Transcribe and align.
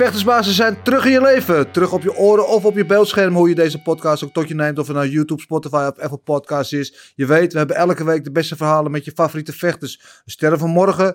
Vechtersbazen 0.00 0.52
zijn 0.52 0.82
terug 0.82 1.04
in 1.04 1.10
je 1.10 1.20
leven. 1.20 1.70
Terug 1.70 1.92
op 1.92 2.02
je 2.02 2.16
oren 2.16 2.48
of 2.48 2.64
op 2.64 2.76
je 2.76 2.86
beeldscherm. 2.86 3.34
Hoe 3.34 3.48
je 3.48 3.54
deze 3.54 3.82
podcast 3.82 4.24
ook 4.24 4.32
tot 4.32 4.48
je 4.48 4.54
neemt. 4.54 4.78
Of 4.78 4.86
het 4.86 4.96
nou 4.96 5.08
YouTube, 5.08 5.40
Spotify 5.40 5.90
of 5.92 5.98
Apple 5.98 6.18
Podcasts 6.18 6.72
is. 6.72 7.12
Je 7.14 7.26
weet, 7.26 7.52
we 7.52 7.58
hebben 7.58 7.76
elke 7.76 8.04
week 8.04 8.24
de 8.24 8.30
beste 8.30 8.56
verhalen 8.56 8.90
met 8.90 9.04
je 9.04 9.12
favoriete 9.14 9.52
vechters. 9.52 10.22
De 10.24 10.30
sterren 10.30 10.58
van 10.58 10.70
morgen. 10.70 11.14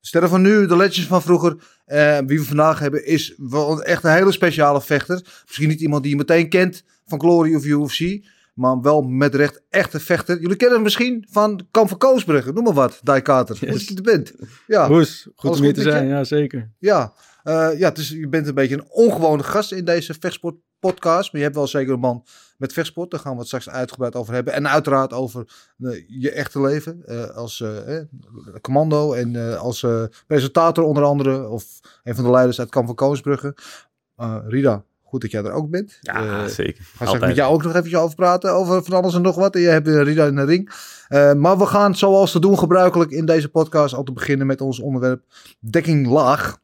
De 0.00 0.06
sterren 0.06 0.28
van 0.28 0.42
nu. 0.42 0.66
De 0.66 0.76
legends 0.76 1.06
van 1.06 1.22
vroeger. 1.22 1.56
Eh, 1.84 2.18
wie 2.26 2.38
we 2.38 2.44
vandaag 2.44 2.78
hebben 2.78 3.06
is 3.06 3.34
wel 3.36 3.82
echt 3.82 4.04
een 4.04 4.12
hele 4.12 4.32
speciale 4.32 4.80
vechter. 4.80 5.42
Misschien 5.46 5.68
niet 5.68 5.80
iemand 5.80 6.02
die 6.02 6.10
je 6.10 6.18
meteen 6.18 6.48
kent 6.48 6.84
van 7.06 7.20
Glory 7.20 7.54
of 7.54 7.64
UFC. 7.64 8.24
Maar 8.54 8.80
wel 8.80 9.02
met 9.02 9.34
recht 9.34 9.62
echte 9.70 10.00
vechter. 10.00 10.40
Jullie 10.40 10.56
kennen 10.56 10.74
hem 10.74 10.84
misschien 10.84 11.26
van 11.30 11.66
Kamp 11.70 11.88
van 11.88 11.98
Koosbrugge. 11.98 12.52
Noem 12.52 12.64
maar 12.64 12.72
wat, 12.72 13.00
Die 13.02 13.22
Carter. 13.22 13.56
Goed 13.56 13.68
dat 13.68 13.88
je 13.88 13.94
er 13.94 14.02
bent. 14.02 14.32
Ja. 14.66 14.86
Roes, 14.86 15.22
goed 15.22 15.44
Alles 15.44 15.58
om 15.58 15.64
hier 15.64 15.74
te 15.74 15.82
zijn, 15.82 16.06
ja 16.06 16.24
zeker. 16.24 16.70
Ja, 16.78 17.12
eh, 17.42 17.78
ja 17.78 17.90
dus 17.90 18.08
je 18.08 18.28
bent 18.28 18.46
een 18.46 18.54
beetje 18.54 18.74
een 18.74 18.90
ongewone 18.90 19.42
gast 19.42 19.72
in 19.72 19.84
deze 19.84 20.14
vechtsport 20.20 20.54
podcast. 20.82 21.32
Maar 21.32 21.40
je 21.40 21.46
hebt 21.46 21.58
wel 21.58 21.66
zeker 21.66 21.92
een 21.92 22.00
man 22.00 22.24
met 22.56 22.72
vechtsport. 22.72 23.10
Daar 23.10 23.20
gaan 23.20 23.32
we 23.32 23.38
het 23.38 23.46
straks 23.46 23.68
uitgebreid 23.68 24.16
over 24.16 24.34
hebben. 24.34 24.52
En 24.52 24.68
uiteraard 24.68 25.12
over 25.12 25.44
eh, 25.78 26.02
je 26.06 26.30
echte 26.30 26.60
leven. 26.60 27.02
eh, 27.06 27.36
als 27.36 27.60
eh, 27.60 27.98
commando 28.60 29.12
en 29.12 29.58
als 29.58 29.86
presentator 30.26 30.84
onder 30.84 31.02
andere. 31.02 31.48
Of 31.48 31.64
een 32.04 32.14
van 32.14 32.24
de 32.24 32.30
leiders 32.30 32.58
uit 32.58 32.70
Kamp 32.70 32.86
van 32.86 32.94
Koosbrugge. 32.94 33.54
Rida, 34.46 34.84
goed 35.02 35.20
dat 35.20 35.30
jij 35.30 35.44
er 35.44 35.52
ook 35.52 35.70
bent. 35.70 35.98
Ja, 36.00 36.48
zeker. 36.48 36.84
Ga 36.96 37.06
straks 37.06 37.26
met 37.26 37.36
jou 37.36 37.52
ook 37.54 37.62
nog 37.62 37.74
eventjes 37.74 38.00
over 38.00 38.16
praten. 38.16 38.52
Over 38.52 38.84
van 38.84 38.96
alles 38.96 39.14
en 39.14 39.22
nog 39.22 39.36
wat. 39.36 39.54
En 39.54 39.60
je 39.60 39.68
hebt 39.68 39.88
uh, 39.88 40.02
Rida 40.02 40.26
in 40.26 40.34
de 40.34 40.44
ring. 40.44 40.72
Maar 41.36 41.58
we 41.58 41.66
gaan 41.66 41.94
zoals 41.96 42.32
te 42.32 42.40
doen 42.40 42.58
gebruikelijk 42.58 43.10
in 43.10 43.26
deze 43.26 43.48
podcast 43.48 43.94
al 43.94 44.02
te 44.02 44.12
beginnen 44.12 44.46
met 44.46 44.60
ons 44.60 44.80
onderwerp 44.80 45.22
dekking 45.60 46.06
laag. 46.06 46.60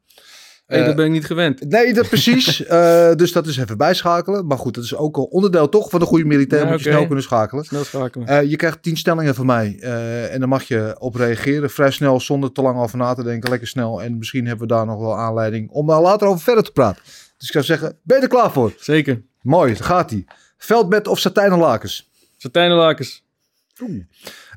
Hey, 0.68 0.80
Eh, 0.80 0.86
dat 0.86 0.96
ben 0.96 1.04
ik 1.04 1.10
niet 1.10 1.24
gewend. 1.26 1.68
Nee, 1.70 1.94
dat 1.94 2.08
precies. 2.08 2.64
Eh, 2.66 3.14
dus 3.14 3.32
dat 3.32 3.46
is 3.46 3.56
even 3.56 3.76
bijschakelen. 3.76 4.46
Maar 4.46 4.58
goed, 4.58 4.74
dat 4.74 4.84
is 4.84 4.94
ook 4.94 5.16
al 5.16 5.24
onderdeel 5.24 5.68
toch 5.68 5.90
van 5.90 6.00
de 6.00 6.06
goede 6.06 6.24
militair. 6.24 6.64
Ja, 6.64 6.70
moet 6.70 6.82
je 6.82 6.90
snel 6.90 7.06
kunnen 7.06 7.24
schakelen. 7.24 7.64
Snel 7.64 7.84
schakelen. 7.84 8.26
Eh, 8.26 8.50
je 8.50 8.56
krijgt 8.56 8.82
tien 8.82 8.96
stellingen 8.96 9.34
van 9.34 9.46
mij. 9.46 9.76
eh, 9.80 10.32
en 10.34 10.40
dan 10.40 10.48
mag 10.48 10.62
je 10.62 10.96
op 10.98 11.14
reageren. 11.14 11.70
Vrij 11.70 11.90
snel, 11.90 12.20
zonder 12.20 12.52
te 12.52 12.62
lang 12.62 12.78
over 12.78 12.98
na 12.98 13.14
te 13.14 13.22
denken. 13.22 13.50
Lekker 13.50 13.68
snel. 13.68 14.02
En 14.02 14.18
misschien 14.18 14.46
hebben 14.46 14.68
we 14.68 14.74
daar 14.74 14.86
nog 14.86 14.98
wel 15.00 15.16
aanleiding 15.18 15.70
om 15.70 15.86
daar 15.86 16.00
later 16.00 16.28
over 16.28 16.40
verder 16.42 16.64
te 16.64 16.72
praten. 16.72 17.02
Dus 17.36 17.46
ik 17.46 17.52
zou 17.52 17.64
zeggen, 17.64 17.98
ben 18.02 18.16
je 18.16 18.22
er 18.22 18.28
klaar 18.28 18.52
voor? 18.52 18.72
Zeker. 18.78 19.22
Mooi, 19.42 19.72
daar 19.74 19.84
gaat 19.84 20.10
hij. 20.10 20.24
Veldbed 20.58 21.06
of 21.08 21.18
satijnen 21.18 21.58
lakens? 21.58 22.10
Satijnenlakens. 22.36 23.24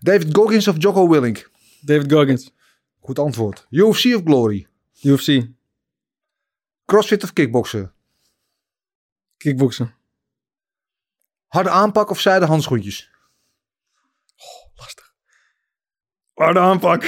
David 0.02 0.28
Goggins 0.36 0.68
of 0.68 0.76
Jocko 0.78 1.10
Willink? 1.10 1.50
David 1.82 2.12
Goggins. 2.12 2.52
Goed 3.00 3.20
antwoord. 3.20 3.68
UFC 3.70 4.06
of 4.16 4.22
Glory? 4.26 4.68
UFC. 5.02 5.42
Crossfit 6.92 7.24
of 7.24 7.34
kickboksen? 7.34 7.94
Kickboksen. 9.38 9.96
Harde 11.48 11.70
aanpak 11.70 12.10
of 12.10 12.20
zijde 12.20 12.46
handschoentjes? 12.46 13.10
Harde 16.34 16.60
aanpak. 16.60 17.04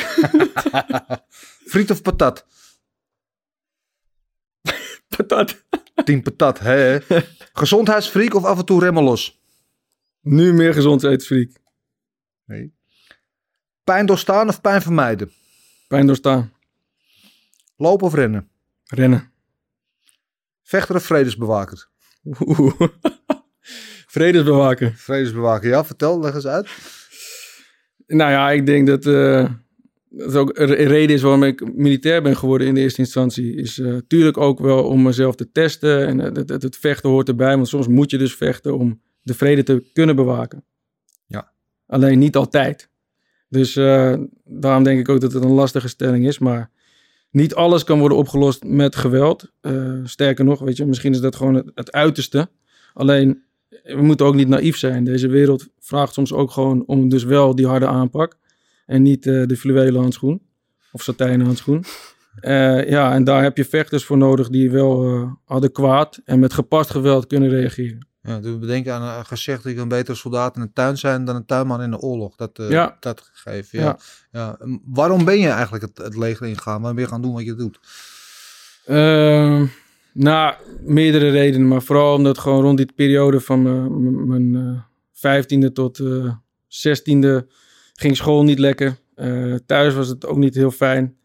Friet 1.72 1.92
of 1.92 2.02
patat? 2.02 2.46
Patat. 5.18 5.66
Team 6.04 6.22
patat, 6.22 6.60
hè? 6.60 7.00
Gezondheidsfreak 7.62 8.34
of 8.34 8.46
af 8.46 8.58
en 8.58 8.66
toe 8.66 8.80
remmen 8.80 9.04
los? 9.04 9.42
Nu 10.22 10.54
meer 10.54 10.74
gezondheidsfreak. 10.74 11.52
Nee. 12.46 12.74
Pijn 13.84 14.06
doorstaan 14.06 14.48
of 14.48 14.62
pijn 14.62 14.82
vermijden? 14.82 15.32
Pijn 15.88 16.06
doorstaan. 16.06 16.54
Lopen 17.76 18.06
of 18.08 18.14
rennen? 18.14 18.50
Rennen. 18.84 19.33
Vechter 20.74 20.96
of 20.96 21.04
vredesbewaker? 21.04 21.88
Oeh. 22.40 22.74
Vredesbewaker. 24.16 24.94
Vredesbewaker, 24.96 25.70
ja, 25.70 25.86
vertel, 25.86 26.20
leg 26.20 26.34
eens 26.36 26.48
uit. 26.48 26.70
Nou 28.08 28.32
ja, 28.32 28.52
ik 28.52 28.66
denk 28.66 28.88
dat 28.88 29.06
eh, 29.06 29.50
dat 30.10 30.36
ook 30.36 30.58
een 30.58 30.74
reden 30.74 31.16
is 31.16 31.22
waarom 31.22 31.44
ik 31.44 31.76
militair 31.76 32.22
ben 32.22 32.38
geworden 32.38 32.68
in 32.68 32.74
de 32.74 32.82
eerste 32.82 33.00
instantie. 33.00 33.56
Is 33.56 33.80
eh 33.80 33.98
tuurlijk 34.08 34.38
ook 34.38 34.60
wel 34.60 34.84
om 34.84 35.02
mezelf 35.02 35.36
te 35.36 35.52
testen. 35.52 36.08
En 36.08 36.20
eh, 36.20 36.34
dat, 36.34 36.48
dat 36.48 36.62
het 36.62 36.78
vechten 36.78 37.10
hoort 37.10 37.28
erbij. 37.28 37.56
Want 37.56 37.68
soms 37.68 37.88
moet 37.88 38.12
je 38.12 38.18
dus 38.18 38.36
vechten 38.36 38.78
om 38.78 39.02
de 39.22 39.34
vrede 39.34 39.64
te 39.64 39.84
kunnen 39.94 40.16
bewaken. 40.16 40.64
Ja. 41.26 41.52
Alleen 41.88 42.20
niet 42.20 42.36
altijd. 42.36 42.90
Dus 43.50 43.76
eh, 43.76 44.14
daarom 44.44 44.84
denk 44.84 45.00
ik 45.00 45.10
ook 45.10 45.22
dat 45.22 45.34
het 45.34 45.44
een 45.44 45.52
lastige 45.52 45.88
stelling 45.88 46.28
is. 46.28 46.40
Maar 46.40 46.72
niet 47.34 47.56
alles 47.56 47.84
kan 47.84 48.00
worden 48.00 48.18
opgelost 48.18 48.64
met 48.64 48.96
geweld. 48.96 49.52
Eh, 49.62 49.94
sterker 50.04 50.46
nog, 50.46 50.60
weet 50.60 50.78
je, 50.78 50.86
misschien 50.86 51.12
is 51.12 51.22
dat 51.22 51.36
gewoon 51.36 51.72
het, 51.76 51.92
uiterste. 51.92 52.50
Alleen, 52.94 53.44
we 53.84 54.02
moeten 54.02 54.26
ook 54.26 54.36
niet 54.36 54.48
naïef 54.48 54.78
zijn. 54.78 55.04
Deze 55.04 55.28
wereld 55.28 55.68
vraagt 55.80 56.14
soms 56.14 56.34
ook 56.34 56.52
gewoon 56.52 56.84
om 56.86 57.10
dus 57.10 57.24
wel 57.24 57.56
die 57.56 57.68
harde 57.68 57.88
aanpak. 57.88 58.38
En 58.86 59.02
niet 59.02 59.28
eh, 59.28 59.46
de 59.46 59.58
fluwelen 59.58 60.02
handschoen. 60.02 60.42
Of 60.92 61.02
satijnen 61.02 61.46
handschoen. 61.46 61.84
Eh, 62.36 62.90
ja, 62.90 63.14
en 63.14 63.24
daar 63.24 63.44
heb 63.44 63.58
je 63.58 63.66
vechters 63.66 64.06
voor 64.06 64.18
nodig 64.18 64.50
die 64.50 64.72
wel 64.72 65.28
adequaat 65.46 66.22
en 66.26 66.40
met 66.40 66.54
gepast 66.54 66.90
geweld 66.90 67.28
kunnen 67.28 67.50
reageren. 67.50 68.08
Ja, 68.24 68.40
dus 68.40 68.58
we 68.60 68.66
denken 68.66 68.94
aan 68.94 69.18
een 69.18 69.26
gezegd, 69.26 69.66
ik 69.66 69.78
een 69.78 69.88
betere 69.88 70.18
soldaat 70.18 70.56
in 70.56 70.62
de 70.62 70.72
tuin 70.74 70.98
zijn 70.98 71.26
dan 71.26 71.36
een 71.36 71.46
tuinman 71.46 71.82
in 71.82 71.92
de 71.92 71.98
oorlog. 72.00 72.36
Dat, 72.36 72.52
Ja. 72.70 72.98
dat 73.00 73.30
gegeven, 73.34 73.80
ja. 73.80 73.86
Ja. 73.86 73.98
ja. 74.32 74.58
Waarom 74.86 75.26
ben 75.26 75.40
je 75.40 75.48
eigenlijk 75.50 75.84
het, 75.84 75.98
het 75.98 76.18
leger 76.18 76.48
ingegaan? 76.48 76.78
Waarom 76.78 76.96
ben 76.96 77.04
je 77.04 77.10
gaan 77.12 77.22
doen 77.22 77.34
wat 77.34 77.44
je 77.46 77.56
doet? 77.56 77.80
Ehm, 78.86 79.66
nou, 80.14 80.56
meerdere 80.82 81.30
redenen, 81.30 81.68
maar 81.68 81.82
vooral 81.82 82.16
omdat 82.16 82.38
gewoon 82.38 82.62
rond 82.64 82.78
die 82.78 82.92
periode 82.96 83.40
van 83.40 83.62
mijn- 84.28 84.56
eh, 84.56 84.82
vijftiende 85.14 85.72
tot 85.72 86.00
eh, 86.00 86.34
zestiende 86.68 87.48
ging 87.94 88.16
school 88.18 88.44
niet 88.44 88.60
lekker. 88.60 88.98
Thuis 89.66 89.94
was 89.94 90.08
het 90.08 90.26
ook 90.26 90.38
niet 90.38 90.56
heel 90.56 90.72
fijn. 90.72 91.16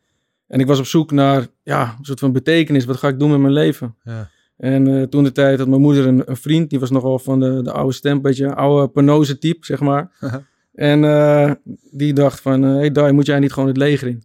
En 0.46 0.60
ik 0.60 0.66
was 0.66 0.78
op 0.78 0.86
zoek 0.86 1.10
naar 1.10 1.46
ja, 1.62 1.94
een 1.98 2.04
soort 2.04 2.18
van 2.18 2.32
betekenis. 2.32 2.84
Wat 2.84 2.96
ga 2.96 3.08
ik 3.08 3.18
doen 3.18 3.30
met 3.30 3.40
mijn 3.40 3.52
leven? 3.52 3.96
Ja. 4.02 4.30
En 4.58 4.86
eh, 4.86 5.02
toen 5.02 5.24
de 5.24 5.32
tijd 5.32 5.58
had 5.58 5.68
mijn 5.68 5.80
moeder 5.80 6.06
een, 6.06 6.22
een 6.24 6.36
vriend, 6.36 6.70
die 6.70 6.78
was 6.80 6.90
nogal 6.90 7.18
van 7.18 7.40
de, 7.40 7.62
de 7.62 7.72
oude 7.72 7.92
stem, 7.92 8.16
een 8.16 8.22
beetje 8.22 8.44
een 8.44 8.54
oude 8.54 8.88
penose 8.88 9.38
type, 9.38 9.66
zeg 9.66 9.80
maar. 9.80 10.10
en 10.72 11.04
eh, 11.04 11.52
die 11.90 12.12
dacht 12.12 12.40
van, 12.40 12.62
hé 12.62 12.76
hey 12.76 12.92
Dai, 12.92 13.12
moet 13.12 13.26
jij 13.26 13.38
niet 13.38 13.52
gewoon 13.52 13.68
het 13.68 13.76
leger 13.76 14.08
in? 14.08 14.22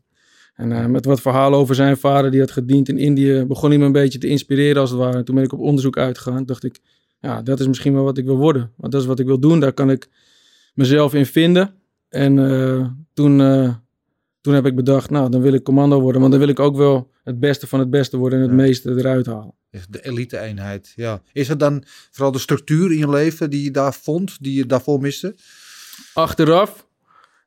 En 0.54 0.72
eh, 0.72 0.86
met 0.86 1.06
wat 1.06 1.22
verhalen 1.22 1.60
over 1.60 1.76
zijn 1.76 1.98
vader, 1.98 2.32
die 2.32 2.40
had 2.40 2.52
gediend 2.52 2.90
in 2.90 2.98
Indië, 2.98 3.46
begon 3.48 3.70
hij 3.70 3.80
me 3.80 3.86
een 3.86 3.92
beetje 3.92 4.20
te 4.20 4.28
inspireren 4.28 4.82
als 4.82 4.90
het 4.90 5.00
ware. 5.00 5.18
En 5.18 5.26
toen 5.26 5.36
ben 5.36 5.44
ik 5.44 5.54
op 5.54 5.60
onderzoek 5.60 5.98
uitgegaan. 5.98 6.46
dacht 6.46 6.64
ik, 6.64 6.80
ja, 7.20 7.42
dat 7.42 7.60
is 7.60 7.68
misschien 7.68 7.94
wel 7.94 8.04
wat 8.04 8.18
ik 8.18 8.26
wil 8.26 8.38
worden. 8.38 8.72
Want 8.78 8.92
dat 8.92 9.02
is 9.02 9.08
wat 9.08 9.20
ik 9.20 9.26
wil 9.26 9.40
doen, 9.40 9.60
daar 9.60 9.74
kan 9.74 9.90
ik 9.90 10.10
mezelf 10.74 11.14
in 11.14 11.26
vinden. 11.26 11.74
En 12.10 12.40
eh, 12.50 12.88
toen, 13.14 13.42
eh, 13.42 13.74
toen 14.44 14.54
heb 14.54 14.66
ik 14.66 14.76
bedacht, 14.76 15.10
nou, 15.10 15.30
dan 15.30 15.42
wil 15.42 15.54
ik 15.54 15.64
commando 15.64 16.00
worden. 16.02 16.20
Want 16.22 16.34
dan 16.34 16.42
wil 16.42 16.50
ik 16.52 16.60
ook 16.60 16.76
wel 16.76 17.12
het 17.24 17.40
beste 17.40 17.68
van 17.68 17.80
het 17.80 17.90
beste 17.90 18.18
worden 18.18 18.38
en 18.40 18.44
het 18.50 18.54
Ja. 18.60 18.64
meeste 18.66 18.90
eruit 18.90 19.26
halen. 19.26 19.54
De 19.90 20.06
elite-eenheid, 20.06 20.94
ja. 20.96 21.22
Is 21.32 21.48
het 21.48 21.60
dan 21.60 21.84
vooral 22.12 22.32
de 22.32 22.40
structuur 22.40 22.92
in 22.92 22.98
je 22.98 23.10
leven 23.10 23.50
die 23.50 23.64
je 23.64 23.72
daar 23.72 23.94
vond, 23.94 24.38
die 24.44 24.54
je 24.54 24.66
daarvoor 24.66 25.02
miste? 25.02 25.36
Achteraf 26.14 26.88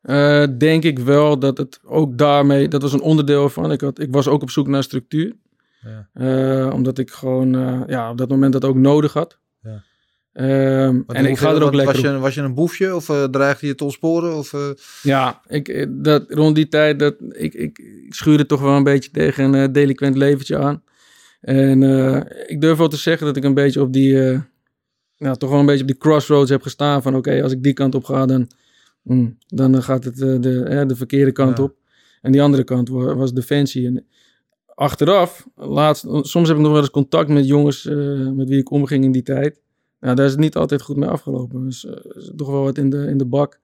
eh, 0.02 0.44
denk 0.58 0.82
ik 0.84 0.98
wel 0.98 1.38
dat 1.38 1.58
het 1.58 1.80
ook 1.84 2.18
daarmee, 2.18 2.68
dat 2.68 2.82
was 2.82 2.92
een 2.92 3.00
onderdeel 3.00 3.48
van. 3.48 3.72
Ik, 3.72 3.80
had, 3.80 3.98
ik 3.98 4.12
was 4.12 4.28
ook 4.28 4.42
op 4.42 4.50
zoek 4.50 4.66
naar 4.68 4.82
structuur. 4.82 5.32
Ja. 5.82 6.08
Eh, 6.12 6.74
omdat 6.74 6.98
ik 6.98 7.10
gewoon 7.10 7.54
eh, 7.54 7.80
ja, 7.86 8.10
op 8.10 8.18
dat 8.18 8.28
moment 8.28 8.52
dat 8.52 8.64
ook 8.64 8.76
nodig 8.76 9.12
had. 9.12 9.38
Ehm, 10.36 11.00
en 11.06 11.26
ik 11.26 11.38
ga 11.38 11.48
er 11.48 11.54
ook 11.54 11.60
wat- 11.62 11.74
lekker 11.74 11.94
was 11.94 12.02
je, 12.12 12.18
was 12.18 12.34
je 12.34 12.40
een 12.40 12.54
boefje 12.54 12.94
of 12.94 13.08
eh, 13.08 13.24
dreigde 13.24 13.66
je 13.66 13.74
te 13.74 13.84
ontsporen? 13.84 14.36
Of, 14.36 14.52
eh, 14.52 14.68
Ja, 15.02 15.40
ik, 15.46 15.68
eh, 15.68 15.86
dat, 15.90 16.24
rond 16.28 16.54
die 16.54 16.68
tijd, 16.68 16.98
dat, 16.98 17.14
ik, 17.30 17.54
ik, 17.54 17.78
ik 18.06 18.14
schuurde 18.14 18.46
toch 18.46 18.60
wel 18.60 18.72
een 18.76 18.82
beetje 18.82 19.10
tegen 19.10 19.52
een 19.54 19.72
delinquent 19.72 20.16
leventje 20.16 20.58
aan. 20.58 20.82
En 21.40 21.82
ik 22.46 22.60
durf 22.60 22.78
wel 22.78 22.88
te 22.88 22.96
zeggen 22.96 23.26
dat 23.26 23.36
ik 23.36 23.44
een 23.44 23.54
beetje 23.54 23.80
op 23.80 23.92
die, 23.92 24.12
ja, 25.16 25.34
toch 25.34 25.50
wel 25.50 25.58
een 25.58 25.66
beetje 25.66 25.80
op 25.82 25.86
die 25.88 25.96
crossroads 25.98 26.50
heb 26.50 26.62
gestaan. 26.62 27.02
Van 27.02 27.14
oké, 27.16 27.42
als 27.42 27.52
ik 27.52 27.62
die 27.62 27.72
kant 27.72 27.94
op 27.94 28.04
ga, 28.04 28.26
dan, 28.26 28.50
mm, 29.02 29.38
dan 29.46 29.82
gaat 29.82 30.04
het 30.04 30.16
de, 30.16 30.38
de 30.86 30.96
verkeerde 30.96 31.32
kant 31.32 31.56
Ja. 31.58 31.64
op. 31.64 31.74
En 32.22 32.32
die 32.32 32.42
andere 32.42 32.64
kant 32.64 32.88
wa- 32.88 33.14
was 33.14 33.32
defensie. 33.32 33.86
En 33.86 34.06
achteraf, 34.74 35.46
laatst, 35.54 36.04
soms 36.20 36.48
heb 36.48 36.56
ik 36.56 36.62
nog 36.62 36.72
wel 36.72 36.80
eens 36.80 36.90
contact 36.90 37.28
met 37.28 37.46
jongens 37.46 37.84
met 38.34 38.48
wie 38.48 38.58
ik 38.58 38.70
omging 38.70 39.04
in 39.04 39.12
die 39.12 39.22
tijd. 39.22 39.60
Nou, 40.00 40.14
daar 40.14 40.24
is 40.24 40.30
het 40.30 40.40
niet 40.40 40.56
altijd 40.56 40.82
goed 40.82 40.96
mee 40.96 41.08
afgelopen. 41.08 41.64
Dus 41.64 41.84
is 42.08 42.32
toch 42.36 42.48
wel 42.50 42.62
wat 42.62 42.78
in 42.78 42.90
de, 42.90 43.06
in 43.06 43.18
de 43.18 43.26
bak. 43.26 43.60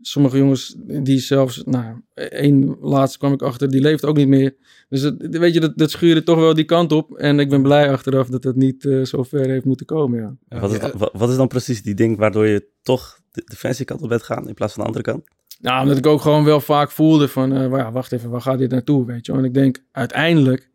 sommige 0.00 0.36
jongens 0.38 0.76
die 1.02 1.18
zelfs, 1.18 1.62
nou, 1.64 2.00
één 2.14 2.76
laatste 2.80 3.18
kwam 3.18 3.32
ik 3.32 3.42
achter, 3.42 3.70
die 3.70 3.80
leeft 3.80 4.04
ook 4.04 4.16
niet 4.16 4.28
meer. 4.28 4.56
Dus 4.88 5.00
het, 5.02 5.38
weet 5.38 5.54
je, 5.54 5.60
dat, 5.60 5.78
dat 5.78 5.90
schuurde 5.90 6.22
toch 6.22 6.38
wel 6.38 6.54
die 6.54 6.64
kant 6.64 6.92
op. 6.92 7.14
En 7.16 7.38
ik 7.38 7.48
ben 7.48 7.62
blij 7.62 7.92
achteraf 7.92 8.28
dat 8.28 8.44
het 8.44 8.56
niet 8.56 8.84
eh, 8.84 9.02
zo 9.02 9.22
ver 9.22 9.46
heeft 9.48 9.64
moeten 9.64 9.86
komen, 9.86 10.20
ja. 10.48 10.58
Wat 10.60 10.72
is, 10.72 10.78
dan, 10.78 10.92
wa- 10.96 11.10
wat 11.12 11.30
is 11.30 11.36
dan 11.36 11.48
precies 11.48 11.82
die 11.82 11.94
ding 11.94 12.16
waardoor 12.18 12.46
je 12.46 12.68
toch 12.82 13.18
de 13.30 13.42
defensie 13.44 13.84
kant 13.84 14.02
op 14.02 14.08
bent 14.08 14.22
gaan 14.22 14.48
in 14.48 14.54
plaats 14.54 14.72
van 14.72 14.82
de 14.82 14.88
andere 14.88 15.04
kant? 15.12 15.24
Nou, 15.60 15.82
omdat 15.82 15.96
ik 15.98 16.06
ook 16.06 16.20
gewoon 16.20 16.44
wel 16.44 16.60
vaak 16.60 16.90
voelde 16.90 17.28
van, 17.28 17.52
eh, 17.52 17.92
wacht 17.92 18.12
even, 18.12 18.30
waar 18.30 18.40
gaat 18.40 18.58
dit 18.58 18.70
naartoe, 18.70 19.06
weet 19.06 19.26
je. 19.26 19.32
En 19.32 19.44
ik 19.44 19.54
denk 19.54 19.84
uiteindelijk 19.92 20.70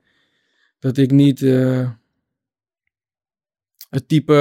dat 0.79 0.97
ik 0.97 1.11
niet 1.11 1.41
het 3.91 4.07
type 4.07 4.33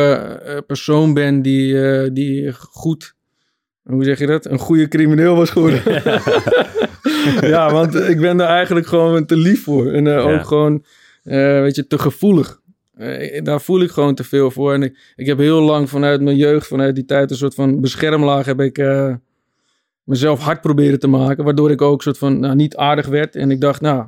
eh, 0.44 0.56
persoon 0.66 1.14
ben 1.14 1.42
die, 1.42 1.82
eh, 1.82 2.10
die 2.12 2.52
goed, 2.52 3.14
hoe 3.82 4.04
zeg 4.04 4.18
je 4.18 4.26
dat, 4.26 4.46
een 4.46 4.58
goede 4.58 4.88
crimineel 4.88 5.36
was 5.36 5.50
geworden. 5.50 5.82
ja, 7.54 7.72
want 7.72 7.94
ik 7.94 8.20
ben 8.20 8.36
daar 8.36 8.48
eigenlijk 8.48 8.86
gewoon 8.86 9.26
te 9.26 9.36
lief 9.36 9.64
voor. 9.64 9.92
En 9.92 10.06
eh, 10.06 10.12
Ja. 10.12 10.20
ook 10.20 10.46
gewoon, 10.46 10.84
weet 11.62 11.76
je, 11.76 11.86
te 11.86 11.98
gevoelig. 11.98 12.60
Daar 13.42 13.60
voel 13.60 13.80
ik 13.80 13.90
gewoon 13.90 14.14
te 14.14 14.24
veel 14.24 14.50
voor. 14.50 14.72
En 14.72 14.82
ik, 14.82 15.12
ik 15.16 15.26
heb 15.26 15.38
heel 15.38 15.60
lang 15.60 15.88
vanuit 15.88 16.20
mijn 16.20 16.36
jeugd, 16.36 16.66
vanuit 16.66 16.94
die 16.94 17.04
tijd, 17.04 17.30
een 17.30 17.36
soort 17.36 17.54
van 17.54 17.80
beschermlaag 17.80 18.46
heb 18.46 18.60
ik... 18.60 18.82
mezelf 20.04 20.40
hard 20.40 20.60
proberen 20.60 20.98
te 20.98 21.06
maken. 21.06 21.44
Waardoor 21.44 21.70
ik 21.70 21.82
ook 21.82 22.02
soort 22.02 22.18
van 22.18 22.40
nou, 22.40 22.54
niet 22.54 22.76
aardig 22.76 23.06
werd. 23.06 23.36
En 23.36 23.50
ik 23.50 23.60
dacht, 23.60 23.80
nou, 23.80 24.04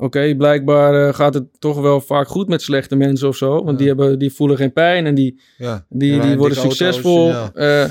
oké, 0.00 0.34
blijkbaar 0.36 1.08
eh, 1.08 1.14
gaat 1.14 1.34
het 1.34 1.44
toch 1.58 1.80
wel 1.80 2.00
vaak 2.00 2.28
goed 2.28 2.48
met 2.48 2.62
slechte 2.62 2.96
mensen 2.96 3.28
of 3.28 3.36
zo. 3.36 3.64
Want 3.64 3.78
die, 3.78 3.86
hebben, 3.86 4.18
die 4.18 4.32
voelen 4.32 4.56
geen 4.56 4.72
pijn 4.72 5.06
en 5.06 5.14
die, 5.14 5.40
Ja. 5.58 5.86
die, 5.88 6.12
Ja, 6.14 6.22
die 6.22 6.30
en 6.30 6.38
worden 6.38 6.58
succesvol. 6.58 7.32
auto's. 7.32 7.62
Eh, 7.62 7.84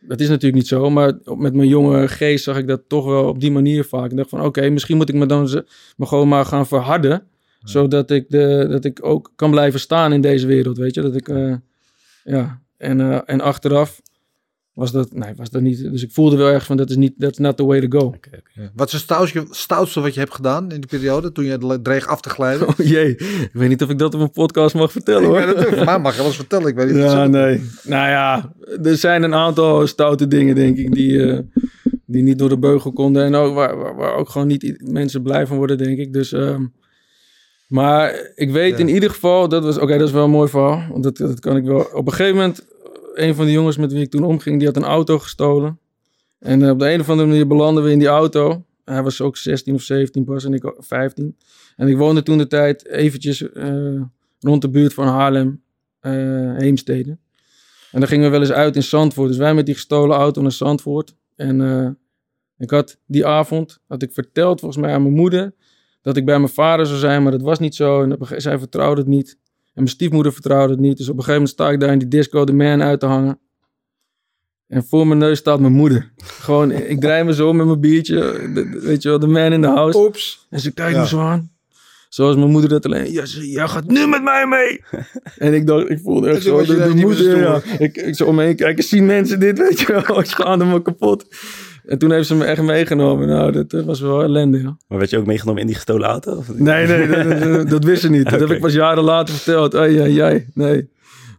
dat 0.00 0.20
is 0.20 0.28
natuurlijk 0.28 0.54
niet 0.54 0.66
zo. 0.68 0.90
Maar 0.90 1.12
met 1.36 1.54
mijn 1.54 1.68
jonge 1.68 2.08
geest 2.08 2.44
zag 2.44 2.56
ik 2.58 2.66
dat 2.68 2.80
toch 2.86 3.04
wel 3.04 3.24
op 3.28 3.40
die 3.40 3.50
manier 3.52 3.84
vaak. 3.84 4.10
Ik 4.10 4.16
dacht 4.16 4.28
van, 4.28 4.44
oké, 4.44 4.68
misschien 4.68 4.96
moet 4.96 5.08
ik 5.08 5.14
me 5.14 5.26
dan 5.26 5.48
ze- 5.48 5.64
me 5.96 6.06
gewoon 6.06 6.28
maar 6.28 6.44
gaan 6.44 6.66
verharden. 6.66 7.22
Zodat 7.62 8.10
ik, 8.10 8.24
de, 8.28 8.66
dat 8.70 8.84
ik 8.84 8.98
ook 9.04 9.32
kan 9.36 9.50
blijven 9.50 9.80
staan 9.80 10.12
in 10.12 10.20
deze 10.20 10.46
wereld, 10.46 10.76
weet 10.78 10.94
je. 10.94 11.00
Dat 11.02 11.16
ik, 11.16 11.28
eh, 11.28 11.54
ja. 12.24 12.60
En, 12.76 13.26
en 13.26 13.40
achteraf 13.40 14.00
was 14.74 14.92
dat, 14.92 15.12
nee, 15.14 15.32
was 15.36 15.50
dat 15.50 15.62
niet. 15.62 15.90
Dus 15.90 16.02
ik 16.02 16.12
voelde 16.12 16.36
wel 16.36 16.48
erg 16.48 16.64
van, 16.64 16.76
dat 16.76 16.90
is 16.90 16.96
niet, 16.96 17.12
that's 17.18 17.38
not 17.38 17.56
the 17.56 17.64
way 17.64 17.86
to 17.88 17.98
go. 17.98 18.14
Ja. 18.54 18.70
Wat 18.74 18.86
is 18.86 18.92
het 18.92 19.02
stoutste, 19.02 19.46
stoutste 19.50 20.00
wat 20.00 20.14
je 20.14 20.20
hebt 20.20 20.34
gedaan 20.34 20.62
in 20.62 20.80
die 20.80 20.86
periode 20.98 21.32
toen 21.32 21.44
je 21.44 21.50
het 21.58 21.84
dreig 21.84 22.06
af 22.06 22.20
te 22.20 22.28
glijden? 22.30 22.68
Oh 22.68 22.74
jee, 22.76 23.08
ik 23.16 23.50
weet 23.52 23.68
niet 23.68 23.82
of 23.82 23.90
ik 23.90 23.98
dat 23.98 24.14
op 24.14 24.20
een 24.20 24.30
podcast 24.30 24.74
mag 24.74 24.92
vertellen 24.92 25.24
hoor. 25.24 25.46
niet. 25.46 25.64
Voor 25.76 25.84
mij 25.84 25.98
mag 25.98 26.12
je 26.12 26.16
wel 26.18 26.26
eens 26.26 26.36
vertellen. 26.36 26.66
Ik 26.68 26.74
weet 26.74 26.86
niet 26.86 26.96
Ja, 26.96 27.26
nee. 27.26 27.60
Nou 27.82 28.08
ja, 28.08 28.52
er 28.82 28.96
zijn 28.96 29.22
een 29.22 29.34
aantal 29.34 29.86
stoute 29.86 30.28
dingen, 30.28 30.54
denk 30.54 30.76
ik, 30.76 30.94
die, 30.94 31.26
eh, 31.32 31.38
die 32.06 32.22
niet 32.22 32.38
door 32.38 32.48
de 32.48 32.58
beugel 32.58 32.92
konden. 32.92 33.24
En 33.24 33.34
ook 33.34 33.54
waar, 33.54 33.76
waar, 33.76 33.96
waar 33.96 34.14
ook 34.14 34.28
gewoon 34.28 34.46
niet 34.46 34.82
mensen 34.92 35.22
blij 35.22 35.46
van 35.46 35.56
worden, 35.56 35.78
denk 35.78 35.98
ik. 35.98 36.12
Dus, 36.12 36.32
ehm, 36.32 36.64
maar 37.66 38.30
ik 38.34 38.50
weet 38.50 38.72
Ja. 38.72 38.78
in 38.78 38.88
ieder 38.88 39.10
geval, 39.10 39.48
dat 39.48 39.64
was, 39.64 39.78
oké, 39.78 39.98
dat 39.98 40.08
is 40.08 40.14
wel 40.14 40.24
een 40.24 40.30
mooi 40.30 40.48
verhaal. 40.48 40.82
Want 40.90 41.02
dat, 41.02 41.16
dat 41.16 41.40
kan 41.40 41.56
ik 41.56 41.64
wel. 41.64 41.80
Op 41.92 42.06
een 42.06 42.12
gegeven 42.12 42.36
moment, 42.36 42.66
een 43.14 43.34
van 43.34 43.44
de 43.44 43.52
jongens 43.52 43.76
met 43.76 43.92
wie 43.92 44.02
ik 44.02 44.10
toen 44.10 44.24
omging, 44.24 44.58
die 44.58 44.66
had 44.66 44.76
een 44.76 44.84
auto 44.84 45.18
gestolen. 45.18 45.78
En 46.38 46.62
eh, 46.62 46.70
op 46.70 46.78
de 46.78 46.92
een 46.92 47.00
of 47.00 47.08
andere 47.08 47.28
manier 47.28 47.46
belanden 47.46 47.84
we 47.84 47.90
in 47.90 47.98
die 47.98 48.08
auto. 48.08 48.64
Hij 48.84 49.02
was 49.02 49.20
ook 49.20 49.36
16 49.36 49.74
of 49.74 49.82
17 49.82 50.24
pas 50.24 50.44
en 50.44 50.54
ik 50.54 50.66
ook 50.66 50.76
15. 50.78 51.36
En 51.76 51.88
ik 51.88 51.96
woonde 51.96 52.22
toen 52.22 52.38
de 52.38 52.46
tijd 52.46 52.86
eventjes 52.86 53.52
eh, 53.52 54.00
rond 54.40 54.62
de 54.62 54.68
buurt 54.68 54.94
van 54.94 55.06
Haarlem, 55.06 55.62
eh, 56.00 56.12
Heemstede. 56.56 57.18
En 57.90 58.00
dan 58.00 58.08
gingen 58.08 58.24
we 58.24 58.30
wel 58.30 58.40
eens 58.40 58.52
uit 58.52 58.76
in 58.76 58.82
Zandvoort. 58.82 59.28
Dus 59.28 59.36
wij 59.36 59.54
met 59.54 59.66
die 59.66 59.74
gestolen 59.74 60.16
auto 60.16 60.42
naar 60.42 60.52
Zandvoort. 60.52 61.14
En 61.36 61.98
ik 62.58 62.70
had 62.70 62.98
die 63.06 63.26
avond, 63.26 63.78
had 63.86 64.02
ik 64.02 64.12
verteld 64.12 64.60
volgens 64.60 64.80
mij 64.80 64.94
aan 64.94 65.02
mijn 65.02 65.14
moeder, 65.14 65.54
dat 66.02 66.16
ik 66.16 66.24
bij 66.24 66.38
mijn 66.38 66.52
vader 66.52 66.86
zou 66.86 66.98
zijn, 66.98 67.22
maar 67.22 67.32
dat 67.32 67.42
was 67.42 67.58
niet 67.58 67.74
zo. 67.74 68.02
En 68.02 68.18
zij 68.36 68.58
vertrouwde 68.58 69.00
het 69.00 69.10
niet. 69.10 69.38
En 69.74 69.82
mijn 69.82 69.88
stiefmoeder 69.88 70.32
vertrouwde 70.32 70.72
het 70.72 70.80
niet. 70.82 70.96
Dus 70.96 71.08
op 71.08 71.16
een 71.16 71.24
gegeven 71.24 71.40
moment 71.42 71.50
sta 71.50 71.70
ik 71.70 71.80
daar 71.80 71.92
in 71.92 71.98
die 71.98 72.08
disco 72.08 72.44
de 72.44 72.52
man 72.52 72.82
uit 72.82 73.00
te 73.00 73.06
hangen. 73.06 73.38
En 74.68 74.84
voor 74.84 75.06
mijn 75.06 75.18
neus 75.18 75.38
staat 75.38 75.60
mijn 75.60 75.72
moeder. 75.72 76.12
Gewoon, 76.16 76.70
ik 76.70 77.00
draai 77.00 77.24
me 77.24 77.34
zo 77.34 77.52
met 77.52 77.66
mijn 77.66 77.80
biertje. 77.80 78.16
de- 78.54 78.80
weet 78.82 79.02
je 79.02 79.08
wel, 79.08 79.18
de 79.18 79.26
man 79.26 79.52
in 79.52 79.62
the 79.62 79.68
house. 79.68 79.98
Oeps. 79.98 80.46
En 80.50 80.60
ze 80.60 80.72
kijkt 80.72 80.94
Ja. 80.94 81.00
me 81.00 81.06
zo 81.08 81.20
aan. 81.20 81.50
Zoals 82.08 82.36
mijn 82.36 82.50
moeder 82.50 82.70
dat 82.70 82.84
alleen. 82.84 83.12
Ja, 83.12 83.26
ze, 83.26 83.50
jij 83.50 83.68
gaat 83.68 83.86
nu 83.86 84.06
met 84.06 84.22
mij 84.22 84.46
mee. 84.46 84.84
en 85.48 85.54
ik 85.54 85.66
dacht, 85.66 85.90
ik 85.90 86.00
voelde 86.02 86.28
echt 86.28 86.42
zo. 86.42 86.64
De, 86.64 86.92
moeder, 86.94 87.38
ja. 87.38 87.60
Ik, 87.78 87.96
ik 87.96 88.14
zo 88.14 88.24
om 88.24 88.34
me 88.34 88.42
heen 88.44 88.56
kijken. 88.56 88.84
Zien 88.84 89.06
mensen 89.06 89.40
dit, 89.40 89.58
weet 89.68 89.80
je 89.80 90.02
wel. 90.06 90.18
Ik 90.20 90.26
schaamde 90.26 90.64
me 90.64 90.82
kapot. 90.82 91.24
En 91.84 91.98
toen 91.98 92.10
heeft 92.12 92.26
ze 92.26 92.34
me 92.34 92.44
echt 92.44 92.62
meegenomen. 92.62 93.28
Nou, 93.28 93.64
dat, 93.66 93.84
was 93.84 94.00
wel 94.00 94.22
ellende, 94.22 94.58
ja. 94.62 94.76
Maar 94.88 94.98
werd 94.98 95.10
je 95.10 95.18
ook 95.18 95.26
meegenomen 95.26 95.60
in 95.60 95.66
die 95.66 95.76
gestolen 95.76 96.08
auto? 96.08 96.36
Of? 96.36 96.54
Nee, 96.54 96.86
nee, 96.86 97.06
dat, 97.08 97.40
dat, 97.40 97.68
dat 97.68 97.84
wist 97.84 98.00
ze 98.02 98.10
niet. 98.10 98.30
Dat 98.30 98.40
heb 98.40 98.50
ik 98.50 98.60
pas 98.60 98.72
jaren 98.72 99.04
later 99.04 99.34
verteld. 99.34 99.74
Ai, 99.74 99.98
ai, 100.00 100.18
ai. 100.20 100.46
Nee, 100.54 100.90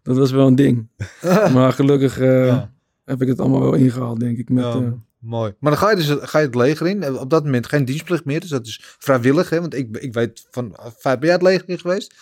dat 0.04 0.18
was 0.18 0.32
wel 0.32 0.48
een 0.48 0.56
ding. 0.56 0.88
maar 1.54 1.74
gelukkig 1.74 2.20
eh, 2.20 2.46
Ja. 2.46 2.72
heb 3.06 3.22
ik 3.22 3.28
het 3.28 3.40
allemaal 3.40 3.62
wel 3.62 3.74
ingehaald, 3.74 4.20
denk 4.20 4.38
ik. 4.38 4.50
Met, 4.50 4.64
Ja. 4.64 4.72
eh, 4.72 4.88
Mooi. 5.20 5.54
Maar 5.60 5.72
dan 5.72 5.80
ga 5.80 5.90
je 5.90 5.96
dus 5.96 6.16
ga 6.20 6.40
je 6.40 6.46
het 6.46 6.56
leger 6.56 6.88
in. 6.88 7.20
Op 7.20 7.30
dat 7.30 7.44
moment 7.44 7.68
geen 7.68 7.86
dienstplicht 7.86 8.26
meer. 8.26 8.40
Dus 8.40 8.50
dat 8.50 8.66
is 8.66 8.96
vrijwillig. 9.00 9.50
Hè? 9.50 9.60
Want 9.60 9.76
ik, 9.76 9.98
ik 9.98 10.14
weet 10.14 10.48
van... 10.52 10.76
Vijf, 10.98 11.20
ben 11.20 11.26
jij 11.26 11.32
het 11.34 11.42
leger 11.42 11.70
in 11.70 11.80
geweest? 11.80 12.14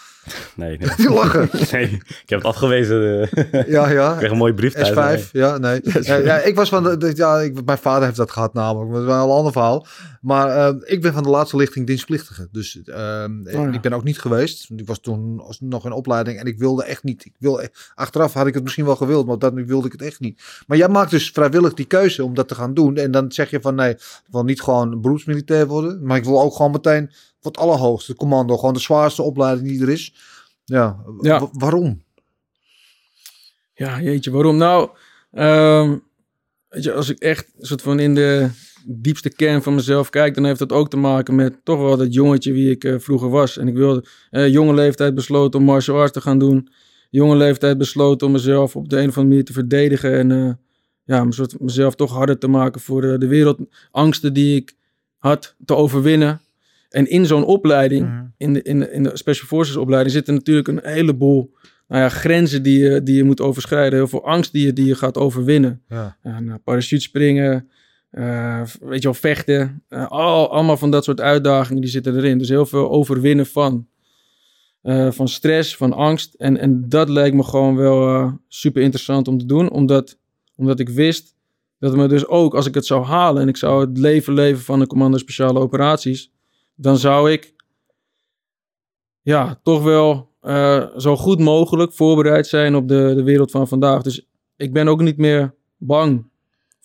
Nee, 0.56 0.78
nee. 0.80 0.90
Die 0.98 1.10
lachen. 1.10 1.50
nee. 1.72 1.84
Ik 2.22 2.30
heb 2.30 2.40
het 2.40 2.48
afgewezen. 2.48 3.22
eh. 3.32 3.44
ik 3.62 3.68
Ja, 3.68 3.90
ja. 3.90 4.16
kreeg 4.18 4.32
een 4.32 4.38
mooie 4.38 4.54
brief 4.54 4.74
thuis. 4.74 5.22
S5, 5.26 5.32
ja, 5.32 5.58
nee. 5.58 5.80
Ja, 6.02 6.16
ja, 6.16 6.38
ik 6.38 6.56
was 6.56 6.70
van 6.70 6.84
de, 6.84 6.98
de- 6.98 7.12
ja, 7.16 7.40
ik, 7.40 7.66
mijn 7.66 7.78
vader 7.78 8.04
heeft 8.06 8.18
dat 8.18 8.32
gehad 8.32 8.54
namelijk, 8.54 8.92
dat 8.92 9.00
is 9.02 9.08
wel 9.08 9.24
een 9.24 9.30
ander 9.36 9.52
verhaal. 9.52 9.86
Maar 10.22 10.48
eh, 10.50 10.76
ik 10.84 11.02
ben 11.02 11.14
van 11.14 11.24
de 11.24 11.30
laatste 11.30 11.56
lichting 11.58 11.88
dienstplichtige. 11.88 12.48
Dus 12.52 12.82
ehm, 12.86 13.50
ja. 13.50 13.72
ik 13.72 13.82
ben 13.82 13.94
ook 13.94 14.04
niet 14.04 14.20
geweest. 14.20 14.70
Ik 14.76 14.88
was 14.88 15.00
toen 15.00 15.42
nog 15.60 15.86
in 15.86 15.92
opleiding 15.92 16.40
en 16.40 16.46
ik 16.46 16.58
wilde 16.58 16.84
echt 16.84 17.04
niet. 17.04 17.26
Ik 17.26 17.34
wil, 17.38 17.62
achteraf 17.96 18.34
had 18.34 18.48
ik 18.48 18.54
het 18.54 18.64
misschien 18.64 18.86
wel 18.86 18.96
gewild, 18.96 19.26
maar 19.28 19.38
dat 19.40 19.54
nu 19.54 19.66
wilde 19.66 19.86
ik 19.86 19.92
het 19.92 20.02
echt 20.02 20.20
niet. 20.20 20.42
Maar 20.68 20.78
jij 20.78 20.88
maakt 20.90 21.12
dus 21.12 21.30
vrijwillig 21.34 21.74
die 21.74 21.86
keuze 21.86 22.24
om 22.24 22.34
dat 22.34 22.48
te 22.48 22.56
gaan 22.56 22.74
doen. 22.74 22.98
En 22.98 23.12
dan 23.12 23.32
zeg 23.32 23.50
je 23.50 23.62
van 23.62 23.76
nee, 23.76 23.90
ik 23.92 24.22
wil 24.32 24.44
niet 24.44 24.62
gewoon 24.62 25.02
beroepsmilitair 25.02 25.68
worden, 25.68 26.00
maar 26.06 26.18
ik 26.18 26.24
wil 26.26 26.42
ook 26.42 26.56
gewoon 26.56 26.72
meteen 26.72 27.12
wat 27.42 27.58
allerhoogste 27.58 28.16
commando, 28.16 28.58
gewoon 28.58 28.74
de 28.74 28.80
zwaarste 28.80 29.22
opleiding 29.22 29.68
die 29.68 29.82
er 29.82 29.90
is. 29.90 30.14
Ja, 30.66 31.04
Ja. 31.22 31.40
wa- 31.40 31.50
waarom? 31.52 32.02
Ja, 33.74 34.02
jeetje, 34.02 34.32
waarom? 34.32 34.58
Nou, 34.58 34.90
ehm, 35.32 35.98
weet 36.70 36.84
je, 36.84 36.94
als 36.94 37.10
ik 37.10 37.20
echt 37.20 37.52
soort 37.60 37.82
van 37.82 38.00
in 38.00 38.16
de 38.16 38.50
diepste 38.86 39.30
kern 39.30 39.64
van 39.64 39.76
mezelf 39.76 40.10
kijk, 40.10 40.36
dan 40.36 40.46
heeft 40.46 40.60
dat 40.60 40.72
ook 40.72 40.90
te 40.90 40.98
maken 40.98 41.36
met 41.36 41.56
toch 41.64 41.80
wel 41.80 41.98
dat 41.98 42.14
jongetje 42.14 42.52
wie 42.52 42.70
ik 42.70 42.84
eh, 42.84 42.96
vroeger 43.00 43.30
was. 43.30 43.58
En 43.58 43.68
ik 43.68 43.74
wilde, 43.76 44.06
eh, 44.30 44.48
jonge 44.50 44.74
leeftijd 44.74 45.16
besloten 45.16 45.60
om 45.60 45.66
martial 45.66 45.98
arts 45.98 46.12
te 46.12 46.22
gaan 46.22 46.40
doen. 46.40 46.70
Jonge 47.10 47.36
leeftijd 47.36 47.78
besloten 47.78 48.28
om 48.28 48.34
mezelf 48.34 48.76
op 48.76 48.90
de 48.90 48.96
een 49.00 49.02
of 49.10 49.18
andere 49.18 49.28
manier 49.28 49.46
te 49.46 49.54
verdedigen 49.54 50.18
en 50.18 50.32
eh, 50.32 50.54
ja, 51.04 51.28
mezelf 51.60 51.96
toch 51.96 52.12
harder 52.12 52.38
te 52.38 52.48
maken 52.48 52.82
voor 52.82 53.02
de 53.02 53.28
wereldangsten 53.28 54.34
die 54.34 54.56
ik 54.56 54.74
had 55.18 55.56
te 55.66 55.76
overwinnen. 55.76 56.42
En 56.92 57.10
in 57.10 57.26
zo'n 57.26 57.46
opleiding, 57.46 58.06
Mhm. 58.08 58.24
in 58.38 58.54
de, 58.54 58.62
in, 58.62 58.80
de, 58.80 58.92
in 58.92 59.04
de 59.04 59.12
Special 59.18 59.48
Forces 59.48 59.76
opleiding, 59.76 60.14
zitten 60.14 60.34
natuurlijk 60.34 60.68
een 60.68 60.80
heleboel 60.84 61.54
nou 61.88 62.02
ja, 62.04 62.10
grenzen 62.10 62.64
die 62.64 62.80
je, 62.80 63.04
die 63.04 63.16
je 63.16 63.24
moet 63.24 63.42
overschrijden. 63.42 63.94
Heel 64.00 64.08
veel 64.08 64.26
angst 64.26 64.52
die 64.52 64.66
je, 64.66 64.74
die 64.74 64.86
je 64.86 64.96
gaat 64.96 65.18
overwinnen. 65.18 65.82
Ja. 65.90 66.18
Ja, 66.24 66.40
nou, 66.40 66.60
parachutespringen, 66.60 67.70
eh, 68.10 68.62
weet 68.82 68.98
je 69.02 69.04
wel, 69.08 69.14
vechten. 69.14 69.84
eh, 69.88 70.08
al, 70.12 70.52
allemaal 70.52 70.78
van 70.78 70.92
dat 70.92 71.04
soort 71.04 71.22
uitdagingen 71.22 71.82
die 71.82 71.92
zitten 71.92 72.16
erin. 72.16 72.38
Dus 72.38 72.50
heel 72.50 72.66
veel 72.66 72.90
overwinnen 72.92 73.46
van. 73.46 73.88
eh, 74.82 75.12
van 75.12 75.28
stress, 75.28 75.76
van 75.78 75.94
angst. 75.94 76.34
En, 76.34 76.58
en 76.58 76.90
dat 76.90 77.10
lijkt 77.10 77.36
me 77.36 77.44
gewoon 77.44 77.76
wel 77.76 78.08
eh, 78.08 78.34
super 78.48 78.82
interessant 78.82 79.28
om 79.28 79.38
te 79.38 79.46
doen. 79.46 79.70
Omdat, 79.72 80.18
omdat 80.56 80.80
ik 80.80 80.90
wist 80.90 81.36
dat 81.80 81.96
me 81.96 82.08
dus 82.08 82.28
ook, 82.28 82.56
als 82.56 82.66
ik 82.66 82.74
het 82.74 82.86
zou 82.86 83.04
halen... 83.06 83.42
en 83.42 83.48
ik 83.48 83.58
zou 83.58 83.82
het 83.88 83.98
leven 83.98 84.34
leven 84.34 84.62
van 84.64 84.82
een 84.82 84.88
commando 84.88 85.18
speciale 85.18 85.60
operaties... 85.60 86.32
dan 86.76 86.98
zou 86.98 87.32
ik 87.32 87.54
ja, 89.22 89.60
toch 89.64 89.84
wel 89.84 90.32
eh, 90.42 90.98
zo 90.98 91.18
goed 91.18 91.40
mogelijk 91.40 91.94
voorbereid 91.94 92.48
zijn 92.48 92.76
op 92.76 92.88
de, 92.88 93.14
de 93.16 93.24
wereld 93.24 93.52
van 93.52 93.68
vandaag. 93.68 94.02
Dus 94.02 94.28
ik 94.56 94.74
ben 94.74 94.88
ook 94.88 95.02
niet 95.02 95.18
meer 95.18 95.54
bang. 95.78 96.30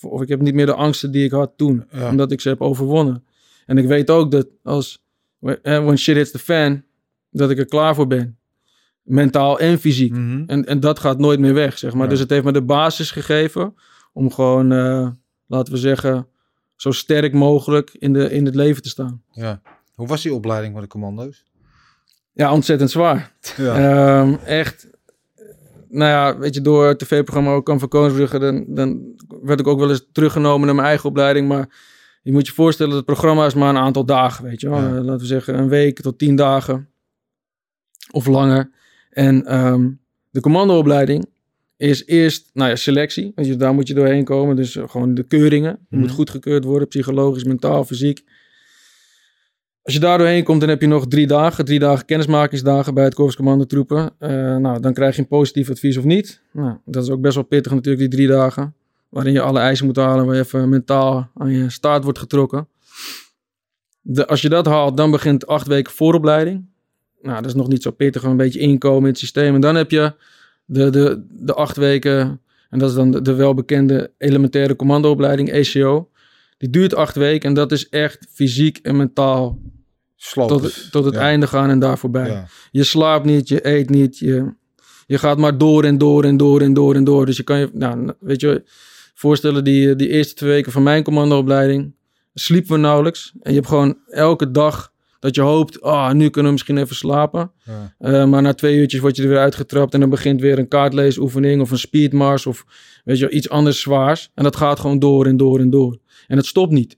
Of 0.00 0.22
ik 0.22 0.28
heb 0.28 0.40
niet 0.40 0.54
meer 0.54 0.66
de 0.66 0.74
angsten 0.74 1.10
die 1.10 1.24
ik 1.24 1.30
had 1.30 1.52
toen. 1.56 1.84
Ja. 1.90 2.10
Omdat 2.10 2.32
ik 2.32 2.40
ze 2.40 2.48
heb 2.48 2.60
overwonnen. 2.60 3.24
En 3.66 3.78
ik 3.78 3.86
weet 3.86 4.10
ook 4.10 4.30
dat 4.30 4.46
als 4.62 5.04
when 5.40 5.98
shit 5.98 6.16
hits 6.16 6.30
the 6.30 6.38
fan, 6.38 6.82
dat 7.30 7.50
ik 7.50 7.58
er 7.58 7.66
klaar 7.66 7.94
voor 7.94 8.06
ben. 8.06 8.38
Mentaal 9.02 9.58
en 9.58 9.78
fysiek. 9.78 10.12
Mhm. 10.12 10.42
En, 10.46 10.66
en 10.66 10.80
dat 10.80 10.98
gaat 10.98 11.18
nooit 11.18 11.40
meer 11.40 11.54
weg, 11.54 11.78
zeg 11.78 11.92
maar. 11.92 12.02
Ja. 12.02 12.08
Dus 12.08 12.20
het 12.20 12.30
heeft 12.30 12.44
me 12.44 12.52
de 12.52 12.62
basis 12.62 13.10
gegeven 13.10 13.74
om 14.12 14.32
gewoon, 14.32 14.72
eh, 14.72 15.08
laten 15.46 15.72
we 15.72 15.78
zeggen, 15.78 16.26
zo 16.76 16.90
sterk 16.90 17.32
mogelijk 17.32 17.90
in, 17.98 18.12
de, 18.12 18.30
in 18.30 18.44
het 18.44 18.54
leven 18.54 18.82
te 18.82 18.88
staan. 18.88 19.22
Ja. 19.30 19.62
Hoe 19.96 20.06
was 20.06 20.22
die 20.22 20.34
opleiding 20.34 20.72
van 20.72 20.82
de 20.82 20.88
commando's? 20.88 21.44
Ja, 22.32 22.52
ontzettend 22.52 22.90
zwaar. 22.90 23.32
Ja. 23.56 23.74
Ehm, 24.20 24.34
echt, 24.44 24.86
nou 25.88 26.10
ja, 26.10 26.38
weet 26.38 26.54
je, 26.54 26.60
door 26.60 26.86
het 26.86 26.98
tv-programma 26.98 27.52
ook 27.52 27.64
kan 27.64 27.78
van 27.78 27.88
Koningsbrugge, 27.88 28.38
dan, 28.38 28.64
dan 28.68 29.14
werd 29.42 29.60
ik 29.60 29.66
ook 29.66 29.78
wel 29.78 29.90
eens 29.90 30.06
teruggenomen 30.12 30.66
naar 30.66 30.74
mijn 30.74 30.86
eigen 30.88 31.08
opleiding. 31.08 31.48
Maar 31.48 31.68
je 32.22 32.32
moet 32.32 32.46
je 32.46 32.52
voorstellen, 32.52 32.96
het 32.96 33.04
programma 33.04 33.46
is 33.46 33.54
maar 33.54 33.68
een 33.68 33.76
aantal 33.80 34.04
dagen, 34.04 34.44
weet 34.44 34.60
je 34.60 34.68
wel. 34.68 34.80
Ja. 34.80 34.86
Eh, 34.86 34.92
laten 34.94 35.18
we 35.18 35.26
zeggen 35.26 35.58
een 35.58 35.68
week 35.68 36.00
tot 36.00 36.18
tien 36.18 36.36
dagen 36.36 36.88
of 38.10 38.26
langer. 38.26 38.70
En 39.10 39.46
ehm, 39.46 39.90
de 40.30 40.40
commandoopleiding 40.40 41.26
is 41.76 42.06
eerst, 42.06 42.50
nou 42.52 42.70
ja, 42.70 42.76
selectie. 42.76 43.32
Weet 43.34 43.46
je, 43.46 43.56
daar 43.56 43.74
moet 43.74 43.88
je 43.88 43.94
doorheen 43.94 44.24
komen. 44.24 44.56
Dus 44.56 44.78
gewoon 44.86 45.14
de 45.14 45.22
keuringen. 45.22 45.78
Je 45.88 45.96
moet 45.96 46.06
Mhm. 46.06 46.14
goedgekeurd 46.16 46.64
worden, 46.64 46.88
psychologisch, 46.88 47.44
mentaal, 47.44 47.84
fysiek. 47.84 48.24
Als 49.86 49.94
je 49.94 50.00
daar 50.00 50.18
doorheen 50.18 50.44
komt, 50.44 50.60
dan 50.60 50.68
heb 50.68 50.80
je 50.80 50.86
nog 50.86 51.08
drie 51.08 51.26
dagen. 51.26 51.64
Drie 51.64 51.78
dagen 51.78 52.04
kennismakingsdagen 52.04 52.94
bij 52.94 53.04
het 53.04 53.14
Korps 53.14 53.36
Commandotroepen. 53.36 54.10
Eh 54.18 54.56
nou, 54.56 54.80
dan 54.80 54.92
krijg 54.92 55.16
je 55.16 55.22
een 55.22 55.28
positief 55.28 55.70
advies 55.70 55.96
of 55.96 56.04
niet. 56.04 56.40
Nou, 56.52 56.76
dat 56.84 57.02
is 57.02 57.10
ook 57.10 57.20
best 57.20 57.34
wel 57.34 57.44
pittig 57.44 57.72
natuurlijk, 57.72 58.10
die 58.10 58.18
drie 58.18 58.28
dagen. 58.28 58.74
Waarin 59.08 59.32
je 59.32 59.40
alle 59.40 59.58
eisen 59.58 59.86
moet 59.86 59.96
halen, 59.96 60.26
waar 60.26 60.34
je 60.34 60.40
even 60.40 60.68
mentaal 60.68 61.30
aan 61.34 61.50
je 61.50 61.70
staart 61.70 62.04
wordt 62.04 62.18
getrokken. 62.18 62.68
De, 64.00 64.26
als 64.26 64.42
je 64.42 64.48
dat 64.48 64.66
haalt, 64.66 64.96
dan 64.96 65.10
begint 65.10 65.46
acht 65.46 65.66
weken 65.66 65.92
vooropleiding. 65.92 66.64
Nou, 67.22 67.36
dat 67.36 67.46
is 67.46 67.54
nog 67.54 67.68
niet 67.68 67.82
zo 67.82 67.90
pittig, 67.90 68.22
een 68.22 68.36
beetje 68.36 68.60
inkomen 68.60 69.02
in 69.02 69.08
het 69.08 69.18
systeem. 69.18 69.54
En 69.54 69.60
dan 69.60 69.74
heb 69.74 69.90
je 69.90 70.14
de, 70.64 70.90
de, 70.90 71.24
de 71.30 71.54
acht 71.54 71.76
weken, 71.76 72.40
en 72.70 72.78
dat 72.78 72.88
is 72.88 72.94
dan 72.94 73.10
de, 73.10 73.22
de 73.22 73.34
welbekende 73.34 74.10
elementaire 74.18 74.76
commandoopleiding, 74.76 75.50
ECO. 75.50 76.10
Die 76.58 76.70
duurt 76.70 76.94
acht 76.94 77.16
weken 77.16 77.48
en 77.48 77.54
dat 77.54 77.72
is 77.72 77.88
echt 77.88 78.26
fysiek 78.30 78.78
en 78.82 78.96
mentaal 78.96 79.58
Tot, 80.34 80.90
tot 80.90 81.04
het 81.04 81.14
Ja. 81.14 81.20
einde 81.20 81.46
gaan 81.46 81.70
en 81.70 81.78
daar 81.78 81.98
voorbij. 81.98 82.28
Ja. 82.30 82.46
Je 82.70 82.84
slaapt 82.84 83.24
niet, 83.24 83.48
je 83.48 83.66
eet 83.68 83.90
niet, 83.90 84.18
je, 84.18 84.54
je 85.06 85.18
gaat 85.18 85.38
maar 85.38 85.58
door 85.58 85.84
en 85.84 85.98
door 85.98 86.24
en 86.24 86.36
door 86.36 86.60
en 86.60 86.72
door 86.74 86.94
en 86.94 87.04
door. 87.04 87.26
Dus 87.26 87.36
je 87.36 87.42
kan 87.42 87.58
je, 87.58 87.70
nou, 87.72 88.12
weet 88.20 88.40
je, 88.40 88.62
voorstellen 89.14 89.64
die, 89.64 89.96
die 89.96 90.08
eerste 90.08 90.34
twee 90.34 90.50
weken 90.50 90.72
van 90.72 90.82
mijn 90.82 91.02
commandoopleiding 91.02 91.94
sliepen 92.34 92.72
we 92.72 92.78
nauwelijks. 92.78 93.32
En 93.40 93.50
je 93.50 93.56
hebt 93.56 93.68
gewoon 93.68 93.98
elke 94.08 94.50
dag 94.50 94.92
dat 95.20 95.34
je 95.34 95.40
hoopt, 95.40 95.80
ah, 95.82 96.12
nu 96.12 96.24
kunnen 96.28 96.44
we 96.44 96.50
misschien 96.52 96.78
even 96.78 96.96
slapen. 96.96 97.52
Ja. 97.64 97.94
Eh, 97.98 98.24
maar 98.26 98.42
na 98.42 98.54
twee 98.54 98.76
uurtjes 98.76 99.00
word 99.00 99.16
je 99.16 99.22
er 99.22 99.28
weer 99.28 99.38
uitgetrapt 99.38 99.94
en 99.94 100.00
dan 100.00 100.10
begint 100.10 100.40
weer 100.40 100.58
een 100.58 100.68
kaartleesoefening 100.68 101.60
of 101.60 101.70
een 101.70 101.78
speedmars 101.78 102.46
of 102.46 102.64
weet 103.04 103.18
je, 103.18 103.30
iets 103.30 103.48
anders 103.48 103.80
zwaars. 103.80 104.30
En 104.34 104.44
dat 104.44 104.56
gaat 104.56 104.80
gewoon 104.80 104.98
door 104.98 105.26
en 105.26 105.36
door 105.36 105.58
en 105.58 105.70
door. 105.70 105.98
En 106.26 106.36
het 106.36 106.46
stopt 106.46 106.72
niet. 106.72 106.96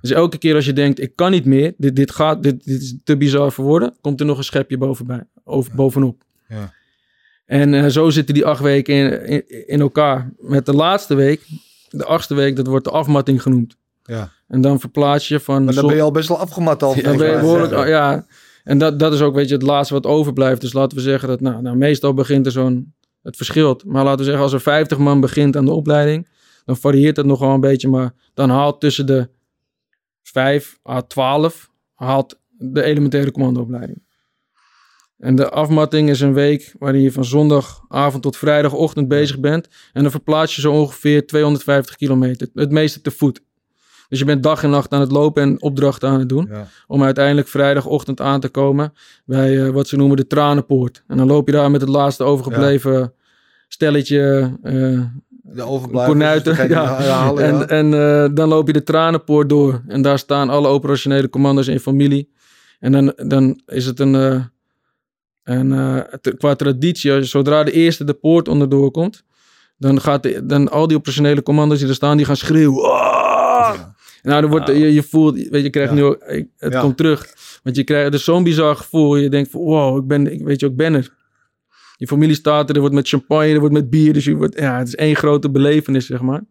Dus 0.00 0.10
elke 0.10 0.38
keer 0.38 0.54
als 0.54 0.64
je 0.64 0.72
denkt, 0.72 1.00
ik 1.00 1.16
kan 1.16 1.30
niet 1.30 1.44
meer, 1.44 1.74
dit, 1.76 1.96
dit, 1.96 2.10
gaat, 2.10 2.42
dit, 2.42 2.64
dit 2.64 2.82
is 2.82 2.94
te 3.04 3.16
bizar 3.16 3.52
voor 3.52 3.64
woorden, 3.64 3.96
komt 4.00 4.20
er 4.20 4.26
nog 4.26 4.38
een 4.38 4.44
schepje 4.44 4.78
bovenbij, 4.78 5.24
over, 5.44 5.74
bovenop. 5.74 6.22
Ja. 6.48 6.72
En 7.46 7.74
eh, 7.74 7.86
zo 7.86 8.10
zitten 8.10 8.34
die 8.34 8.46
acht 8.46 8.60
weken 8.60 8.94
in, 8.94 9.26
in, 9.26 9.66
in 9.68 9.80
elkaar. 9.80 10.30
Met 10.38 10.66
de 10.66 10.74
laatste 10.74 11.14
week, 11.14 11.46
de 11.88 12.04
achtste 12.04 12.34
week, 12.34 12.56
dat 12.56 12.66
wordt 12.66 12.84
de 12.84 12.90
afmatting 12.90 13.42
genoemd. 13.42 13.76
Ja. 14.04 14.32
En 14.48 14.60
dan 14.60 14.80
verplaats 14.80 15.28
je 15.28 15.40
van... 15.40 15.64
Maar 15.64 15.74
dan 15.74 15.86
ben 15.86 15.96
je 15.96 16.02
al 16.02 16.10
best 16.10 16.28
wel 16.28 16.38
afgemat 16.38 16.82
al. 16.82 17.02
dan 17.02 17.16
ben 17.16 17.30
je 17.30 17.38
behoorlijk, 17.38 17.88
ja. 17.88 18.26
En 18.64 18.78
dat, 18.78 18.98
dat 18.98 19.12
is 19.12 19.20
ook, 19.20 19.34
weet 19.34 19.48
je, 19.48 19.54
het 19.54 19.62
laatste 19.62 19.94
wat 19.94 20.06
overblijft. 20.06 20.60
Dus 20.60 20.72
laten 20.72 20.96
we 20.96 21.02
zeggen 21.02 21.28
dat, 21.28 21.40
nou, 21.40 21.62
nou 21.62 21.76
meestal 21.76 22.14
begint 22.14 22.46
er 22.46 22.52
zo'n, 22.52 22.92
het 23.22 23.36
verschilt. 23.36 23.84
Maar 23.84 24.04
laten 24.04 24.18
we 24.18 24.24
zeggen, 24.24 24.42
als 24.42 24.52
er 24.52 24.60
50 24.60 24.98
man 24.98 25.20
begint 25.20 25.56
aan 25.56 25.64
de 25.64 25.72
opleiding, 25.72 26.28
dan 26.64 26.76
varieert 26.76 27.16
het 27.16 27.26
nogal 27.26 27.54
een 27.54 27.60
beetje. 27.60 27.88
Maar 27.88 28.12
dan 28.34 28.50
haalt 28.50 28.80
tussen 28.80 29.06
de 29.06 29.28
5 30.30 30.78
à 30.88 31.02
12 31.02 31.70
haalt 31.94 32.38
de 32.58 32.82
elementaire 32.82 33.30
commandoopleiding. 33.32 34.08
En 35.18 35.34
de 35.34 35.50
afmatting 35.50 36.08
is 36.08 36.20
een 36.20 36.32
week 36.34 36.74
waarin 36.78 37.00
je 37.00 37.12
van 37.12 37.24
zondagavond 37.24 38.22
tot 38.22 38.36
vrijdagochtend 38.36 39.08
bezig 39.08 39.40
bent. 39.40 39.68
En 39.92 40.02
dan 40.02 40.10
verplaats 40.10 40.54
je 40.54 40.60
zo 40.60 40.72
ongeveer 40.72 41.26
250 41.26 41.96
kilometer. 41.96 42.48
Het 42.54 42.70
meeste 42.70 43.00
te 43.00 43.10
voet. 43.10 43.42
Dus 44.08 44.18
je 44.18 44.24
bent 44.24 44.42
dag 44.42 44.62
en 44.62 44.70
nacht 44.70 44.92
aan 44.92 45.00
het 45.00 45.10
lopen 45.12 45.42
en 45.42 45.62
opdrachten 45.62 46.08
aan 46.08 46.18
het 46.18 46.28
doen 46.28 46.46
Ja. 46.50 46.66
om 46.86 47.02
uiteindelijk 47.02 47.48
vrijdagochtend 47.48 48.20
aan 48.20 48.40
te 48.40 48.48
komen 48.48 48.92
bij 49.24 49.64
eh, 49.66 49.70
wat 49.70 49.88
ze 49.88 49.96
noemen 49.96 50.16
de 50.16 50.26
Tranenpoort. 50.26 51.04
En 51.06 51.16
dan 51.16 51.26
loop 51.26 51.46
je 51.46 51.52
daar 51.52 51.70
met 51.70 51.80
het 51.80 51.90
laatste 51.90 52.24
overgebleven 52.24 53.14
stelletje 53.68 54.52
eh, 54.62 55.00
De 55.42 55.62
overblijvers. 55.62 56.12
kornuiten. 56.16 56.54
degene 56.56 56.74
Ja. 56.74 56.98
die 56.98 57.06
halen, 57.08 57.44
ja. 57.44 57.66
En, 57.66 57.68
en 57.68 57.94
eh, 58.24 58.34
dan 58.34 58.48
loop 58.48 58.66
je 58.66 58.72
de 58.72 58.82
Tranenpoort 58.82 59.48
door. 59.48 59.82
En 59.86 60.02
daar 60.02 60.18
staan 60.18 60.48
alle 60.50 60.68
operationele 60.68 61.28
commando's 61.28 61.66
in 61.68 61.80
familie. 61.80 62.32
En 62.78 62.92
dan, 62.92 63.12
dan 63.16 63.60
is 63.66 63.86
het 63.86 64.00
een, 64.00 64.14
eh, 64.14 64.44
een 65.44 65.72
eh, 65.72 66.32
qua 66.38 66.54
traditie, 66.54 67.12
als- 67.12 67.30
zodra 67.30 67.64
de 67.64 67.72
eerste 67.72 68.04
de 68.04 68.14
poort 68.14 68.48
onderdoor 68.48 68.90
komt, 68.90 69.22
dan 69.78 70.00
gaat 70.00 70.22
de, 70.22 70.46
dan 70.46 70.70
al 70.70 70.86
die 70.86 70.96
operationele 70.96 71.42
commando's 71.42 71.78
die 71.78 71.88
er 71.88 71.94
staan, 71.94 72.16
die 72.16 72.26
gaan 72.26 72.36
schreeuwen. 72.36 72.82
Nou, 74.22 74.40
dan 74.40 74.50
wordt, 74.50 74.66
je, 74.68 74.92
je 74.94 75.02
voelt, 75.02 75.34
weet 75.34 75.48
je, 75.50 75.62
je 75.62 75.70
krijgt 75.70 75.90
Ja. 75.90 75.96
nu 75.96 76.04
ook, 76.04 76.22
het 76.56 76.72
Ja. 76.72 76.80
komt 76.80 76.96
terug. 76.96 77.26
Want 77.62 77.76
je 77.76 77.84
krijgt 77.84 78.12
dus 78.12 78.24
zo'n 78.24 78.42
bizar 78.42 78.76
gevoel. 78.76 79.16
Je 79.16 79.28
denkt 79.28 79.50
van, 79.50 79.60
wow, 79.60 79.96
ik 79.98 80.06
ben, 80.06 80.32
ik, 80.32 80.44
weet 80.44 80.60
je, 80.60 80.66
ik 80.66 80.76
ben 80.76 80.94
er. 80.94 81.18
Je 82.00 82.06
familie 82.06 82.34
staat 82.34 82.68
er, 82.68 82.74
er 82.74 82.80
wordt 82.80 82.94
met 82.94 83.08
champagne, 83.08 83.52
er 83.52 83.58
wordt 83.58 83.74
met 83.74 83.90
bier. 83.90 84.12
Dus 84.12 84.24
je 84.24 84.34
wordt, 84.34 84.58
ja, 84.58 84.78
het 84.78 84.86
is 84.88 84.94
één 84.94 85.16
grote 85.16 85.50
belevenis, 85.50 86.06
zeg 86.06 86.20
maar. 86.20 86.42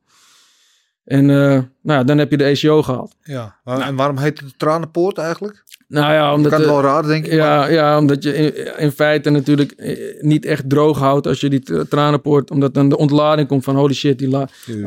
En 1.03 1.29
eh, 1.29 1.36
nou 1.82 2.00
ja, 2.00 2.03
dan 2.03 2.18
heb 2.18 2.32
je 2.32 2.38
de 2.38 2.44
ECO 2.44 2.82
gehaald. 2.84 3.15
Ja. 3.24 3.56
En 3.63 3.96
waarom 3.96 4.18
heet 4.18 4.39
het 4.39 4.50
de 4.50 4.53
Tranenpoort 4.58 5.18
eigenlijk? 5.18 5.63
Nou 5.88 6.13
ja, 6.13 6.27
Je 6.29 6.36
omdat, 6.36 6.51
kan 6.51 6.60
het 6.62 6.70
eh, 6.70 6.75
wel 6.75 6.84
raar 6.84 7.03
denk 7.08 7.25
ik. 7.25 7.29
maar- 7.32 7.39
ja, 7.39 7.68
ja, 7.68 7.98
omdat 8.00 8.24
je 8.24 8.34
in, 8.36 8.77
in 8.79 8.91
feite 8.91 9.29
natuurlijk 9.29 9.72
eh, 9.72 10.22
niet 10.22 10.46
echt 10.46 10.70
droog 10.70 10.98
houdt 11.00 11.27
als 11.27 11.39
je 11.39 11.50
die 11.50 11.60
tra- 11.60 11.84
tranenpoort. 11.89 12.51
Omdat 12.51 12.74
dan 12.74 12.89
de 12.89 12.98
ontlading 12.98 13.48
komt 13.48 13.63
van 13.63 13.75
holy 13.75 13.94
shit, 13.94 14.20
die 14.20 14.36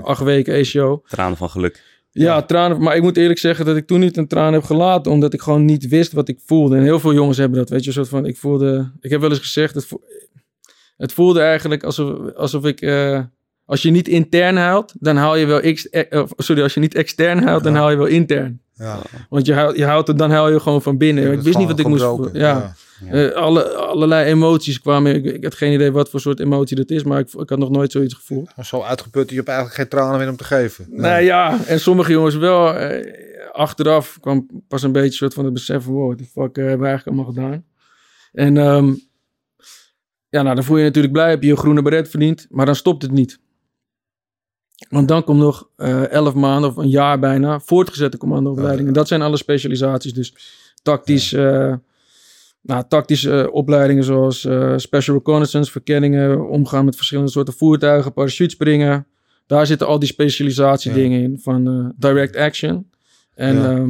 acht 0.03 0.23
weken 0.23 0.55
ECO. 0.55 1.03
Tranen 1.09 1.37
van 1.37 1.51
geluk. 1.51 1.83
Ja, 2.11 2.43
tranen. 2.43 2.83
Maar 2.83 2.97
ik 2.97 3.03
moet 3.03 3.17
eerlijk 3.17 3.39
zeggen 3.39 3.65
dat 3.65 3.77
ik 3.77 3.87
toen 3.87 4.01
niet 4.01 4.17
een 4.17 4.27
traan 4.29 4.53
heb 4.53 4.63
gelaten. 4.63 5.13
Omdat 5.13 5.33
ik 5.33 5.41
gewoon 5.43 5.65
niet 5.65 5.89
wist 5.89 6.13
wat 6.13 6.29
ik 6.29 6.39
voelde. 6.47 6.77
En 6.77 6.83
heel 6.83 7.01
veel 7.01 7.13
jongens 7.15 7.39
hebben 7.39 7.59
dat. 7.59 7.69
Weet 7.69 7.81
je, 7.83 7.87
een 7.87 7.93
soort 7.93 8.09
van. 8.09 8.27
Ik 8.27 8.37
voelde. 8.37 8.91
Ik 9.01 9.11
heb 9.11 9.21
wel 9.21 9.31
eens 9.31 9.39
gezegd. 9.39 9.75
Het, 9.75 9.87
vo- 9.87 10.01
het 11.03 11.13
voelde 11.13 11.41
eigenlijk 11.41 11.83
alsof, 11.85 12.35
alsof 12.35 12.65
ik. 12.65 12.81
eh, 12.81 13.21
als 13.65 13.83
je 13.83 13.91
niet 13.91 14.09
intern 14.09 14.57
huilt, 14.57 14.95
dan 14.99 15.17
haal 15.17 15.37
je 15.37 15.47
wel. 15.47 15.61
Ex, 15.61 15.89
eh, 15.91 16.23
of, 16.23 16.31
sorry, 16.37 16.63
als 16.63 16.75
je 16.75 16.81
niet 16.81 16.95
extern 16.95 17.43
huilt, 17.43 17.65
dan 17.65 17.75
haal 17.75 17.91
je 17.91 17.97
wel 17.97 18.07
intern. 18.07 18.61
Ja. 18.75 18.99
Want 19.29 19.47
je 19.47 19.55
houdt, 19.55 19.77
je 19.77 19.85
het, 19.85 20.19
dan 20.19 20.31
haal 20.31 20.51
je 20.51 20.61
gewoon 20.61 20.83
van 20.83 20.97
binnen. 20.99 21.25
Ik 21.25 21.31
wist 21.31 21.47
is 21.47 21.57
niet 21.57 21.69
wat 21.69 21.79
ik 21.79 21.87
moest 21.87 22.05
voelen. 22.05 22.35
Ja. 22.35 22.75
Eh, 23.11 23.31
alle, 23.31 23.73
allerlei 23.75 24.25
emoties 24.25 24.81
kwamen. 24.81 25.15
Ik, 25.15 25.25
ik 25.25 25.45
had 25.45 25.55
geen 25.55 25.73
idee 25.73 25.93
wat 25.93 26.11
voor 26.11 26.21
soort 26.21 26.41
emotie 26.41 26.77
dat 26.77 26.91
is, 26.91 27.03
maar 27.03 27.19
ik, 27.19 27.29
ik 27.33 27.49
had 27.49 27.59
nog 27.59 27.71
nooit 27.71 27.93
zoiets 27.93 28.15
gevoeld. 28.15 28.51
Zo 28.63 28.83
uitgeput, 28.83 29.31
je 29.31 29.37
hebt 29.37 29.49
eigenlijk 29.49 29.79
geen 29.79 29.89
tranen 29.89 30.19
meer 30.19 30.29
om 30.29 30.37
te 30.37 30.45
geven. 30.45 30.87
Nee. 30.89 31.01
Nou 31.01 31.23
ja, 31.23 31.59
en 31.67 31.81
sommige 31.81 32.13
jongens 32.13 32.37
wel. 32.37 32.75
eh, 32.75 33.21
achteraf 33.53 34.19
kwam 34.21 34.47
pas 34.69 34.83
een 34.83 34.93
beetje 34.93 35.13
soort 35.17 35.35
van 35.35 35.45
het 35.45 35.53
besef 35.53 35.85
van, 35.85 35.93
wow, 35.93 36.17
the 36.19 36.25
fuck 36.25 36.57
eh, 36.57 36.65
hebben 36.65 36.81
we 36.81 36.87
eigenlijk 36.87 37.07
allemaal 37.07 37.33
gedaan. 37.35 37.65
En 38.33 38.57
ehm, 38.57 38.93
ja, 40.33 40.43
nou 40.43 40.55
dan 40.55 40.65
voel 40.65 40.77
je 40.77 40.83
je 40.83 40.89
natuurlijk 40.89 41.15
blij, 41.15 41.31
heb 41.31 41.43
je 41.43 41.49
je 41.49 41.57
groene 41.57 41.83
beret 41.83 42.09
verdiend, 42.09 42.47
maar 42.51 42.67
dan 42.67 42.75
stopt 42.75 43.03
het 43.03 43.11
niet. 43.11 43.39
Want 44.89 45.09
dan 45.09 45.25
komt 45.25 45.39
nog 45.39 45.69
eh, 45.77 46.11
elf 46.11 46.35
maanden 46.35 46.71
of 46.71 46.77
een 46.77 46.89
jaar 46.89 47.19
bijna 47.19 47.61
voortgezette 47.61 48.17
commandoopleiding. 48.17 48.89
En 48.89 48.95
dat 48.95 49.09
zijn 49.09 49.23
alle 49.23 49.37
specialisaties. 49.37 50.13
Dus 50.13 50.35
tactisch, 50.83 51.33
eh, 51.33 51.75
nou, 52.61 52.85
tactische 52.89 53.43
eh, 53.43 53.55
opleidingen 53.55 54.05
zoals 54.05 54.49
special 54.77 55.17
reconnaissance, 55.17 55.71
verkenningen, 55.71 56.49
omgaan 56.49 56.85
met 56.85 56.97
verschillende 56.97 57.31
soorten 57.31 57.55
voertuigen, 57.55 58.13
parachutespringen. 58.13 59.07
Daar 59.47 59.67
zitten 59.67 59.87
al 59.87 59.99
die 59.99 60.09
specialisatiedingen 60.09 61.23
in 61.23 61.39
van 61.43 61.93
direct 61.97 62.37
action 62.37 62.91
en, 63.35 63.57
Ja. 63.57 63.87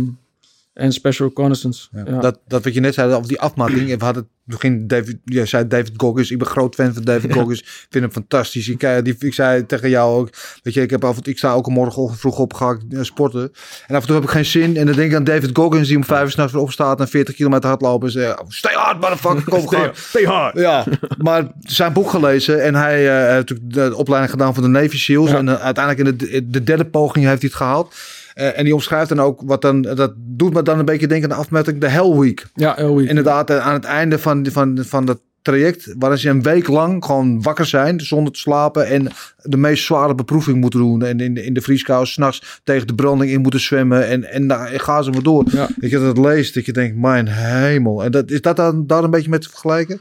En 0.73 0.93
special 0.93 1.29
reconnaissance. 1.29 1.89
Ja. 1.93 2.03
Ja. 2.07 2.21
Dat, 2.21 2.39
dat 2.47 2.65
wat 2.65 2.75
je 2.75 2.81
net 2.81 2.95
zei 2.95 3.13
over 3.13 3.29
die 3.29 3.41
afmatting. 3.41 3.99
We 3.99 4.05
hadden 4.05 4.23
het 4.23 4.33
begin 4.45 4.87
David, 4.87 5.19
jij 5.25 5.47
zei 5.47 5.67
David 5.67 5.93
Goggins. 5.97 6.31
Ik 6.31 6.39
ben 6.39 6.47
groot 6.47 6.75
fan 6.75 6.95
van 6.95 7.03
David 7.03 7.33
Goggins. 7.37 7.61
Ik 7.61 7.87
vind 7.91 8.05
hem 8.05 8.13
fantastisch. 8.13 8.69
Ik, 8.69 8.83
eh, 8.83 9.03
die, 9.03 9.17
ik 9.19 9.35
zei 9.35 9.67
tegen 9.67 9.89
jou 9.89 10.21
ook, 10.21 10.29
weet 10.63 10.75
je, 10.75 10.83
ik 10.83 10.91
heb 10.91 11.05
af 11.05 11.17
en 11.17 11.23
toe, 11.23 11.33
ik 11.33 11.39
sta 11.39 11.53
ook 11.53 11.67
een 11.67 11.73
morgen 11.73 12.15
vroeg 12.15 12.39
opgehakt 12.39 12.85
eh, 12.91 13.03
sporten. 13.03 13.53
En 13.87 13.95
af 13.95 14.01
en 14.01 14.07
toe 14.07 14.15
heb 14.15 14.25
ik 14.25 14.31
geen 14.31 14.45
zin. 14.45 14.77
En 14.77 14.87
dan 14.87 14.95
denk 14.95 15.11
ik 15.11 15.17
aan 15.17 15.25
David 15.25 15.51
Goggins 15.53 15.89
die 15.89 15.97
om 15.97 16.05
vijf 16.05 16.25
uur 16.25 16.31
s'nachts 16.31 16.53
weer 16.53 16.63
opstaat 16.63 17.01
en 17.01 17.09
40 17.09 17.35
kilometer 17.35 17.69
hardlopen. 17.69 18.07
En 18.07 18.13
zegt, 18.13 18.43
stay 18.49 18.75
hard 18.75 19.01
motherfucker, 19.01 19.45
kom 19.45 19.69
gaan. 19.79 19.91
Stay 19.95 20.25
hard. 20.25 20.59
Ja, 20.59 20.85
maar 21.19 21.53
zijn 21.61 21.93
boek 21.93 22.11
gelezen 22.11 22.63
en 22.63 22.75
hij 22.75 23.09
eh, 23.09 23.33
heeft 23.35 23.49
natuurlijk 23.51 23.73
de 23.73 23.97
opleiding 23.97 24.33
gedaan 24.33 24.55
van 24.55 24.63
de 24.63 24.69
Navy 24.69 24.99
SEALs. 24.99 25.31
Ja. 25.31 25.37
En 25.37 25.61
uiteindelijk 25.61 26.09
in 26.09 26.17
de, 26.17 26.51
de 26.51 26.63
derde 26.63 26.85
poging 26.85 27.27
heeft 27.27 27.41
hij 27.41 27.51
het 27.51 27.59
gehaald. 27.59 27.95
Eh, 28.35 28.59
en 28.59 28.65
die 28.65 28.75
omschrijft 28.75 29.09
dan 29.09 29.21
ook 29.21 29.43
wat 29.45 29.63
dan, 29.63 29.83
dat 29.83 30.13
doet 30.17 30.55
me 30.55 30.63
dan 30.63 30.79
een 30.79 30.85
beetje 30.85 31.07
denken 31.07 31.31
aan 31.31 31.37
de 31.37 31.43
afmeting 31.43 31.81
de 31.81 31.89
Hell 31.89 32.19
Week. 32.19 32.47
Ja. 32.55 32.77
Inderdaad, 32.77 33.51
eh, 33.51 33.67
aan 33.67 33.73
het 33.73 33.85
einde 33.85 34.19
van, 34.19 34.47
van, 34.51 34.79
van 34.81 35.05
dat 35.05 35.21
traject, 35.43 35.95
waarin 35.99 36.19
ze 36.19 36.29
een 36.29 36.43
week 36.43 36.69
lang 36.69 37.05
gewoon 37.05 37.43
wakker 37.43 37.67
zijn, 37.67 38.01
zonder 38.01 38.33
te 38.33 38.39
slapen 38.39 38.87
en 38.87 39.09
de 39.43 39.57
meest 39.57 39.85
zware 39.85 40.15
beproeving 40.15 40.61
moeten 40.61 40.81
doen. 40.81 41.03
En 41.03 41.21
in 41.21 41.35
de, 41.35 41.45
in 41.45 41.55
de 41.55 41.61
vrieskou 41.61 42.07
s'nachts 42.07 42.61
tegen 42.65 42.87
de 42.87 42.95
branding 42.95 43.31
in 43.31 43.41
moeten 43.41 43.61
zwemmen 43.61 44.09
en, 44.09 44.25
en 44.25 44.47
daar 44.47 44.81
gaan 44.81 45.05
ze 45.05 45.11
maar 45.11 45.23
door. 45.23 45.45
Ja. 45.51 45.69
Dat 45.77 45.91
je 45.91 45.99
dat 45.99 46.19
leest, 46.19 46.55
dat 46.55 46.67
je 46.67 46.73
denkt, 46.73 46.97
mijn 46.97 47.29
hemel. 47.29 48.05
En 48.05 48.11
dat, 48.11 48.31
is 48.31 48.41
dat 48.41 48.57
dan 48.57 48.87
daar 48.87 49.05
een 49.05 49.11
beetje 49.11 49.31
mee 49.31 49.39
te 49.39 49.49
vergelijken? 49.49 50.01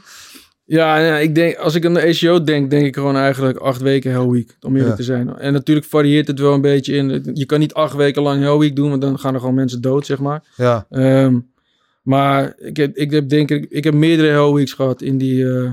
Ja, 0.64 0.98
ja, 0.98 1.16
ik 1.18 1.34
denk, 1.34 1.56
als 1.56 1.74
ik 1.74 1.86
aan 1.86 1.94
de 1.94 2.02
ACO 2.08 2.42
denk, 2.44 2.70
denk 2.70 2.86
ik 2.86 2.94
gewoon 2.94 3.16
eigenlijk 3.16 3.58
acht 3.58 3.80
weken 3.80 4.10
Hell 4.12 4.26
Week, 4.28 4.56
om 4.60 4.70
eerlijk 4.72 4.90
Ja. 4.90 4.96
te 4.96 5.02
zijn. 5.02 5.36
En 5.36 5.52
natuurlijk 5.52 5.86
varieert 5.86 6.26
het 6.26 6.38
wel 6.38 6.54
een 6.54 6.60
beetje 6.60 6.94
in. 6.94 7.30
Je 7.34 7.46
kan 7.46 7.58
niet 7.58 7.74
acht 7.74 7.94
weken 7.94 8.22
lang 8.22 8.42
Hell 8.42 8.56
Week 8.58 8.76
doen, 8.76 8.88
want 8.90 9.02
dan 9.02 9.18
gaan 9.18 9.34
er 9.34 9.40
gewoon 9.40 9.54
mensen 9.54 9.80
dood, 9.80 10.06
zeg 10.06 10.18
maar. 10.18 10.42
Ja, 10.56 10.86
Ehm, 10.90 11.38
maar 12.02 12.54
ik 12.58 12.76
heb, 12.76 12.96
ik 12.96 13.10
heb 13.10 13.28
denk 13.28 13.50
ik, 13.50 13.66
ik 13.70 13.84
heb 13.84 13.94
meerdere 13.94 14.28
Hell 14.28 14.52
Weeks 14.52 14.72
gehad 14.72 15.02
in 15.02 15.18
die, 15.18 15.52
eh, 15.52 15.72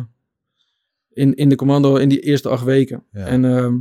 in, 1.14 1.36
in 1.36 1.50
de 1.50 1.56
commando 1.56 1.96
in 1.96 2.10
die 2.10 2.20
eerste 2.20 2.50
acht 2.50 2.64
weken. 2.64 3.04
Ja. 3.12 3.26
En 3.26 3.46
ehm, 3.46 3.76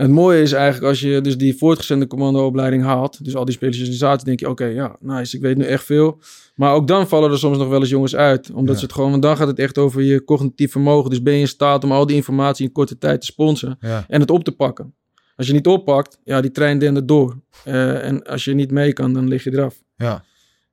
het 0.00 0.10
mooie 0.10 0.42
is 0.42 0.52
eigenlijk 0.52 0.86
als 0.86 1.00
je 1.00 1.20
dus 1.20 1.38
die 1.38 1.56
voortgezette 1.56 2.06
commandoopleiding 2.06 2.82
haalt, 2.82 3.24
dus 3.24 3.36
al 3.36 3.44
die 3.44 3.54
specialisaties, 3.54 4.24
denk 4.24 4.40
je, 4.40 4.48
oké, 4.48 4.64
ja, 4.64 4.96
nice, 5.00 5.36
ik 5.36 5.42
weet 5.42 5.56
nu 5.56 5.64
echt 5.64 5.84
veel. 5.84 6.18
Maar 6.54 6.74
ook 6.74 6.88
dan 6.88 7.08
vallen 7.08 7.30
er 7.30 7.38
soms 7.38 7.58
nog 7.58 7.68
wel 7.68 7.80
eens 7.80 7.88
jongens 7.88 8.16
uit, 8.16 8.50
omdat 8.50 8.72
Ja. 8.74 8.78
ze 8.80 8.84
het 8.86 8.94
gewoon, 8.94 9.10
want 9.10 9.22
dan 9.22 9.36
gaat 9.36 9.46
het 9.46 9.58
echt 9.58 9.78
over 9.78 10.02
je 10.02 10.24
cognitief 10.24 10.70
vermogen. 10.72 11.10
Dus 11.10 11.22
ben 11.22 11.34
je 11.34 11.40
in 11.40 11.48
staat 11.48 11.84
om 11.84 11.92
al 11.92 12.06
die 12.06 12.16
informatie 12.16 12.66
in 12.66 12.72
korte 12.72 12.98
tijd 12.98 13.20
te 13.20 13.26
sponsen 13.26 13.76
ja, 13.80 14.04
en 14.08 14.20
het 14.20 14.30
op 14.30 14.44
te 14.44 14.52
pakken. 14.52 14.94
Als 15.36 15.46
je 15.46 15.52
niet 15.52 15.66
oppakt, 15.66 16.18
ja, 16.24 16.40
die 16.40 16.50
trein 16.50 16.78
dendert 16.78 17.08
door. 17.08 17.40
Eh, 17.64 18.06
en 18.06 18.22
als 18.22 18.44
je 18.44 18.54
niet 18.54 18.70
mee 18.70 18.92
kan, 18.92 19.12
dan 19.12 19.28
lig 19.28 19.44
je 19.44 19.52
eraf. 19.52 19.82
ja. 19.96 20.24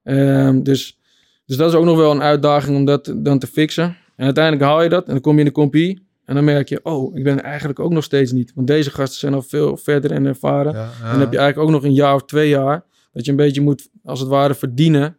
Ehm, 0.03 0.61
dus, 0.63 0.99
dus 1.45 1.57
dat 1.57 1.69
is 1.69 1.75
ook 1.77 1.85
nog 1.85 1.97
wel 1.97 2.11
een 2.11 2.21
uitdaging 2.21 2.77
om 2.77 2.85
dat 2.85 3.13
dan 3.17 3.39
te 3.39 3.47
fixen. 3.47 3.97
En 4.15 4.25
uiteindelijk 4.25 4.63
haal 4.65 4.83
je 4.83 4.89
dat 4.89 5.05
en 5.05 5.11
dan 5.11 5.21
kom 5.21 5.33
je 5.33 5.39
in 5.39 5.45
de 5.45 5.51
compie. 5.51 6.06
En 6.27 6.35
dan 6.35 6.43
merk 6.43 6.69
je, 6.69 6.79
oh, 6.83 7.15
ik 7.15 7.23
ben 7.23 7.43
eigenlijk 7.43 7.79
ook 7.79 7.91
nog 7.91 8.03
steeds 8.03 8.31
niet. 8.31 8.51
Want 8.55 8.67
deze 8.67 8.91
gasten 8.91 9.19
zijn 9.19 9.33
al 9.33 9.41
veel 9.41 9.77
verder 9.77 10.11
en 10.11 10.25
ervaren. 10.25 10.73
ja, 10.73 10.89
En 11.03 11.11
dan 11.11 11.19
heb 11.19 11.31
je 11.31 11.37
eigenlijk 11.37 11.69
ook 11.69 11.75
nog 11.75 11.83
een 11.83 11.93
jaar 11.93 12.13
of 12.13 12.25
twee 12.25 12.49
jaar... 12.49 12.83
dat 13.13 13.25
je 13.25 13.31
een 13.31 13.37
beetje 13.37 13.61
moet, 13.61 13.89
als 14.03 14.19
het 14.19 14.29
ware, 14.29 14.55
verdienen. 14.55 15.17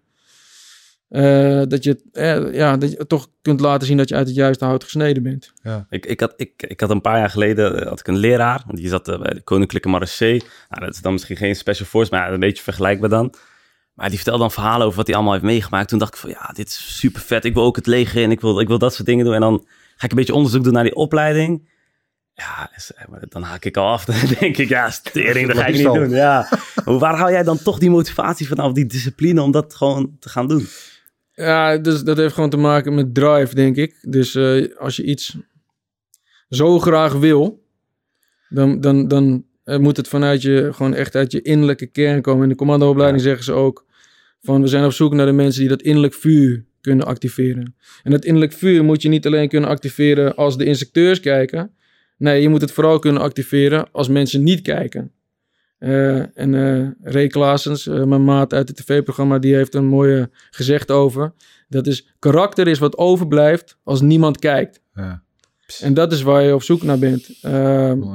Eh, 1.08 1.62
dat, 1.68 1.84
je, 1.84 2.00
eh, 2.12 2.54
ja, 2.54 2.76
dat 2.76 2.90
je 2.90 3.06
toch 3.06 3.28
kunt 3.42 3.60
laten 3.60 3.86
zien 3.86 3.96
dat 3.96 4.08
je 4.08 4.14
uit 4.14 4.26
het 4.26 4.36
juiste 4.36 4.64
hout 4.64 4.84
gesneden 4.84 5.22
bent. 5.22 5.52
Ik, 5.90 6.06
ik, 6.06 6.20
had, 6.20 6.34
ik, 6.36 6.52
ik 6.56 6.80
had 6.80 6.90
een 6.90 7.00
paar 7.00 7.18
jaar 7.18 7.30
geleden 7.30 7.80
eh, 7.80 7.88
had 7.88 8.00
ik 8.00 8.06
een 8.06 8.16
leraar, 8.16 8.62
want 8.66 8.78
die 8.78 8.88
zat 8.88 9.04
bij 9.04 9.34
de 9.34 9.40
Koninklijke 9.40 9.88
Marechaussee. 9.88 10.42
Nou, 10.68 10.84
dat 10.84 10.94
is 10.94 11.00
dan 11.00 11.12
misschien 11.12 11.36
geen 11.36 11.56
special 11.56 11.86
force, 11.86 12.14
maar 12.14 12.32
een 12.32 12.40
beetje 12.40 12.62
vergelijkbaar 12.62 13.10
dan. 13.10 13.34
Maar 13.94 14.08
die 14.08 14.16
vertelde 14.16 14.40
dan 14.40 14.50
verhalen 14.50 14.86
over 14.86 14.96
wat 14.96 15.06
hij 15.06 15.16
allemaal 15.16 15.32
heeft 15.32 15.44
meegemaakt. 15.44 15.88
Toen 15.88 15.98
dacht 15.98 16.14
ik 16.14 16.20
van, 16.20 16.30
ja, 16.30 16.52
dit 16.54 16.68
is 16.68 16.96
super 16.98 17.20
vet. 17.20 17.44
Ik 17.44 17.54
wil 17.54 17.62
ook 17.62 17.76
het 17.76 17.86
leger 17.86 18.22
in, 18.22 18.30
ik 18.30 18.40
wil, 18.40 18.60
ik 18.60 18.68
wil 18.68 18.78
dat 18.78 18.94
soort 18.94 19.06
dingen 19.06 19.24
doen. 19.24 19.34
En 19.34 19.40
dan 19.40 19.66
ga 19.99 20.05
ik 20.05 20.11
een 20.11 20.17
beetje 20.17 20.35
onderzoek 20.35 20.64
doen 20.64 20.73
naar 20.73 20.83
die 20.83 20.95
opleiding. 20.95 21.69
Ja, 22.35 22.71
eh, 22.97 23.23
dan 23.28 23.43
haak 23.43 23.64
ik 23.64 23.76
al 23.76 23.88
af. 23.88 24.05
Dan 24.11 24.17
denk 24.40 24.57
ik, 24.57 24.69
ja, 24.69 24.90
stering, 24.90 25.47
dat 25.47 25.57
ga 25.57 25.67
ik 25.67 25.75
niet 25.75 25.95
doen. 25.95 26.11
Ja. 26.11 26.49
Waar 26.85 27.17
haal 27.17 27.31
jij 27.31 27.43
dan 27.43 27.59
toch 27.62 27.78
die 27.78 27.90
motivatie 27.90 28.49
vanaf, 28.49 28.73
die 28.73 28.87
discipline 28.87 29.43
om 29.43 29.50
dat 29.50 29.75
gewoon 29.75 30.17
te 30.19 30.28
gaan 30.28 30.49
doen? 30.49 30.67
Ja, 31.33 31.76
dus 31.76 32.02
dat 32.02 32.17
heeft 32.17 32.35
gewoon 32.35 32.50
te 32.50 32.57
maken 32.57 32.95
met 32.95 33.14
drive, 33.14 33.55
denk 33.55 33.76
ik. 33.76 33.99
Dus 34.02 34.35
eh, 34.35 34.76
als 34.76 34.97
je 34.97 35.05
iets 35.05 35.37
zo 36.49 36.78
graag 36.78 37.12
wil, 37.12 37.67
dan, 38.49 38.81
dan, 38.81 39.09
dan 39.09 39.45
eh, 39.64 39.78
moet 39.78 39.97
het 39.97 40.09
vanuit 40.09 40.43
je, 40.43 40.69
gewoon 40.73 40.95
echt 40.95 41.14
uit 41.14 41.33
je 41.33 41.43
innerlijke 41.43 41.87
kern 41.87 42.23
komen. 42.23 42.43
In 42.43 42.49
de 42.49 42.55
commandoopleiding 42.55 43.23
zeggen 43.23 43.45
ze 43.45 43.52
ook 43.52 43.87
van 44.43 44.61
we 44.61 44.69
zijn 44.69 44.85
op 44.85 44.93
zoek 44.93 45.14
naar 45.14 45.26
de 45.26 45.33
mensen 45.33 45.61
die 45.61 45.69
dat 45.69 45.83
innerlijk 45.83 46.14
vuur 46.14 46.67
kunnen 46.80 47.06
activeren. 47.06 47.75
En 48.02 48.11
dat 48.11 48.25
innerlijk 48.25 48.52
vuur 48.52 48.85
moet 48.85 49.02
je 49.02 49.08
niet 49.08 49.26
alleen 49.26 49.49
kunnen 49.49 49.70
activeren 49.70 50.35
als 50.35 50.56
de 50.56 50.64
instructeurs 50.64 51.20
kijken. 51.20 51.70
Nee, 52.16 52.42
je 52.42 52.49
moet 52.49 52.61
het 52.61 52.73
vooral 52.73 52.99
kunnen 52.99 53.23
activeren 53.23 53.92
als 53.92 54.08
mensen 54.08 54.42
niet 54.42 54.62
kijken. 54.62 55.12
Eh, 55.78 56.38
en 56.38 56.54
eh 56.54 57.12
Ray 57.12 57.26
Klaasens, 57.26 57.87
eh, 57.87 58.04
mijn 58.04 58.25
maat 58.25 58.52
uit 58.52 58.68
het 58.68 58.76
tv-programma, 58.76 59.38
die 59.38 59.54
heeft 59.54 59.75
een 59.75 59.87
mooie 59.87 60.30
gezegd 60.50 60.90
over. 60.90 61.32
Dat 61.68 61.87
is, 61.87 62.14
karakter 62.18 62.68
is 62.68 62.78
wat 62.78 62.97
overblijft 62.97 63.78
als 63.82 64.00
niemand 64.00 64.38
kijkt. 64.38 64.80
ja. 64.94 65.23
En 65.80 65.94
dat 65.94 66.12
is 66.12 66.23
waar 66.23 66.42
je 66.42 66.54
op 66.54 66.62
zoek 66.62 66.82
naar 66.82 66.99
bent 66.99 67.38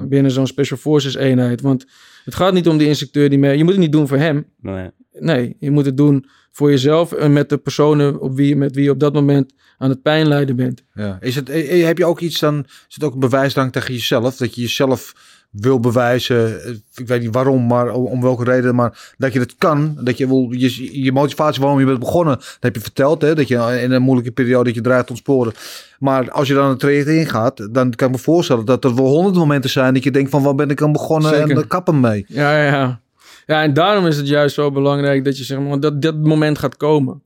binnen 0.10 0.32
zo'n 0.32 0.48
Special 0.48 0.78
Forces 0.78 1.16
eenheid. 1.16 1.62
Want 1.62 1.86
het 2.24 2.36
gaat 2.36 2.54
niet 2.54 2.68
om 2.68 2.78
die 2.78 2.88
instructeur 2.88 3.30
die 3.30 3.40
mee... 3.40 3.58
Je 3.58 3.64
moet 3.64 3.74
het 3.74 3.82
niet 3.82 3.92
doen 3.92 4.08
voor 4.08 4.18
hem. 4.18 4.46
Nee. 4.62 4.90
Nee, 5.20 5.56
je 5.60 5.72
moet 5.72 5.86
het 5.86 5.98
doen 5.98 6.26
voor 6.54 6.70
jezelf 6.70 7.12
en 7.12 7.34
met 7.34 7.50
de 7.50 7.58
personen 7.58 8.20
op 8.20 8.36
wie, 8.36 8.56
met 8.56 8.76
wie 8.76 8.84
je 8.84 8.92
op 8.92 9.00
dat 9.00 9.14
moment 9.14 9.54
aan 9.78 9.90
het 9.90 10.02
pijnlijden 10.02 10.56
bent. 10.56 10.84
Ja. 10.94 11.18
Is 11.22 11.36
het, 11.36 11.50
eh, 11.50 11.86
heb 11.86 11.98
je 11.98 12.06
ook 12.06 12.20
iets 12.20 12.40
dan, 12.40 12.64
is 12.88 12.96
het 12.96 13.04
ook 13.04 13.14
een 13.14 13.20
bewijsdrang 13.20 13.72
tegen 13.72 13.94
jezelf? 13.94 14.36
Dat 14.36 14.56
je 14.56 14.62
jezelf 14.62 15.14
wil 15.52 15.80
bewijzen, 15.80 16.64
eh, 16.64 16.72
ik 16.96 17.08
weet 17.08 17.22
niet 17.22 17.34
waarom, 17.34 17.68
maar 17.68 17.94
om, 17.94 18.22
welke 18.22 18.44
reden, 18.44 18.76
maar 18.76 19.14
dat 19.18 19.34
je 19.34 19.40
het 19.40 19.56
kan. 19.58 19.98
Dat 20.00 20.18
je, 20.18 20.28
wil, 20.28 20.48
je, 20.52 21.02
je 21.04 21.12
motivatie 21.12 21.62
waarom 21.62 21.80
je 21.80 21.86
bent 21.86 22.00
begonnen, 22.00 22.36
dat 22.36 22.58
heb 22.60 22.76
je 22.76 22.82
verteld, 22.82 23.22
hè? 23.22 23.36
dat 23.36 23.48
je 23.48 23.80
in 23.82 23.92
een 23.92 24.02
moeilijke 24.02 24.32
periode 24.32 24.64
dat 24.64 24.76
je 24.76 24.82
dreigt 24.82 25.06
te 25.06 25.12
ontsporen. 25.12 25.54
Maar 26.00 26.32
als 26.32 26.48
je 26.48 26.54
dan 26.54 26.70
het 26.70 26.80
traject 26.80 27.08
ingaat, 27.08 27.68
dan 27.72 27.92
kan 27.92 28.08
ik 28.08 28.14
me 28.14 28.20
voorstellen 28.20 28.66
dat 28.66 28.84
er 28.84 28.96
wel 28.96 29.06
honderd 29.06 29.36
momenten 29.36 29.70
zijn 29.70 29.94
dat 29.94 30.04
je 30.04 30.12
denkt 30.12 30.30
van 30.30 30.44
waar 30.44 30.56
ben 30.56 30.70
ik 30.70 30.82
aan 30.82 30.92
begonnen 30.92 31.42
en 31.42 31.56
de 31.56 31.68
kappen 31.68 32.00
mee. 32.00 32.26
Ja, 32.28 32.58
ja, 32.58 32.72
ja. 32.72 33.02
Ja, 33.46 33.64
en 33.64 33.74
daarom 33.74 34.08
is 34.08 34.18
het 34.18 34.28
juist 34.28 34.56
zo 34.56 34.72
belangrijk 34.72 35.24
dat 35.24 35.38
je 35.38 35.44
zeg 35.44 35.60
maar, 35.60 35.80
dat 35.80 36.02
dat 36.02 36.16
moment 36.16 36.58
gaat 36.58 36.78
komen. 36.78 37.22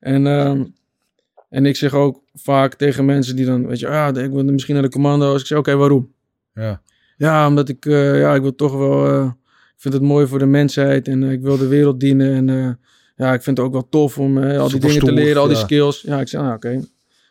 En, 0.00 0.26
ehm, 0.26 0.64
en 1.48 1.66
ik 1.66 1.76
zeg 1.76 1.94
ook 1.94 2.22
vaak 2.34 2.74
tegen 2.74 3.04
mensen 3.04 3.36
die 3.36 3.46
dan, 3.46 3.66
weet 3.66 3.78
je, 3.78 3.86
ja, 3.86 4.08
ik 4.14 4.30
wil 4.30 4.44
misschien 4.44 4.74
naar 4.74 4.82
de 4.82 4.90
commando's. 4.90 5.40
Ik 5.40 5.46
zeg, 5.46 5.58
oké, 5.58 5.76
waarom? 5.76 6.12
Ja. 6.54 6.82
Ja, 7.16 7.46
omdat 7.46 7.68
ik, 7.68 7.86
eh, 7.86 8.20
ja, 8.20 8.34
ik 8.34 8.42
wil 8.42 8.54
toch 8.54 8.76
wel, 8.76 9.06
eh, 9.06 9.24
ik 9.74 9.82
vind 9.82 9.94
het 9.94 10.02
mooi 10.02 10.26
voor 10.26 10.38
de 10.38 10.46
mensheid 10.46 11.08
en 11.08 11.22
eh, 11.22 11.32
ik 11.32 11.40
wil 11.40 11.58
de 11.58 11.66
wereld 11.66 12.00
dienen. 12.00 12.48
En 12.48 12.78
ja, 13.16 13.32
ik 13.32 13.42
vind 13.42 13.56
het 13.56 13.66
ook 13.66 13.72
wel 13.72 13.88
tof 13.88 14.18
om 14.18 14.38
al 14.38 14.68
die 14.68 14.80
dingen 14.80 15.04
te 15.04 15.12
leren, 15.12 15.40
al 15.40 15.48
die 15.48 15.56
ja. 15.56 15.62
skills. 15.62 16.00
Ja, 16.00 16.20
ik 16.20 16.28
zeg, 16.28 16.40
nou, 16.40 16.54
oké. 16.54 16.80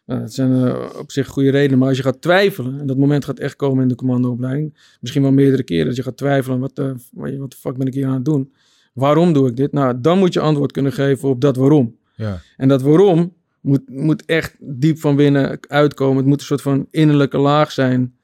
Nou, 0.06 0.20
dat 0.22 0.34
zijn 0.34 0.68
eh, 0.68 0.90
op 1.00 1.12
zich 1.12 1.28
goede 1.28 1.50
redenen. 1.50 1.80
Maar 1.80 1.88
als 1.88 1.98
je 1.98 2.04
gaat 2.04 2.22
twijfelen, 2.22 2.80
en 2.80 2.88
dat 2.88 2.98
moment 2.98 3.26
gaat 3.26 3.40
echt 3.40 3.56
komen 3.56 3.82
in 3.82 3.88
de 3.88 3.96
commandoopleiding, 3.96 4.98
misschien 5.02 5.22
wel 5.22 5.32
meerdere 5.32 5.64
keren, 5.64 5.86
dat 5.86 5.96
je 5.96 6.04
gaat 6.04 6.18
twijfelen, 6.18 6.60
wat 6.60 6.76
de, 6.76 6.96
wat 7.12 7.52
de 7.52 7.58
fuck 7.58 7.78
ben 7.78 7.88
ik 7.88 7.94
hier 7.94 8.08
aan 8.08 8.14
het 8.14 8.26
doen? 8.26 8.54
Waarom 8.94 9.34
doe 9.34 9.48
ik 9.50 9.56
dit? 9.56 9.72
Nou, 9.72 10.02
dan 10.02 10.18
moet 10.18 10.34
je 10.34 10.40
antwoord 10.40 10.72
kunnen 10.72 10.94
geven 10.94 11.30
op 11.30 11.42
dat 11.42 11.56
waarom. 11.56 11.98
Ja. 12.16 12.42
En 12.58 12.68
dat 12.68 12.82
waarom 12.82 13.34
moet, 13.62 13.90
moet 13.90 14.26
echt 14.26 14.56
diep 14.60 15.00
van 15.00 15.16
binnen 15.16 15.60
uitkomen. 15.68 16.18
Het 16.18 16.26
moet 16.26 16.40
een 16.40 16.46
soort 16.46 16.62
van 16.62 16.88
innerlijke 16.92 17.38
laag 17.38 17.72
zijn 17.72 18.16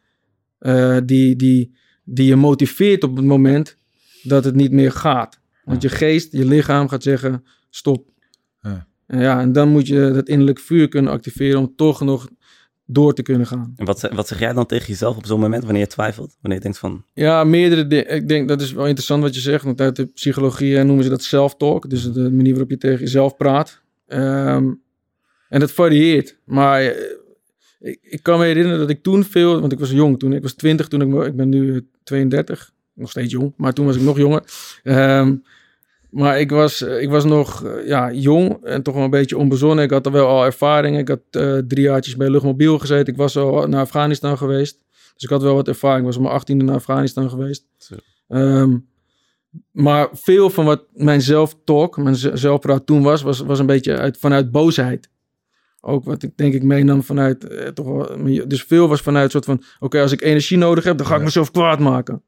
eh, 0.57 0.97
die, 1.05 1.35
die, 1.35 1.75
die 2.03 2.27
je 2.27 2.35
motiveert 2.35 3.03
op 3.03 3.15
het 3.15 3.25
moment 3.25 3.77
dat 4.23 4.43
het 4.43 4.55
niet 4.55 4.71
meer 4.71 4.91
gaat. 4.91 5.39
Want 5.63 5.81
je 5.81 5.89
geest, 5.89 6.31
je 6.31 6.45
lichaam 6.45 6.87
gaat 6.87 7.03
zeggen, 7.03 7.43
stop. 7.69 8.09
Ja. 8.61 8.87
Ja, 9.19 9.39
en 9.39 9.51
dan 9.51 9.69
moet 9.69 9.87
je 9.87 10.11
dat 10.13 10.27
innerlijk 10.27 10.59
vuur 10.59 10.87
kunnen 10.87 11.11
activeren 11.11 11.59
om 11.59 11.73
toch 11.75 12.01
nog 12.01 12.27
door 12.85 13.13
te 13.13 13.21
kunnen 13.21 13.47
gaan. 13.47 13.73
En 13.75 13.85
wat, 13.85 13.99
zeg- 13.99 14.11
wat 14.13 14.27
zeg 14.27 14.39
jij 14.39 14.53
dan 14.53 14.65
tegen 14.65 14.87
jezelf 14.87 15.17
op 15.17 15.25
zo'n 15.25 15.39
moment 15.39 15.63
wanneer 15.63 15.81
je 15.81 15.87
twijfelt? 15.87 16.37
Wanneer 16.41 16.57
je 16.57 16.63
denkt 16.63 16.77
van, 16.79 17.03
Ja, 17.13 17.43
meerdere 17.43 17.87
dingen. 17.87 18.09
Ik 18.09 18.27
denk 18.27 18.47
dat 18.47 18.61
is 18.61 18.71
wel 18.71 18.85
interessant 18.85 19.23
wat 19.23 19.35
je 19.35 19.41
zegt. 19.41 19.63
Want 19.63 19.81
uit 19.81 19.95
de 19.95 20.05
psychologie 20.05 20.77
eh, 20.77 20.83
noemen 20.85 21.03
ze 21.03 21.09
dat 21.09 21.23
self-talk. 21.23 21.89
Dus 21.89 22.11
de 22.11 22.31
manier 22.31 22.51
waarop 22.51 22.69
je 22.69 22.77
tegen 22.77 22.99
jezelf 22.99 23.35
praat. 23.37 23.81
Ehm, 24.07 24.71
en 25.49 25.59
dat 25.59 25.71
varieert. 25.71 26.37
Maar 26.45 26.81
eh, 26.81 26.89
ik, 27.79 27.97
ik 28.01 28.23
kan 28.23 28.39
me 28.39 28.45
herinneren 28.45 28.79
dat 28.79 28.89
ik 28.89 29.03
toen 29.03 29.23
veel... 29.23 29.59
Want 29.59 29.71
ik 29.71 29.79
was 29.79 29.91
jong 29.91 30.19
toen. 30.19 30.33
Ik 30.33 30.41
was 30.41 30.53
20 30.53 30.87
toen 30.87 31.01
ik... 31.01 31.25
Ik 31.27 31.35
ben 31.35 31.49
nu 31.49 31.73
eh, 31.75 31.79
32. 32.03 32.71
Nog 32.93 33.09
steeds 33.09 33.31
jong. 33.31 33.53
Maar 33.57 33.73
toen 33.73 33.85
was 33.85 33.95
ik 33.95 34.01
nog 34.01 34.17
jonger. 34.17 34.43
Ehm, 34.83 35.35
maar 36.11 36.39
ik 36.39 36.49
was, 36.49 36.81
eh, 36.81 37.01
ik 37.01 37.09
was 37.09 37.23
nog 37.25 37.63
eh, 37.65 37.87
ja, 37.87 38.11
jong 38.11 38.63
en 38.63 38.83
toch 38.83 38.93
wel 38.95 39.03
een 39.03 39.09
beetje 39.09 39.37
onbezonnen. 39.37 39.83
Ik 39.83 39.91
had 39.91 40.05
er 40.05 40.11
wel 40.11 40.27
al 40.27 40.45
ervaring. 40.45 40.97
Ik 40.97 41.07
had 41.07 41.19
eh, 41.31 41.57
drie 41.57 41.83
jaartjes 41.83 42.15
bij 42.15 42.29
luchtmobiel 42.29 42.79
gezeten. 42.79 43.13
Ik 43.13 43.19
was 43.19 43.37
al 43.37 43.67
naar 43.67 43.81
Afghanistan 43.81 44.37
geweest. 44.37 44.77
Dus 45.13 45.23
ik 45.23 45.29
had 45.29 45.41
wel 45.41 45.55
wat 45.55 45.67
ervaring. 45.67 45.99
Ik 45.99 46.05
was 46.05 46.15
op 46.15 46.21
mijn 46.21 46.33
achttiende 46.35 46.63
naar 46.63 46.75
Afghanistan 46.75 47.29
geweest. 47.29 47.65
Ehm, 48.27 48.77
maar 49.71 50.07
veel 50.11 50.49
van 50.49 50.65
wat 50.65 50.83
mijn 50.93 51.21
zelftalk, 51.21 51.97
mijn 51.97 52.15
zelfpraat 52.15 52.85
toen 52.85 53.01
was, 53.01 53.21
was, 53.21 53.39
was 53.39 53.59
een 53.59 53.65
beetje 53.65 53.97
uit, 53.97 54.17
vanuit 54.17 54.51
boosheid. 54.51 55.09
Ook 55.81 56.03
wat 56.05 56.23
ik 56.23 56.37
denk 56.37 56.53
ik 56.53 56.63
meenam 56.63 57.03
vanuit, 57.03 57.47
eh, 57.47 57.67
toch 57.67 57.85
wel, 57.85 58.23
dus 58.47 58.63
veel 58.63 58.87
was 58.87 59.01
vanuit 59.01 59.25
een 59.25 59.31
soort 59.31 59.45
van, 59.45 59.63
oké, 59.79 60.01
als 60.01 60.11
ik 60.11 60.21
energie 60.21 60.57
nodig 60.57 60.83
heb, 60.83 60.97
dan 60.97 61.05
ga 61.05 61.13
ik 61.13 61.19
Ja. 61.19 61.25
mezelf 61.25 61.51
kwaad 61.51 61.79
maken. 61.79 62.21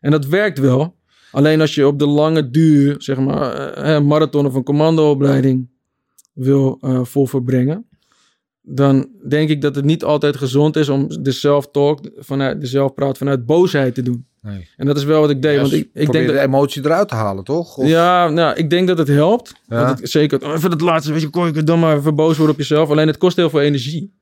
En 0.00 0.10
dat 0.10 0.26
werkt 0.26 0.58
wel. 0.58 0.96
Alleen 1.32 1.60
als 1.60 1.74
je 1.74 1.86
op 1.86 1.98
de 1.98 2.06
lange 2.06 2.50
duur, 2.50 2.94
zeg 2.98 3.18
maar, 3.18 3.54
eh, 3.54 3.94
een 3.94 4.06
marathon 4.06 4.46
of 4.46 4.54
een 4.54 4.62
commandoopleiding 4.62 5.68
wil 6.32 6.78
eh 6.80 7.04
vol 7.04 7.26
verbrengen, 7.26 7.86
dan 8.62 9.08
denk 9.28 9.48
ik 9.48 9.60
dat 9.60 9.74
het 9.74 9.84
niet 9.84 10.04
altijd 10.04 10.36
gezond 10.36 10.76
is 10.76 10.88
om 10.88 11.06
de 11.22 11.32
self-talk, 11.32 12.10
vanuit, 12.16 12.60
de 12.60 12.66
zelfpraat 12.66 13.18
vanuit 13.18 13.46
boosheid 13.46 13.94
te 13.94 14.02
doen. 14.02 14.26
Nee. 14.42 14.68
En 14.76 14.86
dat 14.86 14.96
is 14.96 15.04
wel 15.04 15.20
wat 15.20 15.30
ik 15.30 15.42
deed. 15.42 15.54
Ja, 15.54 15.60
want 15.60 15.72
ik, 15.72 15.88
ik 15.92 16.12
denk 16.12 16.26
dat, 16.26 16.34
de 16.36 16.40
emotie 16.40 16.84
eruit 16.84 17.08
te 17.08 17.14
halen, 17.14 17.44
toch? 17.44 17.76
Of- 17.76 17.86
ja, 17.86 18.28
nou, 18.28 18.56
ik 18.56 18.70
denk 18.70 18.88
dat 18.88 18.98
het 18.98 19.08
helpt. 19.08 19.54
Ja. 19.66 19.86
Dat 19.86 19.98
het, 19.98 20.10
zeker, 20.10 20.44
oh, 20.44 20.52
even 20.54 20.70
het 20.70 20.80
laatste, 20.80 21.12
weet 21.12 21.20
je, 21.20 21.28
kon 21.28 21.52
je 21.54 21.62
dan 21.62 21.78
maar 21.78 21.96
even 21.96 22.14
boos 22.14 22.36
worden 22.36 22.54
op 22.54 22.60
jezelf. 22.60 22.90
Alleen 22.90 23.06
het 23.06 23.18
kost 23.18 23.36
heel 23.36 23.50
veel 23.50 23.60
energie. 23.60 24.14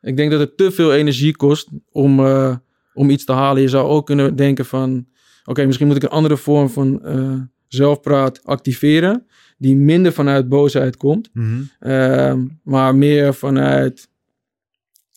Ik 0.00 0.16
denk 0.16 0.30
dat 0.30 0.40
het 0.40 0.56
te 0.56 0.70
veel 0.70 0.94
energie 0.94 1.36
kost 1.36 1.68
om, 1.90 2.20
eh, 2.26 2.56
om 2.94 3.10
iets 3.10 3.24
te 3.24 3.32
halen. 3.32 3.62
Je 3.62 3.68
zou 3.68 3.88
ook 3.88 4.06
kunnen 4.06 4.36
denken 4.36 4.64
van, 4.64 5.06
oké, 5.46 5.64
misschien 5.66 5.86
moet 5.86 5.96
ik 5.96 6.02
een 6.02 6.08
andere 6.08 6.36
vorm 6.36 6.68
van 6.68 7.04
eh, 7.04 7.34
zelfpraat 7.66 8.40
activeren. 8.44 9.26
Die 9.58 9.76
minder 9.76 10.12
vanuit 10.12 10.48
boosheid 10.48 10.96
komt. 10.96 11.30
Ehm, 11.78 12.44
maar 12.62 12.94
meer 12.94 13.34
vanuit 13.34 14.08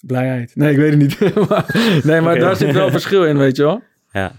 Blijheid. 0.06 0.56
Nee, 0.56 0.72
ik 0.72 0.78
weet 0.78 0.90
het 0.92 1.00
niet. 1.22 1.36
Maar- 1.50 2.00
nee, 2.04 2.22
maar 2.22 2.40
daar 2.40 2.56
zit 2.56 2.72
wel 2.74 2.90
verschil 2.92 3.26
in, 3.26 3.38
weet 3.38 3.56
je 3.56 3.64
wel. 3.64 3.82
Ja. 4.12 4.32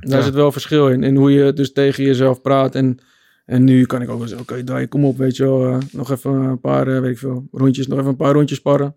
Daar 0.00 0.18
Ja. 0.18 0.24
zit 0.24 0.34
wel 0.34 0.52
verschil 0.52 0.88
in. 0.88 1.02
In 1.02 1.16
hoe 1.16 1.32
je 1.32 1.52
dus 1.52 1.72
tegen 1.72 2.04
jezelf 2.04 2.40
praat. 2.40 2.74
En, 2.74 2.98
en 3.46 3.64
nu 3.64 3.84
kan 3.86 4.02
ik 4.02 4.08
ook 4.10 4.18
wel 4.18 4.28
zeggen, 4.28 4.50
oké, 4.50 4.64
Dai, 4.64 4.86
kom 4.88 5.04
op, 5.04 5.16
weet 5.16 5.36
je 5.36 5.42
wel. 5.44 5.66
eh, 5.66 5.78
nog 5.92 6.10
even 6.10 6.30
een 6.32 6.60
paar, 6.60 6.88
eh, 6.88 7.00
weet 7.00 7.10
ik 7.10 7.18
veel, 7.18 7.48
rondjes. 7.52 7.86
Nog 7.86 7.98
even 7.98 8.10
een 8.10 8.16
paar 8.16 8.32
rondjes 8.32 8.58
sparren. 8.58 8.94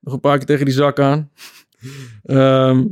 Nog 0.00 0.14
een 0.14 0.20
paar 0.20 0.36
keer 0.36 0.46
tegen 0.46 0.64
die 0.64 0.74
zak 0.74 0.98
aan. 0.98 1.30
Ehm, 2.22 2.84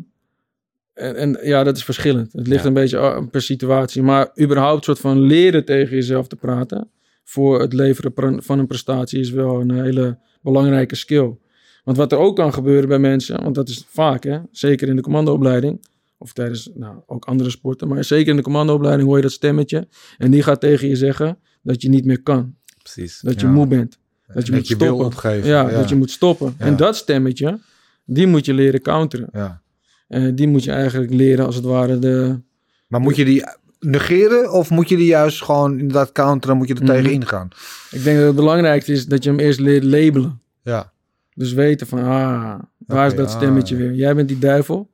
en, 0.95 1.17
en 1.17 1.39
ja, 1.43 1.65
dat 1.65 1.77
is 1.77 1.85
verschillend. 1.85 2.33
Het 2.33 2.47
ligt 2.47 2.63
Ja. 2.63 2.69
een 2.69 2.75
beetje 2.75 2.99
ah, 2.99 3.27
per 3.31 3.43
situatie. 3.43 4.03
Maar 4.03 4.31
überhaupt 4.41 4.85
soort 4.85 4.99
van 4.99 5.21
leren 5.21 5.65
tegen 5.65 5.97
jezelf 5.97 6.27
te 6.27 6.37
praten. 6.37 6.89
Voor 7.25 7.61
het 7.61 7.73
leveren 7.73 8.43
van 8.43 8.59
een 8.59 8.67
prestatie 8.67 9.21
is 9.21 9.31
wel 9.31 9.61
een 9.61 9.71
hele 9.83 10.19
belangrijke 10.43 10.95
skill. 10.95 11.37
Want 11.85 11.97
wat 11.97 12.13
er 12.13 12.19
ook 12.19 12.37
kan 12.37 12.53
gebeuren 12.53 12.89
bij 12.89 12.99
mensen, 12.99 13.43
want 13.43 13.55
dat 13.55 13.69
is 13.69 13.85
vaak, 13.89 14.25
hè, 14.25 14.39
zeker 14.51 14.89
in 14.89 14.97
de 14.97 15.03
commandoopleiding, 15.03 15.87
of 16.19 16.33
tijdens 16.33 16.71
nou, 16.75 16.97
ook 17.07 17.25
andere 17.25 17.51
sporten, 17.51 17.89
maar 17.89 18.05
zeker 18.05 18.31
in 18.31 18.37
de 18.37 18.43
commandoopleiding 18.43 19.07
hoor 19.09 19.17
je 19.17 19.23
dat 19.23 19.33
stemmetje. 19.33 19.89
En 20.19 20.31
die 20.31 20.43
gaat 20.43 20.61
tegen 20.61 20.89
je 20.89 20.97
zeggen 20.97 21.39
dat 21.63 21.83
je 21.83 21.89
niet 21.89 22.05
meer 22.05 22.23
kan, 22.23 22.55
Precies. 22.83 23.21
dat 23.21 23.41
je 23.41 23.47
Ja. 23.47 23.53
moe 23.53 23.67
bent, 23.67 23.99
dat 24.35 24.47
je 24.47 24.53
moet 24.53 24.67
stoppen. 24.67 25.07
opgeven. 25.07 25.49
Ja, 25.49 25.69
dat 25.71 25.89
je 25.89 25.95
moet 25.95 26.11
stoppen. 26.11 26.55
En 26.59 26.77
dat 26.77 26.97
stemmetje, 26.97 27.59
die 28.05 28.27
moet 28.27 28.45
je 28.45 28.55
leren 28.55 28.81
counteren. 28.81 29.29
Ja. 29.33 29.63
En 30.09 30.35
die 30.35 30.49
moet 30.49 30.65
je 30.65 30.71
eigenlijk 30.71 31.13
leren 31.13 31.47
als 31.47 31.55
het 31.57 31.65
ware 31.65 31.99
de... 31.99 32.41
Maar 32.87 33.01
moet 33.01 33.17
je 33.17 33.25
die 33.25 33.45
negeren 33.81 34.53
of 34.53 34.71
moet 34.71 34.89
je 34.89 34.97
die 34.97 35.07
juist 35.07 35.43
gewoon 35.43 35.79
inderdaad 35.79 36.13
counteren? 36.13 36.57
Moet 36.57 36.69
je 36.69 36.75
er 36.75 36.83
Mhm. 36.83 36.93
tegen 36.93 37.11
ingaan? 37.13 37.49
Ik 37.91 38.05
denk 38.05 38.17
dat 38.17 38.27
het 38.27 38.37
belangrijkste 38.37 38.93
is 38.93 39.07
dat 39.07 39.25
je 39.25 39.31
hem 39.31 39.39
eerst 39.39 39.61
leert 39.61 39.85
labelen. 39.85 40.41
Ja. 40.63 40.93
Dus 41.35 41.53
weten 41.53 41.87
van, 41.87 41.99
ah, 41.99 42.59
waar 42.87 43.07
is 43.07 43.15
dat 43.15 43.31
stemmetje 43.31 43.75
ah, 43.75 43.81
ja. 43.81 43.87
weer? 43.87 43.97
Jij 43.97 44.15
bent 44.15 44.29
die 44.29 44.39
duivel. 44.39 44.91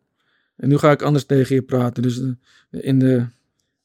En 0.57 0.69
nu 0.69 0.79
ga 0.79 0.91
ik 0.91 1.03
anders 1.03 1.25
tegen 1.25 1.55
je 1.55 1.63
praten. 1.63 2.03
Dus 2.03 2.21
eh, 2.21 2.29
in 2.71 2.99
de 2.99 3.25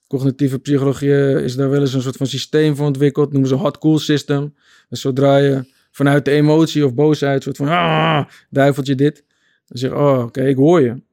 cognitieve 0.08 0.60
psychologie 0.60 1.12
eh, 1.16 1.44
is 1.44 1.56
daar 1.56 1.70
wel 1.70 1.82
eens 1.82 1.94
een 1.94 2.02
soort 2.02 2.18
van 2.18 2.28
systeem 2.28 2.76
voor 2.76 2.86
ontwikkeld. 2.86 3.32
Noemen 3.32 3.50
ze 3.50 3.56
hot-cool 3.56 4.00
system. 4.00 4.54
Dus 4.90 5.02
zodra 5.02 5.38
je 5.38 5.74
vanuit 5.92 6.26
de 6.26 6.32
emotie 6.32 6.86
of 6.86 6.94
boosheid, 6.94 7.44
soort 7.44 7.58
van, 7.58 7.68
ah, 7.68 8.26
duiveltje 8.50 8.96
dit. 8.96 9.24
Dan 9.68 9.78
zeg 9.78 9.90
je, 9.90 9.96
oh, 9.98 10.24
oké, 10.24 10.44
ik 10.44 10.56
hoor 10.56 10.82
je. 10.82 11.04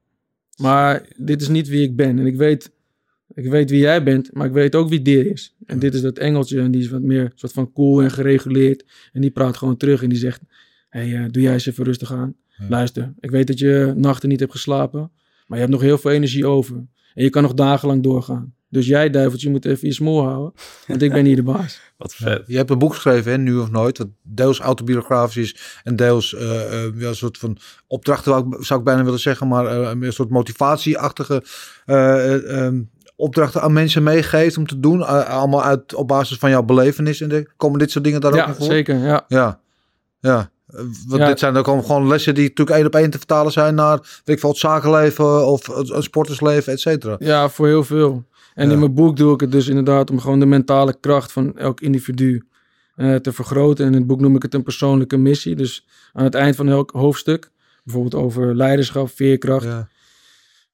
Maar 0.57 1.09
dit 1.17 1.41
is 1.41 1.49
niet 1.49 1.69
wie 1.69 1.83
ik 1.83 1.97
ben. 1.97 2.19
En 2.19 2.27
ik 2.27 2.37
weet, 2.37 2.71
ik 3.35 3.51
weet 3.51 3.71
wie 3.71 3.81
jij 3.81 4.03
bent, 4.03 4.33
maar 4.33 4.47
ik 4.47 4.53
weet 4.53 4.75
ook 4.75 4.89
wie 4.89 5.03
dit 5.03 5.27
is. 5.27 5.57
En 5.67 5.79
dit 5.79 5.95
is 5.95 6.01
dat 6.01 6.19
engeltje 6.19 6.61
en 6.61 6.71
die 6.71 6.81
is 6.81 6.89
wat 6.89 7.03
meer 7.03 7.33
soort 7.35 7.53
van 7.53 7.73
cool 7.73 8.03
en 8.03 8.11
gereguleerd. 8.11 8.85
En 9.13 9.21
die 9.21 9.31
praat 9.31 9.57
gewoon 9.57 9.77
terug 9.77 10.03
en 10.03 10.09
die 10.09 10.19
zegt, 10.19 10.41
hey, 10.89 11.17
eh, 11.17 11.25
doe 11.31 11.43
jij 11.43 11.53
eens 11.53 11.67
even 11.67 11.85
rustig 11.85 12.13
aan. 12.13 12.35
Ja. 12.59 12.67
Luister, 12.69 13.15
ik 13.21 13.31
weet 13.31 13.47
dat 13.47 13.59
je 13.59 13.93
nachten 13.97 14.29
niet 14.29 14.41
hebt 14.41 14.53
geslapen, 14.53 15.01
maar 15.47 15.59
je 15.59 15.65
hebt 15.65 15.71
nog 15.71 15.81
heel 15.81 15.99
veel 15.99 16.11
energie 16.11 16.47
over. 16.47 16.77
En 17.15 17.23
je 17.25 17.31
kan 17.31 17.43
nog 17.43 17.55
dagenlang 17.55 18.03
doorgaan. 18.03 18.55
Dus 18.73 18.87
jij, 18.87 19.11
duiveltje, 19.11 19.51
moet 19.51 19.65
even 19.65 19.89
je 19.89 19.95
smoel 19.95 20.23
houden, 20.25 20.53
want 20.87 21.03
ik 21.03 21.13
ben 21.13 21.25
hier 21.25 21.37
de 21.37 21.43
baas. 21.43 21.81
Wat 21.99 22.15
vet. 22.15 22.43
Je 22.47 22.57
hebt 22.57 22.71
een 22.71 22.79
boek 22.79 22.95
geschreven, 22.95 23.33
hè, 23.33 23.39
Nu 23.39 23.57
of 23.59 23.71
Nooit, 23.71 23.99
wat 23.99 24.09
deels 24.23 24.61
autobiografisch 24.61 25.53
is 25.53 25.81
en 25.85 25.97
deels 25.97 26.35
eh, 26.35 26.85
eh, 26.85 26.93
ja, 26.97 27.09
een 27.09 27.15
soort 27.17 27.39
van 27.39 27.59
opdrachten, 27.87 28.57
zou 28.61 28.79
ik 28.79 28.85
bijna 28.85 29.05
willen 29.05 29.19
zeggen, 29.21 29.49
maar 29.49 29.67
eh, 29.67 29.91
een 30.01 30.13
soort 30.13 30.31
motivatieachtige 30.31 31.45
eh, 31.85 32.35
eh, 32.35 32.65
ehm, 32.65 32.81
opdrachten 33.17 33.63
aan 33.63 33.73
mensen 33.73 34.03
meegeeft 34.03 34.57
om 34.57 34.67
te 34.67 34.81
doen. 34.81 35.03
allemaal 35.27 35.63
uit, 35.65 35.95
op 35.95 36.09
basis 36.09 36.39
van 36.39 36.51
jouw 36.51 36.63
belevenis. 36.63 37.21
En 37.21 37.29
de, 37.29 37.49
komen 37.57 37.79
dit 37.79 37.91
soort 37.91 38.05
dingen 38.05 38.21
daar 38.21 38.31
ook 38.33 38.37
Ja, 38.39 38.49
in 38.49 38.55
voor? 38.55 38.67
zeker, 38.67 38.99
ja. 38.99 39.25
Ja, 39.29 39.61
ja. 40.21 40.51
Want 41.07 41.21
Ja. 41.23 41.27
dit 41.27 41.39
zijn 41.39 41.57
ook 41.57 41.65
gewoon 41.67 42.07
lessen 42.09 42.35
die 42.35 42.49
natuurlijk 42.49 42.77
één 42.77 42.87
op 42.87 42.95
één 42.95 43.11
te 43.11 43.19
vertalen 43.19 43.53
zijn 43.53 43.75
naar, 43.75 43.99
weet 44.25 44.37
ik 44.37 44.43
het 44.43 44.57
zakenleven 44.57 45.47
of 45.47 45.67
het, 45.67 45.89
het 45.89 46.05
sportersleven, 46.05 46.73
et 46.73 46.81
cetera. 46.81 47.17
Ja, 47.19 47.49
voor 47.49 47.67
heel 47.67 47.85
veel. 47.85 48.25
En 48.55 48.67
Ja. 48.67 48.73
in 48.73 48.79
mijn 48.79 48.95
boek 48.95 49.17
doe 49.17 49.35
ik 49.35 49.41
het 49.41 49.53
dus 49.53 49.69
inderdaad 49.69 50.11
om 50.11 50.21
gewoon 50.21 50.41
de 50.41 50.47
mentale 50.47 50.97
kracht 51.01 51.33
van 51.33 51.59
elk 51.59 51.81
individu 51.81 52.47
eh, 52.97 53.15
te 53.15 53.33
vergroten. 53.33 53.85
En 53.87 53.93
in 53.93 53.99
het 53.99 54.07
boek 54.07 54.21
noem 54.21 54.37
ik 54.37 54.43
het 54.43 54.55
een 54.55 54.63
persoonlijke 54.63 55.17
missie. 55.17 55.55
Dus 55.57 55.87
aan 56.13 56.25
het 56.25 56.35
eind 56.35 56.57
van 56.57 56.69
elk 56.69 56.91
hoofdstuk, 56.91 57.51
bijvoorbeeld 57.85 58.15
over 58.25 58.57
leiderschap, 58.57 59.11
veerkracht, 59.11 59.65
Ja. 59.65 59.89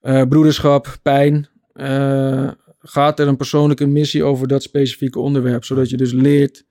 eh, 0.01 0.23
broederschap, 0.29 0.97
pijn, 1.03 1.49
eh, 1.73 2.51
gaat 2.79 3.21
er 3.21 3.29
een 3.29 3.37
persoonlijke 3.37 3.87
missie 3.87 4.25
over 4.25 4.49
dat 4.49 4.63
specifieke 4.63 5.19
onderwerp. 5.19 5.65
Zodat 5.65 5.91
je 5.91 5.97
dus 5.97 6.13
leert 6.13 6.67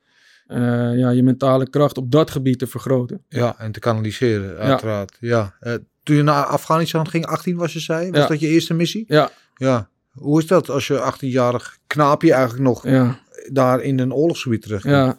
ja, 0.95 1.09
je 1.09 1.23
mentale 1.23 1.69
kracht 1.69 1.97
op 1.97 2.11
dat 2.11 2.31
gebied 2.31 2.59
te 2.59 2.67
vergroten. 2.67 3.23
Ja, 3.29 3.55
en 3.59 3.71
te 3.71 3.79
kanaliseren, 3.79 4.57
uiteraard. 4.57 5.17
Ja. 5.19 5.55
Eh, 5.59 5.73
toen 6.03 6.15
je 6.15 6.21
naar 6.21 6.43
Afghanistan 6.45 7.07
ging, 7.07 7.25
18 7.25 7.55
was 7.57 7.73
je 7.73 7.79
zei, 7.79 8.11
was 8.11 8.19
Ja. 8.21 8.27
dat 8.27 8.39
je 8.39 8.47
eerste 8.47 8.73
missie? 8.73 9.03
Ja, 9.07 9.29
Ja. 9.55 9.89
Hoe 10.17 10.39
is 10.39 10.47
dat 10.47 10.69
als 10.69 10.87
je 10.87 11.13
18-jarig 11.13 11.77
knaapje 11.87 12.33
eigenlijk 12.33 12.63
nog 12.63 12.87
ja. 12.87 13.19
daar 13.51 13.81
in 13.81 13.99
een 13.99 14.13
oorlogsgebied 14.13 14.61
terecht 14.61 14.83
Ja, 14.83 15.17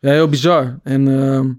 ja 0.00 0.10
heel 0.10 0.28
bizar. 0.28 0.78
En 0.82 1.08
ehm, 1.22 1.52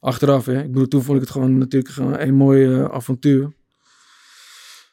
achteraf, 0.00 0.46
hè, 0.46 0.62
ik 0.62 0.72
bedoel, 0.72 0.88
toen 0.88 1.02
vond 1.02 1.16
ik 1.16 1.22
het 1.22 1.32
gewoon 1.32 1.58
natuurlijk 1.58 1.92
gewoon 1.92 2.18
een 2.18 2.34
mooi 2.34 2.74
eh, 2.74 2.84
avontuur. 2.84 3.52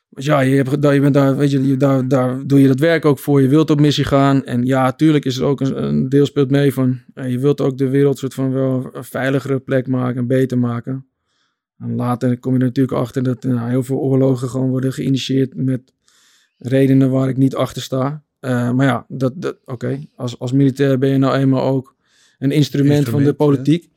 Want 0.09 0.25
ja, 0.25 0.39
je, 0.39 0.55
hebt, 0.55 0.69
je 0.69 0.99
bent 1.01 1.13
daar, 1.13 1.37
weet 1.37 1.51
je, 1.51 1.67
je- 1.67 1.77
daar, 1.77 2.07
daar 2.07 2.47
doe 2.47 2.61
je 2.61 2.67
dat 2.67 2.79
werk 2.79 3.05
ook 3.05 3.19
voor. 3.19 3.41
Je 3.41 3.47
wilt 3.47 3.69
op 3.69 3.79
missie 3.79 4.03
gaan. 4.03 4.45
En 4.45 4.65
ja, 4.65 4.91
tuurlijk 4.91 5.25
is 5.25 5.37
er 5.37 5.43
ook 5.45 5.61
een, 5.61 5.83
een 5.83 6.09
deel 6.09 6.25
speelt 6.25 6.49
mee 6.49 6.73
van, 6.73 6.99
eh, 7.13 7.31
je 7.31 7.39
wilt 7.39 7.61
ook 7.61 7.77
de 7.77 7.89
wereld 7.89 8.17
soort 8.17 8.33
van 8.33 8.51
wel 8.51 8.89
een 8.93 9.03
veiligere 9.03 9.59
plek 9.59 9.87
maken 9.87 10.17
en 10.17 10.27
beter 10.27 10.57
maken. 10.57 11.05
En 11.77 11.95
later 11.95 12.39
kom 12.39 12.53
je 12.53 12.59
er 12.59 12.65
natuurlijk 12.65 12.97
achter 12.97 13.23
dat 13.23 13.45
eh, 13.45 13.65
heel 13.65 13.83
veel 13.83 13.97
oorlogen 13.97 14.49
gewoon 14.49 14.69
worden 14.69 14.93
geïnitieerd 14.93 15.55
met 15.55 15.93
redenen 16.59 17.09
waar 17.09 17.29
ik 17.29 17.37
niet 17.37 17.55
achter 17.55 17.81
sta. 17.81 18.23
Eh, 18.39 18.71
maar 18.71 18.85
ja, 18.85 19.05
dat, 19.07 19.33
dat, 19.35 19.57
oké. 19.65 19.99
Als, 20.15 20.39
als 20.39 20.51
militair 20.51 20.97
ben 20.97 21.09
je 21.09 21.17
nou 21.17 21.37
eenmaal 21.37 21.63
ook 21.63 21.95
een 22.39 22.51
instrument, 22.51 23.09
van 23.09 23.23
de 23.23 23.33
politiek. 23.33 23.89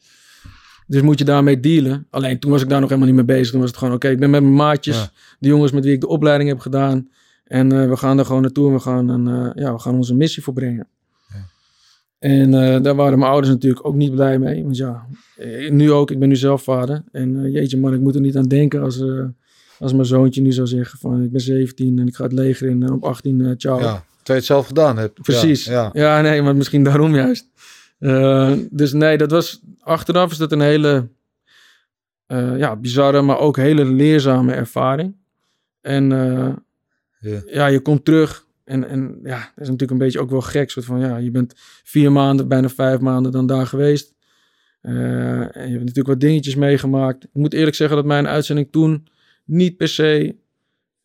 Dus 0.87 1.03
moet 1.03 1.19
je 1.19 1.25
daarmee 1.25 1.61
dealen. 1.61 2.07
Alleen 2.11 2.39
toen 2.39 2.51
was 2.51 2.63
ik 2.63 2.69
daar 2.69 2.81
nog 2.81 2.89
helemaal 2.89 3.15
niet 3.15 3.27
mee 3.27 3.37
bezig. 3.37 3.51
Toen 3.51 3.61
was 3.61 3.69
het 3.69 3.79
gewoon, 3.79 3.95
oké, 3.95 4.09
ik 4.09 4.19
ben 4.19 4.31
met 4.31 4.43
mijn 4.43 4.55
maatjes, 4.55 4.97
Ja. 4.97 5.11
de 5.39 5.49
jongens 5.49 5.73
met 5.73 5.85
wie 5.85 5.93
ik 5.93 6.01
de 6.01 6.09
opleiding 6.09 6.49
heb 6.49 6.59
gedaan. 6.59 7.09
En 7.45 7.73
eh, 7.73 7.89
we 7.89 7.97
gaan 7.97 8.19
er 8.19 8.25
gewoon 8.25 8.43
naartoe 8.43 8.67
en 8.69 8.73
we 8.75 8.81
gaan, 8.81 9.09
een, 9.09 9.29
eh, 9.29 9.63
ja, 9.65 9.73
we 9.73 9.79
gaan 9.79 9.95
onze 9.95 10.15
missie 10.15 10.43
volbrengen. 10.43 10.89
Ja. 11.29 11.45
En 12.19 12.51
daar 12.83 12.95
waren 12.95 13.19
mijn 13.19 13.31
ouders 13.31 13.53
natuurlijk 13.53 13.87
ook 13.87 13.95
niet 13.95 14.11
blij 14.15 14.39
mee. 14.39 14.63
Want 14.63 14.77
ja, 14.77 15.07
nu 15.71 15.93
ook, 15.93 16.11
ik 16.11 16.19
ben 16.19 16.29
nu 16.29 16.37
zelf 16.37 16.63
vader. 16.63 17.03
En 17.13 17.51
jeetje 17.51 17.79
man, 17.79 17.95
ik 17.95 18.01
moet 18.01 18.15
er 18.15 18.21
niet 18.21 18.37
aan 18.37 18.49
denken 18.49 18.83
als, 18.83 19.03
als 19.79 19.93
mijn 19.93 20.07
zoontje 20.07 20.41
nu 20.41 20.53
zou 20.53 20.67
zeggen 20.67 20.99
van 20.99 21.23
ik 21.23 21.33
ben 21.33 21.41
17 21.41 21.99
en 21.99 22.07
ik 22.07 22.15
ga 22.15 22.25
het 22.25 22.33
leger 22.33 22.69
in 22.69 22.83
en 22.83 22.93
op 22.93 23.05
18 23.05 23.41
eh 23.41 23.53
ciao. 23.57 23.79
Ja, 23.79 23.83
terwijl 23.85 24.05
je 24.25 24.33
het 24.33 24.45
zelf 24.45 24.67
gedaan 24.67 24.99
hebt. 24.99 25.23
Precies. 25.23 25.65
Ja, 25.65 25.91
Ja, 25.93 26.17
ja. 26.17 26.23
nee, 26.23 26.43
maar 26.43 26.57
misschien 26.57 26.85
daarom 26.85 27.15
juist. 27.15 27.49
Eh, 27.99 28.53
dus 28.71 28.93
nee, 28.93 29.19
dat 29.19 29.31
was 29.31 29.61
achteraf 29.81 30.31
is 30.31 30.37
dat 30.37 30.53
een 30.53 30.61
hele 30.61 31.09
eh, 32.27 32.59
ja, 32.59 32.77
bizarre, 32.77 33.23
maar 33.23 33.39
ook 33.39 33.57
hele 33.57 33.85
leerzame 33.85 34.53
ervaring. 34.53 35.17
En 35.81 36.13
eh, 36.13 36.53
Ja. 37.19 37.43
ja, 37.47 37.67
je 37.67 37.81
komt 37.81 38.05
terug 38.05 38.47
en, 38.65 38.89
en 38.89 39.19
ja, 39.23 39.39
dat 39.39 39.65
is 39.65 39.69
natuurlijk 39.69 39.91
een 39.91 39.99
beetje 39.99 40.21
ook 40.21 40.31
wel 40.31 40.41
gek. 40.41 40.71
Soort 40.71 40.87
van, 40.87 41.01
ja, 41.01 41.17
je 41.17 41.31
bent 41.31 41.55
vier 41.85 42.13
maanden, 42.13 42.49
bijna 42.49 42.69
vijf 42.69 43.01
maanden 43.01 43.33
dan 43.33 43.47
daar 43.47 43.67
geweest. 43.67 44.15
Eh, 44.81 44.93
en 45.57 45.67
je 45.67 45.71
hebt 45.73 45.79
natuurlijk 45.79 46.07
wat 46.07 46.21
dingetjes 46.21 46.55
meegemaakt. 46.55 47.25
Ik 47.25 47.31
moet 47.33 47.53
eerlijk 47.53 47.77
zeggen 47.77 47.97
dat 47.97 48.07
mijn 48.07 48.29
uitzending 48.29 48.69
toen 48.71 49.07
niet 49.45 49.77
per 49.77 49.89
se 49.89 50.37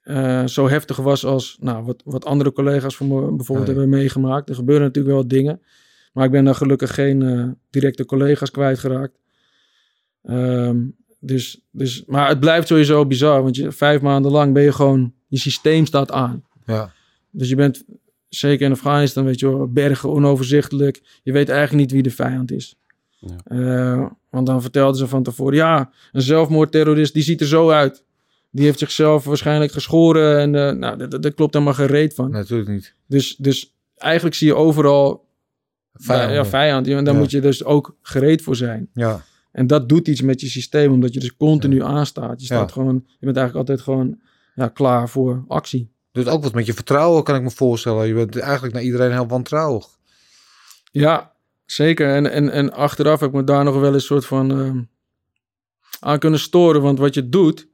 eh, 0.01 0.45
zo 0.45 0.69
heftig 0.69 0.97
was 0.97 1.25
als 1.25 1.57
nou, 1.59 1.85
wat, 1.85 2.01
wat 2.05 2.25
andere 2.25 2.51
collega's 2.51 2.95
van 2.95 3.07
me 3.07 3.35
bijvoorbeeld 3.35 3.67
Nee. 3.67 3.77
hebben 3.77 3.97
meegemaakt. 3.97 4.49
Er 4.49 4.55
gebeuren 4.55 4.85
natuurlijk 4.85 5.15
wel 5.15 5.27
dingen. 5.27 5.61
Maar 6.13 6.25
ik 6.25 6.31
ben 6.31 6.45
daar 6.45 6.55
gelukkig 6.55 6.93
geen 6.93 7.21
eh, 7.21 7.47
directe 7.69 8.05
collega's 8.05 8.51
kwijtgeraakt. 8.51 9.19
Ehm, 10.23 10.77
dus, 11.19 11.61
dus, 11.71 12.03
maar 12.05 12.27
het 12.27 12.39
blijft 12.39 12.67
sowieso 12.67 13.05
bizar. 13.05 13.43
Want 13.43 13.55
je, 13.55 13.71
vijf 13.71 14.01
maanden 14.01 14.31
lang 14.31 14.53
ben 14.53 14.63
je 14.63 14.71
gewoon... 14.71 15.13
Je 15.27 15.37
systeem 15.37 15.85
staat 15.85 16.11
aan. 16.11 16.43
Ja. 16.65 16.91
Dus 17.31 17.49
je 17.49 17.55
bent, 17.55 17.83
zeker 18.29 18.65
in 18.65 18.71
Afghanistan, 18.71 19.25
weet 19.25 19.39
je 19.39 19.49
wel, 19.49 19.67
bergen 19.67 20.09
onoverzichtelijk. 20.09 21.19
Je 21.23 21.31
weet 21.31 21.49
eigenlijk 21.49 21.79
niet 21.81 21.91
wie 21.91 22.03
de 22.03 22.15
vijand 22.15 22.51
is. 22.51 22.75
Ja. 23.19 23.37
Eh, 23.43 24.05
want 24.29 24.47
dan 24.47 24.61
vertelden 24.61 24.97
ze 24.97 25.07
van 25.07 25.23
tevoren, 25.23 25.55
ja, 25.55 25.91
een 26.11 26.21
zelfmoordterrorist, 26.21 27.13
die 27.13 27.23
ziet 27.23 27.41
er 27.41 27.47
zo 27.47 27.69
uit. 27.69 28.05
Die 28.57 28.65
heeft 28.65 28.79
zichzelf 28.79 29.23
waarschijnlijk 29.23 29.71
geschoren 29.71 30.39
en 30.39 30.53
uh, 30.53 30.79
nou, 30.79 31.07
dat, 31.07 31.21
dat 31.23 31.33
klopt 31.33 31.53
helemaal 31.53 31.73
geen 31.73 31.85
reet 31.87 32.13
van. 32.13 32.31
Natuurlijk 32.31 32.69
niet. 32.69 32.93
Dus, 33.07 33.35
dus 33.35 33.75
eigenlijk 33.95 34.35
zie 34.35 34.47
je 34.47 34.55
overal 34.55 35.25
Vijanden. 35.93 36.35
Ja, 36.35 36.45
vijand. 36.45 36.87
En 36.87 37.03
daar 37.03 37.13
Ja. 37.13 37.19
moet 37.19 37.31
je 37.31 37.41
dus 37.41 37.63
ook 37.63 37.95
gereed 38.01 38.41
voor 38.41 38.55
zijn. 38.55 38.89
Ja. 38.93 39.23
En 39.51 39.67
dat 39.67 39.89
doet 39.89 40.07
iets 40.07 40.21
met 40.21 40.41
je 40.41 40.47
systeem, 40.47 40.91
omdat 40.91 41.13
je 41.13 41.19
dus 41.19 41.35
continu 41.37 41.83
aanstaat. 41.83 42.39
Je, 42.39 42.45
staat 42.45 42.71
gewoon, 42.71 42.93
je 43.19 43.25
bent 43.25 43.37
eigenlijk 43.37 43.69
altijd 43.69 43.81
gewoon 43.87 44.19
ja, 44.55 44.67
klaar 44.67 45.09
voor 45.09 45.45
actie. 45.47 45.91
Doet 46.11 46.27
ook 46.27 46.43
wat 46.43 46.53
met 46.53 46.65
je 46.65 46.73
vertrouwen, 46.73 47.23
kan 47.23 47.35
ik 47.35 47.41
me 47.41 47.51
voorstellen. 47.51 48.07
Je 48.07 48.13
bent 48.13 48.37
eigenlijk 48.37 48.73
naar 48.73 48.83
iedereen 48.83 49.11
heel 49.11 49.27
wantrouwig. 49.27 49.87
Ja, 50.91 51.33
zeker. 51.65 52.15
En, 52.15 52.31
en, 52.31 52.49
en 52.49 52.73
achteraf 52.73 53.19
heb 53.19 53.29
ik 53.29 53.35
me 53.35 53.43
daar 53.43 53.63
nog 53.63 53.79
wel 53.79 53.93
eens 53.93 54.05
soort 54.05 54.25
van... 54.25 54.51
ehm, 54.51 54.81
aan 55.99 56.19
kunnen 56.19 56.39
storen. 56.39 56.81
Want 56.81 56.99
wat 56.99 57.13
je 57.13 57.29
doet, 57.29 57.67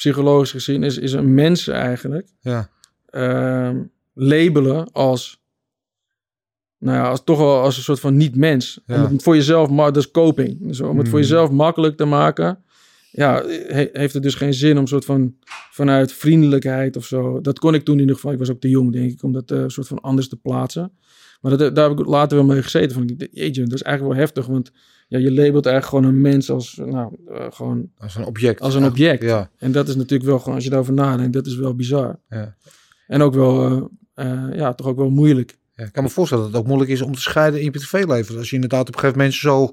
psychologisch 0.00 0.50
gezien, 0.50 0.82
is, 0.82 0.98
is 0.98 1.12
een 1.12 1.34
mens 1.34 1.68
eigenlijk 1.68 2.28
Ja. 2.40 2.70
ehm, 3.06 3.82
labelen 4.14 4.92
als, 4.92 5.40
nou 6.78 6.96
ja, 6.96 7.08
als 7.08 7.24
toch 7.24 7.38
wel 7.38 7.60
als 7.60 7.76
een 7.76 7.82
soort 7.82 8.00
van 8.00 8.16
niet-mens. 8.16 8.80
Ja. 8.86 9.04
Om 9.04 9.12
het 9.12 9.22
voor 9.22 9.34
jezelf, 9.34 9.70
maar 9.70 9.92
dat 9.92 10.02
is 10.02 10.10
coping. 10.10 10.56
Dus 10.66 10.80
om 10.80 10.98
het 10.98 11.08
voor 11.08 11.18
Mhm. 11.18 11.28
jezelf 11.28 11.50
makkelijk 11.50 11.96
te 11.96 12.04
maken, 12.04 12.64
ja, 13.10 13.42
he- 13.46 13.88
heeft 13.92 14.14
het 14.14 14.22
dus 14.22 14.34
geen 14.34 14.54
zin 14.54 14.78
om 14.78 14.86
soort 14.86 15.04
van 15.04 15.34
vanuit 15.70 16.12
vriendelijkheid 16.12 16.96
of 16.96 17.04
zo. 17.06 17.40
Dat 17.40 17.58
kon 17.58 17.74
ik 17.74 17.84
toen 17.84 17.94
in 17.94 18.00
ieder 18.00 18.14
geval. 18.14 18.32
Ik 18.32 18.38
was 18.38 18.50
ook 18.50 18.60
te 18.60 18.68
jong, 18.68 18.92
denk 18.92 19.10
ik, 19.12 19.22
om 19.22 19.32
dat 19.32 19.50
eh, 19.50 19.64
soort 19.66 19.86
van 19.86 20.00
anders 20.00 20.28
te 20.28 20.36
plaatsen. 20.36 20.92
Maar 21.40 21.56
dat, 21.56 21.74
daar 21.74 21.88
heb 21.88 21.98
ik 21.98 22.06
later 22.06 22.36
wel 22.36 22.46
mee 22.46 22.62
gezeten. 22.62 22.92
Van, 22.96 23.10
jeetje, 23.32 23.62
dat 23.64 23.72
is 23.74 23.82
eigenlijk 23.82 24.14
wel 24.14 24.24
heftig, 24.24 24.46
want 24.46 24.70
ja, 25.10 25.18
je 25.18 25.32
labelt 25.32 25.66
eigenlijk 25.66 25.86
gewoon 25.86 26.04
een 26.04 26.20
mens 26.20 26.50
als, 26.50 26.76
nou, 26.76 27.16
eh, 27.28 27.46
gewoon 27.50 27.90
Als 27.98 28.14
een 28.14 28.24
object. 28.24 28.60
als 28.60 28.74
een 28.74 28.84
object. 28.84 29.22
Ja. 29.22 29.50
En 29.58 29.72
dat 29.72 29.88
is 29.88 29.96
natuurlijk 29.96 30.30
wel 30.30 30.38
gewoon, 30.38 30.54
als 30.54 30.64
je 30.64 30.70
daarover 30.70 30.94
nadenkt, 30.94 31.32
dat 31.32 31.46
is 31.46 31.56
wel 31.56 31.74
bizar. 31.74 32.18
Ja. 32.28 32.56
En 33.06 33.22
ook 33.22 33.34
wel, 33.34 33.88
eh, 34.14 34.30
eh, 34.30 34.56
ja, 34.56 34.74
toch 34.74 34.86
ook 34.86 34.96
wel 34.96 35.10
moeilijk. 35.10 35.58
Ja, 35.74 35.84
ik 35.84 35.92
kan 35.92 36.02
me 36.02 36.08
voorstellen 36.08 36.44
dat 36.44 36.52
het 36.52 36.62
ook 36.62 36.66
moeilijk 36.68 36.90
is 36.90 37.02
om 37.02 37.14
te 37.14 37.20
scheiden 37.20 37.58
in 37.58 37.64
je 37.64 37.70
privéleven. 37.70 38.38
Als 38.38 38.48
je 38.48 38.54
inderdaad 38.54 38.88
op 38.88 38.94
een 38.94 39.00
gegeven 39.00 39.18
moment 39.18 39.36
zo 39.36 39.70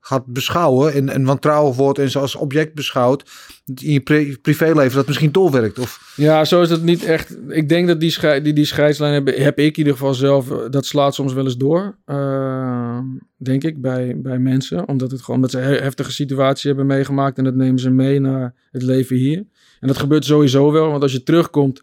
gaat 0.00 0.26
beschouwen 0.26 0.92
en, 0.92 1.08
en 1.08 1.24
wantrouwig 1.24 1.76
wordt 1.76 1.98
en 1.98 2.10
ze 2.10 2.18
als 2.18 2.34
object 2.34 2.74
beschouwt 2.74 3.22
in 3.74 3.92
je 3.92 4.00
pri- 4.00 4.36
privéleven 4.42 4.96
dat 4.96 5.06
misschien 5.06 5.32
doorwerkt. 5.32 5.78
Of, 5.78 6.12
Ja, 6.16 6.44
zo 6.44 6.62
is 6.62 6.70
het 6.70 6.82
niet 6.82 7.04
echt. 7.04 7.36
Ik 7.48 7.68
denk 7.68 7.86
dat 7.88 8.00
die, 8.00 8.40
die, 8.42 8.52
die 8.52 8.64
scheidslijn 8.64 9.12
heb, 9.12 9.36
heb 9.36 9.58
ik 9.58 9.72
in 9.72 9.78
ieder 9.78 9.92
geval 9.92 10.14
zelf. 10.14 10.50
eh, 10.50 10.56
Dat 10.70 10.86
slaat 10.86 11.14
soms 11.14 11.32
wel 11.32 11.44
eens 11.44 11.56
door. 11.56 11.96
eh, 12.04 12.98
denk 13.36 13.64
ik, 13.64 13.80
bij, 13.80 14.14
bij 14.16 14.38
mensen. 14.38 14.88
Omdat, 14.88 15.10
het 15.10 15.20
gewoon, 15.20 15.36
omdat 15.36 15.50
ze 15.50 15.58
een 15.58 15.64
he- 15.74 15.80
heftige 15.82 16.12
situatie 16.12 16.68
hebben 16.68 16.86
meegemaakt. 16.86 17.38
En 17.38 17.44
dat 17.44 17.54
nemen 17.54 17.78
ze 17.80 17.90
mee 17.90 18.20
naar 18.20 18.54
het 18.70 18.82
leven 18.82 19.16
hier. 19.16 19.44
En 19.80 19.88
dat 19.88 19.98
gebeurt 19.98 20.24
sowieso 20.24 20.72
wel. 20.72 20.90
Want 20.90 21.02
als 21.02 21.12
je 21.12 21.22
terugkomt, 21.22 21.82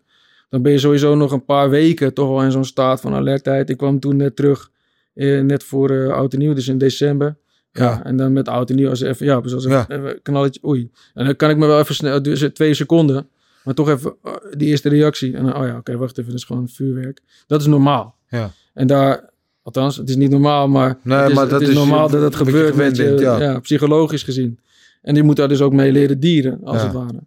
dan 0.49 0.61
ben 0.61 0.71
je 0.71 0.77
sowieso 0.77 1.15
nog 1.15 1.31
een 1.31 1.45
paar 1.45 1.69
weken 1.69 2.13
toch 2.13 2.27
wel 2.29 2.43
in 2.43 2.51
zo'n 2.51 2.65
staat 2.65 3.01
van 3.01 3.13
alertheid. 3.13 3.69
Ik 3.69 3.77
kwam 3.77 3.99
toen 3.99 4.15
net 4.15 4.35
terug, 4.35 4.69
eh, 5.13 5.41
net 5.41 5.63
voor 5.63 6.13
oud 6.13 6.33
en 6.33 6.39
nieuw, 6.39 6.53
dus 6.53 6.67
in 6.67 6.77
december. 6.77 7.37
Ja, 7.77 8.03
en 8.03 8.17
dan 8.17 8.33
met 8.33 8.47
oud 8.47 8.69
en 8.69 8.75
nieuw 8.75 8.89
als 8.89 9.01
even, 9.01 9.25
ja, 9.25 9.41
dus 9.41 9.53
als 9.53 9.65
een 9.65 9.71
Ja. 9.71 9.85
even 9.89 10.19
knalletje, 10.21 10.59
oei. 10.65 10.89
En 11.13 11.25
dan 11.25 11.35
kan 11.35 11.49
ik 11.49 11.57
me 11.57 11.65
wel 11.65 11.79
even 11.79 11.95
snel, 11.95 12.21
dus 12.21 12.45
twee 12.53 12.73
seconden, 12.73 13.27
maar 13.63 13.73
toch 13.73 13.89
even 13.89 14.15
eh, 14.23 14.33
die 14.57 14.67
eerste 14.67 14.89
reactie. 14.89 15.35
En 15.35 15.43
dan, 15.43 15.55
oh 15.57 15.65
ja, 15.67 15.77
oké, 15.77 15.97
wacht 15.97 16.17
even, 16.17 16.31
dat 16.31 16.39
is 16.39 16.45
gewoon 16.45 16.67
vuurwerk. 16.69 17.21
Dat 17.47 17.61
is 17.61 17.67
normaal. 17.67 18.15
Ja. 18.29 18.51
En 18.73 18.87
daar, 18.87 19.29
althans, 19.63 19.97
het 19.97 20.09
is 20.09 20.15
niet 20.15 20.29
normaal, 20.31 20.67
maar, 20.67 20.97
Nee, 21.03 21.17
het 21.17 21.27
is, 21.29 21.33
maar 21.33 21.43
het 21.43 21.51
dat 21.51 21.61
is 21.61 21.67
is 21.69 21.75
normaal 21.75 22.09
dat 22.09 22.21
het 22.21 22.35
gebeurt 22.35 22.75
met 22.75 22.97
je, 22.97 23.03
ja. 23.19 23.41
ja. 23.41 23.59
psychologisch 23.59 24.23
gezien. 24.23 24.59
En 25.01 25.13
die 25.13 25.23
moet 25.23 25.35
daar 25.35 25.47
dus 25.47 25.61
ook 25.61 25.73
mee 25.73 25.91
leren 25.91 26.19
dieren, 26.19 26.59
als 26.63 26.77
Ja. 26.77 26.83
het 26.83 26.93
ware. 26.93 27.19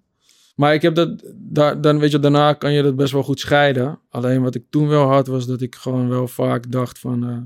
Maar 0.56 0.74
ik 0.74 0.82
heb 0.82 0.94
dat, 0.94 1.22
daar, 1.34 1.80
dan 1.80 1.98
weet 1.98 2.10
je, 2.10 2.18
daarna 2.18 2.52
kan 2.52 2.72
je 2.72 2.82
dat 2.82 2.96
best 2.96 3.12
wel 3.12 3.22
goed 3.22 3.40
scheiden. 3.40 3.98
Alleen 4.10 4.42
wat 4.42 4.54
ik 4.54 4.64
toen 4.70 4.88
wel 4.88 5.08
had, 5.08 5.26
was 5.26 5.46
dat 5.46 5.60
ik 5.60 5.74
gewoon 5.74 6.08
wel 6.08 6.28
vaak 6.28 6.70
dacht 6.72 6.98
van... 6.98 7.24
eh, 7.28 7.36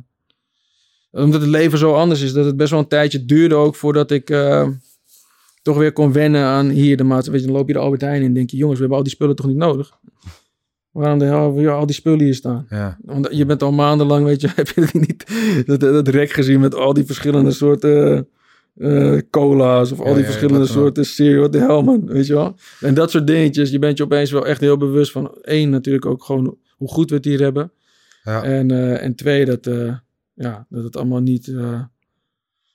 omdat 1.14 1.40
het 1.40 1.50
leven 1.50 1.78
zo 1.78 1.94
anders 1.94 2.20
is, 2.20 2.32
dat 2.32 2.44
het 2.44 2.56
best 2.56 2.70
wel 2.70 2.80
een 2.80 2.88
tijdje 2.88 3.24
duurde 3.24 3.54
ook 3.54 3.74
voordat 3.74 4.10
ik 4.10 4.30
eh, 4.30 4.68
toch 5.62 5.76
weer 5.76 5.92
kon 5.92 6.12
wennen 6.12 6.44
aan 6.44 6.68
hier 6.68 6.96
de 6.96 7.04
maatschappij. 7.04 7.32
Weet 7.32 7.40
je, 7.40 7.46
dan 7.46 7.56
loop 7.56 7.68
je 7.68 7.74
de 7.74 7.78
Albert 7.78 8.00
Heijn 8.00 8.20
in 8.20 8.26
en 8.26 8.34
denk 8.34 8.50
je, 8.50 8.56
jongens, 8.56 8.78
we 8.78 8.80
hebben 8.80 8.98
al 8.98 9.04
die 9.04 9.14
spullen 9.14 9.36
toch 9.36 9.46
niet 9.46 9.56
nodig? 9.56 9.92
Waarom 10.90 11.18
de 11.18 11.24
hel 11.24 11.42
hebben 11.42 11.62
we 11.62 11.70
al 11.70 11.86
die 11.86 11.94
spullen 11.94 12.20
hier 12.20 12.34
staan? 12.34 12.66
ja. 12.70 12.98
Want 13.02 13.28
je 13.30 13.46
bent 13.46 13.62
al 13.62 13.72
maandenlang, 13.72 14.24
weet 14.24 14.40
je, 14.40 14.48
heb 14.54 14.68
je 14.68 14.88
niet 14.92 15.24
dat, 15.66 15.80
dat 15.80 16.08
rek 16.08 16.30
gezien 16.30 16.60
met 16.60 16.74
al 16.74 16.92
die 16.92 17.04
verschillende 17.04 17.50
soorten 17.50 18.28
eh, 18.76 19.18
cola's 19.30 19.92
of 19.92 20.00
al 20.00 20.06
Ja, 20.06 20.12
die 20.12 20.22
ja, 20.22 20.28
verschillende 20.28 20.66
soorten 20.66 21.04
cereal, 21.04 21.40
wat 21.40 21.52
de 21.52 21.58
hel 21.58 21.82
man, 21.82 22.06
weet 22.06 22.26
je 22.26 22.34
wel? 22.34 22.56
En 22.80 22.94
dat 22.94 23.10
soort 23.10 23.26
dingetjes, 23.26 23.70
je 23.70 23.78
bent 23.78 23.98
je 23.98 24.04
opeens 24.04 24.30
wel 24.30 24.46
echt 24.46 24.60
heel 24.60 24.76
bewust 24.76 25.12
van, 25.12 25.34
één, 25.42 25.70
natuurlijk 25.70 26.06
ook 26.06 26.24
gewoon 26.24 26.56
hoe 26.76 26.88
goed 26.88 27.10
we 27.10 27.16
het 27.16 27.24
hier 27.24 27.40
hebben. 27.40 27.72
Ja. 28.24 28.42
En, 28.42 28.70
eh, 28.70 29.02
en 29.02 29.14
twee, 29.14 29.44
dat, 29.44 29.66
eh, 29.66 29.94
ja, 30.34 30.66
dat 30.68 30.84
het 30.84 30.96
allemaal 30.96 31.20
niet 31.20 31.48
eh, 31.48 31.54
een 31.54 31.90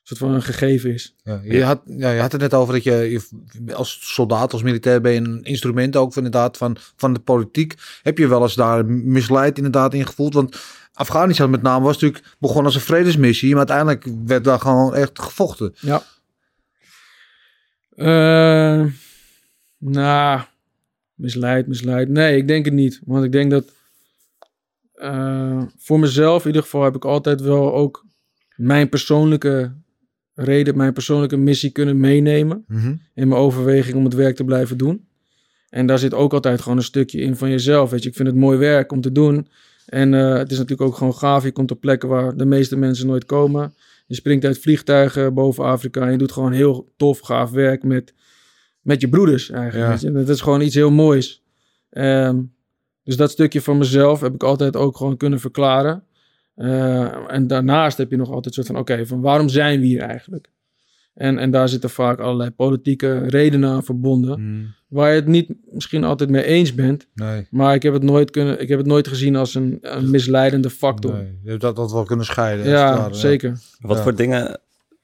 soort 0.04 0.19
van 0.19 0.32
een 0.32 0.41
gegeven 0.41 0.93
is. 0.93 1.15
Ja, 1.24 1.41
je, 1.43 1.63
Had, 1.63 1.82
ja, 1.86 2.12
je 2.12 2.22
had 2.22 2.32
het 2.32 2.41
net 2.41 2.54
over 2.54 2.74
dat 2.74 2.84
je, 2.84 2.91
je 2.91 3.76
als 3.76 4.13
soldaat, 4.13 4.54
als 4.54 4.63
militair 4.63 5.02
ben 5.02 5.12
je 5.12 5.19
een 5.19 5.43
instrument 5.43 5.95
ook 5.95 6.13
van, 6.13 6.24
inderdaad 6.24 6.58
van, 6.58 6.78
van 6.95 7.13
de 7.13 7.19
politiek. 7.19 7.74
Heb 8.02 8.17
je 8.17 8.28
wel 8.28 8.41
eens 8.41 8.56
daar 8.56 8.86
misleid 8.86 9.58
inderdaad 9.58 9.93
in 9.93 10.06
gevoeld? 10.06 10.34
Want 10.34 10.58
Afghanistan 10.93 11.50
met 11.50 11.62
name 11.62 11.86
was 11.86 11.93
natuurlijk 11.93 12.36
begonnen 12.39 12.65
als 12.65 12.76
een 12.76 12.82
vredesmissie, 12.82 13.56
maar 13.56 13.67
uiteindelijk 13.67 14.08
werd 14.26 14.43
daar 14.43 14.60
gewoon 14.60 14.95
echt 14.95 15.19
gevochten. 15.19 15.76
Ja. 15.80 16.04
Eh, 17.95 18.86
nou, 19.78 20.41
misleid, 21.13 21.67
misleid. 21.67 22.10
Nee, 22.10 22.38
ik 22.38 22.48
denk 22.48 22.65
het 22.65 22.74
niet. 22.74 23.02
Want 23.06 23.24
ik 23.24 23.32
denk 23.32 23.52
dat 23.52 23.72
eh, 25.00 25.62
voor 25.78 26.00
mezelf 26.00 26.42
in 26.42 26.48
ieder 26.48 26.62
geval 26.62 26.84
heb 26.84 26.96
ik 26.96 27.06
altijd 27.06 27.42
wel 27.42 27.74
ook 27.74 28.06
mijn 28.56 28.90
persoonlijke 28.90 29.74
reden, 30.34 30.78
mijn 30.78 30.94
persoonlijke 30.94 31.38
missie 31.38 31.72
kunnen 31.72 32.00
meenemen 32.00 32.66
in 33.14 33.28
mijn 33.28 33.42
overweging 33.42 33.96
om 33.96 34.04
het 34.04 34.14
werk 34.14 34.36
te 34.36 34.44
blijven 34.44 34.78
doen. 34.78 35.08
En 35.70 35.86
daar 35.86 36.00
zit 36.00 36.14
ook 36.14 36.34
altijd 36.34 36.62
gewoon 36.62 36.78
een 36.78 36.84
stukje 36.84 37.20
in 37.20 37.36
van 37.36 37.50
jezelf. 37.50 37.90
Weet 37.90 38.04
je, 38.04 38.10
ik 38.10 38.16
vind 38.16 38.28
het 38.28 38.38
mooi 38.38 38.58
werk 38.58 38.92
om 38.92 39.02
te 39.02 39.12
doen. 39.12 39.48
En 39.86 40.14
eh, 40.14 40.38
het 40.38 40.52
is 40.52 40.58
natuurlijk 40.58 40.90
ook 40.90 40.96
gewoon 40.96 41.16
gaaf. 41.16 41.44
Je 41.44 41.52
komt 41.52 41.72
op 41.72 41.80
plekken 41.80 42.10
waar 42.10 42.38
de 42.38 42.46
meeste 42.46 42.78
mensen 42.78 43.08
nooit 43.08 43.26
komen. 43.26 43.74
Je 44.08 44.16
springt 44.16 44.46
uit 44.46 44.60
vliegtuigen 44.60 45.34
boven 45.34 45.64
Afrika. 45.64 46.02
En 46.02 46.12
je 46.12 46.18
doet 46.18 46.32
gewoon 46.32 46.52
heel 46.52 46.94
tof, 46.98 47.20
gaaf 47.20 47.52
werk 47.52 47.84
met, 47.84 48.14
met 48.82 49.02
je 49.02 49.10
broeders 49.10 49.50
eigenlijk. 49.50 49.86
Ja. 49.86 49.92
Weet 49.92 50.02
je? 50.02 50.12
Dat 50.12 50.36
is 50.36 50.42
gewoon 50.42 50.62
iets 50.62 50.76
heel 50.76 50.92
moois. 50.92 51.44
Ehm, 51.90 52.42
dus 53.04 53.18
dat 53.18 53.32
stukje 53.32 53.62
van 53.62 53.78
mezelf 53.78 54.22
heb 54.22 54.34
ik 54.34 54.44
altijd 54.44 54.76
ook 54.76 54.98
gewoon 54.98 55.18
kunnen 55.18 55.40
verklaren. 55.40 56.04
Eh, 56.56 57.32
en 57.34 57.48
daarnaast 57.48 57.98
heb 57.98 58.12
je 58.12 58.18
nog 58.18 58.32
altijd 58.32 58.54
soort 58.54 58.68
van, 58.68 58.78
oké, 58.78 59.06
van 59.06 59.22
waarom 59.22 59.50
zijn 59.50 59.80
we 59.80 59.86
hier 59.86 60.02
eigenlijk? 60.02 60.52
En, 61.14 61.38
en 61.38 61.52
daar 61.52 61.70
zitten 61.70 61.90
vaak 61.90 62.20
allerlei 62.20 62.50
politieke 62.52 63.18
redenen 63.28 63.70
aan 63.70 63.84
verbonden. 63.84 64.74
Waar 64.88 65.10
je 65.10 65.16
het 65.16 65.28
niet 65.28 65.54
misschien 65.72 66.04
altijd 66.04 66.30
mee 66.30 66.44
eens 66.44 66.76
bent. 66.76 67.08
Nee, 67.14 67.48
Maar 67.52 67.74
ik 67.76 67.84
heb 67.84 67.94
het 67.94 68.04
nooit, 68.04 68.32
kunnen, 68.32 68.62
ik 68.62 68.68
heb 68.68 68.78
het 68.78 68.88
nooit 68.88 69.08
gezien 69.08 69.36
als 69.36 69.56
een, 69.56 69.78
een 69.82 70.10
misleidende 70.10 70.70
factor. 70.70 71.14
nee. 71.14 71.40
Je 71.44 71.50
hebt 71.50 71.62
dat, 71.62 71.76
dat 71.76 71.92
wel 71.92 72.04
kunnen 72.04 72.26
scheiden. 72.26 72.68
Ja, 72.68 73.14
zeker. 73.14 73.60
Wat 73.80 73.98
Ja. 73.98 74.04
voor 74.04 74.16
dingen, 74.16 74.60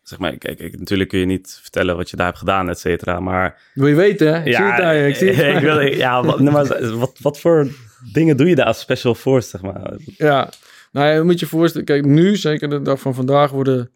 zeg 0.08 0.20
maar, 0.20 0.38
kijk, 0.38 0.80
natuurlijk 0.80 1.10
kun 1.10 1.20
je 1.20 1.26
niet 1.26 1.60
vertellen 1.62 1.96
wat 1.96 2.10
je 2.10 2.16
daar 2.16 2.26
hebt 2.26 2.38
gedaan, 2.38 2.70
et 2.70 2.80
cetera, 2.80 3.20
maar... 3.20 3.62
Wil 3.74 3.88
je 3.88 3.96
weten, 3.96 4.34
hè? 4.34 4.44
Ik 4.44 4.56
zie 4.56 4.66
het 4.66 4.98
je. 4.98 5.08
Ik 5.08 5.16
zie 5.16 5.32
het 5.32 5.56
ik 5.56 5.62
wil, 5.62 5.80
ja, 5.80 6.24
wat, 6.24 6.40
maar 6.40 6.98
wat, 6.98 7.20
wat 7.20 7.40
voor 7.40 7.68
dingen 8.14 8.38
doe 8.38 8.50
je 8.50 8.56
daar 8.56 8.66
als 8.66 8.80
special 8.80 9.16
force, 9.16 9.50
zeg 9.50 9.62
maar? 9.62 9.94
Ja, 10.18 10.50
nou 10.92 11.08
ja, 11.08 11.14
je 11.14 11.22
moet 11.22 11.40
je 11.40 11.46
voorstellen. 11.46 11.86
Kijk, 11.86 12.06
nu, 12.06 12.36
zeker 12.36 12.70
de 12.70 12.82
dag 12.82 13.00
van 13.00 13.14
vandaag, 13.14 13.52
worden 13.52 13.92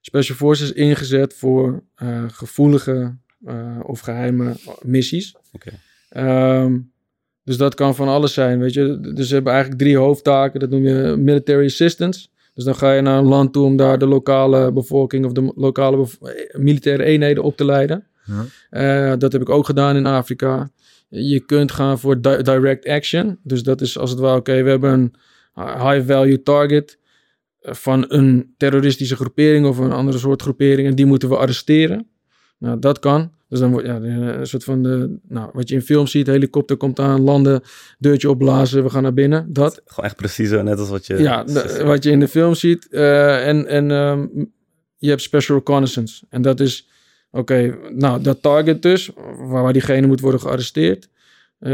Special 0.00 0.36
Forces 0.36 0.72
ingezet 0.72 1.34
voor 1.34 1.82
eh, 1.94 2.24
gevoelige 2.28 3.16
eh, 3.44 3.78
of 3.82 4.00
geheime 4.00 4.56
missies. 4.80 5.36
Oké. 5.52 5.70
Ehm, 6.08 6.78
dus 7.44 7.56
dat 7.56 7.74
kan 7.74 7.94
van 7.94 8.08
alles 8.08 8.34
zijn, 8.34 8.58
weet 8.58 8.72
je. 8.72 9.12
Dus 9.14 9.28
ze 9.28 9.34
hebben 9.34 9.52
eigenlijk 9.52 9.82
drie 9.82 9.96
hoofdtaken. 9.96 10.60
Dat 10.60 10.70
noem 10.70 10.82
je 10.82 11.16
military 11.18 11.64
assistance. 11.64 12.28
Dus 12.54 12.64
dan 12.64 12.74
ga 12.74 12.92
je 12.92 13.00
naar 13.02 13.18
een 13.18 13.24
land 13.28 13.52
toe 13.52 13.64
om 13.64 13.76
daar 13.76 13.98
de 13.98 14.06
lokale 14.06 14.72
bevolking 14.72 15.24
of 15.24 15.32
de 15.32 15.52
lokale 15.54 16.06
militaire 16.52 17.02
eenheden 17.04 17.42
op 17.42 17.56
te 17.56 17.64
leiden. 17.64 18.06
Ja. 18.24 18.44
Eh, 19.12 19.18
dat 19.18 19.32
heb 19.32 19.40
ik 19.42 19.48
ook 19.48 19.66
gedaan 19.66 19.96
in 19.96 20.06
Afrika. 20.06 20.70
Je 21.08 21.40
kunt 21.40 21.72
gaan 21.72 21.98
voor 21.98 22.20
di- 22.20 22.42
direct 22.42 22.86
action. 22.88 23.38
Dus 23.42 23.62
dat 23.62 23.80
is 23.80 23.98
als 23.98 24.10
het 24.10 24.18
ware, 24.18 24.38
oké, 24.38 24.62
we 24.62 24.70
hebben 24.70 24.92
een 24.92 25.14
high 25.54 26.06
value 26.06 26.42
target 26.42 26.98
eh, 27.60 27.74
van 27.74 28.04
een 28.08 28.54
terroristische 28.56 29.16
groepering 29.16 29.66
of 29.66 29.78
een 29.78 29.92
andere 29.92 30.18
soort 30.18 30.42
groepering 30.42 30.88
en 30.88 30.94
die 30.94 31.06
moeten 31.06 31.28
we 31.28 31.36
arresteren. 31.36 32.06
Nou, 32.58 32.78
dat 32.78 32.98
kan. 32.98 33.32
Dus 33.52 33.60
dan 33.60 33.70
wordt 33.70 33.86
ja, 33.86 33.94
een 33.96 34.46
soort 34.46 34.64
van 34.64 34.82
de, 34.82 35.16
nou, 35.28 35.50
wat 35.52 35.68
je 35.68 35.74
in 35.74 35.82
films 35.82 36.10
ziet, 36.10 36.26
helikopter 36.26 36.76
komt 36.76 36.98
aan, 36.98 37.20
landen, 37.20 37.62
deurtje 37.98 38.30
opblazen, 38.30 38.82
we 38.82 38.90
gaan 38.90 39.02
naar 39.02 39.14
binnen. 39.14 39.52
Dat. 39.52 39.80
Gewoon 39.84 40.04
echt 40.04 40.16
precies 40.16 40.48
zo, 40.48 40.62
net 40.62 40.78
als 40.78 40.88
wat 40.88 41.06
je... 41.06 41.18
Ja, 41.18 41.44
de- 41.44 41.82
wat 41.84 42.04
je 42.04 42.10
in 42.10 42.20
de 42.20 42.28
film 42.28 42.54
ziet. 42.54 42.88
Eh, 42.90 43.48
en 43.48 43.66
en 43.66 43.90
ehm, 43.90 44.26
je 44.98 45.08
hebt 45.08 45.22
special 45.22 45.56
reconnaissance. 45.56 46.24
En 46.28 46.42
dat 46.42 46.60
is, 46.60 46.88
oké, 47.30 47.78
nou, 47.90 48.22
dat 48.22 48.42
target 48.42 48.82
dus, 48.82 49.10
waar, 49.36 49.62
waar 49.62 49.72
diegene 49.72 50.06
moet 50.06 50.20
worden 50.20 50.40
gearresteerd. 50.40 51.08
Eh, 51.62 51.70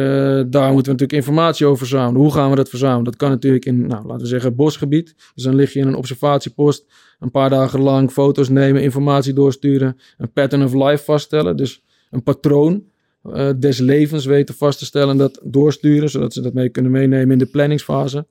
daar 0.46 0.72
moeten 0.72 0.92
we 0.92 0.98
natuurlijk 0.98 1.12
informatie 1.12 1.66
over 1.66 1.79
verzamelen. 1.79 2.20
Hoe 2.20 2.33
gaan 2.33 2.51
we 2.51 2.57
dat 2.57 2.68
verzamelen? 2.68 3.05
Dat 3.05 3.16
kan 3.16 3.31
natuurlijk 3.31 3.64
in, 3.64 3.87
nou, 3.87 4.07
laten 4.07 4.22
we 4.22 4.27
zeggen, 4.27 4.55
bosgebied. 4.55 5.14
Dus 5.35 5.44
dan 5.44 5.55
lig 5.55 5.72
je 5.72 5.79
in 5.79 5.87
een 5.87 5.94
observatiepost, 5.94 6.87
een 7.18 7.31
paar 7.31 7.51
dagen 7.51 7.81
lang 7.81 8.11
foto's 8.11 8.48
nemen, 8.48 8.83
informatie 8.83 9.33
doorsturen, 9.33 9.98
een 10.18 10.33
pattern 10.33 10.64
of 10.64 10.74
life 10.74 11.05
vaststellen. 11.05 11.57
Dus 11.57 11.83
een 12.11 12.22
patroon 12.22 12.85
eh, 13.22 13.51
des 13.57 13.79
levens 13.79 14.24
weten 14.24 14.55
vast 14.55 14.79
te 14.79 14.85
stellen 14.85 15.09
en 15.09 15.16
dat 15.16 15.40
doorsturen, 15.44 16.11
zodat 16.11 16.33
ze 16.33 16.40
dat 16.40 16.53
mee 16.53 16.68
kunnen 16.68 16.90
meenemen 16.90 17.31
in 17.31 17.38
de 17.38 17.46
planningsfase. 17.46 18.27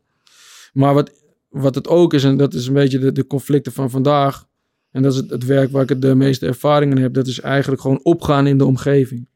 Maar 0.73 0.93
wat, 0.93 1.11
wat 1.49 1.75
het 1.75 1.87
ook 1.87 2.13
is, 2.13 2.23
en 2.23 2.37
dat 2.37 2.53
is 2.53 2.67
een 2.67 2.73
beetje 2.73 3.11
de, 3.11 3.27
conflicten 3.27 3.71
van 3.71 3.89
vandaag. 3.89 4.47
En 4.91 5.01
dat 5.01 5.11
is 5.11 5.17
het, 5.17 5.29
het 5.29 5.45
werk 5.45 5.71
waar 5.71 5.91
ik 5.91 6.01
de 6.01 6.15
meeste 6.15 6.45
ervaring 6.45 6.95
in 6.95 7.01
heb. 7.01 7.13
Dat 7.13 7.27
is 7.27 7.39
eigenlijk 7.39 7.81
gewoon 7.81 7.99
opgaan 8.03 8.47
in 8.47 8.57
de 8.57 8.65
omgeving. 8.65 9.29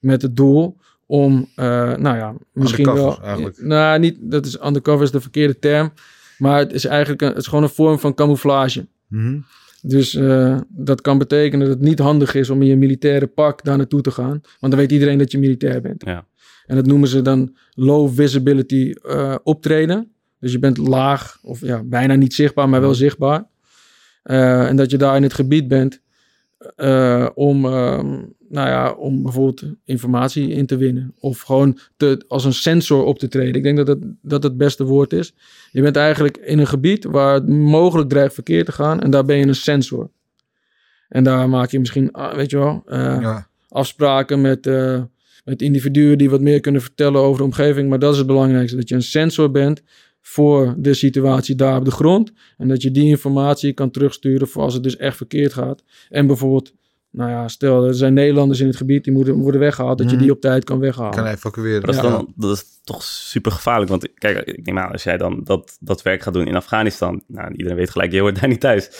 Met 0.00 0.22
het 0.22 0.36
doel 0.36 0.76
om, 1.08 1.48
eh, 1.54 1.94
nou 1.96 2.16
ja, 2.16 2.34
misschien 2.52 2.88
Undercover, 2.88 3.20
wel... 3.20 3.26
eigenlijk. 3.26 3.62
Nou, 3.62 3.98
niet, 3.98 4.16
dat 4.20 4.46
is 4.46 4.64
undercover 4.64 5.04
is 5.04 5.10
de 5.10 5.20
verkeerde 5.20 5.58
term. 5.58 5.92
Maar 6.38 6.58
het 6.58 6.72
is 6.72 6.84
eigenlijk 6.84 7.22
een, 7.22 7.28
het 7.28 7.36
is 7.36 7.46
gewoon 7.46 7.64
een 7.64 7.70
vorm 7.70 7.98
van 7.98 8.14
camouflage. 8.14 8.86
Mhm. 9.06 9.38
Dus 9.82 10.14
eh, 10.14 10.58
dat 10.68 11.00
kan 11.00 11.18
betekenen 11.18 11.66
dat 11.66 11.76
het 11.76 11.86
niet 11.86 11.98
handig 11.98 12.34
is 12.34 12.50
om 12.50 12.62
in 12.62 12.68
je 12.68 12.76
militaire 12.76 13.26
pak 13.26 13.64
daar 13.64 13.76
naartoe 13.76 14.00
te 14.00 14.10
gaan. 14.10 14.40
Want 14.60 14.72
dan 14.72 14.76
weet 14.76 14.92
iedereen 14.92 15.18
dat 15.18 15.32
je 15.32 15.38
militair 15.38 15.80
bent. 15.80 16.04
Ja. 16.04 16.26
En 16.66 16.76
dat 16.76 16.86
noemen 16.86 17.08
ze 17.08 17.22
dan 17.22 17.56
low 17.74 18.14
visibility 18.14 18.94
eh, 19.02 19.34
optreden. 19.42 20.12
Dus 20.40 20.52
je 20.52 20.58
bent 20.58 20.78
laag 20.78 21.38
of 21.42 21.60
ja, 21.60 21.82
bijna 21.84 22.14
niet 22.14 22.34
zichtbaar, 22.34 22.68
maar 22.68 22.80
wel 22.80 22.94
zichtbaar. 22.94 23.44
Eh, 24.22 24.68
en 24.68 24.76
dat 24.76 24.90
je 24.90 24.96
daar 24.96 25.16
in 25.16 25.22
het 25.22 25.34
gebied 25.34 25.68
bent 25.68 26.00
eh, 26.76 27.28
om, 27.34 27.64
ehm, 27.64 28.06
nou 28.48 28.68
ja, 28.68 28.92
om 28.92 29.22
bijvoorbeeld 29.22 29.62
informatie 29.84 30.48
in 30.48 30.66
te 30.66 30.76
winnen. 30.76 31.14
Of 31.20 31.40
gewoon 31.40 31.78
te, 31.96 32.24
als 32.28 32.44
een 32.44 32.52
sensor 32.52 33.04
op 33.04 33.18
te 33.18 33.28
treden. 33.28 33.54
Ik 33.54 33.62
denk 33.62 33.76
dat 33.76 33.86
het, 33.86 33.98
dat 34.22 34.42
het 34.42 34.56
beste 34.56 34.84
woord 34.84 35.12
is. 35.12 35.34
Je 35.72 35.82
bent 35.82 35.96
eigenlijk 35.96 36.36
in 36.36 36.58
een 36.58 36.66
gebied 36.66 37.04
waar 37.04 37.34
het 37.34 37.48
mogelijk 37.48 38.08
dreigt 38.08 38.34
verkeerd 38.34 38.66
te 38.66 38.72
gaan. 38.72 39.00
En 39.00 39.10
daar 39.10 39.24
ben 39.24 39.36
je 39.36 39.46
een 39.46 39.54
sensor. 39.54 40.10
En 41.08 41.24
daar 41.24 41.48
maak 41.48 41.70
je 41.70 41.78
misschien, 41.78 42.12
ah, 42.12 42.34
weet 42.34 42.50
je 42.50 42.58
wel, 42.58 42.82
eh, 42.86 42.98
Ja. 43.20 43.48
afspraken 43.68 44.40
met, 44.40 44.66
eh, 44.66 45.02
met 45.44 45.62
individuen 45.62 46.18
die 46.18 46.30
wat 46.30 46.40
meer 46.40 46.60
kunnen 46.60 46.80
vertellen 46.82 47.20
over 47.20 47.38
de 47.38 47.44
omgeving. 47.44 47.88
Maar 47.88 47.98
dat 47.98 48.12
is 48.12 48.18
het 48.18 48.26
belangrijkste, 48.26 48.76
dat 48.76 48.88
je 48.88 48.94
een 48.94 49.02
sensor 49.02 49.50
bent 49.50 49.82
voor 50.28 50.74
de 50.78 50.94
situatie 50.94 51.54
daar 51.54 51.76
op 51.76 51.84
de 51.84 51.90
grond. 51.90 52.32
En 52.56 52.68
dat 52.68 52.82
je 52.82 52.90
die 52.90 53.08
informatie 53.08 53.72
kan 53.72 53.90
terugsturen 53.90 54.48
voor 54.48 54.62
als 54.62 54.74
het 54.74 54.82
dus 54.82 54.96
echt 54.96 55.16
verkeerd 55.16 55.52
gaat. 55.52 55.82
En 56.08 56.26
bijvoorbeeld, 56.26 56.72
nou 57.10 57.30
ja, 57.30 57.48
stel 57.48 57.84
er 57.86 57.94
zijn 57.94 58.14
Nederlanders 58.14 58.60
in 58.60 58.66
het 58.66 58.76
gebied 58.76 59.04
die 59.04 59.12
moeten 59.12 59.34
worden 59.34 59.60
weggehaald, 59.60 59.98
dat 59.98 60.06
je 60.10 60.14
Mhm. 60.14 60.22
die 60.22 60.32
op 60.32 60.40
tijd 60.40 60.64
kan 60.64 60.78
weghalen. 60.78 61.10
Kan 61.14 61.26
evacueren. 61.26 61.82
Dat, 61.82 61.94
Ja. 61.94 62.02
is 62.02 62.08
dan, 62.10 62.32
dat 62.36 62.56
is 62.56 62.64
toch 62.84 63.02
super 63.02 63.52
gevaarlijk. 63.52 63.90
Want 63.90 64.08
kijk, 64.14 64.38
ik 64.46 64.66
neem 64.66 64.78
aan, 64.78 64.92
als 64.92 65.02
jij 65.02 65.16
dan 65.16 65.40
dat, 65.44 65.76
dat 65.80 66.02
werk 66.02 66.22
gaat 66.22 66.34
doen 66.34 66.46
in 66.46 66.56
Afghanistan. 66.56 67.22
Nou, 67.26 67.50
iedereen 67.52 67.76
weet 67.76 67.90
gelijk, 67.90 68.12
je 68.12 68.20
hoort 68.20 68.40
daar 68.40 68.48
niet 68.48 68.60
thuis. 68.60 68.90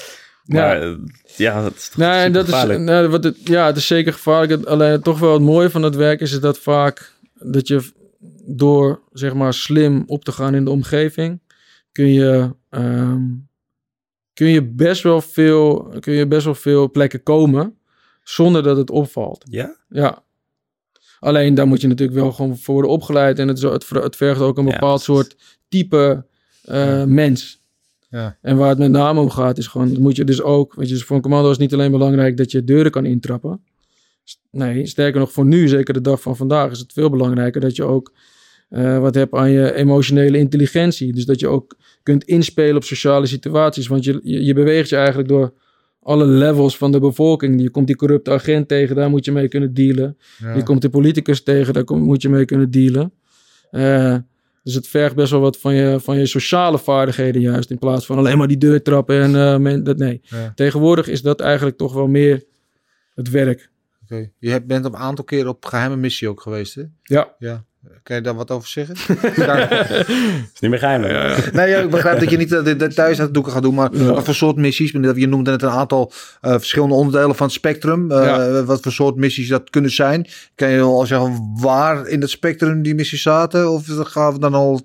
Maar 0.44 0.80
ja, 0.86 0.96
ja 1.36 1.62
dat 1.62 1.74
is 1.74 1.88
toch 1.88 1.96
Nee, 1.96 2.30
dat 2.30 2.48
is, 2.48 2.64
nou, 2.78 3.08
wat 3.08 3.24
het, 3.24 3.36
ja, 3.44 3.66
het 3.66 3.76
is 3.76 3.86
zeker 3.86 4.12
gevaarlijk. 4.12 4.64
Alleen 4.64 5.02
toch 5.02 5.18
wel 5.18 5.32
het 5.32 5.42
mooie 5.42 5.70
van 5.70 5.82
het 5.82 5.94
werk 5.96 6.20
is 6.20 6.40
dat 6.40 6.58
vaak 6.58 7.12
dat 7.34 7.68
je 7.68 7.96
door 8.56 9.00
zeg 9.12 9.34
maar 9.34 9.54
slim 9.54 10.02
op 10.06 10.24
te 10.24 10.32
gaan 10.32 10.54
in 10.54 10.64
de 10.64 10.70
omgeving, 10.70 11.40
kun 11.92 12.12
je, 12.12 12.54
ehm, 12.70 13.22
kun 14.34 14.48
je 14.48 14.62
best 14.62 15.02
wel 15.02 15.20
veel, 15.20 15.94
kun 16.00 16.12
je 16.12 16.26
best 16.26 16.44
wel 16.44 16.54
veel 16.54 16.90
plekken 16.90 17.22
komen 17.22 17.78
zonder 18.22 18.62
dat 18.62 18.76
het 18.76 18.90
opvalt. 18.90 19.44
Ja? 19.50 19.76
Ja. 19.88 20.22
Alleen 21.20 21.54
daar 21.54 21.66
moet 21.66 21.80
je 21.80 21.86
natuurlijk 21.86 22.18
wel 22.18 22.32
gewoon 22.32 22.58
voor 22.58 22.74
worden 22.74 22.90
opgeleid 22.90 23.38
en 23.38 23.48
het, 23.48 23.58
zo- 23.58 23.72
het, 23.72 23.88
het 23.88 24.16
vergt 24.16 24.40
ook 24.40 24.58
een 24.58 24.64
bepaald 24.64 25.00
soort 25.00 25.36
type 25.68 26.24
eh, 26.64 27.04
mens. 27.04 27.62
Ja. 28.10 28.38
En 28.40 28.56
waar 28.56 28.68
het 28.68 28.78
met 28.78 28.90
name 28.90 29.20
om 29.20 29.30
gaat, 29.30 29.58
is 29.58 29.66
gewoon, 29.66 29.88
dat 29.88 29.98
moet 29.98 30.16
je 30.16 30.24
dus 30.24 30.42
ook, 30.42 30.74
weet 30.74 30.88
je, 30.88 30.96
voor 30.96 31.16
een 31.16 31.22
commando 31.22 31.46
is 31.50 31.52
het 31.52 31.60
niet 31.60 31.72
alleen 31.72 31.90
belangrijk 31.90 32.36
dat 32.36 32.50
je 32.50 32.64
deuren 32.64 32.90
kan 32.90 33.04
intrappen. 33.04 33.60
Nee, 34.50 34.86
sterker 34.86 35.20
nog, 35.20 35.32
voor 35.32 35.46
nu, 35.46 35.68
zeker 35.68 35.94
de 35.94 36.00
dag 36.00 36.20
van 36.20 36.36
vandaag, 36.36 36.70
is 36.70 36.78
het 36.78 36.92
veel 36.92 37.10
belangrijker 37.10 37.60
dat 37.60 37.76
je 37.76 37.84
ook 37.84 38.12
eh, 38.68 38.98
wat 38.98 39.14
hebt 39.14 39.34
aan 39.34 39.50
je 39.50 39.74
emotionele 39.74 40.38
intelligentie. 40.38 41.12
Dus 41.12 41.24
dat 41.24 41.40
je 41.40 41.48
ook 41.48 41.76
kunt 42.02 42.24
inspelen 42.24 42.76
op 42.76 42.84
sociale 42.84 43.26
situaties. 43.26 43.86
Want 43.86 44.04
je, 44.04 44.20
je, 44.22 44.44
je 44.44 44.54
beweegt 44.54 44.88
je 44.88 44.96
eigenlijk 44.96 45.28
door 45.28 45.52
alle 46.02 46.24
levels 46.26 46.76
van 46.76 46.92
de 46.92 47.00
bevolking. 47.00 47.62
Je 47.62 47.70
komt 47.70 47.86
die 47.86 47.96
corrupte 47.96 48.30
agent 48.30 48.68
tegen, 48.68 48.96
daar 48.96 49.10
moet 49.10 49.24
je 49.24 49.32
mee 49.32 49.48
kunnen 49.48 49.74
dealen. 49.74 50.16
Ja. 50.38 50.54
Je 50.54 50.62
komt 50.62 50.82
de 50.82 50.90
politicus 50.90 51.42
tegen, 51.42 51.72
daar 51.74 51.84
kom- 51.84 52.02
moet 52.02 52.22
je 52.22 52.28
mee 52.28 52.44
kunnen 52.44 52.70
dealen. 52.70 53.12
Eh, 53.70 54.16
dus 54.62 54.74
het 54.74 54.88
vergt 54.88 55.14
best 55.14 55.30
wel 55.30 55.40
wat 55.40 55.58
van 55.58 55.74
je, 55.74 56.00
van 56.00 56.18
je 56.18 56.26
sociale 56.26 56.78
vaardigheden 56.78 57.40
juist. 57.40 57.70
In 57.70 57.78
plaats 57.78 58.06
van 58.06 58.18
alleen 58.18 58.38
maar 58.38 58.48
die 58.48 58.58
deur 58.58 58.82
trappen 58.82 59.22
en 59.22 59.34
eh, 59.34 59.58
men, 59.58 59.84
dat 59.84 59.96
nee. 59.96 60.20
Ja. 60.22 60.52
Tegenwoordig 60.54 61.08
is 61.08 61.22
dat 61.22 61.40
eigenlijk 61.40 61.76
toch 61.76 61.92
wel 61.94 62.06
meer 62.06 62.44
het 63.14 63.30
werk. 63.30 63.70
Oké. 64.02 64.30
Je 64.38 64.62
bent 64.64 64.84
op 64.84 64.92
een 64.92 64.98
aantal 64.98 65.24
keren 65.24 65.48
op 65.48 65.64
geheime 65.64 65.96
missie 65.96 66.28
ook 66.28 66.40
geweest, 66.40 66.74
hè? 66.74 66.82
Ja. 67.02 67.34
Ja. 67.38 67.64
Kan 68.02 68.16
je 68.16 68.22
daar 68.22 68.34
wat 68.34 68.50
over 68.50 68.68
zeggen? 68.68 68.94
Is 70.54 70.60
niet 70.60 70.70
meer 70.70 70.78
geheim. 70.78 71.00
Nee, 71.52 71.68
ja, 71.68 71.78
ik 71.78 71.90
begrijp 71.90 72.20
dat 72.20 72.30
je 72.30 72.36
niet 72.36 72.52
eh, 72.52 72.64
de 72.64 72.76
details 72.76 73.18
uit 73.18 73.26
de 73.28 73.34
doeken 73.34 73.52
gaat 73.52 73.62
doen, 73.62 73.74
maar 73.74 73.96
Ja. 73.96 74.04
wat 74.12 74.24
voor 74.24 74.34
soort 74.34 74.56
missies? 74.56 74.90
Je 74.90 75.26
noemde 75.28 75.50
net 75.50 75.62
een 75.62 75.68
aantal 75.68 76.12
eh, 76.40 76.50
verschillende 76.52 76.94
onderdelen 76.94 77.34
van 77.36 77.46
het 77.46 77.54
spectrum. 77.54 78.10
Eh, 78.10 78.24
Ja. 78.24 78.64
Wat 78.64 78.80
voor 78.82 78.92
soort 78.92 79.16
missies 79.16 79.48
dat 79.48 79.70
kunnen 79.70 79.90
zijn? 79.90 80.26
Kan 80.54 80.70
je 80.70 80.80
al 80.80 81.06
zeggen 81.06 81.52
waar 81.60 82.06
in 82.06 82.20
het 82.20 82.30
spectrum 82.30 82.82
die 82.82 82.94
missies 82.94 83.22
zaten? 83.22 83.70
Of 83.70 83.84
gaan 83.88 84.32
we 84.32 84.38
dan 84.38 84.54
al 84.54 84.80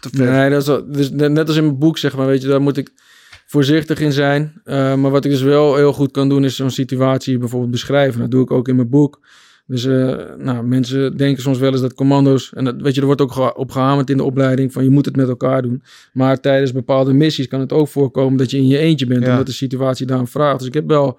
te 0.00 0.08
ver? 0.12 0.30
Nee, 0.30 0.50
dat 0.50 0.68
is 0.68 0.80
dus 0.96 1.10
net 1.10 1.32
net 1.32 1.46
als 1.48 1.56
in 1.56 1.64
mijn 1.64 1.78
boek, 1.78 1.98
zeg 1.98 2.16
maar, 2.16 2.26
weet 2.26 2.42
je, 2.42 2.48
daar 2.48 2.60
moet 2.62 2.76
ik 2.76 2.90
voorzichtig 3.46 4.00
in 4.00 4.12
zijn. 4.12 4.60
Eh, 4.64 4.94
maar 4.94 5.10
wat 5.10 5.24
ik 5.24 5.30
dus 5.30 5.42
wel 5.42 5.76
heel 5.76 5.92
goed 5.92 6.10
kan 6.10 6.28
doen, 6.28 6.44
is 6.44 6.56
zo'n 6.56 6.70
situatie 6.70 7.38
bijvoorbeeld 7.38 7.70
beschrijven. 7.70 8.20
Dat 8.20 8.30
doe 8.30 8.42
ik 8.42 8.50
ook 8.50 8.68
in 8.68 8.76
mijn 8.76 8.88
boek. 8.88 9.20
Dus 9.66 9.84
eh, 9.84 10.16
nou, 10.38 10.64
mensen 10.66 11.16
denken 11.16 11.42
soms 11.42 11.58
wel 11.58 11.72
eens 11.72 11.80
dat 11.80 11.94
commando's, 11.94 12.52
en 12.54 12.64
dat, 12.64 12.74
weet 12.80 12.94
je, 12.94 13.00
er 13.00 13.06
wordt 13.06 13.20
ook 13.20 13.56
op 13.58 13.70
gehamerd 13.70 14.10
in 14.10 14.16
de 14.16 14.22
opleiding 14.24 14.72
van 14.72 14.84
je 14.84 14.90
moet 14.90 15.04
het 15.04 15.16
met 15.16 15.28
elkaar 15.28 15.62
doen. 15.62 15.82
Maar 16.12 16.40
tijdens 16.40 16.72
bepaalde 16.72 17.12
missies 17.12 17.48
kan 17.48 17.60
het 17.60 17.72
ook 17.72 17.88
voorkomen 17.88 18.38
dat 18.38 18.50
je 18.50 18.56
in 18.56 18.66
je 18.66 18.78
eentje 18.78 19.06
bent, 19.06 19.24
Ja. 19.24 19.30
omdat 19.30 19.46
de 19.46 19.52
situatie 19.52 20.06
daarom 20.06 20.26
vraagt. 20.28 20.58
Dus 20.58 20.68
ik 20.68 20.74
heb 20.74 20.86
wel 20.88 21.18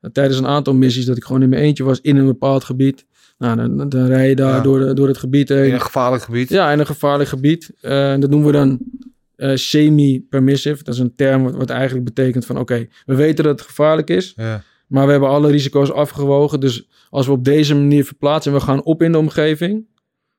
eh, 0.00 0.10
tijdens 0.10 0.38
een 0.38 0.46
aantal 0.46 0.74
missies 0.74 1.04
dat 1.04 1.16
ik 1.16 1.24
gewoon 1.24 1.42
in 1.42 1.48
mijn 1.48 1.62
eentje 1.62 1.84
was 1.84 2.00
in 2.00 2.16
een 2.16 2.26
bepaald 2.26 2.64
gebied. 2.64 3.04
Nou, 3.38 3.56
dan, 3.56 3.88
dan 3.88 4.06
rij 4.06 4.28
je 4.28 4.36
daar 4.36 4.54
Ja. 4.56 4.60
door, 4.62 4.78
de, 4.78 4.94
door 4.94 5.08
het 5.08 5.18
gebied 5.18 5.48
heen. 5.48 5.66
In 5.66 5.72
een 5.74 5.80
gevaarlijk 5.80 6.22
gebied? 6.22 6.48
Ja, 6.48 6.70
in 6.72 6.78
een 6.78 6.86
gevaarlijk 6.86 7.28
gebied. 7.28 7.70
Eh, 7.80 8.14
dat 8.18 8.30
noemen 8.30 8.46
we 8.46 8.52
dan 8.52 8.78
semi-permissive. 9.58 10.84
Dat 10.84 10.94
is 10.94 11.00
een 11.00 11.14
term 11.16 11.42
wat, 11.42 11.54
wat 11.54 11.70
eigenlijk 11.70 12.04
betekent 12.04 12.46
van... 12.46 12.58
oké, 12.58 12.86
we 13.06 13.14
weten 13.14 13.44
dat 13.44 13.58
het 13.58 13.68
gevaarlijk 13.68 14.10
is... 14.10 14.32
Ja. 14.36 14.62
Maar 14.92 15.04
we 15.04 15.10
hebben 15.10 15.28
alle 15.28 15.50
risico's 15.50 15.92
afgewogen. 15.92 16.60
Dus 16.60 16.88
als 17.10 17.26
we 17.26 17.32
op 17.32 17.44
deze 17.44 17.74
manier 17.74 18.04
verplaatsen... 18.04 18.52
en 18.52 18.58
we 18.58 18.64
gaan 18.64 18.84
op 18.84 19.02
in 19.02 19.12
de 19.12 19.18
omgeving... 19.18 19.86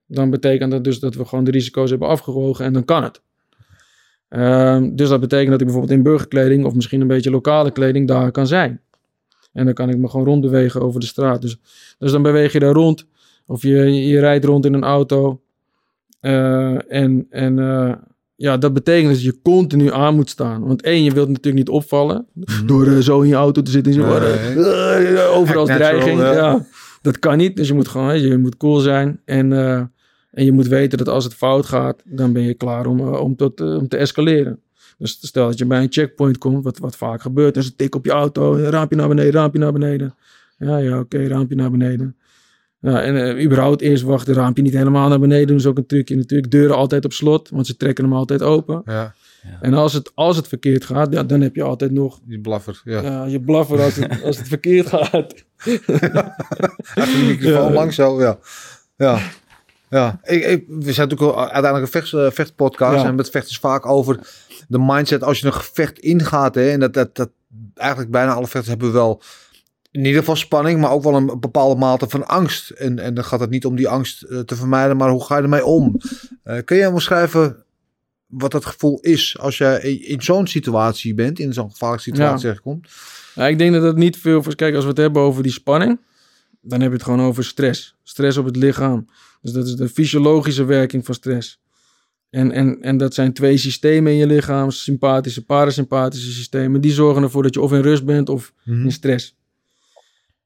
dan 0.07 0.29
betekent 0.29 0.71
dat 0.71 0.83
dus 0.83 0.99
dat 0.99 1.15
we 1.15 1.25
gewoon 1.25 1.43
de 1.43 1.51
risico's 1.51 1.89
hebben 1.89 2.07
afgewogen... 2.07 2.65
en 2.65 2.73
dan 2.73 2.85
kan 2.85 3.03
het. 3.03 3.21
Ehm, 4.29 4.95
dus 4.95 5.09
dat 5.09 5.19
betekent 5.19 5.49
dat 5.49 5.59
ik 5.59 5.65
bijvoorbeeld 5.65 5.97
in 5.97 6.03
burgerkleding... 6.03 6.65
of 6.65 6.73
misschien 6.73 7.01
een 7.01 7.07
beetje 7.07 7.31
lokale 7.31 7.71
kleding 7.71 8.07
daar 8.07 8.31
kan 8.31 8.47
zijn. 8.47 8.81
En 9.53 9.65
dan 9.65 9.73
kan 9.73 9.89
ik 9.89 9.97
me 9.97 10.09
gewoon 10.09 10.25
rondbewegen 10.25 10.81
over 10.81 10.99
de 10.99 11.05
straat. 11.05 11.41
Dus, 11.41 11.57
dus 11.97 12.11
dan 12.11 12.21
beweeg 12.21 12.53
je 12.53 12.59
daar 12.59 12.73
rond... 12.73 13.07
Of 13.45 13.61
je, 13.61 14.07
je 14.07 14.19
rijdt 14.19 14.45
rond 14.45 14.65
in 14.65 14.73
een 14.73 14.83
auto. 14.83 15.41
Eh, 16.19 16.91
en 16.91 17.27
en 17.29 17.59
eh, 17.59 17.93
ja, 18.35 18.57
dat 18.57 18.73
betekent 18.73 19.13
dat 19.13 19.23
je 19.23 19.41
continu 19.41 19.91
aan 19.91 20.15
moet 20.15 20.29
staan. 20.29 20.67
Want 20.67 20.81
één, 20.81 21.03
je 21.03 21.11
wilt 21.11 21.27
natuurlijk 21.27 21.55
niet 21.55 21.69
opvallen. 21.69 22.27
Door 22.65 22.87
eh, 22.87 22.97
zo 22.97 23.21
in 23.21 23.27
je 23.27 23.35
auto 23.35 23.61
te 23.61 23.71
zitten 23.71 23.93
en 23.93 23.99
zo. 23.99 24.19
Nee. 24.19 24.65
eh, 25.15 25.37
overal 25.37 25.65
natural, 25.65 25.89
dreiging. 25.89 26.19
ja. 26.19 26.33
Ja. 26.33 26.65
Dat 27.01 27.19
kan 27.19 27.37
niet. 27.37 27.55
Dus 27.55 27.67
je 27.67 27.73
moet 27.73 27.87
gewoon, 27.87 28.21
je 28.21 28.37
moet 28.37 28.57
cool 28.57 28.79
zijn. 28.79 29.21
En, 29.25 29.53
eh, 29.53 29.77
en 30.31 30.45
je 30.45 30.51
moet 30.51 30.67
weten 30.67 30.97
dat 30.97 31.09
als 31.09 31.23
het 31.23 31.33
fout 31.33 31.65
gaat, 31.65 32.01
dan 32.05 32.33
ben 32.33 32.43
je 32.43 32.53
klaar 32.53 32.85
om, 32.85 32.99
om, 32.99 33.35
tot, 33.35 33.61
om 33.61 33.87
te 33.87 33.97
escaleren. 33.97 34.59
Dus 34.97 35.17
stel 35.21 35.47
dat 35.47 35.57
je 35.57 35.65
bij 35.65 35.81
een 35.81 35.91
checkpoint 35.91 36.37
komt, 36.37 36.63
wat, 36.63 36.77
wat 36.77 36.95
vaak 36.95 37.21
gebeurt. 37.21 37.53
Dus 37.53 37.65
een 37.65 37.75
tik 37.75 37.95
op 37.95 38.05
je 38.05 38.11
auto, 38.11 38.55
raampje 38.55 38.97
naar 38.97 39.07
beneden, 39.07 39.31
raampje 39.31 39.59
naar 39.59 39.73
beneden. 39.73 40.15
Ja, 40.57 40.77
ja, 40.77 40.99
oké, 40.99 41.27
raampje 41.27 41.55
naar 41.55 41.71
beneden. 41.71 42.15
Ja, 42.83 43.01
en 43.01 43.35
eh, 43.37 43.43
überhaupt 43.43 43.81
eerst 43.81 44.03
wachten, 44.03 44.33
raampje 44.33 44.63
niet 44.63 44.73
helemaal 44.73 45.09
naar 45.09 45.19
beneden 45.19 45.47
doen 45.47 45.57
is 45.57 45.65
ook 45.65 45.77
een 45.77 45.85
trucje 45.85 46.15
natuurlijk. 46.15 46.51
Deuren 46.51 46.75
altijd 46.75 47.05
op 47.05 47.13
slot, 47.13 47.49
want 47.49 47.67
ze 47.67 47.77
trekken 47.77 48.03
hem 48.03 48.13
altijd 48.13 48.41
open. 48.41 48.81
Ja, 48.85 49.13
En 49.61 49.73
als 49.73 49.93
het, 49.93 50.11
als 50.15 50.35
het 50.37 50.47
verkeerd 50.47 50.85
gaat, 50.85 51.13
ja, 51.13 51.23
dan 51.23 51.41
heb 51.41 51.55
je 51.55 51.63
altijd 51.63 51.91
nog 51.91 52.19
die 52.23 52.39
blaffer. 52.39 52.81
Ja. 52.83 53.01
ja, 53.01 53.25
je 53.25 53.41
blaffer 53.41 53.81
als 53.81 53.95
het, 53.95 54.23
als 54.23 54.37
het 54.37 54.47
verkeerd 54.47 54.87
gaat. 54.87 55.33
Microfoon 57.27 57.67
Ja. 57.67 57.71
langs 57.71 57.95
zo, 57.95 58.21
ja. 58.21 58.39
Ja. 58.97 59.19
Ja, 59.89 60.19
ik, 60.23 60.45
ik, 60.45 60.63
we 60.67 60.93
zijn 60.93 61.07
natuurlijk 61.09 61.37
uiteindelijk 61.37 61.83
een 61.83 61.91
vechts, 61.91 62.13
eh, 62.13 62.31
vechtpodcast. 62.31 63.01
Ja. 63.01 63.07
En 63.07 63.15
met 63.15 63.29
vecht 63.29 63.49
is 63.49 63.57
vaak 63.57 63.85
over 63.85 64.19
de 64.67 64.79
mindset 64.79 65.23
als 65.23 65.39
je 65.39 65.45
een 65.45 65.53
gevecht 65.53 65.99
ingaat. 65.99 66.55
Hè, 66.55 66.69
en 66.69 66.79
dat, 66.79 66.93
dat, 66.93 67.15
dat 67.15 67.29
eigenlijk 67.73 68.11
bijna 68.11 68.33
alle 68.33 68.47
vechters 68.47 68.67
hebben 68.67 68.93
wel 68.93 69.21
in 69.93 70.05
ieder 70.05 70.19
geval 70.19 70.35
spanning, 70.35 70.79
maar 70.79 70.91
ook 70.91 71.03
wel 71.03 71.15
een 71.15 71.39
bepaalde 71.39 71.79
mate 71.79 72.09
van 72.09 72.27
angst. 72.27 72.69
En, 72.69 72.99
en 72.99 73.13
dan 73.13 73.23
gaat 73.23 73.39
het 73.39 73.49
niet 73.49 73.65
om 73.65 73.75
die 73.75 73.87
angst 73.87 74.21
eh, 74.21 74.39
te 74.39 74.55
vermijden, 74.55 74.97
maar 74.97 75.09
hoe 75.09 75.23
ga 75.25 75.37
je 75.37 75.43
ermee 75.43 75.65
om? 75.65 75.97
Eh, 76.43 76.57
kun 76.65 76.77
je 76.77 76.91
beschrijven 76.93 77.63
wat 78.27 78.51
dat 78.51 78.65
gevoel 78.65 78.99
is 78.99 79.37
als 79.39 79.57
je 79.57 79.79
in, 79.81 80.07
in 80.07 80.21
zo'n 80.21 80.47
situatie 80.47 81.13
bent, 81.13 81.39
in 81.39 81.53
zo'n 81.53 81.71
gevaarlijke 81.71 82.03
situatie 82.03 82.47
Ja. 82.47 82.53
Ja, 83.35 83.47
ik 83.47 83.57
denk 83.57 83.73
dat 83.73 83.83
het 83.83 83.95
niet 83.95 84.17
veel... 84.17 84.41
Kijk, 84.55 84.75
als 84.75 84.83
we 84.83 84.89
het 84.89 84.97
hebben 84.99 85.21
over 85.21 85.43
die 85.43 85.51
spanning, 85.51 85.99
dan 86.61 86.79
heb 86.81 86.89
je 86.89 86.95
het 86.95 87.05
gewoon 87.05 87.21
over 87.21 87.43
stress. 87.43 87.95
Stress 88.03 88.37
op 88.37 88.45
het 88.45 88.55
lichaam. 88.55 89.05
Dus 89.41 89.51
dat 89.51 89.67
is 89.67 89.75
de 89.75 89.89
fysiologische 89.89 90.63
werking 90.63 91.05
van 91.05 91.15
stress. 91.15 91.61
En, 92.29 92.51
en, 92.51 92.81
en 92.81 92.97
dat 92.97 93.13
zijn 93.13 93.33
twee 93.33 93.57
systemen 93.57 94.11
in 94.11 94.17
je 94.17 94.27
lichaam, 94.27 94.71
sympathische, 94.71 95.45
parasympathische 95.45 96.31
systemen. 96.31 96.81
Die 96.81 96.91
zorgen 96.91 97.23
ervoor 97.23 97.43
dat 97.43 97.53
je 97.53 97.61
of 97.61 97.71
in 97.71 97.81
rust 97.81 98.05
bent 98.05 98.29
of 98.29 98.53
Mhm. 98.63 98.83
in 98.83 98.91
stress. 98.91 99.35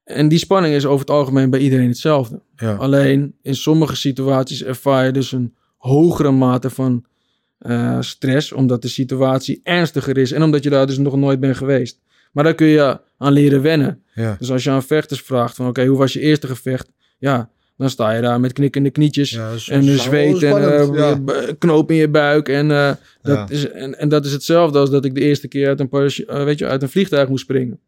En 0.08 0.28
die 0.28 0.40
spanning 0.40 0.74
is 0.76 0.86
over 0.86 1.00
het 1.00 1.10
algemeen 1.10 1.50
bij 1.50 1.60
iedereen 1.60 1.88
hetzelfde. 1.88 2.42
Ja. 2.56 2.74
Alleen 2.76 3.36
in 3.42 3.56
sommige 3.56 3.96
situaties 3.96 4.64
ervaar 4.64 5.06
je 5.06 5.12
dus 5.12 5.32
een 5.32 5.54
hogere 5.78 6.32
mate 6.32 6.70
van 6.70 7.06
eh, 7.58 7.98
stress, 8.02 8.52
omdat 8.52 8.82
de 8.82 8.88
situatie 8.88 9.60
ernstiger 9.64 10.18
is 10.18 10.32
en 10.32 10.44
omdat 10.44 10.64
je 10.64 10.70
daar 10.70 10.88
dus 10.88 10.98
nog 10.98 11.16
nooit 11.16 11.40
bent 11.40 11.58
geweest. 11.58 12.00
Maar 12.32 12.44
daar 12.44 12.56
kun 12.56 12.68
je 12.68 13.00
aan 13.18 13.34
leren 13.34 13.62
wennen. 13.62 14.02
Ja. 14.14 14.36
Dus 14.40 14.52
als 14.52 14.64
je 14.64 14.70
aan 14.70 14.84
vechters 14.84 15.22
vraagt 15.22 15.56
van 15.56 15.68
oké, 15.68 15.86
hoe 15.86 15.98
was 15.98 16.14
je 16.14 16.20
eerste 16.20 16.48
gevecht? 16.48 16.92
Ja, 17.18 17.50
dan 17.78 17.90
sta 17.90 18.12
je 18.12 18.22
daar 18.22 18.40
met 18.40 18.54
knikkende 18.54 18.90
knietjes 18.90 19.30
Ja, 19.30 19.52
en 19.68 19.82
de 19.86 19.98
zweet 19.98 20.44
en 20.44 20.94
ja. 20.94 21.16
b- 21.26 21.56
knoop 21.60 21.92
in 21.92 21.98
je 21.98 22.10
buik. 22.10 22.50
En, 22.50 22.72
eh, 22.72 22.92
dat 23.22 23.50
is, 23.50 23.70
en, 23.72 24.00
en 24.00 24.10
dat 24.10 24.26
is 24.26 24.32
hetzelfde 24.32 24.80
als 24.80 24.90
dat 24.90 25.06
ik 25.06 25.16
de 25.16 25.22
eerste 25.22 25.48
keer 25.48 25.68
uit 25.68 25.80
een, 25.80 26.46
weet 26.46 26.60
je, 26.60 26.66
uit 26.66 26.82
een 26.82 26.90
vliegtuig 26.90 27.30
moest 27.30 27.44
springen. 27.44 27.80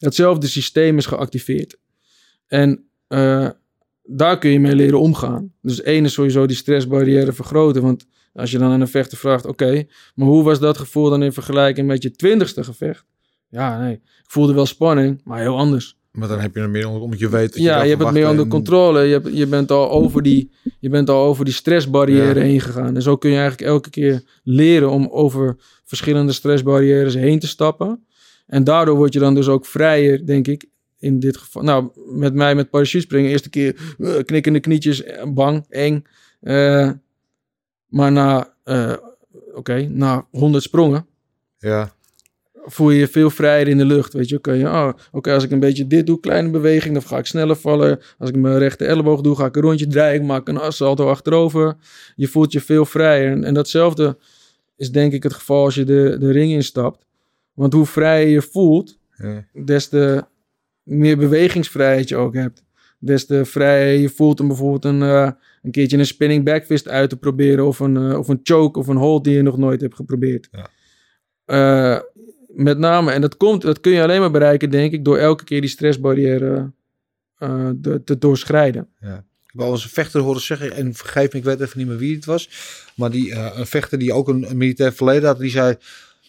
Hetzelfde 0.00 0.46
systeem 0.46 0.96
is 0.96 1.06
geactiveerd. 1.06 1.76
En 2.46 2.84
eh, 3.06 3.48
daar 4.02 4.38
kun 4.38 4.50
je 4.50 4.60
mee 4.60 4.74
leren 4.74 5.00
omgaan. 5.00 5.52
Dus 5.62 5.82
één 5.82 6.04
is 6.04 6.12
sowieso 6.12 6.46
die 6.46 6.56
stressbarrière 6.56 7.32
vergroten. 7.32 7.82
Want 7.82 8.06
als 8.32 8.50
je 8.50 8.58
dan 8.58 8.70
aan 8.72 8.80
een 8.80 8.88
vechter 8.88 9.18
vraagt, 9.18 9.46
oké, 9.46 9.84
maar 10.14 10.26
hoe 10.28 10.42
was 10.42 10.60
dat 10.60 10.78
gevoel 10.78 11.10
dan 11.10 11.22
in 11.22 11.32
vergelijking 11.32 11.86
met 11.86 12.02
je 12.02 12.10
twintigste 12.10 12.64
gevecht? 12.64 13.04
Ja, 13.48 13.80
nee, 13.80 13.92
ik 13.94 14.00
voelde 14.26 14.52
wel 14.54 14.66
spanning, 14.66 15.20
maar 15.24 15.40
heel 15.40 15.56
anders. 15.58 15.98
Maar 16.10 16.28
dan 16.28 16.38
heb 16.40 16.54
je 16.54 16.60
er 16.60 16.70
meer 16.70 16.86
onder, 16.86 17.02
omdat 17.02 17.18
je 17.18 17.28
weet... 17.28 17.52
dat 17.52 17.62
Ja, 17.62 17.82
je 17.82 17.88
hebt 17.88 18.02
het 18.02 18.12
meer 18.12 18.28
onder 18.28 18.44
en- 18.44 18.50
controle. 18.50 19.00
Je, 19.02 19.12
hebt, 19.12 19.28
je, 19.36 19.46
bent 19.46 19.70
al 19.70 19.90
over 19.90 20.22
die, 20.22 20.50
je 20.80 20.88
bent 20.88 21.10
al 21.10 21.24
over 21.24 21.44
die 21.44 21.54
stressbarrière 21.54 22.34
Ja. 22.40 22.46
heen 22.46 22.60
gegaan. 22.60 22.94
En 22.96 23.02
zo 23.02 23.16
kun 23.16 23.30
je 23.30 23.36
eigenlijk 23.38 23.68
elke 23.70 23.90
keer 23.90 24.22
leren 24.42 24.90
om 24.90 25.08
over 25.10 25.56
verschillende 25.84 26.32
stressbarrières 26.32 27.14
heen 27.14 27.38
te 27.38 27.46
stappen. 27.46 28.04
En 28.50 28.64
daardoor 28.64 28.96
word 28.96 29.12
je 29.12 29.18
dan 29.18 29.34
dus 29.34 29.48
ook 29.48 29.66
vrijer, 29.66 30.26
denk 30.26 30.46
ik. 30.46 30.68
In 30.98 31.20
dit 31.20 31.36
geval. 31.36 31.62
Nou, 31.62 31.90
met 32.06 32.34
mij 32.34 32.54
met 32.54 32.70
parachutespringen. 32.70 33.30
Eerste 33.30 33.50
keer 33.50 33.94
uh, 33.98 34.22
knikkende 34.22 34.60
knietjes, 34.60 35.02
eh, 35.02 35.24
bang, 35.32 35.64
eng. 35.68 36.04
Eh, 36.40 36.90
maar 37.86 38.12
na, 38.12 38.54
eh, 38.64 38.96
oké, 39.54 39.88
na 39.88 40.26
100 40.30 40.62
sprongen 40.62 41.06
Ja, 41.58 41.92
voel 42.64 42.90
je 42.90 42.98
je 42.98 43.08
veel 43.08 43.30
vrijer 43.30 43.68
in 43.68 43.78
de 43.78 43.84
lucht. 43.84 44.12
Weet 44.12 44.28
je, 44.28 44.38
kan 44.38 44.56
je, 44.56 44.66
oh, 44.66 44.92
oké, 45.12 45.32
als 45.32 45.44
ik 45.44 45.50
een 45.50 45.60
beetje 45.60 45.86
dit 45.86 46.06
doe, 46.06 46.20
kleine 46.20 46.50
beweging, 46.50 46.94
dan 46.94 47.02
ga 47.02 47.18
ik 47.18 47.26
sneller 47.26 47.56
vallen. 47.56 48.00
Als 48.18 48.28
ik 48.28 48.36
mijn 48.36 48.58
rechter 48.58 48.86
elleboog 48.86 49.20
doe, 49.20 49.36
ga 49.36 49.46
ik 49.46 49.56
een 49.56 49.62
rondje 49.62 49.86
draaien, 49.86 50.20
ik 50.20 50.26
maak 50.26 50.48
een 50.48 50.72
salto 50.72 51.08
achterover. 51.08 51.76
Je 52.16 52.28
voelt 52.28 52.52
je 52.52 52.60
veel 52.60 52.84
vrijer. 52.84 53.30
En, 53.30 53.44
en 53.44 53.54
datzelfde 53.54 54.18
is 54.76 54.90
denk 54.90 55.12
ik 55.12 55.22
het 55.22 55.34
geval 55.34 55.64
als 55.64 55.74
je 55.74 55.84
de, 55.84 56.16
de 56.18 56.30
ring 56.30 56.52
instapt. 56.52 57.08
Want 57.54 57.72
hoe 57.72 57.86
vrijer 57.86 58.28
je 58.28 58.42
voelt, 58.42 58.98
ja. 59.16 59.46
des 59.64 59.88
te 59.88 60.24
meer 60.82 61.16
bewegingsvrijheid 61.16 62.08
je 62.08 62.16
ook 62.16 62.34
hebt. 62.34 62.64
Des 62.98 63.26
te 63.26 63.44
vrijer 63.44 63.98
je 64.00 64.08
voelt 64.08 64.40
om 64.40 64.48
bijvoorbeeld 64.48 64.84
een, 64.84 65.02
eh, 65.02 65.30
een 65.62 65.70
keertje 65.70 65.98
een 65.98 66.06
spinning 66.06 66.44
backfist 66.44 66.88
uit 66.88 67.10
te 67.10 67.16
proberen. 67.16 67.66
Of 67.66 67.78
een, 67.78 67.96
eh, 67.96 68.18
of 68.18 68.28
een 68.28 68.40
choke 68.42 68.78
of 68.78 68.86
een 68.86 68.96
hold 68.96 69.24
die 69.24 69.34
je 69.34 69.42
nog 69.42 69.58
nooit 69.58 69.80
hebt 69.80 69.94
geprobeerd. 69.94 70.48
Ja. 70.50 70.68
Eh, 71.44 72.00
met 72.48 72.78
name, 72.78 73.12
en 73.12 73.20
dat, 73.20 73.36
komt, 73.36 73.62
dat 73.62 73.80
kun 73.80 73.92
je 73.92 74.02
alleen 74.02 74.20
maar 74.20 74.30
bereiken, 74.30 74.70
denk 74.70 74.92
ik, 74.92 75.04
door 75.04 75.18
elke 75.18 75.44
keer 75.44 75.60
die 75.60 75.70
stressbarrière 75.70 76.72
de- 77.74 78.02
te 78.04 78.18
doorschrijden. 78.18 78.88
Ik 79.00 79.56
heb 79.56 79.60
al 79.60 79.72
eens 79.72 79.84
een 79.84 79.90
vechter 79.90 80.20
horen 80.20 80.40
zeggen, 80.40 80.72
en 80.72 80.94
vergeef 80.94 81.32
me, 81.32 81.38
ik 81.38 81.44
weet 81.44 81.60
even 81.60 81.78
niet 81.78 81.86
meer 81.86 81.96
wie 81.96 82.14
het 82.14 82.24
was. 82.24 82.50
Maar 82.96 83.10
die, 83.10 83.34
een 83.34 83.66
vechter 83.66 83.98
die 83.98 84.12
ook 84.12 84.28
een, 84.28 84.50
een 84.50 84.56
militair 84.56 84.92
verleden 84.92 85.28
had, 85.28 85.38
die 85.38 85.50
zei... 85.50 85.76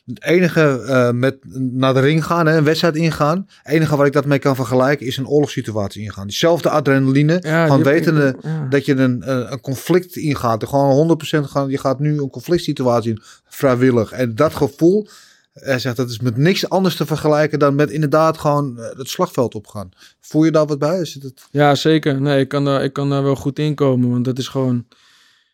Het 0.06 0.24
enige 0.24 0.82
eh, 0.82 1.12
met 1.12 1.38
naar 1.72 1.94
de 1.94 2.00
ring 2.00 2.26
gaan, 2.26 2.46
hè, 2.46 2.58
een 2.58 2.64
wedstrijd 2.64 2.96
ingaan. 2.96 3.48
Het 3.48 3.74
enige 3.74 3.96
waar 3.96 4.06
ik 4.06 4.14
dat 4.14 4.26
mee 4.26 4.40
kan 4.40 4.56
vergelijken 4.56 5.06
is 5.06 5.18
een 5.18 5.28
oorlogssituatie 5.28 6.04
ingaan. 6.04 6.28
Diezelfde 6.28 6.70
adrenaline, 6.70 7.40
Ja, 7.42 7.68
van 7.68 7.84
wetende 7.84 8.36
ja. 8.42 8.68
dat 8.70 8.86
je 8.86 8.96
een, 8.96 9.22
eh, 9.22 9.48
een 9.50 9.62
conflict 9.62 10.16
ingaat. 10.16 10.68
Gewoon 10.68 10.92
100% 10.92 11.46
gaan, 11.46 11.70
je 11.70 11.78
gaat 11.78 12.00
nu 12.00 12.20
een 12.20 12.30
conflict 12.30 12.64
situatie 12.64 13.12
in, 13.12 13.22
vrijwillig. 13.48 14.12
En 14.12 14.36
dat 14.36 14.56
gevoel, 14.56 15.08
hij 15.54 15.80
zegt, 15.80 15.96
dat 15.96 16.10
is 16.10 16.20
met 16.20 16.38
niks 16.38 16.70
anders 16.70 16.96
te 16.96 17.06
vergelijken 17.06 17.60
dan 17.60 17.76
met 17.76 17.90
inderdaad 17.90 18.38
gewoon 18.38 18.80
eh, 18.80 18.98
het 18.98 19.10
slagveld 19.10 19.56
opgaan. 19.56 19.90
Voel 20.20 20.44
je 20.44 20.52
daar 20.52 20.66
wat 20.66 20.80
bij? 20.80 21.00
Is 21.00 21.14
het, 21.14 21.44
Ja, 21.52 21.76
zeker. 21.76 22.22
Nee, 22.22 22.40
ik 22.40 22.48
kan, 22.48 22.66
daar, 22.66 22.84
ik 22.84 22.94
kan 22.94 23.10
daar 23.10 23.24
wel 23.24 23.36
goed 23.36 23.60
in 23.60 23.76
komen. 23.76 24.10
Want 24.10 24.26
dat 24.26 24.38
is 24.38 24.48
gewoon... 24.48 24.86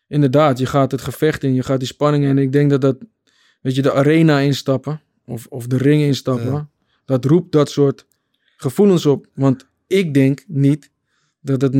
Inderdaad, 0.08 0.58
je 0.58 0.66
gaat 0.66 0.90
het 0.90 1.02
gevecht 1.02 1.42
in. 1.42 1.54
Je 1.54 1.62
gaat 1.62 1.78
die 1.78 1.88
spanning 1.88 2.24
in. 2.24 2.30
En 2.30 2.38
ik 2.38 2.52
denk 2.52 2.70
dat 2.70 2.80
dat... 2.80 2.96
Weet 3.60 3.74
je, 3.74 3.82
de 3.82 3.92
arena 3.92 4.38
instappen. 4.38 5.00
Of, 5.26 5.46
of 5.46 5.66
de 5.66 5.76
ring 5.76 6.02
instappen. 6.02 6.52
Ja. 6.52 6.68
Dat 7.04 7.24
roept 7.24 7.52
dat 7.52 7.70
soort 7.70 8.06
gevoelens 8.56 9.06
op. 9.06 9.26
Want 9.34 9.66
ik 9.86 10.14
denk 10.14 10.44
niet... 10.46 10.90
Dat 11.40 11.60
het 11.60 11.74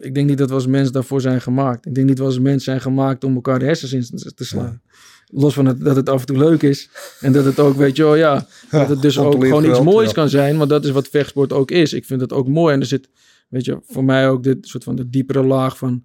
ik 0.00 0.14
denk 0.14 0.28
niet 0.28 0.38
dat 0.38 0.48
we 0.48 0.54
als 0.54 0.66
mens 0.66 0.90
daarvoor 0.90 1.20
zijn 1.20 1.40
gemaakt. 1.40 1.86
Ik 1.86 1.94
denk 1.94 2.06
niet 2.06 2.16
dat 2.16 2.26
we 2.26 2.32
als 2.32 2.42
mens 2.42 2.64
zijn 2.64 2.80
gemaakt 2.80 3.24
om 3.24 3.34
elkaar 3.34 3.58
de 3.58 3.64
hersens 3.64 3.92
in 3.92 4.34
te 4.34 4.44
slaan. 4.44 4.82
Los 5.26 5.54
van 5.54 5.66
het, 5.66 5.80
dat 5.80 5.96
het 5.96 6.08
af 6.08 6.20
en 6.20 6.26
toe 6.26 6.38
leuk 6.38 6.62
is. 6.62 6.90
En 7.20 7.32
dat 7.32 7.44
het 7.44 7.58
ook, 7.58 7.76
weet 7.76 7.96
je 7.96 8.02
wel, 8.02 8.14
ja. 8.14 8.46
Dat 8.70 8.88
het 8.88 9.02
dus 9.02 9.18
ook 9.18 9.44
gewoon 9.44 9.64
iets 9.64 9.80
moois 9.80 10.12
kan 10.12 10.28
zijn. 10.28 10.56
Want 10.56 10.70
dat 10.70 10.84
is 10.84 10.90
wat 10.90 11.08
vechtsport 11.08 11.52
ook 11.52 11.70
is. 11.70 11.92
Ik 11.92 12.04
vind 12.04 12.20
het 12.20 12.32
ook 12.32 12.48
mooi. 12.48 12.74
En 12.74 12.80
er 12.80 12.86
zit, 12.86 13.08
weet 13.48 13.64
je, 13.64 13.80
voor 13.86 14.04
mij 14.04 14.28
ook 14.28 14.42
dit 14.42 14.66
soort 14.66 14.84
van 14.84 14.96
de 14.96 15.10
diepere 15.10 15.42
laag 15.42 15.78
van 15.78 16.04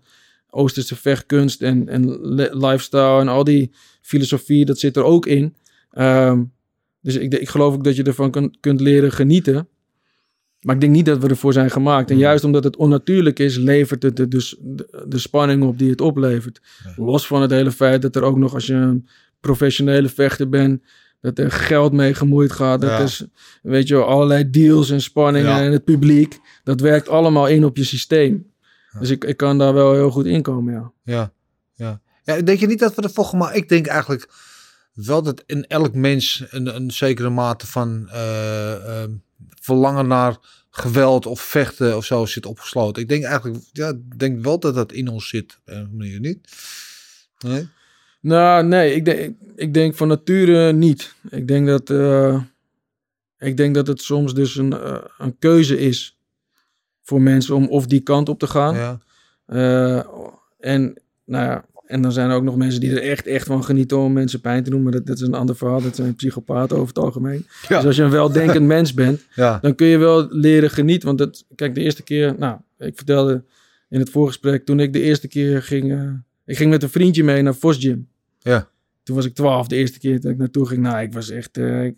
Oosterse 0.54 0.96
vechtkunst 0.96 1.62
en, 1.62 1.88
en 1.88 2.20
le- 2.22 2.50
lifestyle 2.52 3.20
en 3.20 3.28
al 3.28 3.44
die 3.44 3.72
filosofie, 4.02 4.66
dat 4.66 4.80
zit 4.80 4.96
er 4.96 5.04
ook 5.04 5.26
in. 5.26 5.56
Ehm, 5.92 6.44
dus 7.02 7.16
ik, 7.16 7.34
ik 7.34 7.50
geloof 7.50 7.74
ook 7.74 7.84
dat 7.84 7.96
je 7.96 8.04
ervan 8.04 8.32
kun- 8.32 8.58
kunt 8.60 8.82
leren 8.82 9.12
genieten. 9.12 9.68
Maar 10.62 10.76
ik 10.76 10.82
denk 10.82 10.94
niet 10.94 11.06
dat 11.06 11.20
we 11.22 11.28
ervoor 11.28 11.54
zijn 11.54 11.72
gemaakt. 11.72 12.12
En 12.12 12.18
juist 12.18 12.44
omdat 12.44 12.64
het 12.64 12.76
onnatuurlijk 12.76 13.40
is, 13.40 13.58
levert 13.58 14.04
het 14.04 14.16
de, 14.16 14.28
dus 14.28 14.56
de, 14.62 15.06
de 15.08 15.18
spanning 15.20 15.64
op 15.64 15.78
die 15.80 15.90
het 15.90 16.02
oplevert. 16.02 16.62
Los 16.96 17.28
van 17.28 17.42
het 17.42 17.52
hele 17.52 17.72
feit 17.72 18.02
dat 18.02 18.16
er 18.16 18.24
ook 18.24 18.38
nog, 18.38 18.54
als 18.54 18.66
je 18.66 18.74
een 18.74 19.08
professionele 19.40 20.10
vechter 20.10 20.50
bent, 20.50 20.82
dat 21.22 21.40
er 21.40 21.52
geld 21.52 21.94
mee 21.94 22.14
gemoeid 22.14 22.52
gaat. 22.52 22.82
Dat 22.82 22.90
Ja. 22.90 23.00
is, 23.00 23.26
weet 23.62 23.88
je, 23.88 23.96
allerlei 23.96 24.50
deals 24.50 24.90
en 24.90 25.02
spanningen 25.02 25.50
Ja. 25.50 25.64
en 25.64 25.72
het 25.72 25.84
publiek. 25.84 26.40
Dat 26.64 26.80
werkt 26.82 27.10
allemaal 27.10 27.48
in 27.48 27.66
op 27.66 27.78
je 27.78 27.84
systeem. 27.84 28.52
Dus 29.00 29.10
ik, 29.10 29.24
ik 29.24 29.38
kan 29.38 29.58
daar 29.58 29.74
wel 29.74 29.94
heel 29.94 30.12
goed 30.12 30.26
in 30.26 30.42
komen, 30.42 30.74
ja. 30.74 30.92
Ja, 31.04 31.34
ja. 31.74 32.02
ja 32.24 32.42
denk 32.42 32.60
je 32.60 32.68
niet 32.68 32.80
dat 32.80 32.96
we 32.96 33.02
er 33.02 33.10
volgen, 33.10 33.38
maar 33.38 33.56
ik 33.56 33.70
denk 33.70 33.88
eigenlijk 33.88 34.30
wel 34.94 35.22
dat 35.24 35.44
in 35.46 35.68
elk 35.68 35.94
mens 35.94 36.44
een, 36.50 36.76
een 36.76 36.92
zekere 36.92 37.30
mate 37.30 37.68
van 37.68 38.10
eh, 38.10 39.02
eh, 39.04 39.10
verlangen 39.62 40.08
naar 40.08 40.38
geweld 40.70 41.26
of 41.26 41.42
vechten 41.42 41.98
of 41.98 42.06
zo 42.06 42.26
zit 42.26 42.46
opgesloten. 42.46 43.02
Ik 43.02 43.10
denk 43.10 43.24
eigenlijk, 43.24 43.64
ja, 43.72 43.90
ik 43.90 44.20
denk 44.20 44.44
wel 44.44 44.60
dat 44.60 44.76
dat 44.76 44.92
in 44.92 45.08
ons 45.08 45.28
zit. 45.28 45.60
Op 45.66 45.74
een 45.74 45.96
manier 45.96 46.20
niet. 46.20 46.48
Nee? 47.40 47.68
Nou, 48.20 48.66
nee, 48.66 48.96
ik 48.96 49.06
denk, 49.06 49.36
ik 49.56 49.74
denk 49.74 49.96
van 49.96 50.08
nature 50.08 50.74
niet. 50.74 51.16
Ik 51.30 51.48
denk 51.48 51.68
dat, 51.68 51.90
eh, 51.90 52.42
ik 53.38 53.58
denk 53.58 53.76
dat 53.76 53.88
het 53.88 54.02
soms 54.02 54.34
dus 54.34 54.56
een, 54.56 54.74
eh, 54.74 54.98
een 55.18 55.38
keuze 55.40 55.80
is 55.80 56.18
voor 57.04 57.22
mensen 57.22 57.56
om 57.56 57.68
of 57.68 57.86
die 57.86 58.00
kant 58.02 58.30
op 58.30 58.40
te 58.40 58.48
gaan. 58.48 58.76
Ja. 58.76 59.00
Eh, 59.46 60.06
en, 60.60 61.02
nou 61.26 61.46
ja, 61.46 61.66
en 61.86 62.02
dan 62.02 62.12
zijn 62.12 62.30
er 62.30 62.36
ook 62.36 62.44
nog 62.44 62.56
mensen 62.56 62.80
die 62.80 62.92
er 62.92 63.10
echt, 63.10 63.28
echt 63.28 63.46
van 63.46 63.64
genieten 63.64 63.98
om 63.98 64.14
mensen 64.14 64.42
pijn 64.42 64.64
te 64.64 64.70
doen. 64.70 64.84
Maar 64.84 64.92
dat, 64.92 65.06
dat 65.06 65.16
is 65.16 65.28
een 65.28 65.34
ander 65.34 65.56
verhaal. 65.56 65.82
Dat 65.82 65.96
zijn 65.96 66.16
psychopaten 66.16 66.76
over 66.78 66.88
het 66.88 67.04
algemeen. 67.04 67.46
Ja. 67.68 67.76
Dus 67.78 67.86
als 67.86 67.96
je 67.96 68.04
een 68.04 68.10
weldenkend 68.10 68.66
mens 68.66 68.94
bent, 68.94 69.26
Ja. 69.36 69.60
dan 69.62 69.76
kun 69.76 69.88
je 69.88 69.98
wel 69.98 70.28
leren 70.30 70.70
genieten. 70.70 71.08
Want 71.08 71.18
dat, 71.18 71.46
kijk, 71.56 71.76
de 71.76 71.82
eerste 71.82 72.04
keer, 72.04 72.36
nou, 72.38 72.58
ik 72.78 72.96
vertelde 72.96 73.44
in 73.90 74.00
het 74.00 74.10
voorgesprek, 74.10 74.66
toen 74.66 74.80
ik 74.80 74.94
de 74.94 75.02
eerste 75.02 75.28
keer 75.28 75.64
ging, 75.64 75.92
eh, 75.92 76.10
ik 76.46 76.58
ging 76.58 76.70
met 76.70 76.84
een 76.84 76.90
vriendje 76.90 77.24
mee 77.24 77.42
naar 77.42 77.56
Vos 77.56 77.78
Gym. 77.78 78.08
Ja. 78.40 78.70
Toen 79.04 79.16
was 79.16 79.26
ik 79.26 79.34
twaalf, 79.34 79.68
de 79.68 79.76
eerste 79.76 80.00
keer 80.00 80.22
dat 80.22 80.32
ik 80.32 80.38
naartoe 80.38 80.66
ging. 80.66 80.82
Nou, 80.82 81.02
ik 81.02 81.14
was 81.14 81.30
echt, 81.30 81.58
eh, 81.58 81.86
ik, 81.86 81.96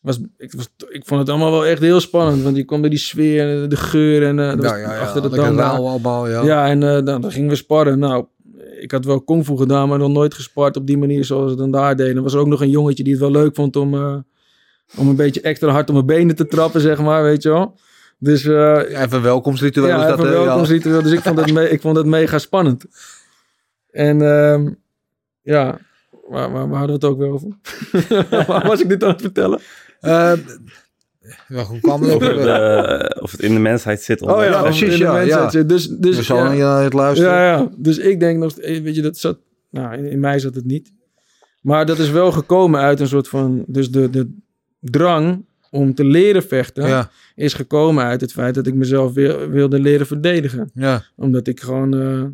was, 0.00 0.18
ik, 0.36 0.52
was, 0.52 0.68
ik 0.88 1.06
vond 1.06 1.20
het 1.20 1.28
allemaal 1.28 1.50
wel 1.50 1.66
echt 1.66 1.80
heel 1.80 2.00
spannend. 2.00 2.42
Want 2.42 2.56
je 2.56 2.64
kwam 2.64 2.80
door 2.80 2.90
die 2.90 2.98
sfeer 2.98 3.62
en 3.62 3.68
de 3.68 3.76
geur 3.76 4.26
en 4.26 4.36
dat 4.36 4.56
was 4.56 4.70
Ja, 4.70 4.76
ja, 4.76 4.94
ja. 4.94 5.00
achter 5.00 5.30
de 5.30 5.36
rauw 5.36 5.86
allemaal, 5.86 6.28
ja. 6.28 6.42
Ja, 6.42 6.68
en 6.68 6.82
eh, 6.82 7.04
dan, 7.04 7.20
dan 7.20 7.32
gingen 7.32 7.48
we 7.48 7.54
sparren. 7.54 7.98
Nou, 7.98 8.24
ik 8.80 8.90
had 8.90 9.04
wel 9.04 9.20
kung 9.20 9.44
fu 9.44 9.56
gedaan, 9.56 9.88
maar 9.88 9.98
nog 9.98 10.10
nooit 10.10 10.34
gespart 10.34 10.76
op 10.76 10.86
die 10.86 10.98
manier 10.98 11.24
zoals 11.24 11.50
we 11.50 11.56
dan 11.56 11.70
daar 11.70 11.96
deden. 11.96 12.16
Er 12.16 12.22
was 12.22 12.34
ook 12.34 12.46
nog 12.46 12.60
een 12.60 12.70
jongetje 12.70 13.02
die 13.02 13.12
het 13.12 13.22
wel 13.22 13.30
leuk 13.30 13.54
vond 13.54 13.76
om, 13.76 13.94
eh, 13.94 14.16
om 14.96 15.08
een 15.08 15.16
beetje 15.16 15.40
extra 15.40 15.70
hard 15.70 15.88
op 15.88 15.94
mijn 15.94 16.06
benen 16.06 16.36
te 16.36 16.46
trappen, 16.46 16.80
zeg 16.80 17.00
maar, 17.00 17.22
weet 17.22 17.42
je 17.42 17.48
wel. 17.48 17.78
Dus 18.18 18.44
Even 18.44 19.12
een 19.12 19.22
welkomstritueel 19.22 19.86
ja, 19.86 20.00
is 20.00 20.08
dat. 20.08 20.18
even 20.18 20.30
welkomstritueel. 20.30 21.02
Dus 21.02 21.12
ik 21.12 21.20
vond, 21.20 21.38
het 21.38 21.52
me, 21.52 21.70
ik 21.70 21.80
vond 21.80 21.96
het 21.96 22.06
mega 22.06 22.38
spannend. 22.38 22.84
En 23.90 24.22
ehm, 24.22 24.70
ja, 25.42 25.78
waar, 26.28 26.52
waar, 26.52 26.68
waar 26.68 26.78
hadden 26.78 26.86
we 26.86 26.92
het 26.92 27.04
ook 27.04 27.18
weer 27.18 27.30
over? 27.30 27.48
waar 28.46 28.66
was 28.66 28.80
ik 28.80 28.88
dit 28.88 29.04
aan 29.04 29.10
het 29.10 29.20
vertellen? 29.20 29.60
Eh, 30.00 30.32
ja, 31.48 31.62
hoe 31.64 31.80
kwam 31.80 32.02
het? 32.02 32.14
Of, 32.14 32.20
het, 32.22 32.30
over? 32.32 32.48
eh, 32.48 33.22
of 33.22 33.30
het 33.32 33.40
in 33.40 33.54
de 33.54 33.60
mensheid 33.60 34.02
zit. 34.02 34.22
Oh 34.22 34.42
ja, 34.44 34.62
precies, 34.62 34.82
in 34.82 34.88
de 34.90 34.96
ja, 35.04 35.12
mensheid 35.12 35.42
ja. 35.42 35.50
zit. 35.50 35.68
Dus, 35.68 35.88
dus, 35.88 36.16
we 36.16 36.22
zal 36.22 36.52
ja. 36.52 36.82
het 36.82 36.92
luisteren. 36.92 37.32
Ja, 37.32 37.44
ja. 37.56 37.68
Dus 37.76 37.98
ik 37.98 38.20
denk 38.20 38.38
nog, 38.38 38.58
eh, 38.58 38.82
weet 38.82 38.94
je, 38.94 39.02
dat 39.02 39.18
zat, 39.18 39.38
nou, 39.70 39.96
in, 39.96 40.04
in 40.04 40.20
mij 40.20 40.38
zat 40.38 40.54
het 40.54 40.64
niet. 40.64 40.92
Maar 41.62 41.86
dat 41.86 41.98
is 41.98 42.10
wel 42.10 42.32
gekomen 42.32 42.80
uit 42.80 43.00
een 43.00 43.08
soort 43.08 43.28
van, 43.28 43.64
dus 43.66 43.90
de, 43.90 44.10
de 44.10 44.36
drang 44.80 45.44
om 45.70 45.94
te 45.94 46.04
leren 46.04 46.42
vechten 46.42 46.86
Ja, 46.88 47.10
is 47.34 47.54
gekomen 47.54 48.04
uit 48.04 48.20
het 48.20 48.32
feit 48.32 48.54
dat 48.54 48.66
ik 48.66 48.74
mezelf 48.74 49.12
wil- 49.12 49.48
wilde 49.48 49.80
leren 49.80 50.06
verdedigen. 50.06 50.70
ja. 50.74 51.04
Omdat 51.16 51.46
ik 51.46 51.60
gewoon 51.60 52.00
eh, 52.00 52.24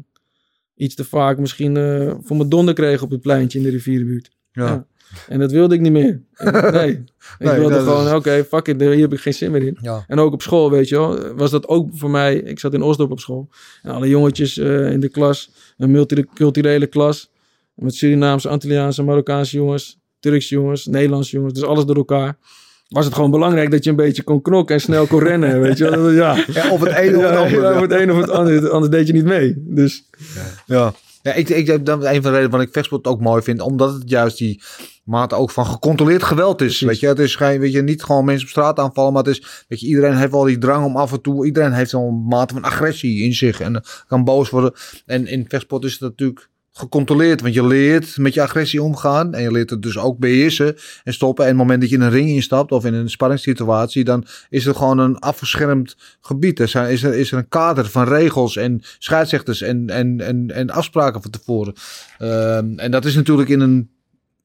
iets 0.74 0.94
te 0.94 1.04
vaak 1.04 1.38
misschien 1.38 1.76
eh, 1.76 2.14
voor 2.22 2.36
mijn 2.36 2.48
donder 2.48 2.74
kreeg 2.74 3.02
op 3.02 3.10
het 3.10 3.20
pleintje 3.20 3.58
in 3.58 3.64
de 3.64 3.70
rivierenbuurt. 3.70 4.30
ja. 4.52 4.86
En 5.28 5.38
dat 5.38 5.50
wilde 5.52 5.74
ik 5.74 5.80
niet 5.80 5.92
meer. 5.92 6.20
Nee. 6.72 6.90
ik 6.90 7.02
Nee, 7.38 7.58
wilde 7.58 7.76
is- 7.76 7.82
gewoon, 7.82 8.14
oké, 8.14 8.44
fuck 8.48 8.68
it, 8.68 8.80
hier 8.80 8.98
heb 8.98 9.12
ik 9.12 9.20
geen 9.20 9.34
zin 9.34 9.50
meer 9.50 9.62
in. 9.62 9.78
ja. 9.80 10.04
En 10.06 10.18
ook 10.18 10.32
op 10.32 10.42
school, 10.42 10.70
weet 10.70 10.88
je 10.88 10.96
wel, 10.98 11.34
was 11.34 11.50
dat 11.50 11.66
ook 11.68 11.88
voor 11.92 12.10
mij. 12.10 12.36
Ik 12.36 12.58
zat 12.58 12.74
in 12.74 12.82
Osdorp 12.82 13.10
op 13.10 13.20
school. 13.20 13.48
En 13.82 13.90
alle 13.90 14.08
jongetjes 14.08 14.58
eh, 14.58 14.90
in 14.90 15.00
de 15.00 15.08
klas, 15.08 15.50
een 15.76 15.90
multiculturele 15.90 16.86
klas. 16.86 17.30
Met 17.74 17.94
Surinaamse, 17.94 18.48
Antilliaanse, 18.48 19.02
Marokkaanse 19.02 19.56
jongens, 19.56 19.98
Turkse 20.20 20.54
jongens, 20.54 20.86
Nederlandse 20.86 21.36
jongens. 21.36 21.54
Dus 21.54 21.62
alles 21.62 21.84
door 21.84 21.96
elkaar. 21.96 22.36
Was 22.88 23.04
het 23.04 23.14
gewoon 23.14 23.30
belangrijk 23.30 23.70
dat 23.70 23.84
je 23.84 23.90
een 23.90 23.96
beetje 23.96 24.22
kon 24.22 24.42
knokken 24.42 24.74
en 24.74 24.80
snel 24.80 25.06
kon 25.06 25.20
rennen, 25.22 25.60
weet 25.66 25.78
je 25.78 25.90
wel. 25.90 26.10
Ja. 26.10 26.44
Ja, 26.52 26.70
of 26.70 26.80
het 26.80 26.94
ene 26.94 27.16
of 27.16 27.22
het 27.22 27.50
ja, 27.50 27.74
of 27.74 27.80
het 27.80 27.90
een 27.92 28.10
of 28.12 28.16
het 28.20 28.30
ander. 28.30 28.70
Anders 28.70 28.92
deed 28.92 29.06
je 29.06 29.12
niet 29.12 29.24
mee. 29.24 29.54
Dus 29.56 30.04
Ja. 30.34 30.42
Ja, 30.66 30.94
ik, 31.34 31.48
ik, 31.48 31.86
dat 31.86 32.02
is 32.02 32.08
een 32.08 32.22
van 32.22 32.22
de 32.22 32.30
redenen 32.30 32.50
waarom 32.50 32.60
ik 32.60 32.72
vechtsport 32.72 33.06
ook 33.06 33.20
mooi 33.20 33.42
vind. 33.42 33.60
Omdat 33.60 33.92
het 33.92 34.10
juist 34.10 34.38
die 34.38 34.62
mate 35.04 35.34
ook 35.34 35.50
van 35.50 35.66
gecontroleerd 35.66 36.22
geweld 36.22 36.60
is. 36.60 36.66
Precies. 36.66 36.86
Weet 36.86 37.00
je, 37.00 37.06
het 37.06 37.18
is 37.18 37.34
geen, 37.34 37.60
weet 37.60 37.72
je, 37.72 37.82
niet 37.82 38.02
gewoon 38.02 38.24
mensen 38.24 38.44
op 38.44 38.50
straat 38.50 38.78
aanvallen. 38.78 39.12
Maar 39.12 39.22
het 39.22 39.32
is, 39.32 39.64
weet 39.68 39.80
je, 39.80 39.86
iedereen 39.86 40.16
heeft 40.16 40.32
wel 40.32 40.44
die 40.44 40.58
drang 40.58 40.84
om 40.84 40.96
af 40.96 41.12
en 41.12 41.20
toe. 41.20 41.46
Iedereen 41.46 41.72
heeft 41.72 41.92
wel 41.92 42.02
een 42.02 42.26
mate 42.26 42.54
van 42.54 42.62
agressie 42.62 43.22
in 43.22 43.34
zich. 43.34 43.60
En 43.60 43.84
kan 44.06 44.24
boos 44.24 44.50
worden. 44.50 44.72
En 45.06 45.26
in 45.26 45.44
vechtsport 45.48 45.84
is 45.84 45.92
het 45.92 46.00
natuurlijk 46.00 46.48
gecontroleerd. 46.76 47.40
Want 47.40 47.54
je 47.54 47.66
leert 47.66 48.18
met 48.18 48.34
je 48.34 48.42
agressie 48.42 48.82
omgaan. 48.82 49.34
En 49.34 49.42
je 49.42 49.50
leert 49.50 49.70
het 49.70 49.82
dus 49.82 49.98
ook 49.98 50.18
beheersen 50.18 50.76
en 51.04 51.12
stoppen. 51.12 51.44
En 51.44 51.50
het 51.50 51.58
moment 51.58 51.80
dat 51.80 51.90
je 51.90 51.96
in 51.96 52.02
een 52.02 52.10
ring 52.10 52.28
instapt 52.28 52.72
of 52.72 52.84
in 52.84 52.94
een 52.94 53.10
spanningssituatie. 53.10 54.04
Dan 54.04 54.24
is 54.48 54.64
het 54.64 54.76
gewoon 54.76 54.98
een 54.98 55.18
afgeschermd 55.18 55.96
gebied. 56.20 56.58
Er, 56.58 56.90
is, 56.90 57.02
er, 57.02 57.14
is 57.14 57.32
er 57.32 57.38
een 57.38 57.48
kader 57.48 57.86
van 57.86 58.04
regels 58.04 58.56
en 58.56 58.80
scheidsrechters 58.98 59.60
en, 59.60 59.90
en, 59.90 60.20
en, 60.20 60.50
en 60.50 60.70
afspraken 60.70 61.22
van 61.22 61.30
tevoren. 61.30 61.74
Ehm, 62.18 62.78
en 62.78 62.90
dat 62.90 63.04
is 63.04 63.14
natuurlijk 63.14 63.48
in 63.48 63.60
een 63.60 63.90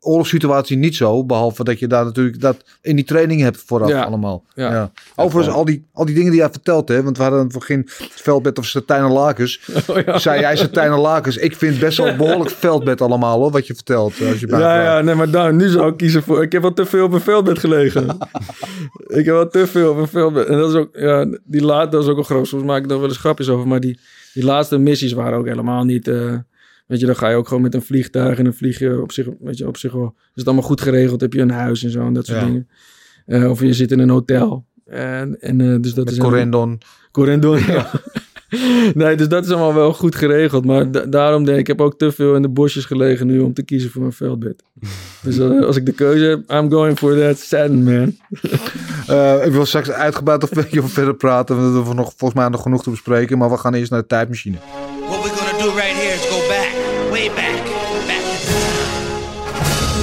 oorlogssituatie 0.04 0.78
niet 0.78 0.96
zo. 0.96 1.26
Behalve 1.26 1.64
dat 1.64 1.80
je 1.80 1.88
daar 1.88 2.06
natuurlijk 2.06 2.42
dat 2.42 2.64
in 2.82 2.96
die 2.96 3.06
training 3.06 3.42
hebt 3.42 3.64
vooraf 3.66 3.90
Ja. 3.90 4.04
allemaal. 4.04 4.44
Ja. 4.56 4.72
Ja. 4.72 4.92
Overigens, 5.16 5.56
al 5.56 5.66
die, 5.66 5.86
al 5.94 6.06
die 6.06 6.16
dingen 6.16 6.32
die 6.32 6.40
jij 6.40 6.50
vertelt, 6.50 6.88
hè, 6.88 7.04
want 7.04 7.18
we 7.18 7.24
hadden 7.24 7.42
het 7.42 7.54
begin 7.54 7.84
veldbed 8.10 8.58
of 8.60 8.66
Satijn 8.66 9.04
en 9.04 9.12
Lakens. 9.12 9.60
Oh, 9.90 9.98
ja. 10.06 10.18
Zei 10.20 10.40
jij 10.40 10.56
Satijn 10.56 10.92
en 10.92 10.98
Lakens. 11.00 11.38
Ik 11.38 11.56
vind 11.56 11.80
best 11.80 11.98
wel 11.98 12.08
een 12.08 12.18
behoorlijk 12.18 12.50
veldbed 12.50 13.02
allemaal 13.02 13.40
hoor, 13.40 13.52
wat 13.52 13.68
je 13.68 13.74
vertelt. 13.76 14.20
eh, 14.20 14.30
Als 14.30 14.40
je 14.40 14.48
Ja, 14.48 14.84
ja, 14.84 15.02
nee, 15.02 15.16
maar 15.16 15.30
dan, 15.32 15.56
nu 15.56 15.68
zou 15.70 15.92
ik 15.92 15.98
kiezen 15.98 16.24
voor... 16.24 16.42
Ik 16.44 16.52
heb 16.52 16.62
wel 16.62 16.74
te 16.74 16.86
veel 16.86 17.06
op 17.06 17.12
een 17.14 17.22
veldbed 17.22 17.60
gelegen. 17.60 18.08
ik 19.20 19.26
heb 19.26 19.34
wel 19.36 19.48
te 19.50 19.68
veel 19.68 19.92
op 19.92 19.98
een 19.98 20.08
veldbed. 20.08 20.48
En 20.48 20.58
dat 20.58 20.70
is 20.70 20.76
ook... 20.76 20.90
Ja, 20.94 21.26
die 21.46 21.62
laat, 21.64 21.92
dat 21.92 22.04
is 22.04 22.10
ook 22.10 22.18
al 22.18 22.24
groot. 22.24 22.48
Soms 22.48 22.64
maak 22.64 22.82
ik 22.84 22.90
daar 22.90 23.00
wel 23.00 23.08
eens 23.08 23.18
grapjes 23.18 23.50
over. 23.50 23.68
Maar 23.68 23.80
die, 23.80 24.00
die 24.34 24.44
laatste 24.44 24.78
missies 24.78 25.12
waren 25.14 25.38
ook 25.38 25.46
helemaal 25.48 25.84
niet... 25.84 26.08
eh, 26.08 26.34
weet 26.92 27.00
je, 27.00 27.06
dan 27.06 27.16
ga 27.16 27.30
je 27.30 27.36
ook 27.36 27.48
gewoon 27.48 27.64
met 27.64 27.74
een 27.74 27.82
vliegtuig... 27.82 28.38
en 28.38 28.44
dan 28.44 28.54
vlieg 28.54 28.80
je 28.80 29.02
op 29.02 29.12
zich, 29.12 29.28
weet 29.40 29.58
je, 29.58 29.68
op 29.68 29.78
zich 29.78 29.92
wel... 29.92 30.14
Is 30.18 30.30
het 30.34 30.46
allemaal 30.46 30.64
goed 30.66 30.82
geregeld? 30.82 31.22
Heb 31.22 31.34
je 31.34 31.42
een 31.42 31.50
huis 31.52 31.84
en 31.84 31.90
zo 31.90 32.06
en 32.06 32.14
dat 32.14 32.26
soort 32.26 32.40
Ja. 32.40 32.46
dingen. 32.46 32.68
Eh, 33.26 33.50
of 33.50 33.62
je 33.62 33.74
zit 33.74 33.92
in 33.92 34.00
een 34.00 34.10
hotel. 34.10 34.66
En, 34.86 35.42
en 35.42 35.62
eh, 35.62 35.76
dus 35.82 35.94
dat 35.94 36.06
Met 36.06 36.14
is... 36.14 36.20
Corendon. 36.20 36.78
Corendon, 37.12 37.60
ja. 37.60 37.92
nee, 38.94 39.16
dus 39.16 39.28
dat 39.28 39.46
is 39.46 39.52
allemaal 39.52 39.74
wel 39.74 39.94
goed 39.94 40.16
geregeld. 40.16 40.66
Maar 40.66 40.92
da- 40.92 41.06
daarom 41.06 41.44
denk 41.44 41.56
ik, 41.56 41.62
ik 41.62 41.68
heb 41.68 41.82
ook 41.82 41.98
te 41.98 42.12
veel 42.12 42.36
in 42.36 42.42
de 42.42 42.50
bosjes 42.50 42.86
gelegen 42.86 43.28
nu 43.28 43.40
om 43.40 43.54
te 43.54 43.64
kiezen 43.64 43.90
voor 43.92 44.02
mijn 44.02 44.14
veldbed. 44.14 44.64
dus 45.24 45.38
eh, 45.38 45.66
als 45.66 45.76
ik 45.76 45.86
de 45.86 45.92
keuze 45.94 46.26
heb, 46.26 46.52
I'm 46.52 46.72
going 46.72 46.98
for 46.98 47.18
that 47.20 47.38
Saturn, 47.40 47.84
man. 47.84 48.16
Ik 49.46 49.52
wil 49.52 49.66
straks 49.66 49.92
uitgebreid 49.92 50.44
of 50.44 50.92
verder 50.92 51.16
praten. 51.16 51.72
We 51.72 51.78
hebben 51.78 51.96
nog, 51.96 52.14
volgens 52.18 52.40
mij 52.40 52.50
nog 52.50 52.62
genoeg 52.62 52.84
te 52.84 52.90
bespreken. 52.90 53.38
Maar 53.38 53.50
we 53.50 53.58
gaan 53.58 53.74
eerst 53.74 53.92
naar 53.92 54.02
de 54.02 54.08
tijdmachine. 54.08 54.58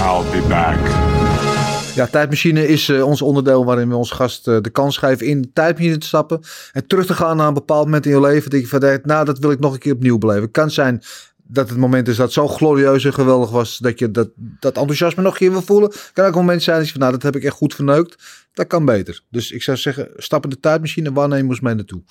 I'll 0.09 0.31
be 0.31 0.47
back. 0.49 0.79
Ja, 1.95 2.07
tijdmachine 2.07 2.69
is 2.69 2.89
eh, 2.89 3.07
ons 3.07 3.23
onderdeel 3.23 3.65
waarin 3.65 3.89
we 3.89 3.97
ons 3.97 4.11
gast 4.11 4.49
eh, 4.49 4.61
de 4.61 4.71
kans 4.71 4.97
geven 4.97 5.27
in 5.27 5.41
de 5.41 5.53
tijdmachine 5.53 5.99
te 5.99 6.07
stappen. 6.07 6.41
En 6.73 6.87
terug 6.87 7.07
te 7.07 7.15
gaan 7.15 7.37
naar 7.37 7.49
een 7.49 7.55
bepaald 7.55 7.85
moment 7.85 8.07
in 8.07 8.13
je 8.13 8.21
leven. 8.21 8.51
Dat 8.51 8.61
je 8.61 8.67
van 8.67 8.81
denkt, 8.81 9.07
nou 9.07 9.25
dat 9.25 9.39
wil 9.39 9.51
ik 9.51 9.59
nog 9.59 9.73
een 9.73 9.79
keer 9.79 9.93
opnieuw 9.93 10.19
beleven. 10.19 10.43
Het 10.43 10.51
kan 10.51 10.71
zijn 10.71 11.03
dat 11.37 11.69
het 11.69 11.79
moment 11.79 12.09
is 12.09 12.17
dat 12.17 12.25
het 12.25 12.35
zo 12.35 12.49
glorieus 12.49 13.05
en 13.05 13.13
geweldig 13.13 13.51
was. 13.51 13.79
Dat 13.79 13.99
je 13.99 14.11
dat, 14.11 14.29
dat 14.37 14.77
enthousiasme 14.77 15.23
nog 15.23 15.33
een 15.33 15.39
keer 15.39 15.51
wil 15.51 15.63
voelen. 15.63 15.89
Het 15.89 16.11
kan 16.13 16.25
ook 16.25 16.33
een 16.33 16.39
moment 16.39 16.63
zijn 16.63 16.77
dat 16.77 16.87
je 16.87 16.93
van 16.93 17.01
nou 17.01 17.13
dat 17.13 17.23
heb 17.23 17.37
ik 17.37 17.45
echt 17.45 17.57
goed 17.57 17.75
verneukt. 17.75 18.47
Dat 18.53 18.67
kan 18.67 18.85
beter. 18.85 19.21
Dus 19.31 19.51
ik 19.51 19.63
zou 19.63 19.77
zeggen, 19.77 20.09
stap 20.17 20.45
in 20.45 20.51
de 20.51 20.61
tijdmachine. 20.61 21.13
Waar 21.13 21.29
neem 21.29 21.43
je 21.43 21.49
ons 21.49 21.61
mee 21.61 21.75
naartoe? 21.75 22.03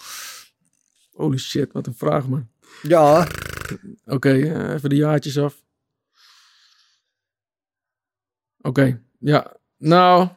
Holy 1.13 1.37
shit, 1.37 1.71
wat 1.71 1.87
een 1.87 1.95
vraag, 1.97 2.27
man. 2.27 2.47
Ja, 2.81 3.27
Oké, 4.05 4.29
eh, 4.29 4.73
even 4.73 4.89
de 4.89 4.95
jaartjes 4.95 5.37
af. 5.37 5.55
Oké, 8.67 8.99
ja. 9.19 9.55
Nou, 9.77 10.27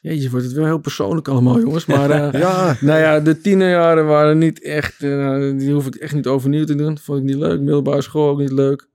jeetje, 0.00 0.30
wordt 0.30 0.44
het 0.44 0.54
wel 0.54 0.64
heel 0.64 0.78
persoonlijk 0.78 1.28
allemaal, 1.28 1.60
jongens. 1.60 1.86
Maar 1.86 2.10
eh, 2.32 2.40
ja. 2.40 2.76
Nou 2.80 3.00
ja, 3.00 3.20
de 3.20 3.40
tienerjaren 3.40 4.06
waren 4.06 4.38
niet 4.38 4.62
echt... 4.62 5.02
eh, 5.02 5.58
die 5.58 5.72
hoef 5.72 5.86
ik 5.86 5.94
echt 5.94 6.14
niet 6.14 6.26
overnieuw 6.26 6.64
te 6.64 6.74
doen. 6.74 6.98
Vond 6.98 7.18
ik 7.18 7.24
niet 7.24 7.36
leuk. 7.36 7.60
Middelbare 7.60 8.02
school 8.02 8.28
ook 8.28 8.38
niet 8.38 8.52
leuk. 8.52 8.88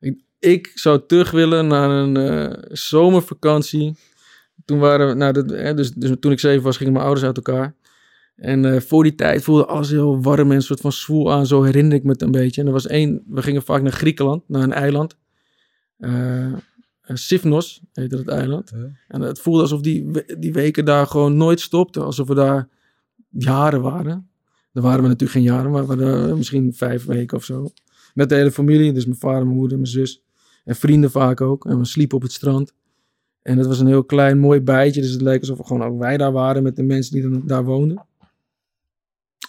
Ik, 0.00 0.20
ik 0.38 0.70
zou 0.74 1.00
terug 1.06 1.30
willen 1.30 1.66
naar 1.66 1.90
een 1.90 2.16
eh, 2.16 2.62
zomervakantie. 2.68 3.96
Toen 4.64 4.78
waren 4.78 5.08
we... 5.08 5.14
Nou, 5.14 5.32
dat, 5.32 5.50
hè, 5.50 5.74
dus, 5.74 5.92
dus 5.92 6.10
toen 6.20 6.32
ik 6.32 6.40
zeven 6.40 6.62
was, 6.62 6.76
gingen 6.76 6.92
mijn 6.92 7.04
ouders 7.04 7.26
uit 7.26 7.36
elkaar. 7.36 7.74
En 8.36 8.82
voor 8.82 9.02
die 9.02 9.14
tijd 9.14 9.42
voelde 9.42 9.66
alles 9.66 9.90
heel 9.90 10.22
warm 10.22 10.50
en 10.50 10.56
een 10.56 10.62
soort 10.62 10.80
van 10.80 10.92
zwoel 10.92 11.32
aan. 11.32 11.46
Zo 11.46 11.62
herinner 11.62 11.96
ik 11.96 12.02
me 12.02 12.10
het 12.10 12.22
een 12.22 12.30
beetje. 12.30 12.60
En 12.60 12.66
er 12.66 12.72
was 12.72 12.86
één... 12.86 13.22
We 13.26 13.42
gingen 13.42 13.62
vaak 13.62 13.82
naar 13.82 13.92
Griekenland, 13.92 14.42
naar 14.48 14.62
een 14.62 14.72
eiland. 14.72 15.16
Eh 17.10 17.16
Sifnos 17.16 17.80
heette 17.92 18.16
het 18.16 18.28
eiland. 18.28 18.70
Ja. 18.74 18.90
En 19.08 19.20
het 19.20 19.38
voelde 19.38 19.60
alsof 19.60 19.80
die, 19.80 20.10
die 20.38 20.52
weken 20.52 20.84
daar 20.84 21.06
gewoon 21.06 21.36
nooit 21.36 21.60
stopten. 21.60 22.04
Alsof 22.04 22.28
we 22.28 22.34
daar 22.34 22.68
jaren 23.28 23.82
waren. 23.82 24.28
Daar 24.72 24.82
waren 24.82 25.02
we 25.02 25.08
natuurlijk 25.08 25.32
geen 25.32 25.42
jaren, 25.42 25.70
maar 25.70 25.86
we 25.86 25.96
waren 25.96 26.36
misschien 26.36 26.74
vijf 26.74 27.04
weken 27.04 27.36
of 27.36 27.44
zo. 27.44 27.70
Met 28.14 28.28
de 28.28 28.34
hele 28.34 28.50
familie, 28.50 28.92
dus 28.92 29.06
mijn 29.06 29.18
vader, 29.18 29.44
mijn 29.44 29.56
moeder, 29.56 29.78
mijn 29.78 29.90
zus. 29.90 30.22
En 30.64 30.76
vrienden 30.76 31.10
vaak 31.10 31.40
ook. 31.40 31.66
En 31.66 31.78
we 31.78 31.84
sliepen 31.84 32.16
op 32.16 32.22
het 32.22 32.32
strand. 32.32 32.72
En 33.42 33.58
het 33.58 33.66
was 33.66 33.80
een 33.80 33.86
heel 33.86 34.04
klein, 34.04 34.38
mooi 34.38 34.60
bijtje. 34.60 35.00
Dus 35.00 35.10
het 35.10 35.22
leek 35.22 35.40
alsof 35.40 35.58
we 35.58 35.64
gewoon 35.64 35.82
ook 35.82 35.98
wij 35.98 36.16
daar 36.16 36.32
waren 36.32 36.62
met 36.62 36.76
de 36.76 36.82
mensen 36.82 37.12
die 37.12 37.22
dan 37.22 37.42
daar 37.46 37.64
woonden. 37.64 38.06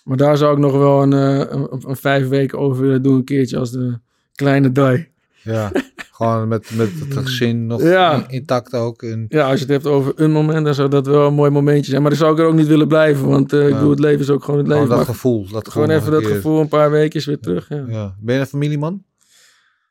Maar 0.04 0.18
daar 0.18 0.38
zou 0.38 0.54
ik 0.54 0.60
nog 0.60 0.72
wel 0.72 1.02
een, 1.02 1.14
eh, 1.14 1.52
een, 1.52 1.90
een 1.90 1.96
vijf 1.96 2.28
weken 2.28 2.60
over 2.60 2.82
willen 2.82 3.02
doen. 3.02 3.16
Een 3.16 3.24
keertje 3.24 3.58
als 3.58 3.72
de 3.72 4.00
kleine 4.32 4.72
dai. 4.72 5.11
Ja. 5.44 5.72
Gewoon 6.12 6.48
met, 6.48 6.72
met 6.76 6.90
het 7.00 7.18
gezin 7.18 7.68
nog 7.68 7.82
Ja. 7.82 8.30
intact 8.30 8.74
ook. 8.74 9.04
En, 9.04 9.26
Ja, 9.30 9.44
als 9.50 9.54
je 9.54 9.60
het 9.66 9.70
hebt 9.70 9.86
over 9.86 10.14
een 10.16 10.32
moment, 10.32 10.66
dan 10.66 10.74
zou 10.76 10.90
dat 10.90 11.06
wel 11.08 11.28
een 11.28 11.34
mooi 11.34 11.52
momentje 11.52 11.90
zijn. 11.90 12.02
Maar 12.02 12.10
dan 12.12 12.20
zou 12.20 12.34
ik 12.34 12.40
er 12.40 12.46
ook 12.46 12.54
niet 12.54 12.68
willen 12.68 12.88
blijven. 12.88 13.28
Want 13.28 13.54
eh, 13.54 13.68
ik 13.68 13.74
bedoel, 13.74 13.90
het 13.90 14.00
leven 14.00 14.20
is 14.20 14.30
ook 14.30 14.44
gewoon 14.44 14.60
het 14.60 14.68
leven. 14.68 14.84
gewoon 14.84 14.98
dat 14.98 15.08
gevoel. 15.08 15.48
Dat 15.48 15.70
gewoon 15.70 15.90
even 15.90 16.12
dat 16.12 16.22
keer. 16.22 16.36
gevoel, 16.36 16.60
een 16.60 16.68
paar 16.68 16.92
weken 16.92 17.26
weer 17.26 17.40
terug. 17.40 17.70
Ja. 17.70 17.86
Ja. 17.88 18.16
Ben 18.20 18.36
je 18.36 18.42
een 18.42 18.48
familieman? 18.48 19.04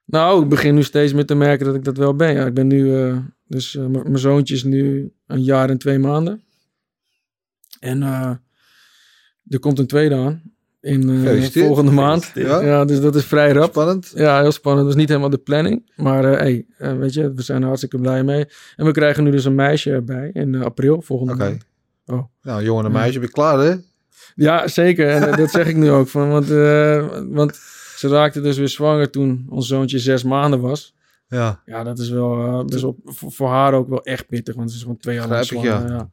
Nou, 0.04 0.42
ik 0.42 0.48
begin 0.48 0.74
nu 0.74 0.82
steeds 0.82 1.12
meer 1.12 1.26
te 1.26 1.34
merken 1.34 1.66
dat 1.66 1.74
ik 1.74 1.84
dat 1.84 1.96
wel 1.96 2.14
ben. 2.14 2.32
Ja, 2.34 2.46
ik 2.46 2.54
ben 2.54 2.66
nu, 2.66 2.96
eh, 3.00 3.16
dus 3.46 3.76
eh, 3.76 3.86
mijn 3.86 4.18
zoontje 4.18 4.54
is 4.54 4.64
nu 4.64 5.12
een 5.26 5.42
jaar 5.42 5.70
en 5.70 5.78
twee 5.78 5.98
maanden. 5.98 6.42
En 7.80 8.02
er 9.48 9.58
komt 9.58 9.78
een 9.78 9.86
tweede 9.86 10.14
aan 10.14 10.49
in 10.80 11.02
Gefeliciteerd. 11.02 11.66
volgende 11.66 11.90
maand. 11.90 12.30
Ja. 12.34 12.60
Ja, 12.60 12.84
dus 12.84 13.00
dat 13.00 13.14
is 13.14 13.24
vrij 13.24 13.52
rap. 13.52 13.70
Spannend. 13.70 14.12
Ja, 14.14 14.40
heel 14.40 14.52
spannend. 14.52 14.84
Dat 14.84 14.94
was 14.94 15.00
niet 15.00 15.08
helemaal 15.08 15.30
de 15.30 15.38
planning. 15.38 15.90
Maar 15.96 16.24
eh, 16.24 16.38
hey, 16.38 16.66
eh, 16.78 16.96
weet 16.96 17.14
je, 17.14 17.32
we 17.32 17.42
zijn 17.42 17.60
er 17.60 17.66
hartstikke 17.66 17.98
blij 17.98 18.24
mee. 18.24 18.46
En 18.76 18.84
we 18.86 18.92
krijgen 18.92 19.24
nu 19.24 19.30
dus 19.30 19.44
een 19.44 19.54
meisje 19.54 19.90
erbij 19.90 20.30
in 20.32 20.62
april 20.62 21.02
volgende 21.02 21.32
Oké. 21.32 21.42
maand. 21.42 21.64
Oh. 22.06 22.24
Nou, 22.42 22.62
jongen 22.62 22.84
en 22.84 22.92
meisje, 22.92 23.18
ben 23.18 23.28
je 23.28 23.34
klaar 23.34 23.58
hè? 23.58 23.74
Ja, 24.34 24.68
zeker. 24.68 25.08
En 25.08 25.36
dat 25.36 25.50
zeg 25.50 25.66
ik 25.66 25.76
nu 25.76 25.90
ook. 25.90 26.08
Van, 26.08 26.28
want, 26.28 26.46
want 27.28 27.56
ze 27.96 28.08
raakte 28.08 28.40
dus 28.40 28.58
weer 28.58 28.68
zwanger 28.68 29.10
toen 29.10 29.46
ons 29.48 29.68
zoontje 29.68 29.98
zes 29.98 30.22
maanden 30.22 30.60
was. 30.60 30.94
Ja. 31.28 31.62
Ja, 31.64 31.84
dat 31.84 31.98
is 31.98 32.10
wel, 32.10 32.64
best 32.64 32.82
wel 32.82 32.96
voor, 33.04 33.32
voor 33.32 33.48
haar 33.48 33.74
ook 33.74 33.88
wel 33.88 34.02
echt 34.02 34.26
pittig. 34.26 34.54
Want 34.54 34.70
ze 34.70 34.76
is 34.76 34.82
gewoon 34.82 34.96
twee 34.96 35.14
jaar 35.14 35.44
zwanger. 35.44 35.88
Ja. 35.88 36.10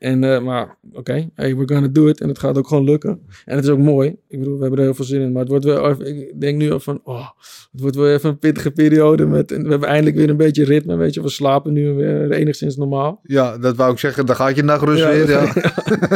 En, 0.00 0.24
eh, 0.24 0.40
maar 0.42 0.76
oké, 0.92 1.30
hey, 1.34 1.56
we're 1.56 1.74
gonna 1.74 1.88
do 1.88 2.06
it. 2.06 2.20
En 2.20 2.28
het 2.28 2.38
gaat 2.38 2.58
ook 2.58 2.68
gewoon 2.68 2.84
lukken. 2.84 3.20
En 3.44 3.56
het 3.56 3.64
is 3.64 3.70
ook 3.70 3.78
mooi. 3.78 4.08
Ik 4.28 4.38
bedoel, 4.38 4.54
we 4.54 4.60
hebben 4.60 4.78
er 4.78 4.84
heel 4.84 4.94
veel 4.94 5.04
zin 5.04 5.20
in. 5.20 5.32
Maar 5.32 5.40
het 5.40 5.50
wordt 5.50 5.64
wel, 5.64 5.88
even- 5.90 6.06
ik 6.30 6.40
denk 6.40 6.58
nu 6.58 6.70
al 6.72 6.80
van, 6.80 7.00
oh, 7.04 7.28
het 7.72 7.80
wordt 7.80 7.96
wel 7.96 8.08
even 8.08 8.30
een 8.30 8.38
pittige 8.38 8.70
periode. 8.70 9.26
Met, 9.26 9.52
en 9.52 9.62
we 9.64 9.68
hebben 9.70 9.88
eindelijk 9.88 10.16
weer 10.16 10.30
een 10.30 10.36
beetje 10.36 10.64
ritme, 10.64 10.96
weet 10.96 11.14
je. 11.14 11.22
We 11.22 11.28
slapen 11.28 11.72
nu 11.72 11.92
weer 11.92 12.30
enigszins 12.32 12.76
normaal. 12.76 13.20
ja, 13.22 13.58
dat 13.58 13.76
wou 13.76 13.92
ik 13.92 13.98
zeggen. 13.98 14.26
Dan 14.26 14.36
gaat 14.36 14.56
je 14.56 14.62
nachtrust 14.62 15.02
Ja. 15.02 15.10
weer. 15.10 15.30
Ja. 15.30 15.40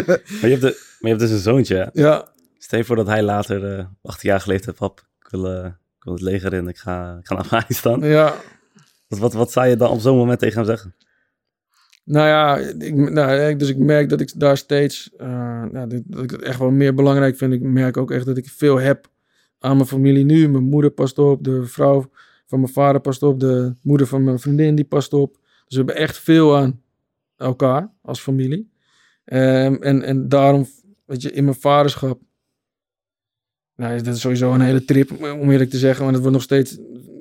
Maar 0.41 0.41
je 0.41 0.49
hebt, 0.49 0.61
de, 0.61 0.81
maar 1.01 1.11
je 1.11 1.17
hebt 1.17 1.21
dus 1.21 1.31
een 1.31 1.39
zoontje. 1.39 1.91
Ja, 1.93 2.33
Stel 2.59 2.79
je 2.79 2.85
voor 2.85 2.97
dat 2.97 3.07
hij 3.07 3.23
later, 3.23 3.65
eh 3.79 3.85
18 4.03 4.29
jaar 4.31 4.41
geleden 4.41 4.65
heeft, 4.67 4.79
pap, 4.79 5.01
ik 5.21 5.29
wil, 5.31 5.47
eh, 5.51 5.65
ik 5.67 6.05
wil 6.05 6.13
het 6.13 6.23
leger 6.23 6.53
in, 6.55 6.69
ik 6.69 6.77
ga, 6.77 7.17
ik 7.21 7.27
ga 7.27 7.35
naar 7.35 7.43
Afghanistan. 7.43 8.01
Ja, 8.01 8.35
Wat, 9.09 9.19
wat, 9.19 9.33
wat 9.33 9.53
zou 9.53 9.67
je 9.67 9.77
dan 9.77 9.91
op 9.91 10.01
zo'n 10.01 10.17
moment 10.17 10.39
tegen 10.39 10.57
hem 10.57 10.67
zeggen? 10.67 10.95
Nou 12.05 12.29
ja, 12.29 12.57
ik, 12.79 12.95
nou, 12.95 13.57
dus 13.57 13.69
ik 13.69 13.77
merk 13.77 14.09
dat 14.09 14.21
ik 14.21 14.41
daar 14.41 14.57
steeds, 14.57 15.11
nou, 15.17 15.89
dat, 15.89 16.03
dat 16.05 16.23
ik 16.23 16.31
het 16.31 16.43
echt 16.43 16.59
wel 16.59 16.71
meer 16.71 16.95
belangrijk 16.95 17.37
vind. 17.37 17.53
Ik 17.53 17.63
merk 17.63 17.97
ook 17.97 18.11
echt 18.11 18.27
dat 18.27 18.37
ik 18.37 18.49
veel 18.49 18.81
heb 18.81 19.09
aan 19.59 19.77
mijn 19.77 19.89
familie 19.89 20.25
nu. 20.25 20.49
Mijn 20.49 20.65
moeder 20.65 20.91
past 20.91 21.19
op, 21.19 21.45
de 21.45 21.67
vrouw 21.67 22.11
van 22.47 22.61
mijn 22.61 22.73
vader 22.73 23.01
past 23.01 23.23
op, 23.23 23.41
de 23.41 23.75
moeder 23.83 24.07
van 24.07 24.25
mijn 24.25 24.39
vriendin 24.39 24.75
die 24.75 24.85
past 24.85 25.13
op. 25.13 25.33
Dus 25.33 25.43
we 25.69 25.77
hebben 25.77 25.97
echt 25.97 26.19
veel 26.19 26.57
aan 26.57 26.81
elkaar 27.37 27.93
als 28.03 28.21
familie. 28.21 28.71
Ehm, 29.25 29.75
en, 29.75 30.03
en 30.03 30.29
daarom, 30.29 30.67
weet 31.05 31.23
je, 31.23 31.33
in 31.33 31.45
mijn 31.45 31.57
vaderschap, 31.57 32.21
nou, 33.77 34.03
dat 34.03 34.15
is 34.15 34.21
sowieso 34.21 34.53
een 34.53 34.61
hele 34.61 34.85
trip 34.85 35.11
om 35.41 35.51
eerlijk 35.51 35.71
te 35.71 35.79
zeggen, 35.79 36.03
want 36.03 36.15
het 36.15 36.23
wordt 36.23 36.37
nog 36.37 36.47
steeds 36.47 36.79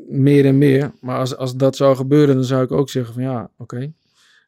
meer 0.08 0.46
en 0.46 0.58
meer. 0.58 0.92
Maar 1.02 1.18
als, 1.18 1.36
als 1.36 1.56
dat 1.56 1.76
zou 1.76 1.96
gebeuren, 1.96 2.36
dan 2.36 2.44
zou 2.44 2.64
ik 2.64 2.72
ook 2.72 2.90
zeggen 2.90 3.14
van 3.14 3.24
ja, 3.24 3.52
oké. 3.58 3.94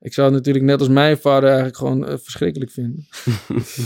Ik 0.06 0.14
zou 0.14 0.28
het 0.28 0.36
natuurlijk 0.36 0.66
net 0.66 0.80
als 0.80 0.90
mijn 0.90 1.18
vader 1.18 1.48
eigenlijk 1.48 1.78
gewoon 1.78 2.08
eh, 2.08 2.18
verschrikkelijk 2.18 2.72
vinden. 2.72 3.08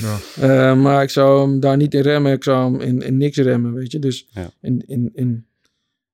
Eh, 0.39 0.75
maar 0.81 1.03
ik 1.03 1.09
zou 1.09 1.41
hem 1.49 1.59
daar 1.59 1.77
niet 1.77 1.93
in 1.93 2.01
remmen. 2.01 2.31
Ik 2.31 2.43
zou 2.43 2.71
hem 2.71 2.81
in, 2.81 3.01
in 3.01 3.17
niks 3.17 3.37
remmen, 3.37 3.73
weet 3.73 3.91
je. 3.91 3.99
Dus 3.99 4.27
Ja. 4.31 4.49
in, 4.61 4.83
in, 4.87 5.09
in, 5.13 5.45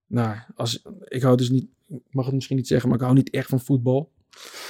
nou, 0.07 0.35
als, 0.55 0.81
ik 1.07 1.21
hou 1.21 1.37
dus 1.37 1.49
niet, 1.49 1.65
ik 1.87 1.99
mag 2.09 2.25
het 2.25 2.33
misschien 2.33 2.55
niet 2.57 2.67
zeggen, 2.67 2.89
maar 2.89 2.97
ik 2.97 3.03
hou 3.03 3.15
niet 3.15 3.29
echt 3.29 3.49
van 3.49 3.59
voetbal. 3.59 4.11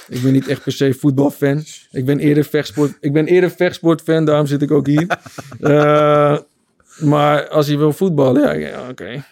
Ik 0.08 0.22
ben 0.22 0.32
niet 0.32 0.46
echt 0.48 0.62
per 0.62 0.72
se 0.72 0.94
voetbalfan. 0.94 1.62
Ik 1.90 2.04
ben 2.04 2.18
eerder 2.18 2.44
vechtsport, 2.44 2.96
ik 3.00 3.12
ben 3.12 3.26
eerder 3.26 3.50
vechtsportfan, 3.50 4.24
daarom 4.24 4.46
zit 4.46 4.62
ik 4.62 4.70
ook 4.70 4.86
hier. 4.86 5.06
Eh, 5.60 6.38
maar 7.00 7.48
als 7.48 7.66
je 7.66 7.76
wil 7.78 7.92
voetballen, 7.92 8.42
ja, 8.42 8.52
ja 8.68 8.88
oké. 8.88 9.24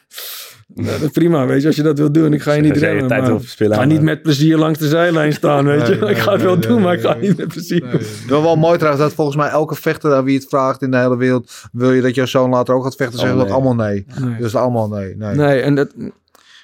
Nou, 0.75 1.01
dat 1.01 1.13
prima, 1.13 1.47
weet 1.47 1.61
je, 1.61 1.67
als 1.67 1.77
je 1.77 1.83
dat 1.83 1.99
wil 1.99 2.13
doen. 2.13 2.33
Ik 2.33 2.43
ga 2.43 2.53
je 2.53 2.63
niet 2.63 2.77
remmen. 2.77 3.09
tijd 3.09 3.29
maar 3.29 3.41
ik 3.59 3.73
ga 3.73 3.85
niet 3.85 4.03
met 4.03 4.23
plezier 4.23 4.57
langs 4.57 4.79
de 4.79 4.89
zijlijn 4.89 5.33
staan, 5.33 5.65
weet 5.65 5.87
je. 5.87 5.95
Nee, 5.95 6.11
ik 6.11 6.19
ga 6.19 6.33
het 6.33 6.43
wel 6.43 6.57
nee, 6.57 6.67
doen, 6.67 6.75
nee, 6.75 6.85
maar 6.85 6.95
ik 6.95 7.01
ga 7.01 7.15
nee, 7.15 7.29
niet 7.29 7.37
met 7.37 7.49
plezier 7.49 7.81
doen. 7.81 8.01
Wel 8.29 8.43
wel 8.43 8.57
mooi 8.57 8.79
trouwens 8.79 9.05
dat 9.05 9.15
volgens 9.15 9.37
mij 9.37 9.49
elke 9.49 9.75
vechter 9.75 10.15
aan 10.15 10.25
wie 10.25 10.39
het 10.39 10.49
vraagt 10.49 10.83
in 10.83 10.91
de 10.91 10.97
hele 10.97 11.17
wereld, 11.17 11.53
wil 11.73 11.93
je 11.93 12.03
dat 12.03 12.15
jouw 12.15 12.27
zoon 12.27 12.51
later 12.51 12.75
ook 12.75 12.85
gaat 12.85 12.97
vechten, 12.97 13.19
zeggen 13.19 13.39
Oh, 13.39 13.45
dat 13.45 13.53
allemaal 13.53 13.75
nee. 13.75 14.07
Nee. 14.21 14.37
Dus 14.39 14.55
allemaal 14.55 14.89
nee. 14.89 15.17
nee. 15.17 15.35
Nee, 15.35 15.61
en, 15.61 15.75
dat, 15.75 15.95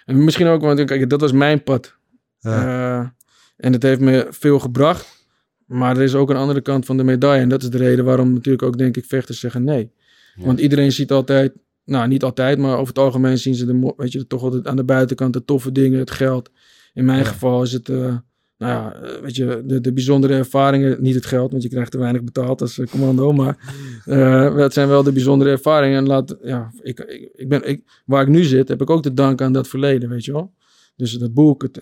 en 0.05 0.25
misschien 0.25 0.47
ook, 0.47 0.61
want 0.61 0.85
kijk, 0.85 1.11
dat 1.11 1.21
was 1.21 1.33
mijn 1.33 1.63
pad. 1.63 1.95
Eh, 2.41 2.99
en 3.57 3.73
het 3.73 3.83
heeft 3.83 4.01
me 4.01 4.27
veel 4.31 4.59
gebracht. 4.59 5.19
Maar 5.67 5.97
er 5.97 6.03
is 6.03 6.15
ook 6.15 6.31
een 6.31 6.37
andere 6.37 6.61
kant 6.61 6.87
van 6.87 6.97
de 6.97 7.05
medaille. 7.05 7.43
En 7.43 7.49
dat 7.49 7.63
is 7.63 7.71
de 7.71 7.79
reden 7.79 8.05
waarom 8.05 8.33
natuurlijk 8.33 8.63
ook, 8.63 8.79
denk 8.79 8.97
ik, 8.97 9.05
vechters 9.05 9.41
zeggen 9.41 9.65
nee. 9.65 9.93
Ja. 10.35 10.45
Want 10.45 10.61
iedereen 10.61 10.93
ziet 10.93 11.13
altijd, 11.13 11.53
nou 11.91 12.09
niet 12.09 12.23
altijd, 12.23 12.59
maar 12.59 12.73
over 12.75 12.87
het 12.87 12.99
algemeen 12.99 13.39
zien 13.39 13.55
ze 13.55 13.67
de, 13.67 13.95
weet 13.97 14.13
je, 14.13 14.27
toch 14.27 14.43
altijd 14.43 14.67
aan 14.67 14.77
de 14.77 14.85
buitenkant 14.85 15.33
de 15.33 15.45
toffe 15.45 15.73
dingen, 15.73 15.99
het 15.99 16.11
geld. 16.11 16.51
In 16.95 17.05
mijn 17.05 17.19
Ja. 17.19 17.25
geval 17.25 17.63
is 17.63 17.73
het, 17.73 17.89
eh, 17.89 17.97
nou 17.97 18.73
ja, 18.73 18.93
eh, 18.93 19.23
weet 19.23 19.37
je, 19.37 19.63
de, 19.67 19.81
de 19.81 19.93
bijzondere 19.93 20.35
ervaringen, 20.35 21.03
niet 21.03 21.15
het 21.15 21.27
geld, 21.27 21.51
want 21.51 21.63
je 21.63 21.69
krijgt 21.69 21.91
te 21.91 21.99
weinig 21.99 22.23
betaald 22.25 22.61
als 22.61 22.79
eh, 22.79 22.87
commando. 22.87 23.33
Maar 23.33 23.57
eh 24.05 24.55
het 24.57 24.73
zijn 24.73 24.89
wel 24.89 25.03
de 25.03 25.13
bijzondere 25.13 25.51
ervaringen. 25.51 25.97
En 25.97 26.07
laat, 26.07 26.37
ja, 26.43 26.73
ik, 26.83 26.99
ik, 27.01 27.31
ik 27.35 27.49
ben, 27.49 27.69
ik, 27.69 28.03
waar 28.07 28.23
ik 28.23 28.29
nu 28.29 28.45
zit, 28.45 28.69
heb 28.69 28.81
ik 28.81 28.91
ook 28.91 29.03
te 29.03 29.15
danken 29.15 29.47
aan 29.47 29.53
dat 29.53 29.69
verleden, 29.69 30.09
weet 30.09 30.25
je 30.25 30.33
wel. 30.33 30.53
Dus 30.97 31.13
dat 31.13 31.35
boek, 31.35 31.63
het, 31.63 31.81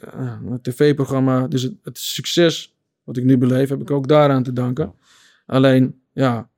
het 0.50 0.62
tv-programma, 0.64 1.46
dus 1.48 1.62
het, 1.62 1.74
het 1.82 1.98
succes 1.98 2.74
wat 3.04 3.16
ik 3.16 3.24
nu 3.24 3.38
beleef, 3.38 3.68
heb 3.68 3.80
ik 3.80 3.90
ook 3.90 4.08
daaraan 4.08 4.42
te 4.42 4.52
danken. 4.52 4.92
Alleen, 5.46 6.00
ja, 6.12 6.48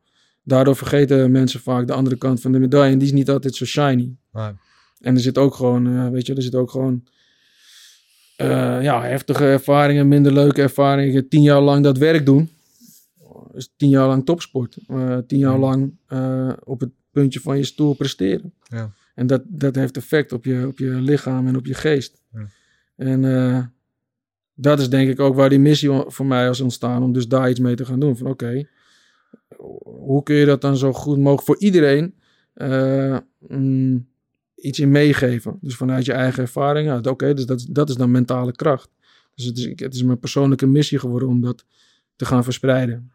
daardoor 0.42 0.76
vergeten 0.76 1.30
mensen 1.30 1.60
vaak 1.60 1.86
de 1.86 1.92
andere 1.92 2.16
kant 2.16 2.40
van 2.40 2.52
de 2.52 2.58
medaille. 2.58 2.92
En 2.92 2.98
die 2.98 3.08
is 3.08 3.14
niet 3.14 3.30
altijd 3.30 3.54
zo 3.54 3.64
shiny. 3.64 4.16
Nee. 4.32 4.52
En 5.00 5.14
er 5.14 5.20
zit 5.20 5.38
ook 5.38 5.54
gewoon, 5.54 5.86
eh, 5.86 6.08
weet 6.08 6.26
je, 6.26 6.34
er 6.34 6.42
zit 6.42 6.54
ook 6.54 6.70
gewoon 6.70 7.04
eh, 8.36 8.82
ja, 8.82 9.02
heftige 9.02 9.44
ervaringen, 9.44 10.08
minder 10.08 10.32
leuke 10.32 10.62
ervaringen. 10.62 11.28
Tien 11.28 11.42
jaar 11.42 11.60
lang 11.60 11.84
dat 11.84 11.98
werk 11.98 12.26
doen. 12.26 12.50
Dus 13.52 13.72
tien 13.76 13.88
jaar 13.88 14.06
lang 14.06 14.24
topsport. 14.24 14.76
Eh, 14.86 15.18
tien 15.26 15.38
jaar 15.38 15.58
lang 15.58 15.92
op 16.64 16.80
het 16.80 16.90
puntje 17.10 17.40
van 17.40 17.56
je 17.56 17.64
stoel 17.64 17.94
presteren. 17.94 18.52
Ja. 18.62 18.92
En 19.14 19.26
dat, 19.26 19.42
dat 19.46 19.74
heeft 19.74 19.96
effect 19.96 20.32
op 20.32 20.44
je, 20.44 20.66
op 20.66 20.78
je 20.78 20.90
lichaam 20.90 21.46
en 21.46 21.56
op 21.56 21.66
je 21.66 21.74
geest. 21.74 22.22
Ja. 22.32 22.46
En 22.96 23.72
dat 24.54 24.80
is 24.80 24.88
denk 24.88 25.10
ik 25.10 25.20
ook 25.20 25.34
waar 25.34 25.48
die 25.48 25.58
missie 25.58 25.90
voor 26.06 26.26
mij 26.26 26.48
is 26.48 26.60
ontstaan. 26.60 27.02
Om 27.02 27.12
dus 27.12 27.28
daar 27.28 27.50
iets 27.50 27.60
mee 27.60 27.74
te 27.74 27.84
gaan 27.84 28.00
doen. 28.00 28.16
Van 28.16 28.26
oké, 28.26 28.66
hoe 29.82 30.22
kun 30.22 30.34
je 30.34 30.46
dat 30.46 30.60
dan 30.60 30.76
zo 30.76 30.92
goed 30.92 31.18
mogelijk 31.18 31.42
voor 31.42 31.58
iedereen 31.58 32.14
eh, 32.52 33.16
mm, 33.48 34.06
iets 34.54 34.78
in 34.78 34.90
meegeven? 34.90 35.58
Dus 35.60 35.76
vanuit 35.76 36.04
je 36.04 36.12
eigen 36.12 36.42
ervaring. 36.42 36.86
Ja, 36.86 37.10
oké, 37.10 37.34
dus 37.34 37.46
dat, 37.46 37.66
dat 37.70 37.88
is 37.88 37.94
dan 37.94 38.10
mentale 38.10 38.52
kracht. 38.52 38.90
Dus 39.34 39.44
het 39.44 39.58
is, 39.58 39.64
het 39.74 39.94
is 39.94 40.02
mijn 40.02 40.18
persoonlijke 40.18 40.66
missie 40.66 40.98
geworden 40.98 41.28
om 41.28 41.40
dat 41.40 41.64
te 42.16 42.24
gaan 42.24 42.44
verspreiden. 42.44 43.12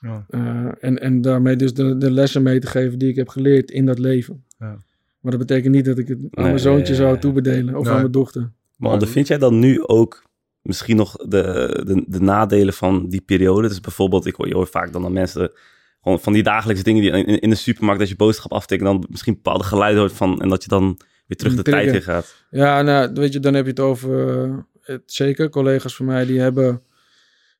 Ja. 0.00 0.24
Eh, 0.28 0.68
en, 0.80 1.00
en 1.00 1.20
daarmee 1.20 1.56
dus 1.56 1.74
de, 1.74 1.96
de 1.98 2.10
lessen 2.10 2.42
mee 2.42 2.58
te 2.58 2.66
geven 2.66 2.98
die 2.98 3.08
ik 3.08 3.16
heb 3.16 3.28
geleerd 3.28 3.70
in 3.70 3.86
dat 3.86 3.98
leven. 3.98 4.44
Ja. 4.58 4.82
Maar 5.20 5.32
dat 5.32 5.46
betekent 5.46 5.74
niet 5.74 5.84
dat 5.84 5.98
ik 5.98 6.08
het 6.08 6.18
aan 6.18 6.28
Nee, 6.30 6.44
mijn 6.44 6.58
zoontje 6.58 6.92
ja, 6.92 6.98
zou 6.98 7.14
ja. 7.14 7.18
toebedelen. 7.20 7.76
Of 7.76 7.84
Nee. 7.84 7.92
aan 7.92 8.00
mijn 8.00 8.12
dochter. 8.12 8.52
Maar 8.76 8.92
ondervind 8.92 9.26
jij 9.26 9.38
dan 9.38 9.58
nu 9.58 9.86
ook 9.86 10.22
misschien 10.64 10.96
nog 10.96 11.16
de, 11.16 11.82
de, 11.86 12.04
de 12.06 12.20
nadelen 12.20 12.74
van 12.74 13.08
die 13.08 13.20
periode? 13.20 13.68
Dus 13.68 13.80
bijvoorbeeld, 13.80 14.26
ik 14.26 14.34
hoor, 14.34 14.66
vaak 14.66 14.92
dan 14.92 15.02
dat 15.02 15.10
mensen 15.10 15.50
gewoon 16.02 16.20
van 16.20 16.32
die 16.32 16.42
dagelijkse 16.42 16.84
dingen 16.84 17.02
die 17.02 17.10
in, 17.10 17.40
in 17.40 17.50
de 17.50 17.56
supermarkt, 17.56 18.00
dat 18.00 18.08
je 18.08 18.16
boodschap 18.16 18.52
aftikt, 18.52 18.82
dan 18.84 19.04
misschien 19.08 19.34
bepaalde 19.34 19.64
geluiden 19.64 20.00
hoort 20.00 20.12
van 20.12 20.40
en 20.42 20.48
dat 20.48 20.62
je 20.62 20.68
dan 20.68 20.98
weer 21.26 21.36
terug 21.38 21.54
de 21.54 21.62
trigger. 21.62 21.84
tijd 21.90 21.94
in 21.96 22.02
gaat. 22.02 22.34
Ja, 22.50 22.82
nou, 22.82 23.10
weet 23.14 23.32
je, 23.32 23.40
dan 23.40 23.54
heb 23.54 23.64
je 23.64 23.70
het 23.70 23.80
over... 23.80 24.38
eh, 24.44 24.56
het, 24.80 25.02
zeker, 25.06 25.48
collega's 25.48 25.96
van 25.96 26.06
mij 26.06 26.26
die 26.26 26.40
hebben, 26.40 26.82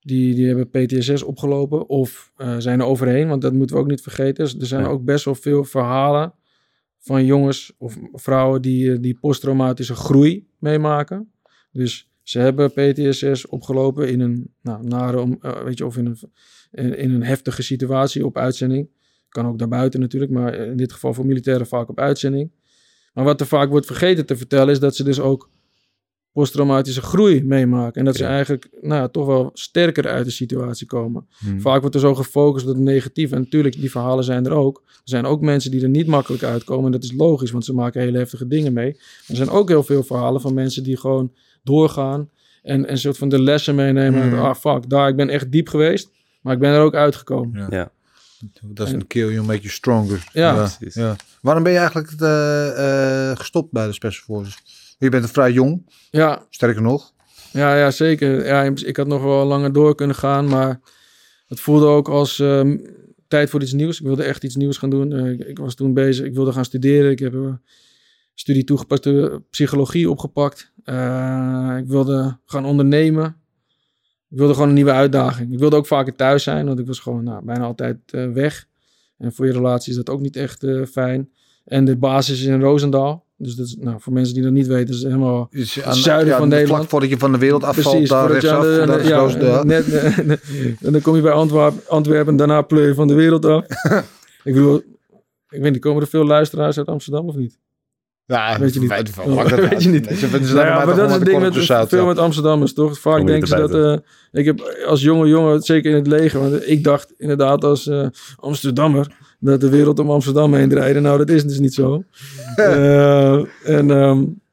die, 0.00 0.34
die 0.34 0.46
hebben 0.46 0.70
PTSS 0.70 1.22
opgelopen. 1.22 1.88
Of 1.88 2.32
eh, 2.36 2.54
zijn 2.58 2.80
er 2.80 2.86
overheen, 2.86 3.28
want 3.28 3.42
dat 3.42 3.52
moeten 3.52 3.76
we 3.76 3.82
ook 3.82 3.88
niet 3.88 4.02
vergeten. 4.02 4.44
Dus 4.44 4.54
er 4.58 4.66
zijn 4.66 4.82
Ja. 4.82 4.88
ook 4.88 5.04
best 5.04 5.24
wel 5.24 5.34
veel 5.34 5.64
verhalen 5.64 6.34
van 6.98 7.24
jongens 7.24 7.72
of 7.78 7.96
vrouwen 8.12 8.62
die, 8.62 8.92
eh, 8.92 8.98
die 9.00 9.18
posttraumatische 9.20 9.94
groei 9.94 10.46
meemaken. 10.58 11.32
Dus 11.72 12.08
ze 12.24 12.38
hebben 12.38 12.72
PTSS 12.72 13.46
opgelopen 13.46 14.08
in 14.08 14.20
een 14.20 14.54
nou, 14.62 14.84
nare, 14.84 15.36
eh, 15.40 15.62
weet 15.62 15.78
je, 15.78 15.86
of 15.86 15.96
in 15.96 16.06
een, 16.70 16.96
in, 16.96 17.10
een 17.10 17.22
heftige 17.22 17.62
situatie 17.62 18.26
op 18.26 18.36
uitzending. 18.38 18.88
Kan 19.28 19.46
ook 19.46 19.58
daarbuiten 19.58 20.00
natuurlijk, 20.00 20.32
maar 20.32 20.54
in 20.54 20.76
dit 20.76 20.92
geval 20.92 21.14
voor 21.14 21.26
militairen 21.26 21.66
vaak 21.66 21.88
op 21.88 22.00
uitzending. 22.00 22.50
Maar 23.12 23.24
wat 23.24 23.40
er 23.40 23.46
vaak 23.46 23.68
wordt 23.70 23.86
vergeten 23.86 24.26
te 24.26 24.36
vertellen 24.36 24.72
is 24.72 24.80
dat 24.80 24.96
ze 24.96 25.04
dus 25.04 25.20
ook 25.20 25.50
posttraumatische 26.32 27.02
groei 27.02 27.44
meemaken. 27.44 27.94
En 27.94 28.04
dat 28.04 28.16
ze 28.16 28.22
Ja. 28.22 28.28
eigenlijk 28.28 28.68
nou, 28.80 29.00
ja, 29.00 29.08
toch 29.08 29.26
wel 29.26 29.50
sterker 29.52 30.08
uit 30.08 30.24
de 30.24 30.30
situatie 30.30 30.86
komen. 30.86 31.26
Hmm. 31.38 31.60
Vaak 31.60 31.80
wordt 31.80 31.94
er 31.94 32.00
zo 32.00 32.14
gefocust 32.14 32.66
op 32.66 32.74
het 32.74 32.82
negatieve. 32.82 33.34
En 33.34 33.40
natuurlijk, 33.40 33.80
die 33.80 33.90
verhalen 33.90 34.24
zijn 34.24 34.46
er 34.46 34.52
ook. 34.52 34.82
Er 34.86 35.00
zijn 35.04 35.24
ook 35.24 35.40
mensen 35.40 35.70
die 35.70 35.82
er 35.82 35.88
niet 35.88 36.06
makkelijk 36.06 36.42
uitkomen. 36.42 36.84
En 36.84 36.92
dat 36.92 37.02
is 37.02 37.12
logisch, 37.12 37.50
want 37.50 37.64
ze 37.64 37.74
maken 37.74 38.00
hele 38.00 38.18
heftige 38.18 38.46
dingen 38.46 38.72
mee. 38.72 38.96
Er 39.28 39.36
zijn 39.36 39.48
ook 39.48 39.68
heel 39.68 39.82
veel 39.82 40.02
verhalen 40.02 40.40
van 40.40 40.54
mensen 40.54 40.82
die 40.82 40.96
gewoon 40.96 41.32
doorgaan. 41.64 42.30
En 42.62 42.90
een 42.90 42.98
soort 42.98 43.18
van 43.18 43.28
de 43.28 43.42
lessen 43.42 43.74
meenemen. 43.74 44.28
Mhm. 44.28 44.38
Ah, 44.38 44.54
fuck, 44.54 44.88
daar, 44.90 45.08
ik 45.08 45.16
ben 45.16 45.28
echt 45.28 45.52
diep 45.52 45.68
geweest. 45.68 46.10
Maar 46.40 46.54
ik 46.54 46.58
ben 46.58 46.72
er 46.72 46.80
ook 46.80 46.94
uitgekomen. 46.94 47.60
Ja. 47.60 47.66
Ja. 47.70 47.90
Doesn't 48.62 49.06
kill 49.06 49.32
you, 49.32 49.44
make 49.44 49.60
you 49.60 49.72
stronger. 49.72 50.28
Ja. 50.32 50.54
Precies. 50.54 50.94
ja. 50.94 51.16
Waarom 51.40 51.62
ben 51.62 51.72
je 51.72 51.78
eigenlijk 51.78 52.10
eh, 52.20 53.30
eh, 53.30 53.36
gestopt 53.36 53.72
bij 53.72 53.86
de 53.86 53.92
Special 53.92 54.24
Forces? 54.24 54.62
Je 54.98 55.08
bent 55.08 55.30
vrij 55.30 55.52
jong, 55.52 55.90
Ja, 56.10 56.46
sterker 56.50 56.82
nog. 56.82 57.12
Ja, 57.52 57.76
ja 57.76 57.90
zeker. 57.90 58.46
Ja, 58.46 58.62
ik 58.62 58.96
had 58.96 59.06
nog 59.06 59.22
wel 59.22 59.44
langer 59.44 59.72
door 59.72 59.94
kunnen 59.94 60.16
gaan, 60.16 60.48
maar 60.48 60.80
het 61.48 61.60
voelde 61.60 61.86
ook 61.86 62.08
als 62.08 62.38
ehm, 62.38 62.76
tijd 63.28 63.50
voor 63.50 63.62
iets 63.62 63.72
nieuws. 63.72 64.00
Ik 64.00 64.06
wilde 64.06 64.22
echt 64.22 64.44
iets 64.44 64.56
nieuws 64.56 64.78
gaan 64.78 64.90
doen. 64.90 65.12
Eh, 65.12 65.30
ik, 65.30 65.40
ik 65.40 65.58
was 65.58 65.74
toen 65.74 65.94
bezig, 65.94 66.26
ik 66.26 66.34
wilde 66.34 66.52
gaan 66.52 66.64
studeren. 66.64 67.10
Ik 67.10 67.18
heb 67.18 67.32
een 67.32 67.60
studie 68.34 68.64
toegepaste 68.64 69.42
psychologie 69.50 70.10
opgepakt. 70.10 70.72
Eh, 70.84 71.74
ik 71.78 71.86
wilde 71.86 72.38
gaan 72.44 72.64
ondernemen. 72.64 73.36
Ik 74.30 74.38
wilde 74.40 74.54
gewoon 74.54 74.68
een 74.68 74.74
nieuwe 74.74 74.90
uitdaging. 74.92 75.52
Ik 75.52 75.58
wilde 75.58 75.76
ook 75.76 75.86
vaker 75.86 76.14
thuis 76.16 76.42
zijn, 76.42 76.66
want 76.66 76.78
ik 76.78 76.86
was 76.86 76.98
gewoon 76.98 77.24
nou, 77.24 77.44
bijna 77.44 77.64
altijd 77.64 77.98
eh, 78.06 78.28
weg. 78.30 78.66
En 79.18 79.32
voor 79.32 79.46
je 79.46 79.52
relatie 79.52 79.90
is 79.90 79.96
dat 79.96 80.10
ook 80.10 80.20
niet 80.20 80.36
echt 80.36 80.62
eh, 80.62 80.82
fijn. 80.84 81.30
En 81.64 81.84
de 81.84 81.96
basis 81.96 82.40
is 82.40 82.46
in 82.46 82.60
Roosendaal. 82.60 83.24
Dus 83.36 83.54
dat 83.54 83.66
is, 83.66 83.76
nou, 83.76 84.00
voor 84.00 84.12
mensen 84.12 84.34
die 84.34 84.42
dat 84.42 84.52
niet 84.52 84.66
weten, 84.66 84.94
is 84.94 85.00
het 85.00 85.06
helemaal 85.12 85.48
Dus 85.50 85.74
Het 85.74 85.94
zuiden 85.96 86.36
van 86.36 86.48
Nederland. 86.48 86.76
Vlak 86.76 86.90
voordat 86.90 87.08
je 87.10 87.18
van 87.18 87.32
de 87.32 87.38
wereld 87.38 87.64
afvalt, 87.64 88.08
daar 88.08 88.30
rechtsaf. 88.30 88.62
de- 88.62 88.82
dat 88.86 89.00
is 89.00 89.08
ja, 89.08 89.16
Roosendaal. 89.16 89.64
net, 89.64 89.86
en 90.84 90.92
dan 90.92 91.00
kom 91.00 91.16
je 91.16 91.22
bij 91.22 91.32
Antwerpen, 91.32 91.88
Antwerpen 91.88 92.32
en 92.32 92.36
daarna 92.36 92.62
pleur 92.62 92.86
je 92.86 92.94
van 92.94 93.08
de 93.08 93.14
wereld 93.14 93.44
af. 93.44 93.64
ik 94.44 94.54
bedoel, 94.54 94.76
ik 95.48 95.60
weet 95.60 95.72
niet, 95.72 95.80
komen 95.80 96.02
er 96.02 96.08
veel 96.08 96.24
luisteraars 96.24 96.78
uit 96.78 96.86
Amsterdam 96.86 97.28
of 97.28 97.36
niet? 97.36 97.58
Ja, 98.26 98.58
Weet 98.58 98.74
je 98.74 98.80
niet. 98.80 98.88
Weet, 98.88 99.26
maakt 99.26 99.50
het 99.50 99.68
Weet 99.68 99.82
je 99.82 99.88
niet. 99.88 100.06
Ze 100.06 100.28
Nou 100.30 100.42
ja, 100.42 100.76
maar 100.76 100.86
maar 100.86 100.96
dat 100.96 101.08
is 101.08 101.14
het 101.14 101.24
ding 101.24 101.40
met, 101.40 101.54
veel 101.88 102.00
ja. 102.00 102.04
met 102.04 102.18
Amsterdammers, 102.18 102.72
toch? 102.72 102.98
Vaak 102.98 103.16
Kom 103.16 103.26
denken 103.26 103.48
ze 103.48 103.56
dat... 103.56 103.74
eh, 103.74 103.96
ik 104.40 104.44
heb 104.44 104.60
als 104.86 105.02
jonge 105.02 105.28
jongen, 105.28 105.62
zeker 105.62 105.90
in 105.90 105.96
het 105.96 106.06
leger... 106.06 106.40
Want 106.40 106.68
ik 106.68 106.84
dacht 106.84 107.12
inderdaad 107.16 107.64
als 107.64 107.86
eh, 107.86 108.06
Amsterdammer... 108.36 109.16
dat 109.40 109.60
de 109.60 109.68
wereld 109.68 109.98
om 109.98 110.10
Amsterdam 110.10 110.54
heen 110.54 110.68
draaide. 110.68 111.00
Nou, 111.00 111.18
dat 111.18 111.28
is 111.30 111.44
dus 111.44 111.58
niet 111.58 111.74
zo. 111.74 112.02
Eh, 112.56 113.44
en 113.64 113.86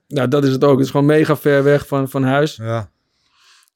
nou, 0.08 0.28
dat 0.28 0.44
is 0.44 0.52
het 0.52 0.64
ook. 0.64 0.78
Het 0.78 0.86
is 0.86 0.92
gewoon 0.92 1.06
mega 1.06 1.38
ver 1.38 1.64
weg 1.64 1.88
van, 1.88 2.10
van 2.10 2.24
huis. 2.24 2.56
Ja, 2.56 2.92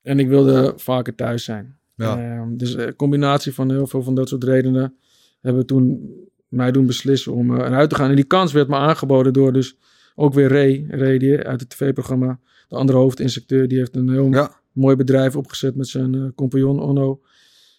En 0.02 0.20
ik 0.20 0.28
wilde 0.28 0.74
vaker 0.76 1.16
thuis 1.16 1.43
zijn. 1.43 1.78
ja. 1.96 2.18
Ehm, 2.18 2.58
dus 2.58 2.74
een 2.74 2.96
combinatie 2.96 3.54
van 3.54 3.72
heel 3.72 3.88
veel 3.88 4.04
van 4.04 4.16
dat 4.16 4.30
soort 4.30 4.43
redenen... 4.43 4.96
hebben 5.41 5.66
toen 5.66 6.14
mij 6.48 6.72
doen 6.72 6.86
beslissen 6.86 7.34
om 7.34 7.58
eh, 7.58 7.66
eruit 7.66 7.89
te 7.89 7.96
gaan. 7.96 8.10
En 8.10 8.16
die 8.16 8.26
kans 8.26 8.52
werd 8.54 8.68
me 8.68 8.76
aangeboden 8.76 9.34
door 9.34 9.54
dus 9.54 9.78
ook 10.16 10.34
weer 10.34 10.50
Ray, 10.50 10.86
Ray 10.89 11.18
die 11.18 11.38
uit 11.38 11.60
het 11.60 11.70
tv-programma, 11.70 12.39
de 12.68 12.76
andere 12.76 12.98
hoofdinstructeur, 12.98 13.68
die 13.68 13.78
heeft 13.78 13.96
een 13.96 14.10
heel 14.10 14.32
Ja. 14.32 14.52
mooi 14.72 14.96
bedrijf 14.96 15.36
opgezet 15.36 15.76
met 15.76 15.88
zijn 15.88 16.16
eh, 16.16 16.22
compagnon 16.36 16.80
Onno. 16.82 17.22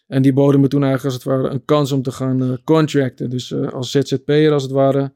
En 0.07 0.23
die 0.23 0.33
boden 0.33 0.61
me 0.61 0.69
toen 0.69 0.83
eigenlijk 0.83 1.15
als 1.15 1.25
het 1.25 1.35
ware 1.35 1.55
een 1.55 1.65
kans 1.65 1.93
om 1.93 2.03
te 2.03 2.13
gaan 2.13 2.43
eh, 2.43 2.51
contracten. 2.65 3.31
Dus 3.31 3.55
als 3.55 3.91
ZZP'er 3.91 4.53
als 4.53 4.63
het 4.63 4.73
ware 4.73 5.13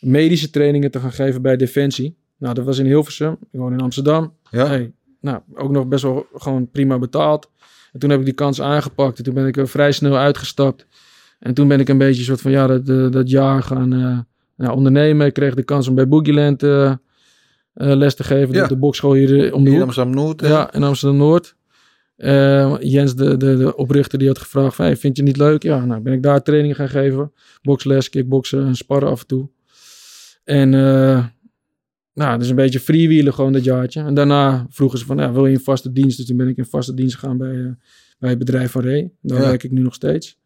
medische 0.00 0.50
trainingen 0.50 0.90
te 0.90 1.00
gaan 1.00 1.12
geven 1.12 1.42
bij 1.42 1.56
Defensie. 1.56 2.16
Nou, 2.38 2.54
dat 2.54 2.64
was 2.64 2.78
in 2.78 2.86
Hilversum. 2.86 3.36
Ik 3.50 3.58
woon 3.58 3.72
in 3.72 3.80
Amsterdam. 3.80 4.32
Ja. 4.50 4.66
Hey, 4.66 4.92
nou, 5.20 5.40
ook 5.54 5.70
nog 5.70 5.86
best 5.86 6.02
wel 6.02 6.26
gewoon 6.34 6.70
prima 6.70 6.98
betaald. 6.98 7.50
En 7.92 8.00
toen 8.00 8.10
heb 8.10 8.18
ik 8.18 8.24
die 8.24 8.34
kans 8.34 8.60
aangepakt. 8.60 9.18
En 9.18 9.24
toen 9.24 9.34
ben 9.34 9.46
ik 9.46 9.56
er 9.56 9.68
vrij 9.68 9.92
snel 9.92 10.16
uitgestapt. 10.16 10.86
En 11.44 11.54
toen 11.54 11.68
ben 11.68 11.80
ik 11.80 11.88
een 11.88 11.98
beetje 11.98 12.22
soort 12.22 12.40
van, 12.40 12.50
ja, 12.50 12.66
dat, 12.66 12.88
eh, 12.88 13.10
dat 13.10 13.30
jaar 13.30 13.62
gaan 13.62 13.92
eh, 13.92 14.18
nou, 14.56 14.76
ondernemen. 14.76 15.26
Ik 15.26 15.32
kreeg 15.32 15.54
de 15.54 15.62
kans 15.62 15.88
om 15.88 15.94
bij 15.94 16.08
Boogieland 16.08 16.62
eh, 16.62 16.94
les 17.72 18.14
te 18.14 18.24
geven. 18.24 18.54
Ja. 18.54 18.62
Op 18.62 18.68
de 18.68 18.76
bokschool 18.76 19.12
hier 19.12 19.54
om 19.54 19.64
de 19.64 19.70
Hier 19.70 19.78
in. 19.78 19.84
Amsterdam-Noord. 19.84 20.40
Ja, 20.40 20.74
in 20.74 20.82
Amsterdam-Noord. 20.82 21.56
Jens, 22.80 23.14
de, 23.14 23.36
de, 23.36 23.56
de 23.56 23.76
oprichter, 23.76 24.18
die 24.18 24.28
had 24.28 24.38
gevraagd 24.38 24.74
van, 24.74 24.84
hey, 24.84 24.96
vind 24.96 25.16
je 25.16 25.22
het 25.22 25.32
niet 25.32 25.40
leuk? 25.40 25.62
Ja, 25.62 25.84
nou 25.84 26.00
ben 26.00 26.12
ik 26.12 26.22
daar 26.22 26.42
trainingen 26.42 26.76
gaan 26.76 26.88
geven. 26.88 27.32
Boksles, 27.62 28.08
kickboksen 28.08 28.66
en 28.66 28.74
sparren 28.76 29.08
af 29.08 29.20
en 29.20 29.26
toe. 29.26 29.48
En 30.44 30.70
nou, 32.14 32.38
dus 32.38 32.48
een 32.48 32.56
beetje 32.56 32.80
freewheelen 32.80 33.34
gewoon 33.34 33.52
dat 33.52 33.64
jaartje. 33.64 34.00
En 34.02 34.14
daarna 34.14 34.66
vroegen 34.70 34.98
ze 34.98 35.04
van, 35.04 35.16
ja, 35.16 35.32
wil 35.32 35.46
je 35.46 35.52
in 35.52 35.60
vaste 35.60 35.92
dienst? 35.92 36.16
Dus 36.16 36.26
toen 36.26 36.36
ben 36.36 36.48
ik 36.48 36.56
in 36.56 36.64
vaste 36.64 36.94
dienst 36.94 37.14
gegaan 37.14 37.36
bij, 37.36 37.76
bij 38.18 38.30
het 38.30 38.38
bedrijf 38.38 38.70
van 38.70 38.82
Ray. 38.82 39.10
Daar 39.20 39.40
Ja. 39.40 39.46
werk 39.46 39.62
ik 39.62 39.70
nu 39.70 39.82
nog 39.82 39.94
steeds. 39.94 40.38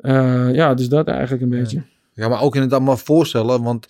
Eh, 0.00 0.54
ja, 0.54 0.74
dus 0.74 0.88
dat 0.88 1.08
eigenlijk 1.08 1.42
een 1.42 1.48
beetje. 1.48 1.82
Ja, 2.12 2.28
maar 2.28 2.40
ook 2.40 2.54
inderdaad 2.54 2.80
maar 2.80 2.98
voorstellen, 2.98 3.62
want 3.62 3.86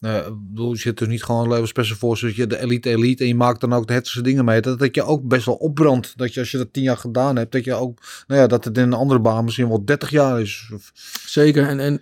eh, 0.00 0.26
bedoel, 0.48 0.72
je 0.72 0.78
zit 0.78 0.98
dus 0.98 1.08
niet 1.08 1.22
gewoon 1.22 1.44
alleen 1.44 1.66
special 1.66 1.96
forces, 1.96 2.36
je 2.36 2.46
de 2.46 2.60
elite 2.60 2.90
elite 2.90 3.22
en 3.22 3.28
je 3.28 3.34
maakt 3.34 3.60
dan 3.60 3.72
ook 3.72 3.86
de 3.86 3.92
hetste 3.92 4.22
dingen 4.22 4.44
mee. 4.44 4.60
Dat, 4.60 4.78
dat 4.78 4.94
je 4.94 5.02
ook 5.02 5.28
best 5.28 5.46
wel 5.46 5.54
opbrandt, 5.54 6.18
dat 6.18 6.34
je 6.34 6.40
als 6.40 6.50
je 6.50 6.56
dat 6.56 6.72
tien 6.72 6.82
jaar 6.82 6.96
gedaan 6.96 7.36
hebt, 7.36 7.52
dat 7.52 7.64
je 7.64 7.74
ook, 7.74 8.00
nou 8.26 8.40
ja, 8.40 8.46
dat 8.46 8.64
het 8.64 8.76
in 8.76 8.82
een 8.82 8.92
andere 8.92 9.20
baan 9.20 9.44
misschien 9.44 9.68
wel 9.68 9.84
30 9.84 10.10
jaar 10.10 10.40
is. 10.40 10.70
Of, 10.74 10.90
Zeker. 11.26 11.68
En, 11.68 11.80
en 11.80 12.00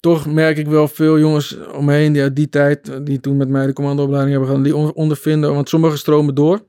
toch 0.00 0.26
merk 0.26 0.58
ik 0.58 0.66
wel 0.66 0.88
veel 0.88 1.18
jongens 1.18 1.56
omheen 1.58 2.12
die 2.12 2.22
uit 2.22 2.36
die 2.36 2.48
tijd, 2.48 2.88
eh, 2.88 2.96
die 3.02 3.20
toen 3.20 3.36
met 3.36 3.48
mij 3.48 3.66
de 3.66 3.72
commandoopleiding 3.72 4.30
hebben 4.30 4.48
gedaan, 4.48 4.64
die 4.64 4.76
on- 4.76 4.94
ondervinden. 4.94 5.54
Want 5.54 5.68
sommigen 5.68 5.98
stromen 5.98 6.34
door. 6.34 6.64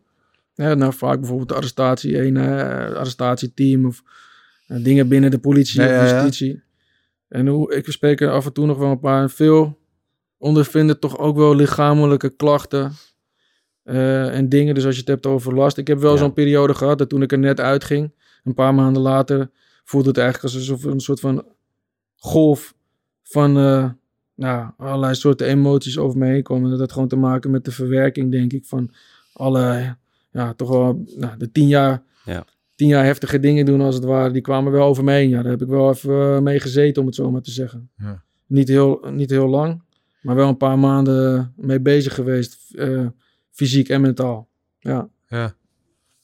Ja, 0.56 0.74
nou, 0.74 0.94
vaak 0.94 1.20
bijvoorbeeld 1.20 1.50
de 1.50 1.56
arrestatie, 1.56 2.26
een 2.26 2.38
eh, 2.38 2.96
arrestatieteam 2.96 3.86
of 3.86 4.04
dingen 4.82 5.08
binnen 5.08 5.32
de 5.32 5.40
politie 5.40 5.82
Ja, 5.82 6.04
of 6.04 6.12
justitie. 6.12 6.62
En 7.28 7.48
hoe, 7.48 7.74
ik 7.76 7.92
spreek 7.92 8.22
er 8.22 8.30
af 8.32 8.46
en 8.46 8.54
toe 8.54 8.66
nog 8.66 8.78
wel 8.78 8.92
een 8.92 9.00
paar. 9.00 9.22
En 9.22 9.30
veel 9.30 9.80
ondervinden 10.38 11.00
toch 11.00 11.18
ook 11.18 11.36
wel 11.36 11.56
lichamelijke 11.56 12.30
klachten 12.30 12.92
eh, 13.84 14.36
en 14.38 14.50
dingen. 14.50 14.76
Dus 14.76 14.86
als 14.86 14.94
je 14.94 15.00
het 15.00 15.10
hebt 15.10 15.26
over 15.26 15.54
last. 15.54 15.78
Ik 15.78 15.88
heb 15.88 16.00
wel 16.00 16.12
Ja. 16.12 16.18
zo'n 16.18 16.34
periode 16.34 16.74
gehad 16.76 16.98
dat 16.98 17.10
toen 17.10 17.22
ik 17.22 17.32
er 17.32 17.40
net 17.40 17.60
uitging, 17.60 18.14
een 18.44 18.54
paar 18.54 18.74
maanden 18.74 19.02
later, 19.02 19.50
voelde 19.84 20.08
het 20.08 20.18
eigenlijk 20.18 20.56
alsof 20.56 20.84
een 20.84 21.00
soort 21.00 21.20
van 21.20 21.46
golf 22.16 22.74
van 23.24 23.58
eh, 23.58 23.90
nou, 24.36 24.72
allerlei 24.78 25.16
soorten 25.16 25.48
emoties 25.48 25.98
over 25.98 26.18
me 26.20 26.26
heen 26.28 26.44
komen. 26.44 26.70
Dat 26.70 26.80
had 26.80 26.92
gewoon 26.92 27.08
te 27.08 27.16
maken 27.16 27.52
met 27.52 27.66
de 27.66 27.72
verwerking, 27.72 28.32
denk 28.32 28.54
ik, 28.54 28.66
van 28.66 28.92
alle, 29.34 29.96
ja, 30.32 30.54
toch 30.54 30.70
wel 30.70 31.04
nou, 31.16 31.38
de 31.38 31.52
tien 31.52 31.68
jaar, 31.68 32.04
Ja. 32.26 32.46
Tien 32.84 32.92
jaar 32.92 33.06
heftige 33.06 33.40
dingen 33.40 33.66
doen 33.66 33.82
als 33.82 33.96
het 33.96 34.04
ware. 34.04 34.32
Die 34.32 34.42
kwamen 34.42 34.72
wel 34.72 34.88
over 34.88 35.04
me 35.04 35.12
heen. 35.12 35.30
Ja, 35.30 35.42
daar 35.42 35.52
heb 35.52 35.62
ik 35.62 35.68
wel 35.68 35.90
even 35.90 36.36
eh, 36.36 36.40
mee 36.40 36.60
gezeten, 36.60 37.02
om 37.02 37.08
het 37.08 37.16
zo 37.16 37.32
maar 37.32 37.42
te 37.42 37.52
zeggen. 37.52 37.90
Ja. 37.98 38.24
Niet, 38.48 38.68
heel, 38.68 39.06
niet 39.12 39.30
heel 39.30 39.48
lang, 39.48 39.82
maar 40.22 40.36
wel 40.36 40.48
een 40.48 40.58
paar 40.58 40.80
maanden 40.80 41.54
mee 41.58 41.80
bezig 41.80 42.14
geweest, 42.16 42.58
eh, 42.76 43.06
fysiek 43.52 43.90
en 43.90 44.02
mentaal. 44.02 44.48
Ja. 44.80 45.10
ja. 45.28 45.54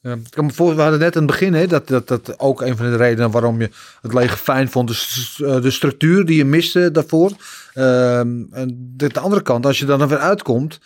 Ja, 0.01 0.14
ik 0.14 0.30
kan 0.30 0.45
me 0.45 0.51
voorstellen, 0.51 0.76
we 0.76 0.82
hadden 0.82 0.99
net 0.99 1.16
in 1.16 1.22
het 1.22 1.32
begin, 1.32 1.53
hè, 1.53 1.68
dat, 1.68 1.88
dat 1.88 2.07
dat 2.07 2.39
ook 2.39 2.62
een 2.62 2.78
van 2.78 2.86
de 2.86 2.95
redenen 2.95 3.32
waarom 3.32 3.62
je 3.62 3.70
het 4.01 4.14
leger 4.14 4.38
fijn 4.38 4.70
vond, 4.70 4.89
eh, 4.89 5.62
de 5.62 5.72
structuur 5.72 6.26
die 6.26 6.38
je 6.38 6.45
miste 6.45 6.91
daarvoor. 6.91 7.32
Ehm, 7.74 8.43
en 8.51 8.93
de, 8.95 9.07
de 9.07 9.20
andere 9.20 9.41
kant, 9.41 9.66
als 9.66 9.80
je 9.80 9.86
dan 9.86 10.01
er 10.01 10.07
weer 10.07 10.18
uitkomt, 10.18 10.80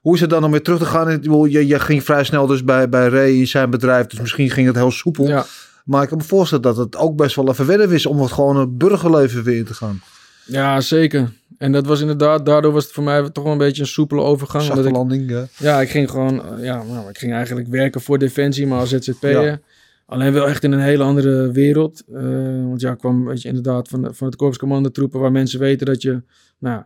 hoe 0.00 0.14
is 0.14 0.20
het 0.20 0.30
dan 0.30 0.44
om 0.44 0.50
weer 0.50 0.62
terug 0.62 0.78
te 0.78 0.84
gaan? 0.84 1.18
Je, 1.50 1.66
je 1.66 1.78
ging 1.78 2.04
vrij 2.04 2.24
snel 2.24 2.46
dus 2.46 2.64
bij, 2.64 2.88
bij 2.88 3.08
Ray 3.08 3.46
zijn 3.46 3.70
bedrijf, 3.70 4.06
dus 4.06 4.20
misschien 4.20 4.50
ging 4.50 4.66
het 4.66 4.76
heel 4.76 4.90
soepel. 4.90 5.28
ja. 5.28 5.46
Maar 5.84 6.02
ik 6.02 6.08
kan 6.08 6.18
me 6.18 6.24
voorstellen 6.24 6.64
dat 6.64 6.76
het 6.76 6.96
ook 6.96 7.16
best 7.16 7.36
wel 7.36 7.48
even 7.48 7.66
wennen 7.66 7.90
is 7.90 8.06
om 8.06 8.20
het 8.20 8.32
gewoon 8.32 8.56
een 8.56 8.76
burgerleven 8.76 9.42
weer 9.42 9.56
in 9.56 9.64
te 9.64 9.74
gaan. 9.74 10.02
Ja, 10.46 10.80
zeker. 10.80 11.32
En 11.58 11.72
dat 11.72 11.86
was 11.86 12.00
inderdaad, 12.00 12.46
daardoor 12.46 12.72
was 12.72 12.84
het 12.84 12.92
voor 12.92 13.02
mij 13.02 13.30
toch 13.30 13.44
wel 13.44 13.52
een 13.52 13.58
beetje 13.58 13.82
een 13.82 13.88
soepele 13.88 14.20
overgang. 14.20 14.64
Zachte 14.64 14.88
ik, 14.88 14.94
landing. 14.94 15.30
ja. 15.30 15.46
ja, 15.56 15.80
ik 15.80 15.90
ging 15.90 16.10
gewoon, 16.10 16.44
eh, 16.44 16.64
ja, 16.64 16.82
nou, 16.82 17.08
ik 17.08 17.18
ging 17.18 17.32
eigenlijk 17.32 17.68
werken 17.68 18.00
voor 18.00 18.18
Defensie, 18.18 18.66
maar 18.66 18.78
als 18.78 18.88
ZZP'er. 18.88 19.42
Ja. 19.42 19.60
Alleen 20.06 20.32
wel 20.32 20.48
echt 20.48 20.64
in 20.64 20.72
een 20.72 20.80
hele 20.80 21.02
andere 21.02 21.50
wereld. 21.50 22.02
Eh, 22.14 22.22
want 22.64 22.80
ja, 22.80 22.92
ik 22.92 22.98
kwam 22.98 23.24
weet 23.24 23.42
je, 23.42 23.48
inderdaad 23.48 23.88
van, 23.88 24.14
van 24.14 24.26
het 24.26 24.36
Korps 24.36 24.58
Commandotroepen, 24.58 25.20
waar 25.20 25.32
mensen 25.32 25.60
weten 25.60 25.86
dat 25.86 26.02
je, 26.02 26.22
nou, 26.58 26.82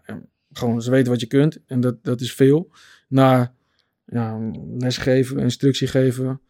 gewoon 0.52 0.82
ze 0.82 0.90
weten 0.90 1.12
wat 1.12 1.20
je 1.20 1.26
kunt. 1.26 1.58
En 1.66 1.80
dat, 1.80 1.94
dat 2.02 2.20
is 2.20 2.32
veel. 2.32 2.70
Naar 3.14 3.52
ja, 4.04 4.50
lesgeven, 4.78 5.38
instructie 5.38 5.86
geven. 5.86 6.40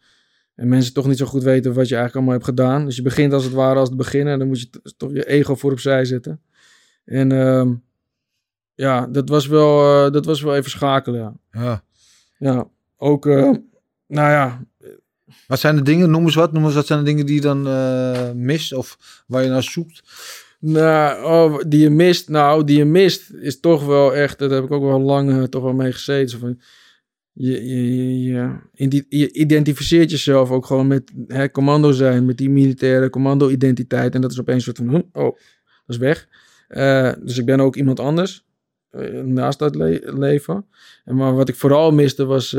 En 0.55 0.67
mensen 0.67 0.93
toch 0.93 1.07
niet 1.07 1.17
zo 1.17 1.25
goed 1.25 1.43
weten 1.43 1.73
wat 1.73 1.87
je 1.87 1.95
eigenlijk 1.95 2.15
allemaal 2.15 2.33
hebt 2.33 2.45
gedaan. 2.45 2.85
Dus 2.85 2.95
je 2.95 3.01
begint 3.01 3.33
als 3.33 3.43
het 3.43 3.53
ware 3.53 3.79
als 3.79 3.89
het 3.89 3.97
beginnen. 3.97 4.33
En 4.33 4.39
dan 4.39 4.47
moet 4.47 4.59
je 4.61 4.69
toch 4.97 5.11
je 5.13 5.27
ego 5.27 5.55
voor 5.55 5.71
opzij 5.71 6.05
zetten. 6.05 6.41
En 7.05 7.31
ehm, 7.31 7.73
ja, 8.75 9.07
dat 9.07 9.29
was, 9.29 9.47
wel, 9.47 10.05
eh, 10.05 10.11
dat 10.11 10.25
was 10.25 10.41
wel 10.41 10.55
even 10.55 10.69
schakelen. 10.71 11.39
Ja, 11.51 11.61
Ja. 11.61 11.83
ja 12.37 12.67
ook, 12.97 13.25
eh, 13.25 13.51
nou 14.07 14.29
ja, 14.31 14.65
Wat 15.47 15.59
zijn 15.59 15.75
de 15.75 15.81
dingen, 15.81 16.09
noem 16.09 16.23
eens 16.23 16.35
wat, 16.35 16.51
noem 16.53 16.65
eens 16.65 16.73
wat 16.73 16.85
zijn 16.85 16.99
de 16.99 17.05
dingen 17.05 17.25
die 17.25 17.35
je 17.35 17.41
dan 17.41 17.67
eh, 17.67 18.31
mist 18.31 18.73
of 18.73 19.23
waar 19.27 19.43
je 19.43 19.49
naar 19.49 19.63
zoekt? 19.63 20.01
Nou, 20.67 21.23
oh, 21.23 21.61
die 21.67 21.79
je 21.81 21.89
mist. 21.89 22.29
Nou, 22.29 22.63
die 22.63 22.77
je 22.77 22.85
mist 22.85 23.33
is 23.33 23.59
toch 23.59 23.85
wel 23.85 24.15
echt. 24.15 24.39
Dat 24.39 24.51
heb 24.51 24.63
ik 24.63 24.71
ook 24.71 24.83
wel 24.83 24.99
lang 24.99 25.31
eh, 25.31 25.43
toch 25.43 25.63
wel 25.63 25.73
mee 25.73 25.91
gezeten. 25.91 26.39
Van, 26.39 26.59
je, 27.31 27.65
je, 27.67 28.59
je, 29.09 29.31
identificeert 29.33 30.11
jezelf 30.11 30.51
ook 30.51 30.65
gewoon 30.65 30.87
met 30.87 31.11
hè, 31.27 31.51
commando 31.51 31.91
zijn, 31.91 32.25
met 32.25 32.37
die 32.37 32.49
militaire 32.49 33.09
commando-identiteit. 33.09 34.15
En 34.15 34.21
dat 34.21 34.31
is 34.31 34.39
opeens 34.39 34.67
een 34.67 34.75
soort 34.75 34.89
van, 34.91 35.05
oh, 35.13 35.23
dat 35.23 35.35
is 35.87 35.97
weg. 35.97 36.27
Eh, 36.67 37.11
dus 37.23 37.37
ik 37.37 37.45
ben 37.45 37.59
ook 37.59 37.75
iemand 37.75 37.99
anders 37.99 38.45
eh, 38.89 39.21
naast 39.21 39.59
dat 39.59 39.75
le- 39.75 40.01
leven. 40.03 40.65
En 41.03 41.15
maar 41.15 41.35
wat 41.35 41.49
ik 41.49 41.55
vooral 41.55 41.91
miste 41.91 42.25
was 42.25 42.49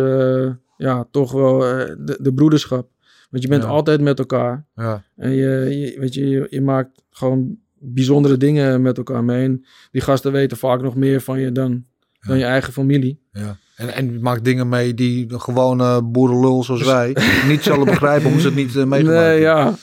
ja, 0.77 1.09
toch 1.11 1.33
wel 1.33 1.59
de, 1.59 2.19
de 2.21 2.35
broederschap. 2.35 2.91
Want 3.31 3.43
je 3.43 3.49
bent 3.49 3.63
Ja. 3.63 3.69
altijd 3.69 4.01
met 4.01 4.19
elkaar. 4.19 4.67
Ja. 4.75 5.05
En 5.17 5.31
je, 5.31 5.95
weet 5.99 6.15
je, 6.15 6.47
je 6.51 6.61
maakt 6.61 7.03
gewoon 7.11 7.59
bijzondere 7.79 8.37
dingen 8.37 8.83
met 8.83 8.97
elkaar 8.97 9.25
mee. 9.25 9.45
En 9.45 9.65
die 9.91 10.01
gasten 10.03 10.33
weten 10.33 10.57
vaak 10.57 10.83
nog 10.83 10.97
meer 10.97 11.21
van 11.21 11.41
je 11.41 11.53
dan, 11.53 11.85
dan 12.21 12.39
je 12.39 12.45
eigen 12.45 12.73
familie. 12.73 13.21
Ja. 13.33 13.57
En, 13.77 13.95
en 13.95 14.13
je 14.13 14.19
maakt 14.19 14.45
dingen 14.45 14.69
mee 14.69 14.95
die 14.95 15.27
de 15.27 15.39
gewone 15.39 16.03
boerenlul 16.03 16.65
zoals 16.65 16.85
wij 16.85 17.17
niet 17.49 17.63
zullen 17.63 17.85
begrijpen 17.85 18.27
omdat 18.27 18.41
ze 18.43 18.47
het 18.49 18.57
niet 18.57 18.75
uh, 18.75 18.85
meegemaakt 18.85 19.05
Nee, 19.19 19.25
hebben. 19.25 19.41
ja. 19.41 19.75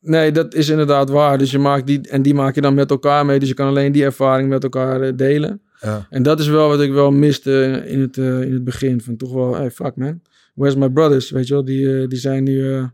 Nee, 0.00 0.32
dat 0.32 0.54
is 0.54 0.68
inderdaad 0.68 1.10
waar. 1.10 1.38
Dus 1.38 1.50
je 1.50 1.58
maakt 1.58 1.86
die, 1.86 2.08
en 2.08 2.22
die 2.22 2.34
maak 2.34 2.54
je 2.54 2.60
dan 2.60 2.74
met 2.74 2.90
elkaar 2.90 3.26
mee. 3.26 3.38
Dus 3.38 3.48
je 3.48 3.54
kan 3.54 3.68
alleen 3.68 3.92
die 3.92 4.04
ervaring 4.04 4.48
met 4.48 4.62
elkaar 4.62 5.00
eh, 5.00 5.12
delen. 5.16 5.60
Ja. 5.80 6.06
En 6.10 6.22
dat 6.22 6.40
is 6.40 6.48
wel 6.48 6.68
wat 6.68 6.80
ik 6.80 6.92
wel 6.92 7.10
miste 7.10 7.82
in 7.86 8.00
het, 8.00 8.18
eh, 8.18 8.42
in 8.42 8.52
het 8.52 8.64
begin. 8.64 9.00
Van 9.00 9.16
toch 9.16 9.32
wel, 9.32 9.54
hey, 9.54 9.70
fuck 9.70 9.96
man. 9.96 10.20
Where's 10.54 10.76
my 10.76 10.88
brothers? 10.90 11.30
Weet 11.30 11.46
je 11.46 11.54
wel, 11.54 11.64
die, 11.64 12.00
eh, 12.02 12.08
die 12.08 12.18
zijn 12.18 12.44
nu... 12.44 12.72
eh, 12.74 12.84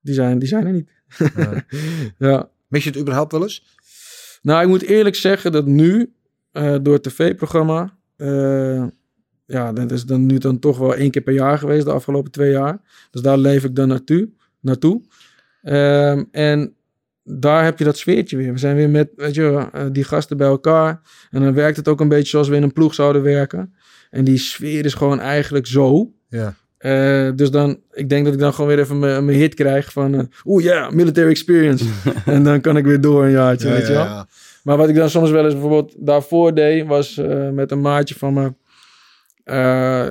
die, 0.00 0.14
zijn, 0.14 0.38
die 0.38 0.48
zijn 0.48 0.66
er 0.66 0.72
niet. 0.72 0.90
Ja. 1.36 1.64
ja. 2.28 2.50
Mis 2.72 2.84
je 2.84 2.90
het 2.90 2.98
überhaupt 2.98 3.32
wel 3.32 3.42
eens? 3.42 3.64
Nou, 4.42 4.62
ik 4.62 4.68
moet 4.68 4.82
eerlijk 4.82 5.14
zeggen 5.14 5.52
dat 5.52 5.66
nu, 5.66 6.12
eh, 6.52 6.76
door 6.82 6.94
het 6.94 7.02
tv-programma, 7.02 7.96
eh, 8.16 8.84
ja, 9.46 9.72
dat 9.72 9.90
is 9.90 10.04
dan 10.04 10.26
nu 10.26 10.38
dan 10.38 10.58
toch 10.58 10.78
wel 10.78 10.94
één 10.94 11.10
keer 11.10 11.22
per 11.22 11.34
jaar 11.34 11.58
geweest 11.58 11.84
de 11.84 11.92
afgelopen 11.92 12.30
twee 12.30 12.50
jaar. 12.50 12.80
Dus 13.10 13.22
daar 13.22 13.38
leef 13.38 13.64
ik 13.64 13.74
dan 13.74 13.88
naartoe. 13.88 14.28
naartoe. 14.60 15.02
Ehm, 15.62 16.24
en 16.30 16.74
daar 17.24 17.64
heb 17.64 17.78
je 17.78 17.84
dat 17.84 17.98
sfeertje 17.98 18.36
weer. 18.36 18.52
We 18.52 18.58
zijn 18.58 18.76
weer 18.76 18.90
met 18.90 19.10
weet 19.16 19.34
je, 19.34 19.68
eh, 19.72 19.86
die 19.92 20.04
gasten 20.04 20.36
bij 20.36 20.46
elkaar. 20.46 21.00
En 21.30 21.42
dan 21.42 21.54
werkt 21.54 21.76
het 21.76 21.88
ook 21.88 22.00
een 22.00 22.08
beetje 22.08 22.28
zoals 22.28 22.48
we 22.48 22.56
in 22.56 22.62
een 22.62 22.72
ploeg 22.72 22.94
zouden 22.94 23.22
werken. 23.22 23.74
En 24.10 24.24
die 24.24 24.38
sfeer 24.38 24.84
is 24.84 24.94
gewoon 24.94 25.20
eigenlijk 25.20 25.66
zo. 25.66 26.12
Ja. 26.28 26.54
Eh, 26.82 27.28
dus 27.34 27.50
dan, 27.50 27.78
ik 27.92 28.08
denk 28.08 28.24
dat 28.24 28.34
ik 28.34 28.40
dan 28.40 28.52
gewoon 28.54 28.70
weer 28.70 28.78
even 28.78 28.98
mijn 28.98 29.28
hit 29.28 29.54
krijg 29.54 29.92
van... 29.92 30.14
eh, 30.14 30.20
Oeh 30.44 30.62
ja, 30.64 30.90
military 30.90 31.30
experience. 31.30 31.84
en 32.26 32.44
dan 32.44 32.60
kan 32.60 32.76
ik 32.76 32.84
weer 32.84 33.00
door 33.00 33.24
een 33.24 33.30
jaartje, 33.30 33.68
Ja, 33.68 33.74
weet 33.74 33.86
je 33.86 33.92
wel. 33.92 34.04
ja. 34.04 34.26
Maar 34.62 34.76
wat 34.76 34.88
ik 34.88 34.94
dan 34.94 35.10
soms 35.10 35.30
wel 35.30 35.44
eens 35.44 35.52
bijvoorbeeld 35.52 35.94
daarvoor 35.98 36.54
deed, 36.54 36.86
was 36.86 37.18
eh, 37.18 37.48
met 37.50 37.70
een 37.70 37.80
maatje 37.80 38.14
van 38.14 38.32
me. 38.34 38.52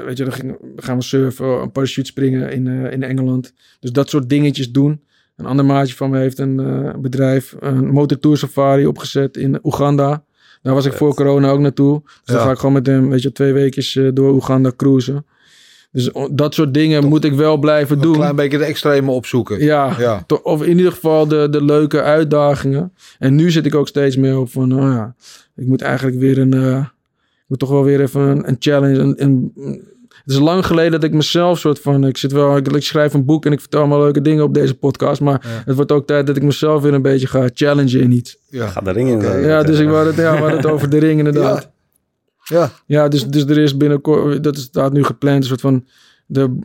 weet 0.06 0.18
je, 0.18 0.24
dan 0.24 0.34
ging- 0.34 0.58
gaan 0.76 0.98
we 0.98 1.04
surfen, 1.04 1.46
een 1.62 1.72
parachute 1.72 2.06
springen 2.10 2.52
in, 2.52 2.68
in 2.68 3.04
Engeland. 3.04 3.54
Dus 3.80 3.92
dat 3.92 4.10
soort 4.10 4.30
dingetjes 4.30 4.72
doen. 4.72 5.02
Een 5.36 5.46
ander 5.46 5.66
maatje 5.66 5.96
van 5.96 6.10
me 6.10 6.18
heeft 6.20 6.40
een 6.40 6.92
bedrijf, 7.02 7.56
een 7.60 7.88
motortour 7.88 8.38
safari 8.38 8.86
opgezet 8.88 9.38
in 9.38 9.60
Oeganda. 9.64 10.24
Daar 10.62 10.74
was 10.74 10.86
ik 10.86 10.94
voor 10.94 11.16
corona 11.16 11.50
ook 11.50 11.60
naartoe. 11.60 12.02
Dus 12.04 12.36
dan 12.36 12.40
ga 12.40 12.52
ik 12.52 12.58
gewoon 12.58 12.74
met 12.74 12.86
hem, 12.86 13.10
weet 13.10 13.22
je, 13.22 13.32
twee 13.32 13.54
weken 13.54 14.14
door 14.16 14.34
Oeganda 14.34 14.72
cruisen. 14.76 15.26
Dus 15.92 16.10
dat 16.32 16.54
soort 16.54 16.74
dingen 16.74 17.08
moet 17.08 17.24
ik 17.24 17.34
wel 17.34 17.58
blijven 17.58 17.96
Een 17.96 18.02
doen. 18.02 18.14
klein 18.14 18.36
beetje 18.36 18.58
de 18.58 18.64
extreme 18.64 19.12
opzoeken. 19.12 19.64
Ja, 19.64 19.96
Ja. 20.00 20.24
to- 20.28 20.40
of 20.44 20.64
in 20.64 20.78
ieder 20.78 20.92
geval 20.92 21.28
de, 21.28 21.48
de 21.50 21.64
leuke 21.64 22.02
uitdagingen. 22.02 22.94
En 23.20 23.36
nu 23.36 23.52
zit 23.52 23.66
ik 23.66 23.76
ook 23.76 23.88
steeds 23.88 24.16
meer 24.18 24.38
op 24.40 24.52
van, 24.52 24.68
nou 24.68 24.92
ja, 24.92 25.16
ik 25.56 25.66
moet 25.68 25.82
eigenlijk 25.82 26.20
weer 26.20 26.38
een, 26.38 26.54
eh, 26.54 26.78
ik 26.78 27.46
moet 27.48 27.60
toch 27.60 27.70
wel 27.70 27.84
weer 27.84 28.02
even 28.02 28.22
een, 28.22 28.48
een 28.48 28.56
challenge. 28.60 29.00
Een, 29.00 29.24
een- 29.24 29.90
het 30.24 30.32
is 30.34 30.40
lang 30.40 30.66
geleden 30.66 30.92
dat 30.92 31.04
ik 31.04 31.14
mezelf 31.14 31.60
soort 31.60 31.80
van, 31.80 32.06
ik 32.08 32.18
zit 32.18 32.32
wel, 32.32 32.58
ik, 32.58 32.68
ik 32.68 32.84
schrijf 32.84 33.14
een 33.14 33.26
boek 33.26 33.46
en 33.46 33.52
ik 33.52 33.60
vertel 33.60 33.80
allemaal 33.80 34.00
leuke 34.00 34.22
dingen 34.22 34.44
op 34.44 34.54
deze 34.54 34.74
podcast. 34.78 35.22
Maar 35.22 35.42
Ja. 35.44 35.62
het 35.66 35.76
wordt 35.76 35.92
ook 35.92 36.08
tijd 36.08 36.28
dat 36.28 36.36
ik 36.38 36.44
mezelf 36.44 36.82
weer 36.82 36.94
een 36.94 37.02
beetje 37.02 37.28
ga 37.28 37.50
challengen 37.54 38.00
in 38.02 38.12
iets. 38.12 38.38
Ja. 38.50 38.68
Ga 38.68 38.82
de 38.82 38.92
ring 38.92 39.10
in. 39.10 39.22
Eh, 39.22 39.46
Ja, 39.46 39.64
dus 39.64 39.80
ik 39.80 39.88
wou 39.88 40.08
het, 40.08 40.16
ja, 40.16 40.32
we 40.32 40.38
hadden 40.38 40.58
het 40.58 40.66
over 40.66 40.90
de 40.90 40.98
ring 40.98 41.18
inderdaad. 41.18 41.71
Ja. 42.52 42.72
Ja, 42.86 43.08
dus, 43.08 43.28
dus 43.28 43.44
er 43.46 43.58
is 43.58 43.78
binnenkort, 43.78 44.44
dat 44.44 44.56
is- 44.58 44.64
staat 44.64 44.94
nu 44.94 45.04
gepland, 45.04 45.38
een 45.38 45.44
soort 45.44 45.62
van 45.62 45.86
de 46.26 46.60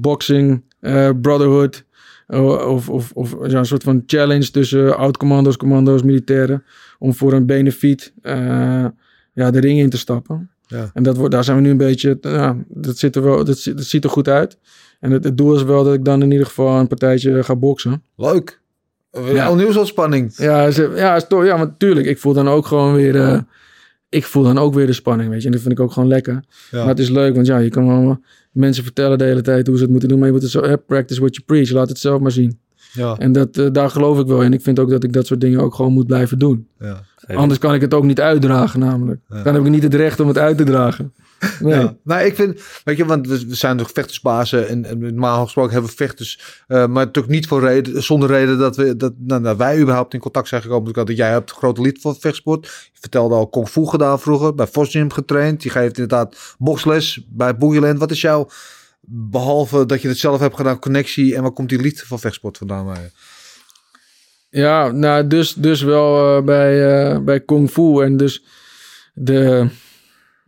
boxing 0.00 0.62
eh, 0.80 1.10
brotherhood. 1.20 1.84
eh, 2.26 2.44
Of, 2.68 2.88
of, 2.88 3.10
of 3.14 3.36
ja, 3.46 3.58
een 3.58 3.66
soort 3.66 3.82
van 3.82 4.02
challenge 4.06 4.50
tussen 4.50 4.96
oud-commando's, 4.96 5.56
commando's, 5.56 6.02
militairen. 6.02 6.64
Om 6.98 7.14
voor 7.14 7.32
een 7.32 7.46
benefiet 7.46 8.12
eh, 8.22 8.84
ja, 9.32 9.50
de 9.50 9.60
ring 9.60 9.78
in 9.78 9.90
te 9.90 9.98
stappen. 9.98 10.50
Ja. 10.66 10.90
En 10.94 11.02
dat 11.02 11.16
wordt, 11.16 11.32
daar 11.32 11.44
zijn 11.44 11.56
we 11.56 11.62
nu 11.62 11.70
een 11.70 11.76
beetje, 11.76 12.18
ja, 12.20 12.56
dat, 12.68 12.98
ziet 12.98 13.16
er 13.16 13.22
wel, 13.22 13.44
dat, 13.44 13.58
ziet- 13.58 13.76
dat 13.76 13.86
ziet 13.86 14.04
er 14.04 14.10
goed 14.10 14.28
uit. 14.28 14.58
En 15.00 15.10
het, 15.10 15.24
het 15.24 15.36
doel 15.36 15.54
is 15.54 15.62
wel 15.62 15.84
dat 15.84 15.94
ik 15.94 16.04
dan 16.04 16.22
in 16.22 16.30
ieder 16.30 16.46
geval 16.46 16.78
een 16.78 16.86
partijtje 16.86 17.42
ga 17.44 17.56
boksen. 17.56 18.02
Leuk. 18.16 18.60
Weer 19.10 19.34
Ja. 19.34 19.50
Opnieuw 19.50 19.72
zo'n 19.72 19.86
spanning. 19.86 20.36
Ja, 20.36 20.70
ze, 20.70 20.92
ja, 20.94 21.16
is 21.16 21.26
toch, 21.28 21.44
ja, 21.44 21.56
maar 21.56 21.66
natuurlijk. 21.66 22.06
Ik 22.06 22.18
voel 22.18 22.32
dan 22.32 22.48
ook 22.48 22.66
gewoon 22.66 22.94
weer. 22.94 23.44
Ik 24.12 24.24
voel 24.24 24.42
dan 24.42 24.58
ook 24.58 24.74
weer 24.74 24.86
de 24.86 24.92
spanning, 24.92 25.30
weet 25.30 25.40
je. 25.40 25.46
En 25.46 25.52
dat 25.52 25.60
vind 25.60 25.72
ik 25.72 25.80
ook 25.80 25.92
gewoon 25.92 26.08
lekker. 26.08 26.44
Ja. 26.70 26.78
Maar 26.78 26.88
het 26.88 26.98
is 26.98 27.08
leuk, 27.08 27.34
want 27.34 27.46
ja, 27.46 27.58
je 27.58 27.68
kan 27.68 27.86
wel 27.86 28.20
mensen 28.52 28.84
vertellen 28.84 29.18
de 29.18 29.24
hele 29.24 29.40
tijd 29.40 29.66
hoe 29.66 29.76
ze 29.76 29.82
het 29.82 29.90
moeten 29.90 30.08
doen. 30.08 30.18
Maar 30.18 30.26
je 30.26 30.32
moet 30.32 30.42
het 30.42 30.50
zo, 30.50 30.60
eh, 30.60 30.74
practice 30.86 31.20
what 31.20 31.34
you 31.34 31.46
preach. 31.46 31.70
Laat 31.70 31.88
het 31.88 31.98
zelf 31.98 32.20
maar 32.20 32.30
zien. 32.30 32.58
Ja. 32.92 33.16
En 33.18 33.32
dat, 33.32 33.56
eh, 33.56 33.66
daar 33.72 33.90
geloof 33.90 34.18
ik 34.18 34.26
wel 34.26 34.42
in. 34.42 34.52
Ik 34.52 34.62
vind 34.62 34.78
ook 34.78 34.90
dat 34.90 35.04
ik 35.04 35.12
dat 35.12 35.26
soort 35.26 35.40
dingen 35.40 35.60
ook 35.60 35.74
gewoon 35.74 35.92
moet 35.92 36.06
blijven 36.06 36.38
doen. 36.38 36.68
Ja. 36.78 37.02
Anders 37.26 37.58
kan 37.58 37.74
ik 37.74 37.80
het 37.80 37.94
ook 37.94 38.04
niet 38.04 38.20
uitdragen, 38.20 38.80
namelijk. 38.80 39.20
Ja. 39.28 39.42
Dan 39.42 39.54
heb 39.54 39.64
ik 39.64 39.70
niet 39.70 39.82
het 39.82 39.94
recht 39.94 40.20
om 40.20 40.28
het 40.28 40.38
uit 40.38 40.56
te 40.56 40.64
dragen. 40.64 41.12
Nee. 41.60 41.74
Ja. 41.74 41.96
Nou, 42.04 42.24
ik 42.24 42.34
vind, 42.34 42.60
weet 42.84 42.96
je, 42.96 43.04
want 43.04 43.26
we 43.26 43.54
zijn 43.54 43.76
toch 43.76 43.90
vechtersbazen 43.92 44.68
en, 44.68 44.84
en 44.84 44.98
normaal 44.98 45.44
gesproken 45.44 45.72
hebben 45.72 45.90
we 45.90 45.96
vechters, 45.96 46.62
eh, 46.66 46.76
maar 46.76 47.04
natuurlijk 47.06 47.34
niet 47.34 47.46
voor 47.46 47.60
reden, 47.60 48.02
zonder 48.02 48.28
reden 48.28 48.58
dat, 48.58 48.76
we, 48.76 48.96
dat, 48.96 49.12
nou, 49.18 49.42
dat 49.42 49.56
wij 49.56 49.80
überhaupt 49.80 50.14
in 50.14 50.20
contact 50.20 50.48
zijn 50.48 50.62
gekomen. 50.62 50.92
Want 50.92 51.16
jij 51.16 51.30
hebt 51.30 51.50
een 51.50 51.56
grote 51.56 51.80
lied 51.80 52.00
van 52.00 52.16
vechtsport. 52.18 52.64
Je 52.92 52.98
vertelde 53.00 53.34
al 53.34 53.48
kung 53.48 53.68
fu 53.68 53.86
gedaan 53.86 54.20
vroeger, 54.20 54.54
bij 54.54 54.66
Vos 54.66 54.90
Gym 54.90 55.10
getraind. 55.10 55.62
Je 55.62 55.70
geeft 55.70 55.98
inderdaad 55.98 56.54
boxles 56.58 57.26
bij 57.28 57.56
Boogie 57.56 57.94
Wat 57.94 58.10
is 58.10 58.20
jouw, 58.20 58.48
behalve 59.08 59.86
dat 59.86 60.02
je 60.02 60.08
het 60.08 60.18
zelf 60.18 60.40
hebt 60.40 60.56
gedaan, 60.56 60.78
connectie 60.78 61.34
en 61.34 61.42
waar 61.42 61.52
komt 61.52 61.68
die 61.68 61.80
lied 61.80 62.02
van 62.02 62.18
vechtsport 62.18 62.58
vandaan 62.58 62.84
bij? 62.84 63.10
Ja, 64.50 64.90
nou, 64.90 65.26
dus, 65.26 65.54
dus 65.54 65.82
wel 65.82 66.36
eh, 66.36 66.44
bij, 66.44 67.02
eh, 67.10 67.18
bij 67.18 67.40
Kung 67.40 67.70
Fu. 67.70 68.02
En 68.02 68.16
dus 68.16 68.44
de, 69.14 69.68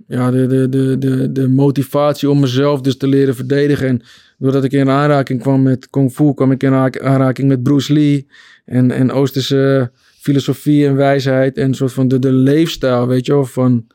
ja, 0.07 0.31
de, 0.31 0.69
de, 0.69 0.99
de, 0.99 1.33
de, 1.33 1.49
motivatie 1.49 2.31
om 2.31 2.41
mezelf 2.41 2.81
dus 2.81 2.97
te 2.97 3.07
leren 3.07 3.35
verdedigen. 3.35 3.89
En 3.89 4.03
doordat 4.39 4.65
ik 4.65 4.73
in 4.73 4.89
aanraking 4.89 5.41
kwam 5.41 5.63
met 5.63 5.91
Kung 5.91 6.13
Fu, 6.13 6.35
kwam 6.35 6.53
ik 6.53 6.63
in 6.63 6.73
aanrak- 6.73 7.01
aanraking 7.01 7.49
met 7.49 7.63
Bruce 7.63 7.93
Lee. 7.93 8.29
En, 8.65 8.91
en 8.91 9.13
Oosterse 9.13 9.91
filosofie 10.21 10.87
en 10.87 10.97
wijsheid. 10.97 11.57
En 11.57 11.65
een 11.69 11.75
soort 11.75 11.93
van 11.93 12.09
de, 12.09 12.19
de 12.19 12.33
leefstijl, 12.33 13.07
weet 13.07 13.27
je 13.27 13.33
wel, 13.33 13.45
van 13.45 13.87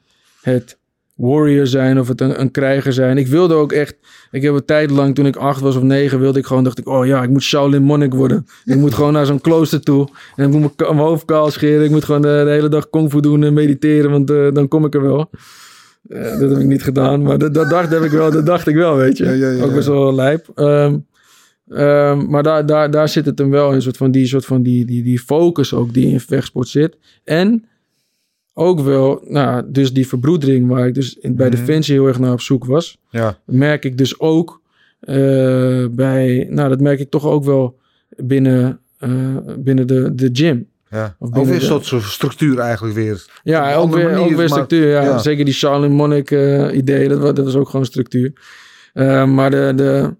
het 0.41 0.78
warrior 1.19 1.67
zijn 1.67 1.99
of 1.99 2.07
het 2.07 2.21
een, 2.21 2.41
een 2.41 2.51
krijger 2.51 2.93
zijn. 2.93 3.17
Ik 3.17 3.27
wilde 3.27 3.53
ook 3.53 3.71
echt, 3.71 3.95
ik 4.31 4.41
heb 4.41 4.53
een 4.53 4.65
tijd 4.65 4.89
lang 4.89 5.15
toen 5.15 5.25
ik 5.25 5.35
acht 5.35 5.61
was 5.61 5.75
of 5.75 5.83
negen, 5.83 6.19
wilde 6.19 6.39
ik 6.39 6.45
gewoon, 6.45 6.63
dacht 6.63 6.77
ik, 6.77 6.87
oh 6.87 7.05
ja, 7.05 7.23
ik 7.23 7.29
moet 7.29 7.43
Shaolin 7.43 7.83
monnik 7.83 8.13
worden. 8.13 8.45
Ik 8.65 8.75
moet 8.75 8.93
gewoon 8.93 9.13
naar 9.13 9.25
zo'n 9.25 9.41
klooster 9.41 9.81
toe 9.81 10.07
en 10.35 10.45
ik 10.45 10.59
moet 10.59 10.79
mijn, 10.79 10.97
hoofd 10.97 11.25
kaal 11.25 11.51
scheren. 11.51 11.85
Ik 11.85 11.91
moet 11.91 12.05
gewoon 12.05 12.21
de, 12.21 12.41
de 12.43 12.49
hele 12.49 12.69
dag 12.69 12.89
kung 12.89 13.11
fu 13.11 13.19
doen 13.19 13.43
en 13.43 13.53
mediteren, 13.53 14.11
want 14.11 14.29
eh, 14.29 14.51
dan 14.53 14.67
kom 14.67 14.85
ik 14.85 14.93
er 14.93 15.01
wel. 15.01 15.29
Eh, 16.07 16.39
dat 16.39 16.49
heb 16.49 16.59
ik 16.59 16.65
niet 16.65 16.83
gedaan, 16.83 17.21
maar 17.21 17.37
dat, 17.37 17.53
dat, 17.53 17.69
dacht, 17.69 17.89
heb 17.89 18.03
ik 18.03 18.11
wel, 18.11 18.31
dat 18.31 18.45
dacht 18.45 18.67
ik 18.67 18.75
wel, 18.75 18.95
weet 18.95 19.17
je. 19.17 19.25
Ja, 19.25 19.31
ja, 19.31 19.49
ja, 19.49 19.63
ook 19.63 19.73
best 19.73 19.87
wel 19.87 20.13
lijp. 20.13 20.47
Ehm, 20.55 20.97
ehm, 21.67 22.29
maar 22.29 22.43
daar, 22.43 22.65
daar, 22.65 22.91
daar 22.91 23.09
zit 23.09 23.25
het 23.25 23.39
hem 23.39 23.49
wel 23.49 23.73
in, 23.73 23.81
soort 23.81 23.97
van 23.97 24.11
die, 24.11 24.25
soort 24.25 24.45
van 24.45 24.63
die, 24.63 24.85
die, 24.85 25.03
die 25.03 25.19
focus 25.19 25.73
ook 25.73 25.93
die 25.93 26.07
in 26.07 26.19
vechtsport 26.19 26.67
zit. 26.67 26.97
En 27.23 27.65
ook 28.59 28.79
wel, 28.79 29.21
nou, 29.27 29.63
dus 29.67 29.93
die 29.93 30.07
verbroedering 30.07 30.67
waar 30.67 30.87
ik 30.87 30.93
dus 30.93 31.17
in, 31.19 31.35
bij 31.35 31.47
Mhm. 31.49 31.55
Defensie 31.55 31.93
heel 31.93 32.07
erg 32.07 32.19
naar 32.19 32.31
op 32.31 32.41
zoek 32.41 32.65
was, 32.65 32.97
Ja, 33.09 33.37
merk 33.45 33.85
ik 33.85 33.97
dus 33.97 34.19
ook 34.19 34.61
eh, 34.99 35.85
bij, 35.91 36.47
nou, 36.49 36.69
dat 36.69 36.79
merk 36.79 36.99
ik 36.99 37.09
toch 37.09 37.25
ook 37.25 37.43
wel 37.43 37.79
binnen, 38.17 38.79
eh, 38.97 39.09
binnen 39.59 39.87
de, 39.87 40.15
de 40.15 40.29
gym. 40.33 40.67
ja. 40.89 41.15
Of 41.19 41.35
Ook 41.35 41.45
weer 41.45 41.55
een 41.71 41.81
soort 41.83 42.03
structuur 42.03 42.57
eigenlijk 42.59 42.95
weer. 42.95 43.25
Ja, 43.43 43.75
ook 43.75 43.93
weer, 43.95 44.03
manier, 44.03 44.19
ook 44.19 44.27
weer 44.27 44.37
maar- 44.37 44.47
structuur. 44.49 44.87
Ja. 44.87 45.01
ja. 45.03 45.17
Zeker 45.17 45.45
die 45.45 45.53
Shaolin 45.53 45.91
Monnik 45.91 46.31
eh, 46.31 46.75
idee, 46.77 47.07
dat, 47.07 47.35
dat 47.35 47.45
was 47.45 47.55
ook 47.55 47.69
gewoon 47.69 47.85
structuur. 47.85 48.33
Eh, 48.93 49.25
maar 49.25 49.51
de, 49.51 49.73
de, 49.75 50.15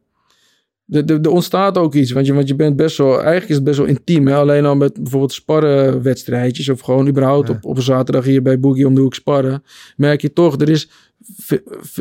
er 0.92 1.30
ontstaat 1.30 1.78
ook 1.78 1.94
iets, 1.94 2.12
want 2.12 2.26
je, 2.26 2.34
want 2.34 2.48
je 2.48 2.56
bent 2.56 2.76
best 2.76 2.98
wel, 2.98 3.14
eigenlijk 3.16 3.50
is 3.50 3.56
het 3.56 3.64
best 3.64 3.78
wel 3.78 3.88
intiem. 3.88 4.28
Hè? 4.28 4.36
Alleen 4.36 4.66
al 4.66 4.76
met 4.76 4.94
bijvoorbeeld 4.94 5.34
sparrenwedstrijdjes 5.34 6.70
of 6.70 6.80
gewoon 6.82 7.08
überhaupt 7.08 7.48
Ja. 7.48 7.54
op, 7.54 7.66
op 7.66 7.76
een 7.76 7.82
zaterdag 7.82 8.24
hier 8.26 8.42
bij 8.42 8.60
Boogie 8.60 8.88
om 8.88 8.96
de 8.96 9.02
hoek 9.02 9.14
sparren. 9.14 9.64
Merk 9.98 10.22
je 10.22 10.34
toch, 10.34 10.60
er 10.62 10.70
is, 10.70 10.90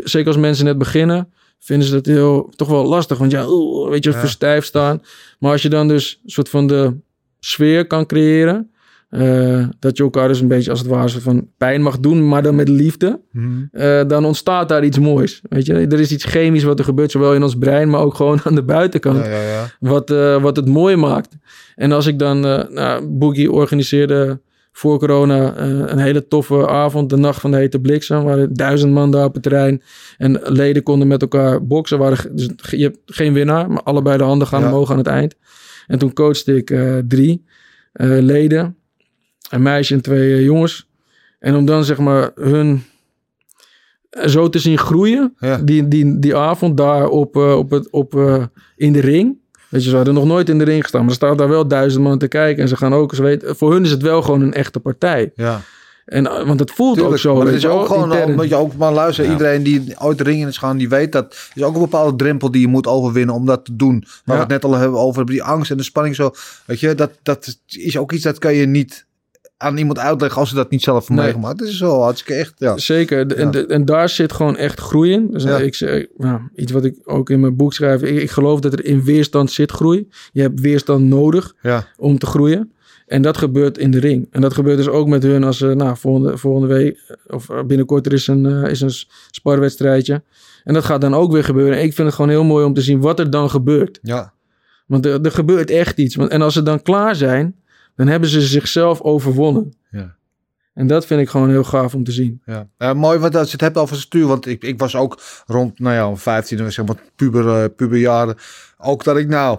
zeker 0.05 0.27
als 0.27 0.37
mensen 0.37 0.65
net 0.65 0.79
beginnen, 0.79 1.29
vinden 1.59 1.87
ze 1.87 1.93
dat 1.95 2.07
heel, 2.07 2.51
toch 2.57 2.69
wel 2.69 2.85
lastig. 2.87 3.19
Want 3.19 3.31
ja, 3.31 3.45
oeh, 3.49 3.91
weet 3.91 4.05
je, 4.05 4.11
Ja. 4.11 4.19
verstijfd 4.21 4.67
staan. 4.67 5.03
Maar 5.39 5.53
als 5.53 5.63
je 5.63 5.69
dan 5.69 5.89
dus 5.89 6.21
een 6.25 6.31
soort 6.31 6.49
van 6.49 6.67
de 6.67 6.95
sfeer 7.41 7.87
kan 7.87 8.07
creëren, 8.07 8.71
eh, 9.09 9.65
dat 9.79 9.97
je 9.97 10.03
elkaar 10.03 10.29
dus 10.29 10.41
een 10.41 10.49
beetje 10.49 10.71
als 10.71 10.79
het 10.79 10.89
ware 10.89 11.21
van 11.21 11.49
pijn 11.57 11.83
mag 11.83 11.99
doen, 11.99 12.29
maar 12.29 12.43
dan 12.43 12.55
met 12.55 12.69
liefde. 12.69 13.21
Mhm. 13.33 13.47
eh, 13.73 14.01
dan 14.07 14.25
ontstaat 14.25 14.69
daar 14.69 14.85
iets 14.85 14.99
moois. 14.99 15.41
Weet 15.49 15.67
je, 15.67 15.75
er 15.75 16.01
is 16.01 16.13
iets 16.13 16.25
chemisch 16.25 16.63
wat 16.63 16.79
er 16.79 16.85
gebeurt, 16.85 17.11
zowel 17.11 17.35
in 17.35 17.43
ons 17.43 17.55
brein, 17.55 17.91
maar 17.91 18.01
ook 18.01 18.15
gewoon 18.15 18.41
aan 18.45 18.55
de 18.55 18.63
buitenkant. 18.63 19.17
Ja, 19.17 19.31
ja, 19.31 19.41
ja. 19.41 19.67
Wat, 19.81 20.11
eh, 20.11 20.43
wat 20.43 20.57
het 20.57 20.67
mooi 20.67 20.97
maakt. 20.97 21.37
En 21.75 21.93
als 21.93 22.07
ik 22.07 22.19
dan, 22.19 22.41
nou, 22.41 23.07
Boogie 23.07 23.53
organiseerde 23.53 24.41
voor 24.73 24.99
corona 24.99 25.59
een 25.91 25.99
hele 25.99 26.29
toffe 26.29 26.69
avond, 26.69 27.11
de 27.11 27.17
nacht 27.17 27.41
van 27.41 27.51
de 27.51 27.57
hete 27.57 27.81
bliksem. 27.81 28.23
waren 28.23 28.55
duizend 28.55 28.93
man 28.93 29.11
daar 29.11 29.25
op 29.25 29.35
het 29.35 29.43
terrein. 29.43 29.83
En 30.17 30.41
leden 30.43 30.83
konden 30.83 31.09
met 31.09 31.23
elkaar 31.23 31.67
boksen. 31.67 31.99
Waren, 31.99 32.37
dus 32.37 32.49
je 32.71 32.83
hebt 32.83 32.99
geen 33.07 33.33
winnaar, 33.33 33.71
maar 33.71 33.83
allebei 33.83 34.19
de 34.19 34.25
handen 34.25 34.47
gaan 34.47 34.65
omhoog 34.65 34.91
aan 34.91 34.99
het 34.99 35.07
eind. 35.07 35.35
En 35.87 35.99
toen 35.99 36.13
coachte 36.13 36.57
ik 36.57 36.75
drie 37.09 37.45
leden. 38.21 38.78
Een 39.51 39.63
meisje 39.63 39.95
en 39.95 40.01
twee 40.03 40.33
eh, 40.35 40.45
jongens. 40.45 40.89
En 41.39 41.55
om 41.55 41.65
dan 41.65 41.85
zeg 41.85 41.99
maar 41.99 42.31
hun 42.35 42.83
zo 44.27 44.49
te 44.49 44.59
zien 44.59 44.79
groeien, 44.79 45.35
Ja. 45.39 45.57
die, 45.59 45.89
die, 45.89 46.19
die 46.19 46.37
avond 46.37 46.77
daar 46.77 47.09
op, 47.09 47.37
eh, 47.37 47.57
op 47.57 47.71
het, 47.71 47.91
op, 47.91 48.17
eh, 48.17 48.43
in 48.77 48.93
de 48.93 49.01
ring. 49.01 49.37
Weet 49.69 49.85
je, 49.85 49.91
ze 49.91 49.97
hadden 49.97 50.15
nog 50.15 50.25
nooit 50.25 50.49
in 50.49 50.59
de 50.59 50.65
ring 50.65 50.83
gestaan, 50.83 51.01
maar 51.01 51.09
er 51.11 51.15
staan 51.17 51.37
daar 51.37 51.49
wel 51.49 51.69
duizend 51.69 52.03
man 52.05 52.19
te 52.19 52.29
kijken. 52.29 52.63
En 52.63 52.69
ze 52.69 52.77
gaan 52.77 52.95
ook, 52.95 53.15
ze 53.15 53.23
weten, 53.23 53.57
voor 53.57 53.73
hun 53.73 53.85
is 53.85 53.91
het 53.91 54.03
wel 54.03 54.23
gewoon 54.23 54.41
een 54.41 54.53
echte 54.55 54.81
partij. 54.81 55.33
ja. 55.35 55.61
En, 56.05 56.23
want 56.47 56.61
het 56.61 56.71
voelt 56.71 56.93
Tuurlijk, 56.95 57.15
ook 57.15 57.21
zo. 57.21 57.37
maar 57.37 57.47
het 57.47 57.55
is 57.55 57.67
ook 57.67 57.87
gewoon, 57.87 58.13
intern. 58.13 58.49
je 58.49 58.55
ook 58.55 58.77
maar 58.77 58.93
luisteren. 58.93 59.31
Ja. 59.31 59.37
Iedereen 59.37 59.63
die 59.63 59.95
ooit 59.99 60.19
de 60.19 60.25
ring 60.25 60.41
in 60.41 60.49
is 60.49 60.57
gaan, 60.59 60.77
die 60.77 60.89
weet 60.89 61.13
dat. 61.13 61.51
is 61.55 61.63
ook 61.63 61.75
een 61.75 61.81
bepaalde 61.81 62.17
drempel 62.17 62.51
die 62.51 62.61
je 62.61 62.67
moet 62.67 62.87
overwinnen 62.87 63.35
om 63.35 63.47
dat 63.47 63.65
te 63.65 63.77
doen. 63.77 64.05
Waar 64.25 64.37
Ja. 64.37 64.47
we 64.47 64.53
het 64.55 64.63
net 64.63 64.73
al 64.73 64.79
hebben 64.79 64.99
over 64.99 65.27
die 65.27 65.43
angst 65.43 65.71
en 65.71 65.77
de 65.77 65.83
spanning 65.83 66.15
zo. 66.15 66.31
Weet 66.65 66.81
je, 66.81 66.95
dat, 66.95 67.11
dat 67.23 67.59
is 67.67 67.99
ook 67.99 68.13
iets 68.13 68.23
dat 68.23 68.39
kan 68.39 68.55
je 68.55 68.67
niet 68.67 69.07
aan 69.59 69.77
iemand 69.77 69.99
uitleggen 69.99 70.41
als 70.41 70.49
ze 70.49 70.55
dat 70.55 70.71
niet 70.71 70.83
zelf 70.83 70.99
hebben 70.99 71.17
Nee. 71.17 71.25
meegemaakt. 71.25 71.61
Het 71.61 71.69
is 71.69 71.81
wel 71.81 72.03
hartstikke 72.03 72.41
echt, 72.41 72.53
ja. 72.57 72.77
Zeker. 72.77 73.29
De- 73.29 73.35
En, 73.35 73.51
de- 73.51 73.67
en 73.67 73.85
daar 73.85 74.09
zit 74.09 74.33
gewoon 74.33 74.57
echt 74.57 74.81
groei 74.81 75.13
in. 75.13 75.31
Dus 75.31 75.43
Ja. 75.43 75.59
ik 75.59 75.75
zeg, 75.75 76.07
nou, 76.17 76.41
iets 76.55 76.73
wat 76.73 76.85
ik 76.85 76.99
ook 77.05 77.31
in 77.31 77.41
mijn 77.41 77.57
boek 77.57 77.73
schrijf. 77.73 78.03
Ik, 78.03 78.23
ik 78.23 78.31
geloof 78.31 78.61
dat 78.61 78.73
er 78.73 78.85
in 78.85 79.05
weerstand 79.05 79.51
zit 79.51 79.71
groei. 79.71 80.09
Je 80.33 80.41
hebt 80.41 80.61
weerstand 80.61 81.05
nodig 81.05 81.55
om 81.97 82.19
te 82.19 82.27
groeien. 82.27 82.73
En 83.07 83.23
dat 83.23 83.37
gebeurt 83.37 83.79
in 83.79 83.91
de 83.91 83.99
ring. 83.99 84.27
En 84.31 84.41
dat 84.41 84.55
gebeurt 84.55 84.77
dus 84.77 84.89
ook 84.89 85.09
met 85.09 85.23
hun 85.23 85.45
als 85.45 85.59
ze, 85.59 85.67
nou, 85.67 85.97
volgende, 85.97 86.37
volgende 86.39 86.67
week 86.75 87.05
eh, 87.09 87.35
of 87.37 87.51
eh, 87.51 87.63
binnenkort 87.65 88.07
er 88.07 88.13
is 88.13 88.27
een, 88.27 88.47
eh, 88.47 88.71
is 88.71 88.81
een 88.81 88.93
sparwedstrijdje. 89.31 90.23
En 90.65 90.75
dat 90.75 90.85
gaat 90.85 91.01
dan 91.01 91.15
ook 91.15 91.33
weer 91.33 91.45
gebeuren. 91.45 91.77
En 91.79 91.85
ik 91.85 91.95
vind 91.95 92.07
het 92.07 92.17
gewoon 92.17 92.31
heel 92.31 92.45
mooi 92.45 92.65
om 92.65 92.75
te 92.75 92.81
zien 92.81 93.01
wat 93.01 93.19
er 93.19 93.31
dan 93.31 93.51
gebeurt. 93.51 93.99
ja. 94.03 94.33
Want 94.87 95.07
er, 95.07 95.21
er 95.21 95.31
gebeurt 95.31 95.71
echt 95.71 95.99
iets. 95.99 96.17
En 96.17 96.43
als 96.43 96.55
ze 96.55 96.63
dan 96.63 96.83
klaar 96.83 97.15
zijn, 97.17 97.57
dan 97.99 98.07
hebben 98.07 98.29
ze 98.29 98.41
zichzelf 98.41 99.01
overwonnen. 99.01 99.75
Ja. 99.91 100.17
En 100.75 100.87
dat 100.87 101.07
vind 101.07 101.21
ik 101.21 101.29
gewoon 101.29 101.51
heel 101.51 101.65
gaaf 101.65 101.95
om 101.95 102.05
te 102.05 102.13
zien. 102.13 102.43
Ja, 102.47 102.95
mooi 102.95 103.19
want 103.19 103.37
als 103.37 103.47
je 103.47 103.53
het 103.53 103.61
hebt 103.61 103.77
over 103.77 103.97
stuur. 103.97 104.27
Want 104.27 104.47
ik, 104.47 104.63
ik 104.63 104.79
was 104.79 104.97
ook 104.97 105.21
rond, 105.47 105.79
nou 105.79 105.95
ja, 105.95 106.17
15, 106.17 106.73
zeg 106.73 106.87
maar, 106.87 106.97
puber, 107.17 107.63
eh, 107.63 107.69
puberjaren. 107.77 108.37
Ook 108.79 109.05
dat 109.05 109.17
ik 109.17 109.29
nou 109.29 109.59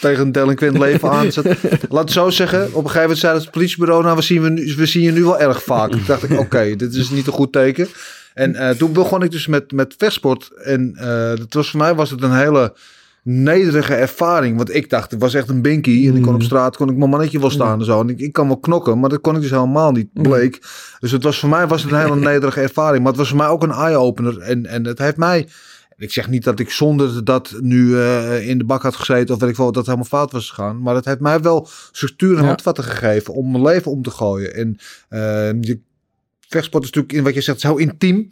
tegen 0.00 0.22
een 0.22 0.32
delinquent 0.32 0.78
leven 0.78 1.10
aan 1.10 1.32
zat. 1.32 1.44
Laat 1.88 2.02
het 2.02 2.12
zo 2.12 2.30
zeggen. 2.30 2.66
Op 2.66 2.66
een 2.66 2.90
gegeven 2.90 3.00
moment 3.00 3.18
zei 3.18 3.38
het 3.38 3.50
politiebureau, 3.50 4.02
nou, 4.02 4.16
we 4.16 4.22
zien, 4.22 4.42
we, 4.42 4.48
nu, 4.48 4.74
we 4.74 4.86
zien 4.86 5.02
je 5.02 5.12
nu 5.12 5.24
wel 5.24 5.40
erg 5.40 5.62
vaak. 5.62 5.90
Toen 5.90 6.02
dacht 6.06 6.22
ik, 6.22 6.38
oké, 6.44 6.76
dit 6.76 6.94
is 6.94 7.10
niet 7.10 7.26
een 7.26 7.32
goed 7.32 7.52
teken. 7.52 7.88
En 8.34 8.54
eh, 8.54 8.70
toen 8.70 8.92
begon 8.92 9.22
ik 9.22 9.30
dus 9.30 9.46
met, 9.46 9.72
met 9.72 9.94
vechtsport. 9.98 10.50
En 10.64 10.94
eh, 10.96 11.36
dat 11.36 11.52
was, 11.54 11.70
voor 11.70 11.80
mij 11.80 11.94
was 11.94 12.10
het 12.10 12.22
een 12.22 12.36
hele 12.36 12.74
nederige 13.28 13.94
ervaring. 13.94 14.56
Want 14.56 14.74
ik 14.74 14.90
dacht, 14.90 15.10
het 15.10 15.20
was 15.20 15.34
echt 15.34 15.48
een 15.48 15.62
binky. 15.62 16.08
En 16.08 16.16
ik 16.16 16.22
kon 16.22 16.34
op 16.34 16.42
straat, 16.42 16.76
kon 16.76 16.90
ik 16.90 16.96
mijn 16.96 17.10
mannetje 17.10 17.40
wel 17.40 17.50
staan 17.50 17.78
en 17.78 17.84
zo. 17.84 18.00
En 18.00 18.08
ik, 18.08 18.20
ik 18.20 18.32
kan 18.32 18.46
wel 18.46 18.58
knokken, 18.58 19.00
maar 19.00 19.10
dat 19.10 19.20
kon 19.20 19.34
ik 19.34 19.40
dus 19.40 19.50
helemaal 19.50 19.92
niet. 19.92 20.08
Bleek. 20.12 20.60
Dus 20.98 21.10
het 21.10 21.22
was 21.22 21.38
voor 21.38 21.48
mij 21.48 21.66
was 21.66 21.82
het 21.82 21.92
een 21.92 21.98
hele 21.98 22.16
nederige 22.30 22.60
ervaring. 22.60 22.98
Maar 22.98 23.08
het 23.12 23.20
was 23.20 23.28
voor 23.28 23.36
mij 23.36 23.46
ook 23.46 23.62
een 23.62 23.70
eye-opener. 23.70 24.38
En, 24.38 24.66
en 24.66 24.84
het 24.84 24.98
heeft 24.98 25.16
mij... 25.16 25.48
Ik 25.96 26.12
zeg 26.12 26.28
niet 26.28 26.44
dat 26.44 26.60
ik 26.60 26.70
zonder 26.70 27.24
dat 27.24 27.54
nu 27.60 27.98
eh, 27.98 28.48
in 28.48 28.58
de 28.58 28.64
bak 28.64 28.82
had 28.82 28.96
gezeten 28.96 29.34
of 29.34 29.40
weet 29.40 29.50
ik 29.50 29.56
wel, 29.56 29.66
dat 29.66 29.76
het 29.76 29.86
helemaal 29.86 30.08
fout 30.08 30.32
was 30.32 30.50
gegaan. 30.50 30.82
Maar 30.82 30.94
het 30.94 31.04
heeft 31.04 31.20
mij 31.20 31.40
wel 31.40 31.68
structuur 31.92 32.38
en 32.38 32.44
handvatten 32.44 32.84
gegeven 32.84 33.34
om 33.34 33.50
mijn 33.50 33.62
leven 33.62 33.90
om 33.90 34.02
te 34.02 34.10
gooien. 34.10 34.54
En 34.54 34.76
eh, 35.08 35.60
je 35.60 35.80
vechtsport 36.48 36.84
is 36.84 36.90
natuurlijk 36.90 37.18
in 37.18 37.24
wat 37.24 37.34
je 37.34 37.40
zegt 37.40 37.60
zo 37.60 37.74
intiem. 37.74 38.28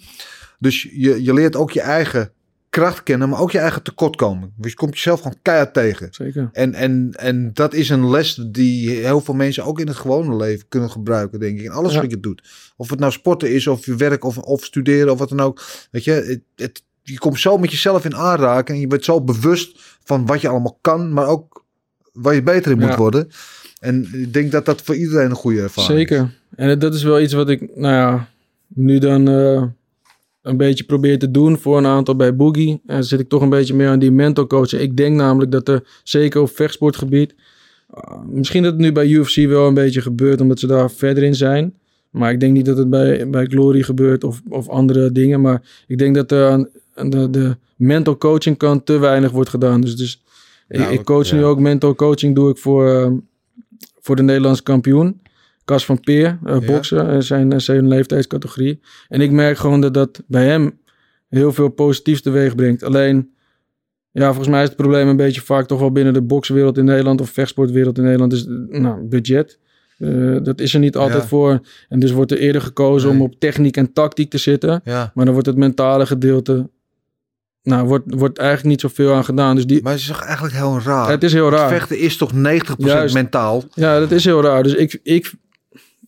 Dus 0.59 0.83
je, 0.83 1.23
je 1.23 1.35
leert 1.35 1.57
ook 1.57 1.71
je 1.71 1.81
eigen 1.81 2.33
kracht 2.75 3.03
kennen, 3.03 3.29
maar 3.29 3.41
ook 3.41 3.51
je 3.51 3.59
eigen 3.59 3.83
tekortkoming. 3.83 4.53
Dus 4.57 4.71
je 4.71 4.77
komt 4.77 4.95
jezelf 4.95 5.21
gewoon 5.21 5.39
keihard 5.43 5.75
tegen. 5.75 6.09
Zeker. 6.11 6.49
En, 6.53 6.75
en, 6.75 7.11
en 7.13 7.51
dat 7.53 7.75
is 7.75 7.89
een 7.89 8.11
les 8.11 8.35
die 8.51 8.91
heel 8.91 9.21
veel 9.21 9.35
mensen 9.35 9.65
ook 9.65 9.81
in 9.81 9.87
het 9.87 9.97
gewone 9.97 10.37
leven 10.37 10.69
kunnen 10.69 10.91
gebruiken, 10.91 11.41
denk 11.41 11.59
ik. 11.59 11.65
In 11.65 11.71
alles 11.71 11.93
Ja. 11.93 12.01
wat 12.01 12.11
je 12.11 12.21
doet. 12.21 12.43
Of 12.77 12.91
het 12.91 12.99
nou 12.99 13.13
sporten 13.13 13.53
is, 13.53 13.67
of 13.67 13.87
je 13.87 13.97
werk, 13.97 14.25
of, 14.25 14.39
of 14.39 14.65
studeren, 14.65 15.13
of 15.13 15.19
wat 15.19 15.29
dan 15.29 15.41
ook. 15.41 15.63
Weet 15.91 16.05
je, 16.05 16.11
het, 16.13 16.41
het, 16.57 16.83
je 17.03 17.19
komt 17.19 17.41
zo 17.41 17.59
met 17.59 17.71
jezelf 17.71 18.05
in 18.05 18.17
aanraking. 18.17 18.69
En 18.77 18.81
je 18.81 18.87
bent 18.87 19.05
zo 19.05 19.21
bewust 19.23 19.79
van 20.05 20.27
wat 20.27 20.41
je 20.41 20.49
allemaal 20.49 20.79
kan, 20.81 21.13
maar 21.13 21.27
ook 21.27 21.65
waar 22.13 22.35
je 22.35 22.43
beter 22.43 22.73
in 22.73 22.79
moet 22.79 22.89
Ja. 22.89 22.97
worden. 22.97 23.29
En 23.81 24.09
ik 24.13 24.33
denk 24.33 24.53
dat 24.53 24.65
dat 24.65 24.83
voor 24.83 24.95
iedereen 24.97 25.31
een 25.31 25.37
goede 25.37 25.61
ervaring 25.63 26.01
is. 26.01 26.09
Zeker. 26.09 26.35
En 26.57 26.79
dat 26.79 26.95
is 26.95 27.03
wel 27.03 27.21
iets 27.21 27.33
wat 27.33 27.49
ik, 27.49 27.77
nou 27.77 27.95
ja, 27.95 28.29
nu 28.69 28.99
dan 28.99 29.29
eh, 29.29 29.63
een 30.45 30.57
beetje 30.57 30.85
probeer 30.85 31.19
te 31.19 31.31
doen 31.31 31.59
voor 31.59 31.79
een 31.79 31.87
aantal 31.87 32.17
bij 32.17 32.37
Boogie. 32.37 32.81
En 32.87 33.05
zit 33.05 33.21
ik 33.21 33.29
toch 33.29 33.43
een 33.43 33.49
beetje 33.49 33.75
meer 33.75 33.89
aan 33.89 33.99
die 33.99 34.11
mental 34.11 34.47
coaching. 34.47 34.83
Ik 34.83 34.97
denk 34.97 35.17
namelijk 35.17 35.51
dat 35.51 35.69
er, 35.69 35.85
zeker 36.03 36.41
op 36.41 36.51
vechtsportgebied, 36.51 37.35
ah, 37.91 38.27
misschien 38.27 38.63
dat 38.63 38.73
het 38.73 38.81
nu 38.81 38.93
bij 38.93 39.07
UFC 39.07 39.37
wel 39.37 39.67
een 39.67 39.75
beetje 39.75 40.01
gebeurt, 40.01 40.41
omdat 40.41 40.59
ze 40.59 40.67
daar 40.67 40.91
verder 40.91 41.23
in 41.23 41.35
zijn. 41.35 41.75
Maar 42.11 42.33
ik 42.33 42.41
denk 42.41 42.53
niet 42.53 42.67
dat 42.67 42.77
het 42.77 42.91
bij, 42.91 43.31
bij 43.31 43.47
Glory 43.47 43.83
gebeurt 43.83 44.25
of, 44.25 44.43
of 44.49 44.69
andere 44.69 45.13
dingen. 45.13 45.41
Maar 45.41 45.63
ik 45.87 45.99
denk 45.99 46.15
dat 46.15 46.29
de, 46.29 46.69
de 47.31 47.57
mental 47.77 48.19
coaching 48.19 48.57
kant 48.57 48.87
te 48.87 48.99
weinig 48.99 49.31
wordt 49.31 49.51
gedaan. 49.51 49.81
Dus, 49.81 49.97
dus 49.97 50.23
ik, 50.69 50.79
Nou, 50.79 50.93
ik 50.93 51.05
coach 51.05 51.29
ja. 51.29 51.37
nu 51.37 51.45
ook 51.45 51.59
mental 51.59 51.95
coaching, 51.95 52.35
doe 52.35 52.51
ik 52.51 52.59
voor, 52.59 52.89
eh, 52.89 53.11
voor 54.01 54.17
de 54.17 54.23
Nederlandse 54.23 54.63
kampioen. 54.63 55.21
Cas 55.65 55.85
van 55.85 56.01
Peer, 56.01 56.39
eh, 56.45 56.57
Ja. 56.61 56.67
boksen, 56.67 57.11
eh, 57.11 57.21
zijn, 57.21 57.53
eh, 57.53 57.59
zijn 57.59 57.89
leeftijdscategorie. 57.89 58.81
En 59.09 59.21
ik 59.21 59.31
merk 59.31 59.59
gewoon 59.59 59.81
dat 59.81 59.95
dat 59.95 60.23
bij 60.27 60.47
hem 60.47 60.79
heel 61.29 61.53
veel 61.53 61.69
positiefs 61.69 62.23
teweeg 62.23 62.55
brengt. 62.55 62.83
Alleen, 62.83 63.31
ja, 64.11 64.27
volgens 64.27 64.49
mij 64.49 64.63
is 64.63 64.69
het 64.69 64.77
probleem 64.77 65.09
een 65.09 65.17
beetje 65.17 65.41
vaak 65.41 65.67
toch 65.67 65.81
wel 65.81 65.93
binnen 65.93 66.13
de 66.13 66.23
bokswereld 66.23 66.79
in 66.79 66.85
Nederland 66.85 67.21
of 67.21 67.31
vechtsportwereld 67.31 67.99
in 67.99 68.05
Nederland 68.05 68.33
is 68.33 68.47
eh, 68.47 68.81
nou, 68.81 69.03
budget. 69.09 69.59
Eh, 69.99 70.37
dat 70.43 70.61
is 70.61 70.75
er 70.75 70.81
niet 70.81 70.97
altijd 70.97 71.23
Ja. 71.23 71.29
voor. 71.29 71.61
En 71.89 71.99
dus 72.01 72.13
wordt 72.13 72.31
er 72.31 72.39
eerder 72.39 72.61
gekozen 72.63 73.09
Nee. 73.11 73.19
om 73.19 73.25
op 73.25 73.35
techniek 73.39 73.77
en 73.77 73.93
tactiek 73.93 74.31
te 74.31 74.39
zitten. 74.39 74.81
Ja. 74.85 75.11
Maar 75.15 75.25
dan 75.25 75.35
wordt 75.35 75.49
het 75.49 75.57
mentale 75.59 76.07
gedeelte, 76.07 76.71
nou, 77.63 77.87
wordt, 77.87 78.05
wordt 78.15 78.39
eigenlijk 78.39 78.69
niet 78.69 78.81
zoveel 78.81 79.13
aan 79.15 79.25
gedaan. 79.25 79.55
Dus 79.57 79.67
die, 79.67 79.83
Maar 79.83 79.93
het 79.93 80.01
is 80.01 80.07
toch 80.07 80.23
eigenlijk 80.23 80.55
heel 80.55 80.81
raar. 80.81 81.11
het 81.11 81.23
is 81.23 81.33
heel 81.33 81.51
raar. 81.51 81.69
Vechten 81.69 81.99
is 81.99 82.17
toch 82.17 82.33
90% 82.33 82.89
Juist. 82.91 83.15
mentaal. 83.15 83.63
Ja, 83.75 83.99
dat 83.99 84.11
is 84.11 84.25
heel 84.25 84.43
raar. 84.43 84.63
Dus 84.63 84.75
ik, 84.75 85.01
ik, 85.03 85.33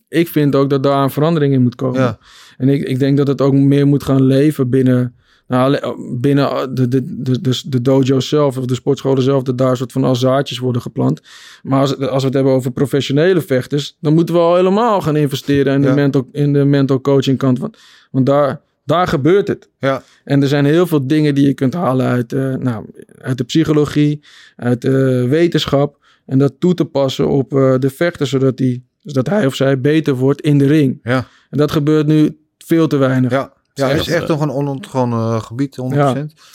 ik 0.09 0.27
vind 0.27 0.55
ook 0.55 0.69
dat 0.69 0.83
daar 0.83 1.03
een 1.03 1.09
verandering 1.09 1.53
in 1.53 1.61
moet 1.61 1.75
komen. 1.75 2.01
Ja. 2.01 2.17
En 2.57 2.69
ik, 2.69 2.83
ik 2.83 2.99
denk 2.99 3.17
dat 3.17 3.27
het 3.27 3.41
ook 3.41 3.53
meer 3.53 3.87
moet 3.87 4.03
gaan 4.03 4.23
leven 4.23 4.69
binnen, 4.69 5.15
nou, 5.47 5.95
binnen 6.19 6.75
de, 6.75 6.87
de, 6.87 7.21
de, 7.21 7.41
de, 7.41 7.61
de 7.65 7.81
dojo 7.81 8.19
zelf 8.19 8.57
of 8.57 8.65
de 8.65 8.75
sportscholen 8.75 9.23
zelf. 9.23 9.43
Dat 9.43 9.57
daar 9.57 9.77
soort 9.77 9.91
van 9.91 10.03
als 10.03 10.19
zaadjes 10.19 10.57
worden 10.57 10.81
geplant. 10.81 11.21
Maar 11.63 11.79
als, 11.79 11.97
als 11.97 12.21
we 12.21 12.25
het 12.25 12.33
hebben 12.33 12.53
over 12.53 12.71
professionele 12.71 13.41
vechters, 13.41 13.97
dan 14.01 14.13
moeten 14.13 14.35
we 14.35 14.41
al 14.41 14.55
helemaal 14.55 15.01
gaan 15.01 15.15
investeren 15.15 15.73
in 15.73 15.81
de, 15.81 15.93
mental, 15.93 16.27
in 16.31 16.53
de 16.53 16.65
mental 16.65 17.01
coaching 17.01 17.37
kant. 17.37 17.59
Want, 17.59 17.77
want 18.11 18.25
daar, 18.25 18.61
daar 18.85 19.07
gebeurt 19.07 19.47
het. 19.47 19.69
Ja. 19.79 20.03
En 20.23 20.41
er 20.41 20.47
zijn 20.47 20.65
heel 20.65 20.87
veel 20.87 21.07
dingen 21.07 21.35
die 21.35 21.45
je 21.45 21.53
kunt 21.53 21.73
halen 21.73 22.05
uit, 22.05 22.33
eh, 22.33 22.55
nou, 22.55 22.85
uit 23.17 23.37
de 23.37 23.43
psychologie, 23.43 24.23
uit 24.55 24.81
de 24.81 25.27
wetenschap. 25.29 26.05
En 26.25 26.37
dat 26.37 26.53
toe 26.59 26.73
te 26.73 26.85
passen 26.85 27.27
op 27.27 27.53
eh, 27.53 27.75
de 27.79 27.89
vechter, 27.89 28.27
zodat, 28.27 28.57
die, 28.57 28.86
zodat 29.07 29.27
hij 29.27 29.45
of 29.45 29.55
zij 29.55 29.81
beter 29.81 30.15
wordt 30.15 30.41
in 30.41 30.57
de 30.57 30.67
ring. 30.67 30.99
Ja. 31.03 31.27
En 31.49 31.57
dat 31.57 31.71
gebeurt 31.71 32.07
nu 32.07 32.37
veel 32.57 32.87
te 32.87 32.97
weinig. 32.97 33.31
Ja. 33.31 33.55
Ja, 33.73 33.87
het 33.87 33.99
is 33.99 34.07
Echt, 34.07 34.17
echt 34.17 34.27
nog 34.27 34.41
een 34.41 34.51
onontgonnen 34.51 35.41
gebied, 35.41 35.77
100%. 35.81 35.95
Ja. 35.95 36.13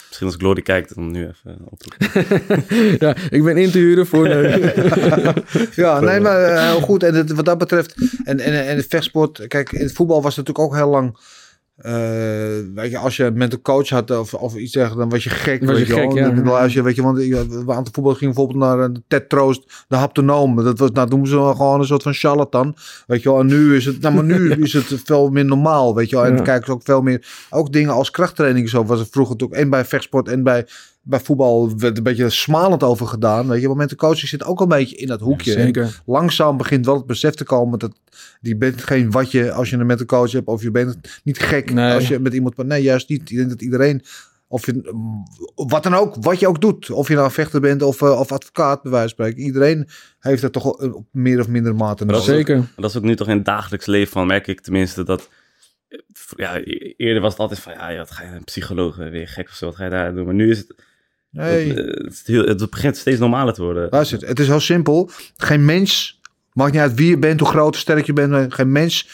Misschien 0.08 0.26
als 0.26 0.36
Glory 0.36 0.62
kijkt, 0.62 0.94
dan 0.94 1.10
nu 1.10 1.20
even 1.26 1.58
op 1.64 1.78
te 1.78 2.96
ja, 3.04 3.16
ik 3.30 3.44
ben 3.44 3.56
in 3.56 3.70
te 3.70 3.78
huren 3.78 4.06
voor... 4.06 4.28
Ja, 5.82 6.00
nee, 6.00 6.20
maar 6.20 6.42
eh, 6.42 6.70
heel 6.70 6.80
goed. 6.80 7.02
En 7.02 7.14
het, 7.14 7.32
wat 7.32 7.44
dat 7.44 7.58
betreft, 7.58 7.94
en, 8.24 8.40
en, 8.40 8.66
en 8.66 8.76
het 8.76 8.86
vechtsport, 8.88 9.46
kijk, 9.46 9.72
in 9.72 9.84
het 9.84 9.92
voetbal 9.92 10.22
was 10.22 10.36
het 10.36 10.46
natuurlijk 10.46 10.74
ook 10.74 10.80
heel 10.80 10.90
lang. 10.90 11.16
Eh, 11.82 12.74
weet 12.74 12.90
je, 12.90 12.98
als 12.98 13.16
je 13.16 13.30
met 13.34 13.52
een 13.52 13.62
coach 13.62 13.88
had 13.88 14.10
of, 14.10 14.34
of 14.34 14.54
iets 14.56 14.72
zeggen, 14.72 14.96
dan 14.96 15.08
was 15.08 15.24
je 15.24 15.30
gek. 15.30 15.64
Was 15.64 15.78
je 15.78 15.86
je 15.86 15.92
gek, 15.92 16.12
wel. 16.12 16.16
ja. 16.16 16.30
Dan 16.30 16.44
luister 16.44 16.80
je, 16.80 16.82
weet 16.82 16.96
je, 16.96 17.02
want 17.02 17.18
eh, 17.18 17.40
we 17.64 17.72
aan 17.72 17.82
het 17.82 17.90
voetbal 17.92 18.14
gingen 18.14 18.34
bijvoorbeeld 18.34 18.58
naar 18.64 18.78
een 18.78 19.04
Ted 19.08 19.28
Troost, 19.28 19.84
de 19.88 19.96
haptonoom. 19.96 20.64
Dat 20.64 20.78
was, 20.78 20.90
nou, 20.90 21.08
noemen 21.08 21.28
ze 21.28 21.34
gewoon 21.36 21.80
een 21.80 21.86
soort 21.86 22.02
van 22.02 22.14
charlatan. 22.14 22.74
Weet 23.06 23.22
je 23.22 23.28
wel, 23.28 23.40
en 23.40 23.46
nu 23.46 23.76
is 23.76 23.84
het, 23.84 24.00
nou, 24.00 24.14
maar 24.14 24.24
nu 24.24 24.50
is 24.62 24.72
het 24.72 25.02
veel 25.04 25.30
meer 25.30 25.44
normaal, 25.44 25.94
weet 25.94 26.10
je 26.10 26.16
wel. 26.16 26.24
En 26.24 26.30
Ja. 26.30 26.36
dan 26.36 26.44
kijken 26.46 26.66
ze 26.66 26.72
ook 26.72 26.82
veel 26.84 27.02
meer, 27.02 27.46
ook 27.50 27.72
dingen 27.72 27.92
als 27.92 28.10
krachttraining 28.10 28.68
zo 28.68 28.84
was 28.84 28.98
het 29.00 29.08
vroeger 29.10 29.32
natuurlijk, 29.34 29.60
en 29.60 29.70
bij 29.70 29.84
vechtsport 29.84 30.28
en 30.28 30.42
bij 30.42 30.66
bij 31.02 31.20
voetbal 31.20 31.78
werd 31.78 31.96
een 31.96 32.02
beetje 32.02 32.30
smalend 32.30 32.82
over 32.82 33.06
gedaan. 33.06 33.48
Weet 33.48 33.60
je, 33.60 33.66
maar 33.66 33.76
met 33.76 33.88
de 33.88 33.96
coaching 33.96 34.28
zit 34.28 34.44
ook 34.44 34.60
een 34.60 34.68
beetje 34.68 34.96
in 34.96 35.06
dat 35.06 35.20
hoekje. 35.20 35.52
Zeker. 35.52 36.00
langzaam 36.06 36.56
begint 36.56 36.86
wel 36.86 36.96
het 36.96 37.06
besef 37.06 37.34
te 37.34 37.44
komen 37.44 37.78
dat 37.78 37.92
die 38.40 38.56
bent 38.56 38.82
geen 38.82 39.10
watje 39.10 39.52
als 39.52 39.70
je 39.70 39.76
een 39.76 39.86
met 39.86 40.00
een 40.00 40.06
coach 40.06 40.32
hebt. 40.32 40.46
Of 40.46 40.62
je 40.62 40.70
bent 40.70 41.20
niet 41.24 41.38
gek 41.38 41.72
Nee. 41.72 41.94
als 41.94 42.08
je 42.08 42.18
met 42.18 42.34
iemand... 42.34 42.56
Nee, 42.56 42.82
juist 42.82 43.08
niet. 43.08 43.30
Ik 43.30 43.36
denk 43.36 43.48
dat 43.48 43.62
iedereen... 43.62 44.02
Of 44.48 44.66
je, 44.66 44.80
wat 45.54 45.82
dan 45.82 45.94
ook, 45.94 46.14
wat 46.20 46.40
je 46.40 46.48
ook 46.48 46.60
doet. 46.60 46.90
Of 46.90 47.08
je 47.08 47.14
nou 47.14 47.30
vechter 47.30 47.60
bent 47.60 47.82
of, 47.82 48.02
eh, 48.02 48.18
of 48.20 48.32
advocaat, 48.32 48.82
bij 48.82 48.90
wijze 48.92 49.14
van 49.14 49.24
spreken. 49.26 49.42
Iedereen 49.46 49.88
heeft 50.20 50.42
dat 50.42 50.52
toch 50.52 50.62
wel, 50.62 50.80
eh, 50.80 50.94
op 50.94 51.06
meer 51.10 51.40
of 51.40 51.48
minder 51.48 51.74
mate 51.74 52.04
nodig. 52.04 52.20
ook- 52.20 52.26
Zeker. 52.26 52.64
Dat 52.76 52.90
is 52.90 52.96
ook 52.96 53.02
nu 53.02 53.16
toch 53.16 53.28
in 53.28 53.36
het 53.36 53.44
dagelijks 53.44 53.86
leven 53.86 54.12
van, 54.12 54.26
merk 54.26 54.46
ik 54.46 54.60
tenminste, 54.60 55.04
dat... 55.04 55.28
eh, 55.88 55.98
Ja, 56.36 56.56
e- 56.56 56.92
eerder 56.96 57.22
was 57.22 57.30
het 57.32 57.40
altijd 57.40 57.60
van, 57.60 57.72
ja, 57.72 57.96
wat 57.96 58.10
ga 58.10 58.22
je 58.24 58.30
een 58.30 58.44
psycholoog, 58.44 58.96
weer 58.96 59.28
gek 59.28 59.48
of 59.48 59.54
zo, 59.54 59.66
wat 59.66 59.76
ga 59.76 59.84
je 59.84 59.90
daar 59.90 60.14
doen? 60.14 60.24
Maar 60.24 60.34
nu 60.34 60.50
is 60.50 60.58
het, 60.58 60.74
Nee. 61.32 61.68
het, 61.72 62.04
het, 62.04 62.22
heel, 62.24 62.44
het 62.44 62.70
begint 62.70 62.96
steeds 62.96 63.18
normaler 63.18 63.54
te 63.54 63.62
worden. 63.62 63.86
Luister, 63.90 64.28
het 64.28 64.40
is 64.40 64.46
heel 64.46 64.60
simpel. 64.60 65.10
Geen 65.36 65.64
mens, 65.64 66.20
maakt 66.52 66.72
niet 66.72 66.80
uit 66.80 66.94
wie 66.94 67.08
je 67.08 67.18
bent, 67.18 67.40
hoe 67.40 67.48
groot 67.48 67.74
of 67.74 67.80
sterk 67.80 68.06
je 68.06 68.12
bent. 68.12 68.54
Geen 68.54 68.72
mens 68.72 69.08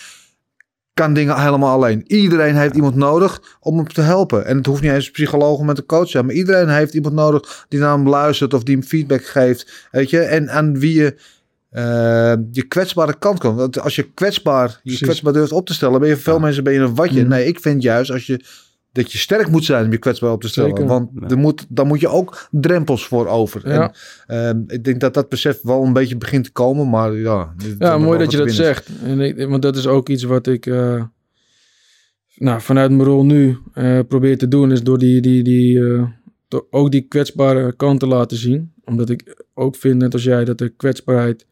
kan 0.95 1.15
dingen 1.15 1.41
helemaal 1.43 1.75
alleen. 1.75 2.05
Iedereen 2.07 2.57
heeft 2.57 2.75
iemand 2.75 2.95
nodig 2.95 3.57
om 3.61 3.77
hem 3.77 3.89
te 3.89 4.01
helpen. 4.01 4.47
En 4.47 4.57
het 4.57 4.67
hoeft 4.67 4.83
niet 4.83 4.91
eens 4.93 5.07
een 5.07 5.13
psycholoog 5.13 5.63
met 5.63 5.79
een 5.79 5.87
coach 5.87 6.05
te 6.05 6.11
zijn. 6.11 6.27
Maar 6.27 6.35
iedereen 6.35 6.69
heeft 6.69 6.95
iemand 6.95 7.15
nodig 7.15 7.67
die 7.69 7.81
naar 7.81 7.93
hem 7.93 8.09
luistert 8.09 8.55
of 8.55 8.63
die 8.63 8.77
hem 8.77 8.85
feedback 8.85 9.25
geeft. 9.27 9.89
Weet 9.91 10.11
je? 10.11 10.21
En 10.21 10.51
aan 10.51 10.79
wie 10.79 10.95
je 10.95 11.15
eh, 11.71 12.35
je 12.53 12.63
kwetsbare 12.69 13.19
kant 13.19 13.39
kan. 13.39 13.55
Want 13.57 13.81
als 13.81 13.95
je 13.97 14.03
kwetsbaar, 14.15 14.69
je 14.69 14.79
Precies. 14.83 15.01
kwetsbaar 15.01 15.33
durft 15.33 15.53
op 15.53 15.67
te 15.67 15.75
stellen, 15.75 16.01
ben 16.01 16.09
je 16.09 16.15
voor 16.15 16.23
veel 16.25 16.35
Ja. 16.35 16.41
mensen 16.41 16.65
ben 16.65 16.73
je 16.73 16.79
een 16.79 16.95
watje. 16.95 17.21
Mhm. 17.21 17.29
Nee, 17.29 17.47
ik 17.47 17.61
vind 17.61 17.83
juist 17.83 18.11
als 18.11 18.27
je 18.27 18.45
dat 18.99 19.13
je 19.13 19.19
sterk 19.19 19.49
moet 19.49 19.65
zijn 19.65 19.85
om 19.85 19.91
je 19.91 19.99
kwetsbaar 19.99 20.33
op 20.33 20.41
te 20.41 20.49
stellen. 20.49 20.71
Zeker. 20.71 20.87
Want 20.87 21.11
Ja. 21.21 21.29
er 21.29 21.39
moet, 21.39 21.67
daar 21.69 21.87
moet 21.87 22.01
je 22.01 22.09
ook 22.09 22.49
drempels 22.51 23.07
voor 23.07 23.27
over. 23.27 23.69
Ja. 23.69 23.95
En, 24.27 24.49
ehm, 24.49 24.63
ik 24.67 24.85
denk 24.85 25.01
dat 25.01 25.15
dat 25.15 25.29
besef 25.29 25.63
wel 25.63 25.85
een 25.85 25.93
beetje 25.93 26.17
begint 26.17 26.45
te 26.45 26.53
komen, 26.53 26.89
maar 26.89 27.15
ja. 27.15 27.55
Ja, 27.79 27.99
mooi 27.99 28.19
dat 28.19 28.31
je 28.31 28.37
dat 28.37 28.51
zegt. 28.53 28.91
En 29.05 29.21
ik, 29.21 29.49
want 29.49 29.63
dat 29.63 29.77
is 29.77 29.87
ook 29.87 30.09
iets 30.09 30.23
wat 30.23 30.47
ik 30.47 30.67
eh, 30.67 31.03
nou, 32.35 32.61
vanuit 32.61 32.91
mijn 32.91 33.09
rol 33.09 33.25
nu 33.25 33.59
eh, 33.75 33.99
probeer 34.09 34.39
te 34.39 34.49
doen. 34.49 34.73
Is 34.73 34.83
door 34.83 34.99
die, 34.99 35.21
die, 35.21 35.43
die, 35.43 35.85
eh, 35.85 36.05
ook 36.71 36.91
die 36.91 37.03
kwetsbare 37.09 37.77
kant 37.77 38.01
te 38.01 38.07
laten 38.07 38.37
zien. 38.37 38.73
Omdat 38.85 39.11
ik 39.11 39.45
ook 39.55 39.77
vind, 39.77 39.99
net 39.99 40.13
als 40.13 40.25
jij, 40.25 40.45
dat 40.45 40.59
de 40.59 40.69
kwetsbaarheid... 40.69 41.47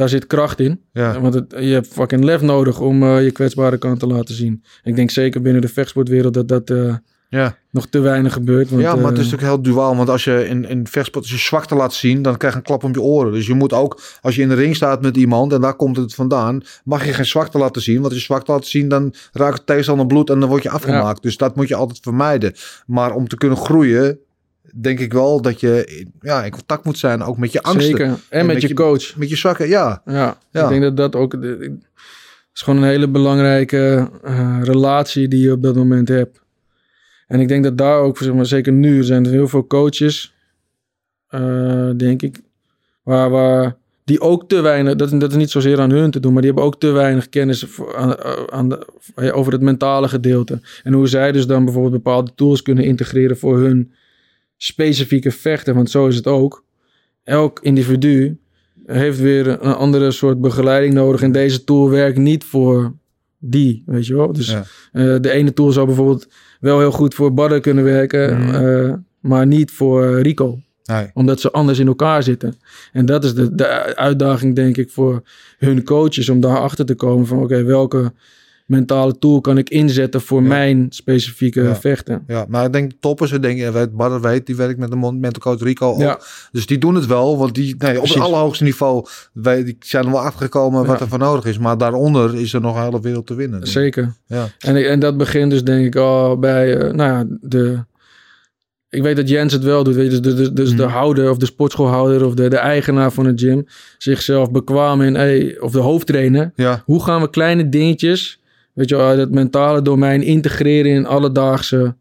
Daar 0.00 0.08
zit 0.08 0.26
kracht 0.26 0.60
in. 0.60 0.80
Ja. 0.92 1.20
Want 1.20 1.34
het, 1.34 1.54
je 1.58 1.72
hebt 1.72 1.86
fucking 1.86 2.24
lef 2.24 2.40
nodig 2.40 2.80
om 2.80 3.02
eh, 3.02 3.24
je 3.24 3.30
kwetsbare 3.30 3.78
kant 3.78 4.00
te 4.00 4.06
laten 4.06 4.34
zien. 4.34 4.64
Ik 4.82 4.96
denk 4.96 5.10
zeker 5.10 5.42
binnen 5.42 5.62
de 5.62 5.68
vechtsportwereld 5.68 6.34
dat 6.34 6.48
dat 6.48 6.70
eh, 6.70 6.94
Ja. 7.28 7.56
nog 7.70 7.86
te 7.86 7.98
weinig 7.98 8.32
gebeurt. 8.32 8.70
Want, 8.70 8.82
ja, 8.82 8.94
maar 8.94 9.10
het 9.10 9.18
is 9.18 9.24
eh, 9.24 9.30
natuurlijk 9.30 9.52
heel 9.64 9.72
duaal. 9.74 9.96
Want 9.96 10.08
als 10.08 10.24
je 10.24 10.48
in, 10.48 10.68
in 10.68 10.86
vechtsport 10.86 11.24
als 11.24 11.32
je 11.32 11.38
zwakte 11.38 11.74
laat 11.74 11.94
zien, 11.94 12.22
dan 12.22 12.36
krijg 12.36 12.52
je 12.52 12.58
een 12.58 12.64
klap 12.64 12.84
op 12.84 12.94
je 12.94 13.02
oren. 13.02 13.32
Dus 13.32 13.46
je 13.46 13.54
moet 13.54 13.72
ook, 13.72 14.00
als 14.20 14.34
je 14.36 14.42
in 14.42 14.48
de 14.48 14.54
ring 14.54 14.76
staat 14.76 15.02
met 15.02 15.16
iemand 15.16 15.52
en 15.52 15.60
daar 15.60 15.76
komt 15.76 15.96
het 15.96 16.14
vandaan, 16.14 16.62
mag 16.84 17.06
je 17.06 17.12
geen 17.12 17.26
zwakte 17.26 17.58
laten 17.58 17.82
zien. 17.82 17.94
Want 17.94 18.06
als 18.06 18.14
je 18.14 18.20
zwakte 18.20 18.52
laat 18.52 18.66
zien, 18.66 18.88
dan 18.88 19.14
raakt 19.32 19.56
het 19.56 19.66
tegenstander 19.66 20.06
bloed 20.06 20.30
en 20.30 20.40
dan 20.40 20.48
word 20.48 20.62
je 20.62 20.70
afgemaakt. 20.70 21.22
Dus 21.22 21.36
dat 21.36 21.56
moet 21.56 21.68
je 21.68 21.74
altijd 21.74 21.98
vermijden. 22.02 22.54
Maar 22.86 23.14
om 23.14 23.28
te 23.28 23.36
kunnen 23.36 23.58
groeien, 23.58 24.18
denk 24.74 25.00
ik 25.00 25.12
wel 25.12 25.42
dat 25.42 25.60
je 25.60 26.04
ja, 26.20 26.44
in 26.44 26.50
contact 26.50 26.84
moet 26.84 26.98
zijn, 26.98 27.22
ook 27.22 27.38
met 27.38 27.52
je 27.52 27.62
angsten. 27.62 27.82
Zeker. 27.96 28.06
En, 28.06 28.18
En 28.28 28.46
met, 28.46 28.54
met 28.54 28.62
je 28.68 28.74
coach. 28.74 29.16
Met 29.16 29.28
je 29.30 29.36
zwakke, 29.36 29.68
ja. 29.68 30.02
Ja, 30.04 30.38
Ja. 30.50 30.62
ik 30.62 30.68
denk 30.68 30.82
dat 30.82 30.96
dat 30.96 31.16
ook... 31.16 31.40
de- 31.40 31.56
ik- 31.60 31.88
is 32.54 32.60
gewoon 32.62 32.82
een 32.82 32.88
hele 32.88 33.08
belangrijke 33.08 34.10
eh, 34.22 34.58
relatie 34.62 35.28
die 35.28 35.42
je 35.42 35.52
op 35.52 35.62
dat 35.62 35.74
moment 35.74 36.08
hebt. 36.08 36.40
En 37.26 37.40
ik 37.40 37.48
denk 37.48 37.64
dat 37.64 37.78
daar 37.78 37.98
ook, 38.00 38.18
zeg 38.18 38.32
maar, 38.34 38.46
zeker 38.46 38.72
nu, 38.72 39.02
zijn 39.04 39.24
er 39.24 39.30
heel 39.30 39.48
veel 39.48 39.66
coaches, 39.66 40.34
eh, 41.28 41.90
denk 41.96 42.22
ik, 42.22 42.40
waar, 43.02 43.30
waar 43.30 43.76
die 44.04 44.20
ook 44.20 44.48
te 44.48 44.60
weinig, 44.60 44.94
dat, 44.96 45.20
dat 45.20 45.30
is 45.30 45.36
niet 45.36 45.50
zozeer 45.50 45.80
aan 45.80 45.90
hun 45.90 46.10
te 46.10 46.20
doen, 46.20 46.32
maar 46.32 46.42
die 46.42 46.50
hebben 46.50 46.68
ook 46.68 46.80
te 46.80 46.90
weinig 46.90 47.28
kennis 47.28 47.64
voor, 47.64 47.96
aan, 47.96 48.16
aan 48.50 48.68
de, 48.68 48.86
ja, 49.16 49.30
over 49.30 49.52
het 49.52 49.60
mentale 49.62 50.08
gedeelte. 50.08 50.60
En 50.82 50.92
hoe 50.92 51.06
zij 51.08 51.32
dus 51.32 51.46
dan 51.46 51.64
bijvoorbeeld 51.64 52.02
bepaalde 52.02 52.30
tools 52.34 52.62
kunnen 52.62 52.84
integreren 52.84 53.38
voor 53.38 53.58
hun 53.58 53.92
specifieke 54.62 55.30
vechten, 55.30 55.74
want 55.74 55.90
zo 55.90 56.06
is 56.06 56.16
het 56.16 56.26
ook. 56.26 56.64
Elk 57.24 57.58
individu 57.62 58.38
heeft 58.86 59.18
weer 59.18 59.46
een 59.48 59.74
andere 59.74 60.10
soort 60.10 60.40
begeleiding 60.40 60.94
nodig. 60.94 61.22
En 61.22 61.32
deze 61.32 61.64
tool 61.64 61.90
werkt 61.90 62.18
niet 62.18 62.44
voor 62.44 62.94
die, 63.38 63.82
weet 63.86 64.06
je 64.06 64.14
wel. 64.14 64.32
Dus 64.32 64.50
Ja. 64.50 64.64
eh, 64.92 65.16
de 65.20 65.30
ene 65.30 65.52
tool 65.52 65.72
zou 65.72 65.86
bijvoorbeeld 65.86 66.28
wel 66.60 66.78
heel 66.78 66.90
goed 66.92 67.14
voor 67.14 67.34
Badder 67.34 67.60
kunnen 67.60 67.84
werken, 67.84 68.40
Mhm. 68.40 68.54
eh, 68.54 68.92
maar 69.20 69.46
niet 69.46 69.70
voor 69.70 70.04
eh, 70.16 70.22
Rico. 70.22 70.58
Nee. 70.84 71.10
Omdat 71.14 71.40
ze 71.40 71.50
anders 71.50 71.78
in 71.78 71.86
elkaar 71.86 72.22
zitten. 72.22 72.58
En 72.92 73.06
dat 73.06 73.24
is 73.24 73.34
de, 73.34 73.54
de 73.54 73.66
uitdaging, 73.96 74.54
denk 74.54 74.76
ik, 74.76 74.90
voor 74.90 75.22
hun 75.58 75.84
coaches 75.84 76.28
om 76.28 76.40
daarachter 76.40 76.84
te 76.86 76.94
komen 76.94 77.26
van 77.26 77.38
oké, 77.42 77.62
welke 77.62 78.12
mentale 78.70 79.18
tool 79.18 79.40
kan 79.40 79.58
ik 79.58 79.70
inzetten 79.70 80.20
voor 80.20 80.42
Ja. 80.42 80.48
mijn 80.48 80.86
specifieke 80.90 81.62
Ja. 81.62 81.76
vechten. 81.76 82.24
Ja, 82.26 82.44
maar 82.48 82.64
ik 82.64 82.72
denk 82.72 82.92
toppers, 83.00 83.32
ik 83.32 83.42
denk, 83.42 83.58
ja, 83.58 83.72
weet, 84.20 84.46
die 84.46 84.56
werkt 84.56 84.78
met 84.78 84.90
de 84.90 84.96
mental 84.96 85.42
coach 85.42 85.62
Rico 85.62 85.88
ook. 85.92 85.98
Ja. 86.00 86.20
Dus 86.52 86.66
die 86.66 86.78
doen 86.78 86.94
het 86.94 87.06
wel, 87.06 87.38
want 87.38 87.54
die, 87.54 87.64
nee, 87.78 87.90
op 87.90 87.96
Precies. 87.96 88.14
het 88.14 88.24
allerhoogste 88.24 88.64
niveau 88.64 89.06
wij, 89.32 89.64
die 89.64 89.76
zijn 89.80 90.04
er 90.04 90.10
wel 90.10 90.20
achtergekomen 90.20 90.86
wat 90.86 91.00
er 91.00 91.08
voor 91.08 91.18
nodig 91.18 91.44
is. 91.44 91.58
Maar 91.58 91.78
daaronder 91.78 92.34
is 92.34 92.52
er 92.52 92.60
nog 92.60 92.76
een 92.76 92.82
hele 92.82 93.00
wereld 93.00 93.26
te 93.26 93.34
winnen. 93.34 93.66
Zeker. 93.66 94.12
Ja. 94.26 94.48
En, 94.58 94.88
en 94.88 95.00
dat 95.00 95.16
begint 95.16 95.50
dus 95.50 95.64
denk 95.64 95.86
ik 95.86 95.96
al 95.96 96.38
bij, 96.38 96.76
eh, 96.76 96.92
nou 96.92 97.10
ja, 97.12 97.24
de... 97.40 97.88
Ik 98.88 99.02
weet 99.02 99.16
dat 99.16 99.28
Jens 99.28 99.52
het 99.52 99.62
wel 99.62 99.84
doet. 99.84 99.94
Weet 99.94 100.12
je, 100.12 100.20
dus 100.20 100.34
de, 100.34 100.42
de, 100.42 100.52
dus 100.52 100.70
de 100.76 100.82
Mhm. 100.82 100.92
houder 100.92 101.30
of 101.30 101.36
de 101.36 101.46
sportschoolhouder 101.46 102.24
of 102.26 102.34
de, 102.34 102.48
de 102.48 102.56
eigenaar 102.56 103.12
van 103.12 103.26
het 103.26 103.40
gym 103.40 103.66
zichzelf 103.98 104.50
bekwaam 104.50 105.00
in, 105.02 105.14
hey, 105.14 105.56
of 105.60 105.72
de 105.72 105.78
hoofdtrainer. 105.78 106.52
Ja, 106.54 106.82
Hoe 106.84 107.02
gaan 107.04 107.20
we 107.20 107.30
kleine 107.30 107.68
dingetjes, 107.68 108.39
weet 108.80 108.88
je, 108.88 108.96
het 108.96 109.30
mentale 109.30 109.82
domein 109.82 110.22
integreren 110.22 110.92
in 110.92 111.06
alledaagse 111.06 111.94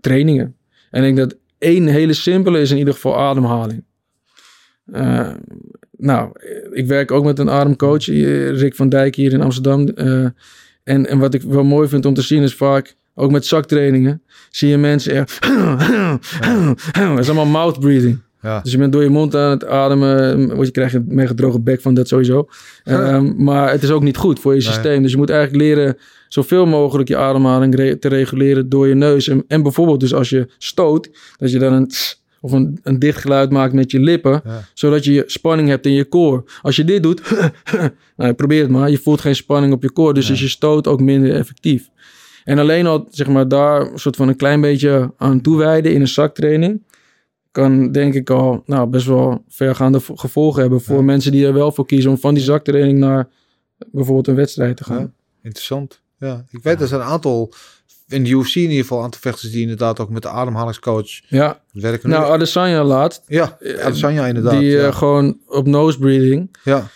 trainingen? 0.00 0.56
En 0.90 1.04
ik 1.04 1.16
denk 1.16 1.28
dat 1.28 1.38
één 1.58 1.86
hele 1.86 2.12
simpele 2.12 2.60
is 2.60 2.70
in 2.70 2.78
ieder 2.78 2.94
geval 2.94 3.18
ademhaling. 3.18 3.84
Eh, 4.92 5.32
nou, 5.96 6.30
ik 6.72 6.86
werk 6.86 7.10
ook 7.10 7.24
met 7.24 7.38
een 7.38 7.50
ademcoach, 7.50 8.08
eh, 8.08 8.50
Rick 8.50 8.74
van 8.74 8.88
Dijk 8.88 9.14
hier 9.14 9.32
in 9.32 9.40
Amsterdam. 9.40 9.88
Eh, 9.88 10.26
en, 10.82 11.06
en 11.06 11.18
wat 11.18 11.34
ik 11.34 11.42
wel 11.42 11.64
mooi 11.64 11.88
vind 11.88 12.06
om 12.06 12.14
te 12.14 12.22
zien 12.22 12.42
is 12.42 12.54
vaak, 12.54 12.94
ook 13.14 13.30
met 13.30 13.46
zaktrainingen, 13.46 14.22
zie 14.50 14.68
je 14.68 14.78
mensen 14.78 15.14
echt... 15.14 15.38
Dat 16.92 17.18
is 17.18 17.26
allemaal 17.26 17.46
mouth 17.46 17.80
breathing. 17.80 18.18
Ja. 18.42 18.60
Dus 18.60 18.72
je 18.72 18.78
bent 18.78 18.92
door 18.92 19.02
je 19.02 19.08
mond 19.08 19.34
aan 19.36 19.50
het 19.50 19.64
ademen. 19.66 20.48
Want 20.48 20.66
je 20.66 20.72
krijgt 20.72 20.94
een 20.94 21.04
mega 21.08 21.34
droge 21.34 21.60
bek 21.60 21.80
van 21.80 21.94
dat 21.94 22.08
sowieso. 22.08 22.48
Ehm, 22.84 23.32
maar 23.44 23.70
het 23.70 23.82
is 23.82 23.90
ook 23.90 24.02
niet 24.02 24.16
goed 24.16 24.40
voor 24.40 24.54
je 24.54 24.60
Nee. 24.60 24.66
systeem. 24.72 25.02
Dus 25.02 25.10
je 25.10 25.16
moet 25.16 25.30
eigenlijk 25.30 25.62
leren 25.62 25.96
zoveel 26.28 26.66
mogelijk 26.66 27.08
je 27.08 27.16
ademhaling 27.16 27.74
re- 27.74 27.98
te 27.98 28.08
reguleren 28.08 28.68
door 28.68 28.88
je 28.88 28.94
neus. 28.94 29.28
En, 29.28 29.44
en 29.48 29.62
bijvoorbeeld 29.62 30.00
dus 30.00 30.14
als 30.14 30.28
je 30.30 30.48
stoot, 30.58 31.10
dat 31.36 31.50
je 31.50 31.58
dan 31.58 31.72
een 31.72 31.88
tss 31.88 32.18
of 32.40 32.52
een, 32.52 32.78
een 32.82 32.98
dicht 32.98 33.20
geluid 33.20 33.50
maakt 33.50 33.72
met 33.72 33.90
je 33.90 34.00
lippen. 34.00 34.40
Ja. 34.44 34.64
Zodat 34.74 35.04
je 35.04 35.22
spanning 35.26 35.68
hebt 35.68 35.86
in 35.86 35.92
je 35.92 36.08
core. 36.08 36.44
Als 36.62 36.76
je 36.76 36.84
dit 36.84 37.02
doet, 37.02 37.22
nou, 38.16 38.32
probeer 38.32 38.62
het 38.62 38.70
maar. 38.70 38.90
Je 38.90 38.98
voelt 38.98 39.20
geen 39.20 39.36
spanning 39.36 39.72
op 39.72 39.82
je 39.82 39.92
core. 39.92 40.14
Dus 40.14 40.30
is 40.30 40.40
je 40.40 40.48
stoot 40.48 40.86
ook 40.86 41.00
minder 41.00 41.34
effectief. 41.34 41.88
En 42.44 42.58
alleen 42.58 42.86
al, 42.86 43.06
zeg 43.10 43.26
maar, 43.28 43.48
daar 43.48 43.80
een 43.80 43.98
soort 43.98 44.16
van 44.16 44.28
een 44.28 44.36
klein 44.36 44.60
beetje 44.60 45.12
aan 45.16 45.40
toewijden 45.40 45.92
in 45.92 46.00
een 46.00 46.08
zaktraining. 46.08 46.82
Kan 47.50 47.92
denk 47.92 48.14
ik 48.14 48.30
al 48.30 48.62
nou, 48.66 48.88
best 48.88 49.06
wel 49.06 49.44
vergaande 49.48 50.00
vo- 50.00 50.14
gevolgen 50.16 50.60
hebben 50.60 50.80
voor 50.80 50.96
Ja. 50.96 51.02
mensen 51.02 51.32
die 51.32 51.46
er 51.46 51.52
wel 51.54 51.72
voor 51.72 51.86
kiezen 51.86 52.10
om 52.10 52.18
van 52.18 52.34
die 52.34 52.42
zaktraining 52.42 52.98
naar 52.98 53.28
bijvoorbeeld 53.90 54.26
een 54.26 54.34
wedstrijd 54.34 54.76
te 54.76 54.84
gaan. 54.84 54.98
Ja. 55.00 55.10
Interessant. 55.42 56.00
Ja, 56.18 56.44
ik 56.50 56.62
weet 56.62 56.78
dat 56.78 56.90
er 56.90 57.00
een 57.00 57.06
aantal, 57.06 57.52
in 58.08 58.24
de 58.24 58.30
UFC 58.30 58.54
in 58.54 58.62
ieder 58.62 58.76
geval, 58.80 58.98
een 58.98 59.04
aantal 59.04 59.20
vechters 59.20 59.50
die 59.52 59.60
inderdaad 59.62 60.00
ook 60.00 60.10
met 60.10 60.22
de 60.22 60.28
ademhalingscoach 60.28 61.08
Ja, 61.28 61.60
werken. 61.72 62.08
nou 62.08 62.32
Adesanya 62.32 62.84
laatst, 62.84 63.22
ja, 63.26 63.58
Adesanya 63.82 64.26
inderdaad. 64.26 64.58
die 64.60 64.80
eh, 64.80 64.94
gewoon 64.96 65.38
op 65.46 65.66
nose 65.66 65.98
breathing 65.98 66.56
ja. 66.64 66.86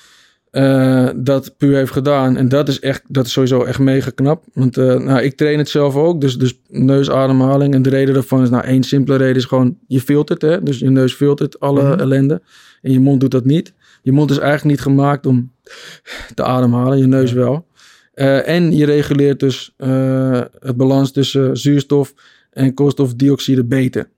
Eh, 0.55 1.09
dat 1.17 1.55
puur 1.57 1.77
heeft 1.77 1.93
gedaan. 1.93 2.37
En 2.37 2.49
dat 2.49 2.69
is 2.69 2.81
echt, 2.81 3.03
dat 3.09 3.27
is 3.27 3.33
sowieso 3.33 3.63
echt 3.63 3.79
mega 3.79 4.11
knap. 4.11 4.45
Want 4.53 4.77
eh, 4.77 4.95
nou, 4.99 5.21
ik 5.23 5.37
train 5.37 5.59
het 5.59 5.69
zelf 5.69 5.97
ook, 5.97 6.21
dus, 6.21 6.39
dus 6.39 6.61
neusademhaling. 6.69 7.75
En 7.75 7.83
de 7.83 7.91
reden 7.91 8.15
daarvan 8.15 8.43
is, 8.43 8.51
nou 8.51 8.65
één 8.65 8.83
simpele 8.83 9.17
reden 9.17 9.37
is 9.37 9.45
gewoon, 9.45 9.79
je 9.87 10.01
filtert 10.01 10.43
hè. 10.43 10.63
Dus 10.63 10.79
je 10.79 10.91
neus 10.91 11.13
filtert 11.15 11.61
alle 11.61 11.83
Mhm. 11.83 12.01
ellende. 12.01 12.43
En 12.83 12.93
je 12.93 13.01
mond 13.01 13.21
doet 13.21 13.31
dat 13.31 13.45
niet. 13.45 13.73
Je 14.03 14.13
mond 14.13 14.31
is 14.31 14.39
eigenlijk 14.39 14.71
niet 14.71 14.81
gemaakt 14.81 15.27
om 15.27 15.53
te 16.35 16.43
ademhalen, 16.43 16.99
je 16.99 17.07
neus 17.07 17.33
wel. 17.33 17.67
Eh, 18.15 18.49
en 18.49 18.77
je 18.77 18.85
reguleert 18.85 19.41
dus 19.41 19.75
eh, 19.77 20.41
het 20.59 20.77
balans 20.77 21.13
tussen 21.13 21.57
zuurstof 21.57 22.15
en 22.51 22.75
koolstofdioxide 22.75 23.65
beter. 23.65 24.09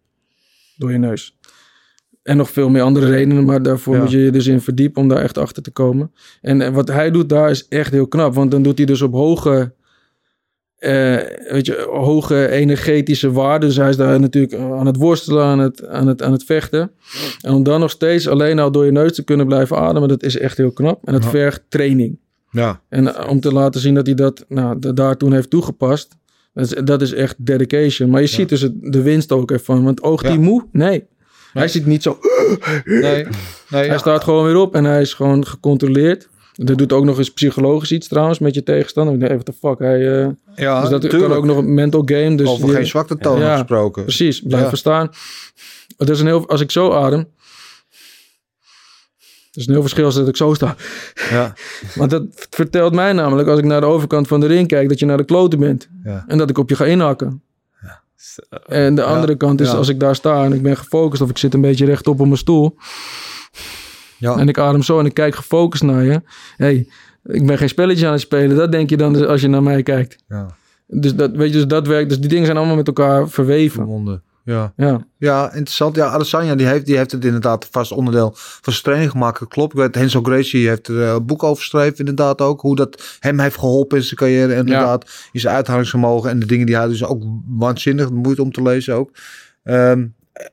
Door 0.77 0.93
je 0.93 0.99
neus. 0.99 1.36
En 2.27 2.37
nog 2.37 2.51
veel 2.51 2.69
meer 2.69 2.83
andere 2.83 3.07
redenen, 3.11 3.45
maar 3.45 3.63
daarvoor 3.63 3.95
Ja. 3.95 4.01
moet 4.01 4.11
je 4.11 4.19
je 4.19 4.31
dus 4.31 4.47
in 4.47 4.61
verdiepen 4.61 5.03
om 5.03 5.09
daar 5.09 5.23
echt 5.23 5.39
achter 5.39 5.63
te 5.63 5.71
komen. 5.71 6.13
En, 6.41 6.73
wat 6.73 6.89
hij 6.89 7.11
doet 7.11 7.29
daar 7.29 7.51
is 7.51 7.69
echt 7.69 7.93
heel 7.93 8.07
knap, 8.07 8.35
want 8.35 8.51
dan 8.51 8.63
doet 8.63 8.77
hij 8.77 8.87
dus 8.87 9.03
op 9.03 9.13
hoge, 9.13 9.73
eh, 10.77 11.17
weet 11.51 11.67
je, 11.67 11.87
hoge 11.91 12.49
energetische 12.51 13.31
waarden. 13.33 13.69
Dus 13.69 13.79
hij 13.79 13.89
is 13.89 13.97
daar 13.97 14.21
natuurlijk 14.21 14.55
aan 14.55 14.87
het 14.87 14.97
worstelen, 14.97 15.45
aan 15.45 15.59
het, 15.59 15.87
aan, 15.87 16.07
het, 16.07 16.23
aan 16.23 16.33
het 16.33 16.45
vechten. 16.45 16.91
En 17.41 17.53
om 17.55 17.63
dan 17.63 17.81
nog 17.81 17.91
steeds 17.91 18.29
alleen 18.29 18.59
al 18.59 18.71
door 18.71 18.85
je 18.85 18.93
neus 18.93 19.13
te 19.15 19.25
kunnen 19.25 19.47
blijven 19.47 19.77
ademen, 19.79 20.09
dat 20.09 20.23
is 20.23 20.39
echt 20.39 20.57
heel 20.57 20.73
knap. 20.73 21.07
En 21.07 21.13
dat 21.13 21.23
Ja. 21.25 21.29
vergt 21.31 21.63
training. 21.69 22.19
ja. 22.51 22.81
En 22.89 23.15
eh, 23.15 23.31
om 23.31 23.41
te 23.41 23.53
laten 23.53 23.81
zien 23.81 23.95
dat 23.95 24.07
hij 24.07 24.15
dat 24.15 24.45
nou, 24.49 24.79
da- 24.79 24.93
daar 24.93 25.17
toen 25.17 25.33
heeft 25.33 25.51
toegepast. 25.51 26.17
Dat 26.55 26.65
is, 26.65 26.85
dat 26.85 27.03
is 27.03 27.13
echt 27.13 27.35
dedication. 27.47 28.11
Maar 28.11 28.21
je 28.21 28.27
ziet 28.27 28.49
dus 28.49 28.61
het, 28.61 28.73
de 28.81 29.03
winst 29.03 29.33
ook 29.33 29.51
ervan. 29.51 29.85
Want 29.85 30.03
oogt 30.03 30.27
hij 30.27 30.39
moe? 30.39 30.65
Nee. 30.73 31.05
Hij 31.59 31.69
zit 31.69 31.87
niet 31.87 32.03
zo... 32.03 32.19
Nee, 32.85 33.01
nee, 33.01 33.27
Hij 33.69 33.87
ja. 33.87 33.99
staat 33.99 34.25
gewoon 34.25 34.45
weer 34.45 34.57
op 34.57 34.75
en 34.75 34.85
hij 34.85 35.01
is 35.01 35.15
gewoon 35.15 35.47
gecontroleerd. 35.47 36.29
Dat 36.55 36.79
doet 36.79 36.93
ook 36.93 37.05
nog 37.05 37.19
eens 37.19 37.33
psychologisch 37.33 37.93
iets 37.93 38.09
trouwens 38.09 38.39
met 38.39 38.55
je 38.55 38.63
tegenstander. 38.63 39.15
Ik 39.15 39.21
denk, 39.21 39.33
hey, 39.33 39.41
what 39.41 39.55
the 39.61 39.67
fuck. 39.69 39.79
Hij, 39.79 40.23
eh, 40.23 40.29
ja, 40.57 40.81
dus 40.81 40.91
dat 40.91 41.01
tuurlijk. 41.01 41.23
kan 41.25 41.33
ook 41.37 41.45
nog 41.45 41.57
een 41.57 41.75
mental 41.75 42.03
game. 42.05 42.35
Dus 42.37 42.49
Over 42.49 42.69
je- 42.69 42.75
geen 42.75 42.87
zwakte 42.87 43.19
toon 43.19 43.41
Ja, 43.41 43.57
gesproken. 43.57 44.03
Precies, 44.03 44.41
blijf 44.41 44.63
Ja. 44.63 44.69
verstaan. 44.69 45.11
Het 45.97 46.09
is 46.11 46.21
een 46.21 46.27
heel, 46.27 46.49
als 46.49 46.61
ik 46.61 46.71
zo 46.71 46.93
adem... 46.93 47.19
Het 49.47 49.57
is 49.65 49.67
een 49.67 49.73
heel 49.73 49.83
verschil 49.83 50.05
als 50.05 50.15
dat 50.15 50.29
ik 50.29 50.37
zo 50.37 50.55
sta. 50.55 50.77
Ja, 51.31 51.55
Want 51.95 52.11
dat 52.11 52.25
vertelt 52.51 52.95
mij 52.95 53.13
namelijk, 53.13 53.49
als 53.49 53.59
ik 53.59 53.65
naar 53.65 53.81
de 53.81 53.87
overkant 53.87 54.29
van 54.29 54.41
de 54.41 54.47
ring 54.47 54.69
kijk, 54.69 54.89
dat 54.89 54.99
je 54.99 55.07
naar 55.07 55.17
de 55.17 55.25
kloten 55.25 55.59
bent. 55.59 55.89
ja. 56.05 56.25
En 56.27 56.39
dat 56.39 56.51
ik 56.51 56.59
op 56.59 56.69
je 56.69 56.77
ga 56.77 56.85
inhakken. 56.85 57.43
En 58.67 58.95
de 58.95 59.03
andere 59.03 59.37
kant 59.37 59.61
is 59.61 59.71
ja. 59.71 59.75
als 59.75 59.89
ik 59.89 60.01
daar 60.01 60.15
sta 60.15 60.45
en 60.45 60.53
ik 60.53 60.63
ben 60.63 60.77
gefocust 60.77 61.23
of 61.23 61.31
ik 61.31 61.39
zit 61.39 61.55
een 61.55 61.61
beetje 61.61 61.85
rechtop 61.85 62.21
op 62.21 62.27
mijn 62.27 62.39
stoel. 62.39 62.77
Ja. 64.19 64.37
En 64.37 64.49
ik 64.49 64.59
adem 64.59 64.83
zo 64.83 64.99
en 64.99 65.07
ik 65.07 65.15
kijk 65.15 65.35
gefocust 65.35 65.83
naar 65.83 66.05
je. 66.05 66.23
hey, 66.57 66.89
ik 67.25 67.47
ben 67.47 67.59
geen 67.59 67.69
spelletje 67.69 68.07
aan 68.07 68.13
het 68.13 68.21
spelen. 68.21 68.57
Dat 68.57 68.73
denk 68.73 68.91
je 68.91 68.97
dan 68.97 69.27
als 69.27 69.41
je 69.41 69.49
naar 69.49 69.63
mij 69.63 69.83
kijkt. 69.83 70.17
Ja. 70.29 70.57
Dus 70.87 71.15
dat, 71.15 71.31
weet 71.31 71.49
je, 71.49 71.55
dus 71.55 71.67
dat 71.67 71.87
werkt. 71.87 72.09
Dus 72.09 72.21
die 72.21 72.29
dingen 72.29 72.45
zijn 72.45 72.57
allemaal 72.57 72.77
met 72.77 72.87
elkaar 72.87 73.29
verweven. 73.29 73.77
Verbonden. 73.77 74.23
Ja. 74.47 74.73
Ja. 74.77 75.07
ja, 75.19 75.53
interessant. 75.53 75.97
Ja, 75.97 76.07
Adesanya 76.07 76.55
die 76.55 76.67
heeft, 76.67 76.87
die 76.87 76.97
heeft 76.97 77.13
het 77.13 77.25
inderdaad 77.25 77.69
vast 77.71 77.93
onderdeel 77.93 78.33
van 78.35 78.73
zijn 78.73 78.85
training 78.85 79.11
gemaakt. 79.11 79.49
Klopt. 79.49 79.73
Ik 79.73 79.79
weet, 79.79 79.95
Henzo 79.95 80.23
Gracie 80.23 80.69
heeft 80.69 80.89
er 80.89 81.03
eh, 81.03 81.13
een 81.13 81.27
boek 81.27 81.43
over 81.43 81.63
geschreven 81.63 81.99
inderdaad 81.99 82.41
ook. 82.41 82.61
Hoe 82.61 82.77
dat 82.77 83.17
hem 83.21 83.39
heeft 83.41 83.59
geholpen 83.59 83.97
in 83.99 84.05
zijn 84.05 84.17
carrière. 84.17 84.55
Inderdaad, 84.55 85.11
in 85.33 85.41
zijn 85.41 85.55
uithoudingsvermogen. 85.55 86.31
En 86.31 86.39
de 86.39 86.47
dingen 86.47 86.67
die 86.67 86.77
hij 86.77 86.87
dus 86.89 87.05
ook 87.05 87.23
waanzinnig 87.49 88.11
moeite 88.11 88.43
om 88.43 88.53
te 88.53 88.63
lezen 88.63 88.95
ook. 88.95 89.11
Ehm, 89.63 90.05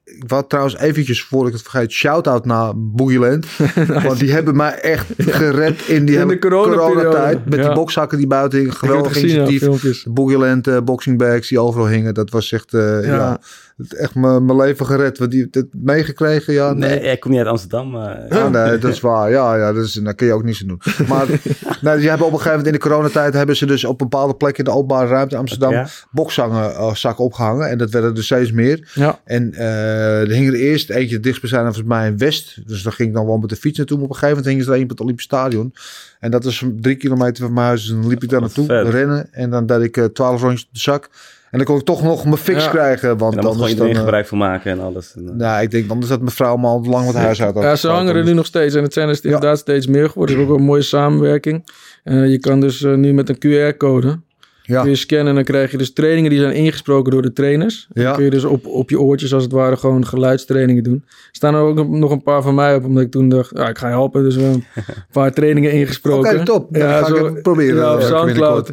ik 0.03 0.23
wou 0.27 0.43
trouwens 0.47 0.77
eventjes, 0.77 1.23
voor 1.23 1.47
ik 1.47 1.53
het 1.53 1.61
vergeet, 1.61 1.91
shout-out 1.91 2.45
naar 2.45 2.71
Boogieland. 2.75 3.45
Want 4.03 4.19
die 4.19 4.31
hebben 4.31 4.55
mij 4.55 4.79
echt 4.79 5.05
gered 5.17 5.81
in 5.87 6.05
die 6.05 6.17
In 6.17 6.27
de 6.27 6.39
coronatijd. 6.39 7.45
Met 7.45 7.59
Ja. 7.59 7.65
die 7.65 7.75
bokszakken 7.75 8.17
die 8.17 8.27
buiten 8.27 8.59
hingen. 8.59 8.73
Geweldig 8.73 9.13
ja, 9.15 9.19
initiatief. 9.19 9.61
De 10.03 10.09
Boogieland 10.11 10.67
eh, 10.67 10.81
boxing 10.81 11.17
bags 11.17 11.49
die 11.49 11.59
overal 11.59 11.87
hingen. 11.87 12.13
Dat 12.13 12.29
was 12.29 12.51
echt, 12.51 12.73
eh, 12.73 12.81
ja. 12.81 13.15
Ja. 13.15 13.39
Het- 13.83 13.95
echt 13.95 14.15
mijn 14.15 14.45
mijn 14.45 14.57
leven 14.57 14.85
gered. 14.85 15.17
Want 15.17 15.31
die 15.31 15.47
het 15.51 15.65
meegekregen, 15.71 16.53
ja. 16.53 16.73
Nee, 16.73 16.89
Nee. 16.99 17.11
ik 17.11 17.19
kom 17.19 17.31
niet 17.31 17.39
uit 17.39 17.49
Amsterdam. 17.49 17.95
Ja, 18.29 18.49
nee, 18.49 18.77
dat 18.77 18.91
is 18.91 18.99
waar. 18.99 19.29
Ja, 19.31 19.55
ja 19.55 19.73
dat 19.73 19.83
is, 19.83 19.93
daar 19.93 20.13
kun 20.15 20.27
je 20.27 20.33
ook 20.33 20.43
niets 20.43 20.61
aan 20.61 20.67
doen. 20.67 20.81
Maar 21.07 21.25
nou, 21.81 21.99
die 21.99 22.09
hebben 22.09 22.27
op 22.27 22.33
een 22.33 22.37
gegeven 22.39 22.49
moment 22.49 22.65
in 22.67 22.71
de 22.73 22.79
coronatijd 22.87 23.33
hebben 23.33 23.55
ze 23.55 23.65
dus 23.65 23.85
op 23.85 23.97
bepaalde 23.97 24.35
plekken 24.35 24.63
in 24.65 24.71
de 24.71 24.77
openbare 24.77 25.07
ruimte 25.07 25.37
Amsterdam 25.37 25.71
Ja. 25.71 25.87
bokzangen 26.11 26.75
eh, 26.75 27.19
opgehangen. 27.19 27.69
En 27.69 27.77
dat 27.77 27.89
werden 27.89 28.15
er 28.15 28.23
steeds 28.23 28.51
meer. 28.51 28.91
Ja. 28.93 29.19
En 29.23 29.53
eh 29.53 30.21
er 30.21 30.27
hing 30.29 30.47
er 30.47 30.53
eerst 30.53 30.89
eentje 30.89 31.13
het 31.15 31.23
dichtstbijzijnde 31.23 31.73
volgens 31.73 31.93
mij 31.95 32.07
in 32.07 32.17
West. 32.17 32.67
Dus 32.67 32.83
daar 32.83 32.93
ging 32.93 33.09
ik 33.09 33.15
dan 33.15 33.25
wel 33.25 33.37
met 33.37 33.49
de 33.49 33.55
fiets 33.55 33.77
naartoe. 33.77 33.97
Maar 33.97 34.05
op 34.05 34.11
een 34.13 34.17
gegeven 34.19 34.37
moment 34.43 34.55
hing 34.55 34.67
er 34.69 34.75
een 34.77 34.83
op 34.83 34.89
het 34.89 34.99
Olympisch 34.99 35.25
Stadion. 35.25 35.73
En 36.19 36.31
dat 36.31 36.45
is 36.45 36.63
drie 36.81 36.95
kilometer 36.95 37.43
van 37.43 37.53
mijn 37.53 37.65
huis. 37.65 37.81
Dus 37.81 37.91
dan 37.91 38.07
liep 38.07 38.23
ik 38.23 38.29
daar 38.29 38.41
naartoe, 38.41 38.81
rennen. 38.89 39.27
En 39.33 39.49
dan 39.49 39.65
deed 39.65 39.81
ik 39.97 40.09
twaalf 40.13 40.41
rondjes 40.41 40.63
op 40.67 40.73
de 40.73 40.79
zak. 40.79 41.09
En 41.53 41.59
dan 41.59 41.67
kon 41.67 41.77
ik 41.77 41.85
toch 41.85 42.03
nog 42.03 42.23
mijn 42.23 42.37
fix 42.37 42.63
Ja. 42.63 42.69
krijgen. 42.69 43.17
Want 43.17 43.35
En 43.35 43.41
dan 43.41 43.53
iedereen 43.53 43.77
dan, 43.77 43.87
eh, 43.89 43.97
gebruik 43.99 44.27
van 44.27 44.37
maken 44.37 44.71
en 44.71 44.79
alles. 44.79 45.13
En, 45.15 45.29
eh, 45.29 45.35
nou, 45.35 45.61
ik 45.63 45.71
denk 45.71 45.89
anders 45.89 46.09
dat 46.09 46.19
mijn 46.19 46.31
vrouw 46.31 46.55
me 46.57 46.67
al 46.67 46.83
lang 46.85 47.05
wat 47.05 47.15
huis 47.15 47.41
uit 47.41 47.53
had 47.53 47.63
Ja, 47.63 47.75
ze 47.75 47.87
hangen 47.87 48.01
er 48.01 48.07
geschoten. 48.07 48.29
nu 48.31 48.35
nog 48.37 48.45
steeds. 48.45 48.75
En 48.75 48.83
het 48.83 48.93
zijn 48.93 49.09
er 49.09 49.19
inderdaad 49.23 49.57
steeds 49.59 49.87
meer 49.87 50.09
geworden. 50.09 50.35
Het 50.35 50.45
is 50.45 50.51
ook 50.51 50.57
een 50.57 50.63
mooie 50.65 50.81
samenwerking. 50.81 51.65
Eh, 52.03 52.29
je 52.29 52.39
kan 52.39 52.59
dus 52.59 52.83
eh, 52.83 52.93
nu 52.93 53.13
met 53.13 53.29
een 53.29 53.37
QR-code... 53.37 54.19
Ja. 54.65 54.81
kun 54.81 54.89
je 54.89 54.95
scannen 54.95 55.27
en 55.27 55.35
dan 55.35 55.43
krijg 55.43 55.71
je 55.71 55.77
dus 55.77 55.93
trainingen 55.93 56.29
die 56.29 56.39
zijn 56.39 56.53
ingesproken 56.53 57.11
door 57.11 57.21
de 57.21 57.33
trainers. 57.33 57.87
Ja. 57.93 58.03
Dan 58.03 58.13
kun 58.15 58.23
je 58.23 58.29
dus 58.29 58.43
op, 58.43 58.65
op 58.65 58.89
je 58.89 58.99
oortjes 58.99 59.33
als 59.33 59.43
het 59.43 59.51
ware 59.51 59.77
gewoon 59.77 60.05
geluidstrainingen 60.07 60.83
doen. 60.83 61.03
Er 61.07 61.13
staan 61.31 61.55
er 61.55 61.61
ook 61.61 61.87
nog 61.87 62.11
een 62.11 62.23
paar 62.23 62.41
van 62.41 62.55
mij 62.55 62.75
op, 62.75 62.85
omdat 62.85 63.03
ik 63.03 63.11
toen 63.11 63.29
dacht, 63.29 63.51
ja, 63.57 63.69
ik 63.69 63.77
ga 63.77 63.87
je 63.87 63.93
helpen. 63.93 64.23
Dus 64.23 64.35
wel 64.35 64.45
een 64.45 64.65
paar 65.11 65.33
trainingen 65.33 65.71
ingesproken. 65.79 66.33
Oké, 66.35 66.45
top. 66.45 66.67
Dan 66.73 66.81
ga 66.81 67.07
ik 67.07 67.15
even 67.15 67.41
proberen, 67.41 67.75
Ja, 67.75 67.93
op 67.93 68.01
Soundcloud. 68.01 68.71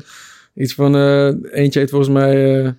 Iets 0.54 0.74
van, 0.74 0.96
eh, 0.96 1.26
eentje 1.60 1.80
heet 1.80 1.90
volgens 1.90 2.10
mij 2.10 2.60
eh, 2.64 2.70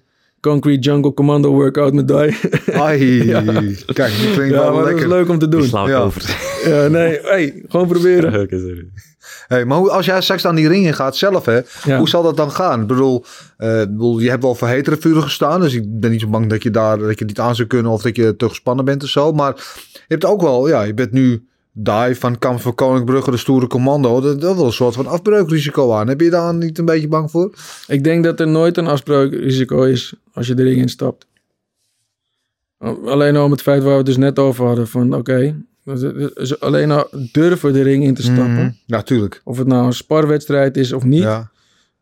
Concrete 0.41 0.79
Jungle 0.79 1.13
Commando 1.13 1.51
Workout 1.51 1.93
met 1.93 2.07
Die. 2.07 2.35
Ai, 2.73 3.25
kijk, 3.93 4.13
die 4.17 4.31
klinkt 4.33 4.53
ja, 4.53 4.59
wel 4.59 4.63
maar 4.73 4.73
dat 4.73 4.83
lekker. 4.85 5.03
is 5.05 5.09
leuk 5.11 5.29
om 5.29 5.39
te 5.39 5.47
doen. 5.47 5.63
sla 5.63 5.83
ik 5.83 5.89
Ja. 5.89 5.99
over. 5.99 6.21
Ja, 6.65 6.87
nee, 6.87 7.19
hey, 7.21 7.63
gewoon 7.67 7.87
proberen. 7.87 8.41
Oké, 8.41 8.59
sorry. 8.59 8.87
Hey, 9.47 9.65
maar 9.65 9.77
hoe, 9.77 9.89
als 9.89 10.05
jij 10.05 10.21
straks 10.21 10.45
aan 10.45 10.55
die 10.55 10.67
ring 10.67 10.85
in 10.85 10.93
gaat 10.93 11.15
zelf, 11.17 11.45
hè, 11.45 11.59
Ja. 11.85 11.97
hoe 11.97 12.09
zal 12.09 12.23
dat 12.23 12.37
dan 12.37 12.51
gaan? 12.51 12.81
Ik 12.81 12.87
bedoel, 12.87 13.25
eh, 13.57 13.81
ik 13.81 13.89
bedoel, 13.89 14.19
je 14.19 14.29
hebt 14.29 14.43
wel 14.43 14.55
voor 14.55 14.67
hetere 14.67 14.97
vuren 14.99 15.23
gestaan, 15.23 15.61
dus 15.61 15.73
ik 15.73 15.99
ben 15.99 16.11
niet 16.11 16.21
zo 16.21 16.27
bang 16.27 16.49
dat 16.49 16.63
je 16.63 16.71
daar 16.71 16.97
dat 16.97 17.19
je 17.19 17.25
niet 17.25 17.39
aan 17.39 17.55
zou 17.55 17.67
kunnen 17.67 17.91
of 17.91 18.01
dat 18.01 18.15
je 18.15 18.35
te 18.35 18.49
gespannen 18.49 18.85
bent 18.85 19.03
of 19.03 19.09
zo. 19.09 19.31
Maar 19.31 19.53
je 19.93 19.99
hebt 20.07 20.25
ook 20.25 20.41
wel, 20.41 20.67
ja, 20.67 20.81
je 20.83 20.93
bent 20.93 21.11
nu 21.11 21.45
die 21.73 22.15
van 22.15 22.39
Kamp 22.39 22.59
van 22.59 22.75
Koninkbrugge, 22.75 23.31
de 23.31 23.37
stoere 23.37 23.67
commando. 23.67 24.21
Dat, 24.21 24.41
dat 24.41 24.57
is 24.57 24.61
een 24.61 24.71
soort 24.71 24.95
van 24.95 25.07
afbreukrisico 25.07 25.93
aan. 25.93 26.07
Heb 26.07 26.21
je 26.21 26.29
daar 26.29 26.53
niet 26.53 26.77
een 26.77 26.85
beetje 26.85 27.07
bang 27.07 27.31
voor? 27.31 27.53
Ik 27.87 28.03
denk 28.03 28.23
dat 28.23 28.39
er 28.39 28.47
nooit 28.47 28.77
een 28.77 28.87
afspraakrisico 28.87 29.83
is 29.83 30.13
als 30.33 30.47
je 30.47 30.53
de 30.53 30.63
ring 30.63 30.77
instapt. 30.77 31.27
Alleen 33.05 33.35
al 33.35 33.45
om 33.45 33.51
het 33.51 33.61
feit 33.61 33.81
waar 33.81 33.91
we 33.91 33.97
het 33.97 34.05
dus 34.05 34.17
net 34.17 34.39
over 34.39 34.65
hadden. 34.65 34.87
Van 34.87 35.15
oké, 35.15 35.55
dus 35.83 36.59
alleen 36.59 36.91
al 36.91 37.07
durven 37.31 37.73
de 37.73 37.81
ring 37.81 38.03
in 38.03 38.13
te 38.13 38.21
stappen. 38.21 38.53
Mhm. 38.53 38.71
Ja, 38.85 39.01
tuurlijk. 39.01 39.41
Of 39.43 39.57
het 39.57 39.67
nou 39.67 39.85
een 39.85 39.93
sparwedstrijd 39.93 40.77
is 40.77 40.93
of 40.93 41.03
niet. 41.03 41.21
Ja. 41.21 41.51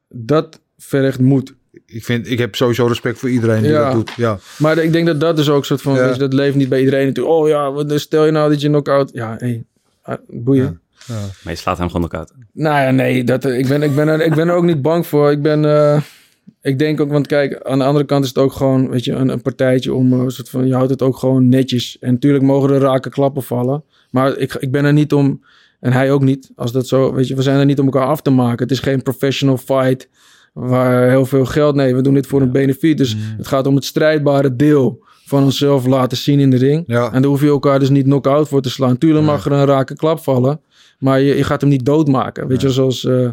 Dat 0.08 0.60
vergt 0.78 1.20
moed. 1.20 1.54
Ik, 1.92 2.04
vind, 2.06 2.30
ik 2.30 2.38
heb 2.38 2.56
sowieso 2.56 2.86
respect 2.86 3.20
voor 3.20 3.30
iedereen 3.30 3.62
die 3.62 3.72
Ja. 3.72 3.84
dat 3.84 3.94
doet. 3.94 4.12
Ja. 4.18 4.40
Maar 4.58 4.78
ik 4.78 4.92
denk 4.94 5.06
dat 5.06 5.20
dat 5.20 5.36
dus 5.36 5.50
ook 5.50 5.66
soort 5.66 5.82
van... 5.82 5.94
Ja. 5.96 6.04
weet 6.04 6.14
je, 6.14 6.20
dat 6.20 6.34
leeft 6.34 6.56
niet 6.56 6.70
bij 6.70 6.80
iedereen 6.80 7.06
natuurlijk. 7.08 7.36
Oh 7.36 7.48
ja, 7.48 7.72
wat- 7.72 7.90
dus 7.90 8.02
stel 8.02 8.26
je 8.26 8.32
nou 8.32 8.50
dat 8.50 8.62
je 8.62 8.68
knock-out... 8.68 9.10
Ja, 9.14 9.36
hé, 9.38 9.62
ah, 10.02 10.18
boeien. 10.28 10.82
Maar 11.44 11.54
je 11.54 11.56
slaat 11.56 11.78
hem 11.78 11.90
gewoon 11.90 12.14
uit. 12.14 12.34
Nou 12.54 12.82
ja, 12.82 12.92
nee, 12.92 13.24
dat, 13.24 13.46
ik, 13.46 13.68
ben, 13.68 13.82
ik, 13.84 13.96
ben 13.96 14.08
er, 14.08 14.22
ik 14.22 14.36
ben 14.36 14.48
er 14.48 14.54
ook 14.56 14.64
niet 14.64 14.82
bang 14.82 15.08
voor. 15.08 15.32
Ik 15.32 15.42
ben, 15.42 15.66
eh, 15.66 16.02
ik 16.62 16.80
denk 16.80 17.02
ook, 17.02 17.12
want 17.12 17.28
kijk, 17.28 17.60
aan 17.64 17.78
de 17.80 17.84
andere 17.86 18.06
kant 18.06 18.24
is 18.24 18.30
het 18.30 18.38
ook 18.38 18.54
gewoon, 18.54 18.90
weet 18.90 19.04
je, 19.06 19.12
een, 19.12 19.30
een 19.30 19.42
partijtje 19.42 19.94
om, 19.94 20.14
eh, 20.14 20.28
soort 20.28 20.50
van, 20.50 20.68
je 20.68 20.74
houdt 20.74 20.90
het 20.90 21.02
ook 21.02 21.18
gewoon 21.18 21.50
netjes. 21.50 21.98
En 22.00 22.14
natuurlijk 22.14 22.44
mogen 22.44 22.70
er 22.74 22.80
rake 22.80 23.10
klappen 23.10 23.44
vallen. 23.44 23.84
Maar 24.10 24.38
ik, 24.38 24.54
ik 24.54 24.72
ben 24.72 24.86
er 24.86 24.94
niet 24.94 25.14
om, 25.14 25.44
en 25.80 25.92
hij 25.92 26.12
ook 26.12 26.22
niet, 26.22 26.52
als 26.56 26.72
dat 26.72 26.88
zo, 26.88 27.14
weet 27.14 27.28
je, 27.28 27.36
we 27.36 27.42
zijn 27.42 27.60
er 27.60 27.66
niet 27.66 27.80
om 27.80 27.86
elkaar 27.86 28.08
af 28.08 28.22
te 28.22 28.30
maken. 28.30 28.64
Het 28.64 28.72
is 28.72 28.80
geen 28.80 29.02
professional 29.04 29.58
fight 29.58 30.08
waar 30.60 31.10
heel 31.10 31.26
veel 31.26 31.46
geld, 31.46 31.76
nee, 31.76 31.96
we 31.96 32.02
doen 32.02 32.14
dit 32.14 32.28
voor 32.28 32.42
een 32.42 32.52
benefiet. 32.52 32.98
Dus 32.98 33.16
het 33.38 33.48
gaat 33.48 33.68
om 33.68 33.76
het 33.76 33.86
strijdbare 33.86 34.56
deel 34.56 35.04
van 35.26 35.44
onszelf 35.44 35.86
laten 35.86 36.18
zien 36.18 36.40
in 36.40 36.50
de 36.50 36.58
ring. 36.58 36.84
Ja. 36.88 37.14
En 37.14 37.22
daar 37.22 37.32
hoef 37.32 37.42
je 37.42 37.48
elkaar 37.48 37.80
dus 37.80 37.90
niet 37.90 38.04
knock-out 38.04 38.48
voor 38.48 38.62
te 38.62 38.70
slaan. 38.70 38.98
Tuurlijk 38.98 39.26
mag 39.26 39.46
er 39.46 39.52
een 39.52 39.66
rake 39.66 39.96
klap 39.96 40.20
vallen. 40.20 40.62
Maar 41.00 41.22
je, 41.22 41.36
je 41.36 41.44
gaat 41.44 41.62
hem 41.62 41.70
niet 41.70 41.86
doodmaken. 41.86 42.48
Weet 42.48 42.62
je, 42.62 42.70
zoals 42.70 43.06
eh, 43.06 43.30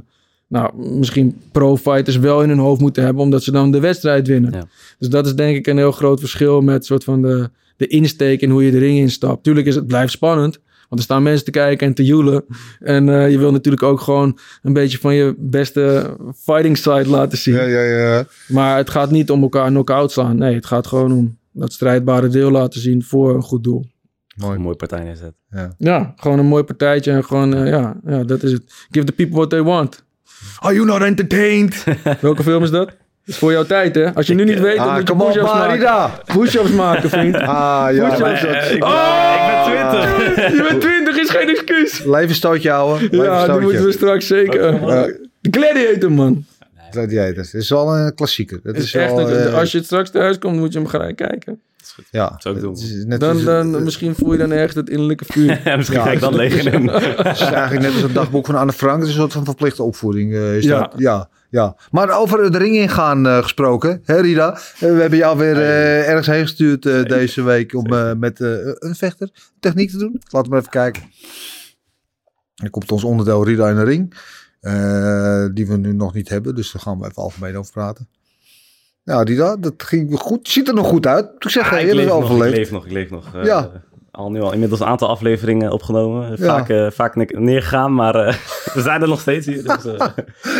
nou, 0.49 0.77
misschien 0.77 1.41
pro-fighters 1.53 2.17
wel 2.17 2.43
in 2.43 2.49
hun 2.49 2.59
hoofd 2.59 2.81
moeten 2.81 3.05
hebben, 3.05 3.23
omdat 3.23 3.43
ze 3.43 3.51
dan 3.51 3.71
de 3.71 3.81
wedstrijd 3.81 4.27
winnen. 4.27 4.53
Ja. 4.53 4.69
Dus 4.99 5.09
dat 5.09 5.27
is 5.27 5.35
denk 5.35 5.57
ik 5.57 5.67
een 5.67 5.77
heel 5.77 5.93
groot 5.93 6.21
verschil 6.21 6.61
met 6.61 6.85
soort 6.85 7.05
van 7.05 7.23
de, 7.23 7.51
de 7.77 7.87
insteek 7.87 8.41
in 8.41 8.51
hoe 8.51 8.65
je 8.65 8.71
de 8.71 8.79
ring 8.79 8.99
instapt. 8.99 9.43
Tuurlijk 9.43 9.67
is 9.67 9.75
het 9.75 9.87
blijft 9.87 10.13
spannend. 10.13 10.59
Want 10.89 11.01
er 11.01 11.03
staan 11.03 11.23
mensen 11.23 11.45
te 11.45 11.51
kijken 11.51 11.87
en 11.87 11.95
te 11.95 12.05
joelen. 12.05 12.45
En 12.81 13.09
eh, 13.09 13.31
je 13.31 13.39
wil 13.39 13.53
natuurlijk 13.53 13.83
ook 13.83 14.01
gewoon 14.01 14.39
een 14.63 14.73
beetje 14.73 14.99
van 14.99 15.15
je 15.15 15.35
beste 15.39 16.17
fighting 16.37 16.77
side 16.77 17.09
laten 17.09 17.39
zien. 17.39 17.55
Ja, 17.55 17.63
ja, 17.63 17.83
ja. 17.83 18.25
Maar 18.49 18.77
het 18.77 18.91
gaat 18.91 19.11
niet 19.11 19.31
om 19.31 19.43
elkaar 19.43 19.69
knock-out 19.69 20.13
slaan. 20.13 20.39
Nee, 20.39 20.55
het 20.55 20.67
gaat 20.67 20.87
gewoon 20.87 21.13
om 21.13 21.39
dat 21.53 21.73
strijdbare 21.73 22.29
deel 22.29 22.51
laten 22.51 22.81
zien 22.81 23.03
voor 23.03 23.35
een 23.35 23.43
goed 23.43 23.65
doel. 23.65 23.87
Mooi. 24.37 24.55
Een 24.55 24.63
mooie 24.63 24.77
partij 24.77 25.05
neerzet. 25.05 25.35
Ja, 25.79 26.13
gewoon 26.17 26.39
een 26.39 26.47
mooi 26.47 26.63
partijtje 26.63 27.13
en 27.13 27.25
gewoon, 27.25 27.55
eh, 27.55 27.69
ja, 27.69 27.97
ja, 28.05 28.25
dat 28.25 28.43
is 28.43 28.53
het. 28.53 28.63
Give 28.91 29.07
the 29.07 29.13
people 29.13 29.37
what 29.37 29.51
they 29.51 29.63
want. 29.63 30.05
Are 30.59 30.75
you 30.75 30.87
not 30.87 31.03
entertained? 31.03 31.85
Welke 32.21 32.43
film 32.43 32.63
is 32.63 32.71
dat? 32.71 32.97
Is 33.27 33.37
voor 33.37 33.53
jouw 33.53 33.65
tijd, 33.65 33.95
hè? 33.95 34.15
Als 34.15 34.27
je 34.27 34.35
nu 34.35 34.45
niet 34.45 34.61
weet, 34.61 34.77
dan 34.77 34.87
Ah, 34.89 34.95
moet 34.97 35.09
je 35.09 35.15
push-ups 35.17 35.53
maken. 35.53 35.67
Marida. 35.69 36.21
Push-ups 36.25 36.71
maken, 36.71 37.11
vriend. 37.11 37.35
Ah, 37.57 37.87
ja. 37.93 38.09
Push-ups. 38.09 38.43
ik, 38.71 38.79
ben, 38.81 38.89
Oh! 38.89 39.67
ik 39.67 39.71
ben 39.71 40.31
20. 40.39 40.57
Je 40.57 40.67
bent 40.69 40.81
20, 40.81 41.17
is 41.19 41.31
geen 41.31 41.49
excuus. 41.49 42.03
Levensstootje 42.05 42.71
houden. 42.71 43.09
Ja, 43.11 43.47
die 43.49 43.61
moeten 43.61 43.85
we 43.85 43.93
straks 43.93 44.27
zeker. 44.27 44.73
Ja. 44.73 45.07
De 45.41 45.49
Gladiator, 45.51 46.13
man. 46.13 46.45
Gladiators. 46.91 47.53
Het 47.53 47.63
is 47.63 47.71
wel 47.71 47.97
een 47.97 48.15
klassieker. 48.15 48.61
Het 48.63 48.77
Is 48.77 48.83
is 48.85 48.95
echt 48.95 49.13
wel, 49.15 49.31
een- 49.31 49.47
eh, 49.49 49.55
als 49.59 49.71
je 49.73 49.77
het 49.77 49.87
straks 49.87 50.11
thuis 50.11 50.39
komt, 50.39 50.57
moet 50.57 50.73
je 50.73 50.79
hem 50.79 50.89
gelijk 50.89 51.17
kijken. 51.17 51.61
Ja, 52.11 52.35
Zou 52.39 52.55
ik 52.57 52.61
doen. 52.61 52.73
het 52.75 53.07
net 53.07 53.21
Dan, 53.21 53.45
dan, 53.45 53.73
het 53.73 53.85
misschien 53.85 54.15
voel 54.15 54.33
je 54.33 54.39
dan 54.39 54.53
echt 54.53 54.75
het 54.75 54.89
innerlijke 54.89 55.25
vuur. 55.25 55.61
Ja, 55.65 55.77
misschien 55.77 55.99
Ja. 55.99 56.05
ga 56.05 56.11
ik 56.13 56.21
dan 56.21 56.35
leeg 56.35 56.65
in 56.65 56.73
hem. 56.73 56.89
is 56.89 57.41
eigenlijk 57.41 57.81
net 57.83 57.93
als 57.93 58.03
het 58.03 58.15
dagboek 58.15 58.47
van 58.47 58.55
Anne 58.55 58.73
Frank. 58.73 58.99
Het 58.99 59.09
is 59.09 59.15
een 59.15 59.21
soort 59.21 59.33
van 59.33 59.45
verplichte 59.45 59.83
opvoeding. 59.83 60.33
eh, 60.35 60.57
is 60.57 60.65
Ja. 60.65 60.79
Dat. 60.81 60.93
ja, 60.97 61.29
ja. 61.51 61.77
Maar 61.91 62.19
over 62.19 62.53
de 62.53 62.59
ring 62.59 62.75
ingaan 62.77 63.27
eh, 63.27 63.43
gesproken, 63.43 64.01
hè 64.05 64.21
Rida? 64.21 64.53
Eh, 64.55 64.61
we 64.79 64.87
hebben 65.01 65.19
jou 65.19 65.39
weer 65.39 65.57
eh, 65.57 66.09
ergens 66.09 66.27
heen 66.27 66.43
gestuurd 66.43 66.87
eh, 66.87 67.03
deze 67.05 67.43
week 67.43 67.75
om 67.75 67.87
eh, 67.93 68.13
met 68.13 68.41
eh, 68.41 68.49
een 68.63 68.95
vechter 68.95 69.31
techniek 69.61 69.91
te 69.91 69.99
doen. 69.99 70.21
Laten 70.31 70.51
we 70.53 70.59
even 70.59 70.71
kijken. 70.71 71.03
Er 72.57 72.71
komt 72.71 72.93
ons 72.93 73.05
onderdeel 73.05 73.45
Rida 73.45 73.69
in 73.69 73.77
de 73.77 73.83
ring. 73.85 74.15
eh, 74.61 75.47
die 75.55 75.67
we 75.67 75.77
nu 75.77 75.93
nog 75.93 76.15
niet 76.15 76.29
hebben. 76.29 76.55
Dus 76.55 76.73
daar 76.73 76.83
gaan 76.83 76.99
we 76.99 77.05
even 77.07 77.23
algemeen 77.23 77.57
over 77.57 77.73
praten. 77.73 78.09
Ja, 79.07 79.23
Rida, 79.23 79.57
dat 79.57 79.75
ging 79.77 80.19
goed. 80.19 80.49
Ziet 80.49 80.69
er 80.69 80.75
nog 80.75 80.87
goed 80.87 81.07
uit. 81.07 81.27
Ik 81.39 81.51
zeg, 81.51 81.73
Ah, 81.73 81.81
je 81.81 81.87
ik, 81.87 81.95
leef 81.95 82.07
nog, 82.09 82.31
ik 82.45 82.51
leef 82.51 82.71
nog, 82.71 82.85
ik 82.87 82.93
leef 82.93 83.11
nog. 83.11 83.25
Eh, 83.35 83.45
Ja. 83.45 83.71
Al 84.11 84.31
nu 84.31 84.41
al 84.41 84.53
inmiddels 84.53 84.81
een 84.81 84.87
aantal 84.87 85.09
afleveringen 85.09 85.71
opgenomen. 85.73 86.31
Ja. 86.31 86.37
Vaak, 86.37 86.69
eh, 86.69 86.91
vaak 86.91 87.17
ne- 87.17 87.27
neergegaan, 87.39 87.95
maar 87.95 88.15
eh, 88.15 88.35
we 88.75 88.81
zijn 88.81 89.03
er 89.03 89.09
nog 89.09 89.21
steeds 89.21 89.47
hier. 89.47 89.63
Dus, 89.63 89.85
eh, 89.85 90.07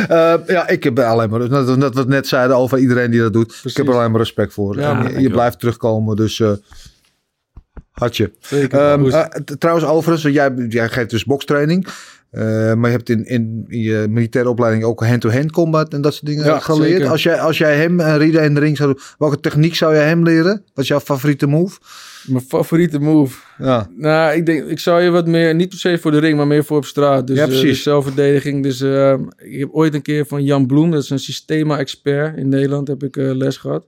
Eh, 0.35 0.35
ja, 0.47 0.69
ik 0.69 0.85
heb 0.85 0.99
er 0.99 1.05
alleen 1.05 1.31
maar, 1.31 1.39
net, 1.49 1.51
net 1.77 1.95
wat 1.95 2.05
we 2.05 2.11
net 2.11 2.27
zeiden 2.29 2.57
over 2.57 2.79
iedereen 2.79 3.11
die 3.11 3.21
dat 3.21 3.33
doet. 3.33 3.61
Ik 3.65 3.77
heb 3.77 3.87
er 3.89 3.95
alleen 3.95 4.11
maar 4.11 4.21
respect 4.21 4.53
voor. 4.53 4.79
Ja, 4.79 5.05
En 5.05 5.21
je- 5.21 5.31
blijft 5.31 5.59
terugkomen, 5.59 6.17
dus 6.17 6.41
eh 6.41 6.51
had 7.91 8.17
je. 8.17 8.33
Zeker. 8.41 8.79
Ehm, 8.81 9.07
eh, 9.11 9.25
trouwens, 9.59 9.87
overigens, 9.89 10.35
jij, 10.35 10.55
jij 10.69 10.89
geeft 10.89 11.11
dus 11.11 11.25
bokstraining. 11.25 11.87
Eh, 12.31 12.43
maar 12.75 12.91
je 12.91 12.97
hebt 12.97 13.09
in, 13.09 13.25
in, 13.27 13.65
je 13.69 14.07
militaire 14.11 14.51
opleiding 14.51 14.85
ook 14.85 15.05
hand-to-hand 15.05 15.53
combat 15.53 15.93
en 15.93 16.01
dat 16.01 16.15
soort 16.15 16.27
dingen 16.27 16.45
Ja, 16.45 16.59
geleerd. 16.59 16.91
zeker. 16.91 17.09
Als 17.09 17.23
jij, 17.23 17.41
als 17.41 17.59
jij 17.59 17.77
hem 17.77 18.01
en 18.01 18.19
Rida 18.19 18.41
in 18.41 18.55
de 18.55 18.61
ring 18.61 18.77
zou 18.77 18.93
doen, 18.93 19.03
welke 19.19 19.41
techniek 19.41 19.75
zou 19.75 19.95
jij 19.95 20.07
hem 20.07 20.23
leren? 20.23 20.63
Wat 20.75 20.85
is 20.85 20.89
jouw 20.89 21.01
favoriete 21.01 21.47
move? 21.47 21.79
Mijn 22.27 22.45
favoriete 22.49 22.99
move. 22.99 23.39
Ja, 23.59 23.89
Nou, 23.97 24.35
ik 24.37 24.47
denk, 24.47 24.65
ik 24.69 24.79
zou 24.79 25.03
je 25.03 25.11
wat 25.11 25.27
meer, 25.27 25.55
niet 25.55 25.69
per 25.69 25.79
se 25.79 25.99
voor 25.99 26.11
de 26.11 26.19
ring, 26.19 26.37
maar 26.37 26.47
meer 26.47 26.65
voor 26.65 26.77
op 26.77 26.85
straat. 26.85 27.27
Dus, 27.27 27.37
Ja, 27.37 27.43
eh, 27.43 27.49
precies. 27.49 27.69
dus 27.69 27.83
zelfverdediging. 27.83 28.63
Dus 28.63 28.81
eh, 28.81 29.15
ik 29.37 29.59
heb 29.59 29.69
ooit 29.73 29.95
een 29.95 30.03
keer 30.03 30.27
van 30.27 30.45
Jan 30.45 30.67
Bloem, 30.67 30.91
dat 30.91 31.03
is 31.03 31.11
een 31.11 31.19
systema-expert 31.19 32.37
in 32.37 32.49
Nederland, 32.49 32.89
heb 32.89 33.03
ik 33.03 33.17
les 33.17 33.57
gehad. 33.57 33.87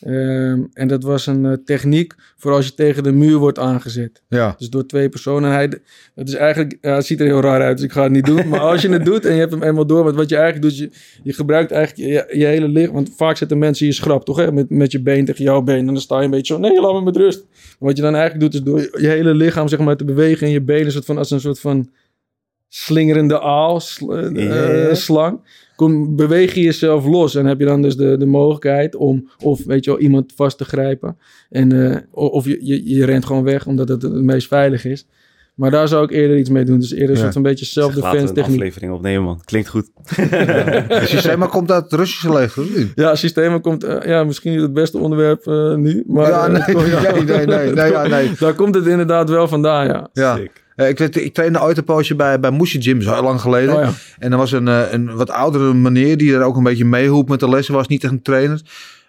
Ehm, 0.00 0.62
en 0.72 0.88
dat 0.88 1.02
was 1.02 1.26
een 1.26 1.46
eh, 1.46 1.52
techniek 1.64 2.14
voor 2.36 2.52
als 2.52 2.66
je 2.66 2.74
tegen 2.74 3.02
de 3.02 3.12
muur 3.12 3.36
wordt 3.36 3.58
aangezet. 3.58 4.22
ja. 4.28 4.54
Dus 4.58 4.70
door 4.70 4.86
twee 4.86 5.08
personen. 5.08 5.50
En 5.50 5.54
hij, 5.56 5.72
het 6.14 6.28
is 6.28 6.34
eigenlijk, 6.34 6.78
ja, 6.80 6.94
het 6.94 7.06
ziet 7.06 7.20
er 7.20 7.26
heel 7.26 7.40
raar 7.40 7.62
uit, 7.62 7.76
dus 7.76 7.86
ik 7.86 7.92
ga 7.92 8.02
het 8.02 8.12
niet 8.12 8.24
doen. 8.26 8.48
Maar 8.48 8.60
als 8.60 8.82
je 8.82 8.88
het 8.88 9.04
doet 9.04 9.24
en 9.24 9.32
je 9.32 9.38
hebt 9.38 9.52
hem 9.52 9.62
eenmaal 9.62 9.86
door, 9.86 10.04
want 10.04 10.16
wat 10.16 10.28
je 10.28 10.36
eigenlijk 10.36 10.64
doet, 10.64 10.78
je, 10.78 10.90
je 11.22 11.32
gebruikt 11.32 11.70
eigenlijk 11.70 12.08
je, 12.30 12.38
je 12.38 12.46
hele 12.46 12.68
lichaam. 12.68 12.94
Want 12.94 13.12
vaak 13.16 13.36
zetten 13.36 13.58
mensen 13.58 13.86
je 13.86 13.92
schrap, 13.92 14.24
toch? 14.24 14.36
Hè? 14.36 14.52
Met, 14.52 14.70
met 14.70 14.92
je 14.92 15.02
been 15.02 15.24
tegen 15.24 15.44
jouw 15.44 15.62
been. 15.62 15.78
En 15.78 15.86
dan 15.86 16.00
sta 16.00 16.18
je 16.18 16.24
een 16.24 16.30
beetje 16.30 16.54
zo, 16.54 16.60
nee, 16.60 16.80
laat 16.80 16.92
me 16.92 17.02
met 17.02 17.16
rust. 17.16 17.44
Maar 17.52 17.88
wat 17.88 17.96
je 17.96 18.02
dan 18.02 18.14
eigenlijk 18.14 18.52
doet, 18.52 18.54
is 18.54 18.62
door 18.62 19.00
je, 19.00 19.08
hele 19.08 19.34
lichaam 19.34 19.68
zeg 19.68 19.78
maar, 19.78 19.96
te 19.96 20.04
bewegen 20.04 20.46
en 20.46 20.52
je 20.52 20.60
benen 20.62 20.92
soort 20.92 21.04
van, 21.04 21.18
als 21.18 21.30
een 21.30 21.40
soort 21.40 21.60
van 21.60 21.90
slingerende 22.68 23.40
aal, 23.40 23.80
sl- 23.80 24.12
eh, 24.12 24.88
eh, 24.88 24.94
slang. 24.94 25.40
Kom, 25.78 26.16
beweeg 26.16 26.54
je 26.54 26.60
jezelf 26.62 27.06
los 27.06 27.34
en 27.34 27.46
heb 27.46 27.58
je 27.58 27.64
dan 27.66 27.82
dus 27.82 27.96
de, 27.96 28.16
de 28.16 28.26
mogelijkheid 28.26 28.96
om, 28.96 29.28
of 29.42 29.64
weet 29.64 29.84
je 29.84 29.90
wel, 29.90 30.00
iemand 30.00 30.32
vast 30.36 30.58
te 30.58 30.64
grijpen. 30.64 31.16
En, 31.50 31.92
eh, 31.92 31.96
of 32.10 32.44
je, 32.44 32.58
je, 32.62 32.88
je 32.94 33.04
rent 33.04 33.24
gewoon 33.26 33.44
weg 33.44 33.66
omdat 33.66 33.88
het 33.88 34.02
het 34.02 34.12
meest 34.22 34.48
veilig 34.48 34.84
is. 34.84 35.06
Maar 35.54 35.70
daar 35.70 35.88
zou 35.88 36.04
ik 36.04 36.10
eerder 36.10 36.38
iets 36.38 36.50
mee 36.50 36.64
doen. 36.64 36.78
Dus 36.78 36.90
eerder 36.92 37.08
een 37.08 37.14
Ja. 37.14 37.20
soort 37.20 37.32
van 37.32 37.42
beetje 37.42 37.64
Zeg, 37.64 37.84
laten 37.84 37.94
we 37.94 38.00
self-defense 38.02 38.28
een 38.28 38.34
techniek. 38.34 38.56
aflevering 38.60 38.92
opnemen, 38.92 39.22
man. 39.22 39.40
Klinkt 39.44 39.68
goed. 39.68 39.90
Het 40.88 41.08
systeem 41.08 41.38
maar 41.38 41.48
komt 41.48 41.70
uit 41.70 41.84
het 41.84 41.92
Russische 41.92 42.32
leger. 42.32 42.62
of 42.62 42.76
niet? 42.76 42.92
Ja, 42.94 43.14
systemen 43.14 43.60
komt, 43.60 43.84
eh, 43.84 44.08
ja, 44.08 44.24
misschien 44.24 44.52
niet 44.52 44.60
het 44.60 44.72
beste 44.72 44.98
onderwerp 44.98 45.46
eh, 45.46 45.74
nu. 45.74 46.04
Maar 46.06 46.28
Ja, 46.28 46.46
nee, 46.46 46.60
ja. 46.90 47.12
nee, 47.12 47.22
nee, 47.24 47.46
nee, 47.46 47.72
nee, 47.72 47.90
ja, 47.90 48.06
nee. 48.06 48.30
Daar 48.38 48.54
komt 48.54 48.74
het 48.74 48.86
inderdaad 48.86 49.28
wel 49.30 49.48
vandaan, 49.48 49.86
ja. 49.86 50.08
Ja. 50.12 50.36
Sick. 50.36 50.66
Eh, 50.78 50.88
ik, 50.88 50.98
weet, 50.98 51.16
ik 51.16 51.34
trainde 51.34 51.62
ooit 51.62 51.78
een 51.78 51.84
poosje 51.84 52.14
bij, 52.14 52.40
bij 52.40 52.50
Moesje 52.50 52.82
Gym, 52.82 53.02
zo 53.02 53.22
lang 53.22 53.40
geleden. 53.40 53.74
Oh, 53.74 53.82
ja. 53.82 53.90
En 54.18 54.32
er 54.32 54.38
was 54.38 54.52
een, 54.52 54.68
eh, 54.68 54.92
een 54.92 55.16
wat 55.16 55.30
oudere 55.30 55.74
meneer 55.74 56.16
die 56.16 56.34
er 56.34 56.42
ook 56.42 56.56
een 56.56 56.62
beetje 56.62 56.84
meehoep 56.84 57.28
met 57.28 57.40
de 57.40 57.48
lessen. 57.48 57.74
Was 57.74 57.88
niet 57.88 58.04
echt 58.04 58.12
een 58.12 58.22
trainer. 58.22 58.60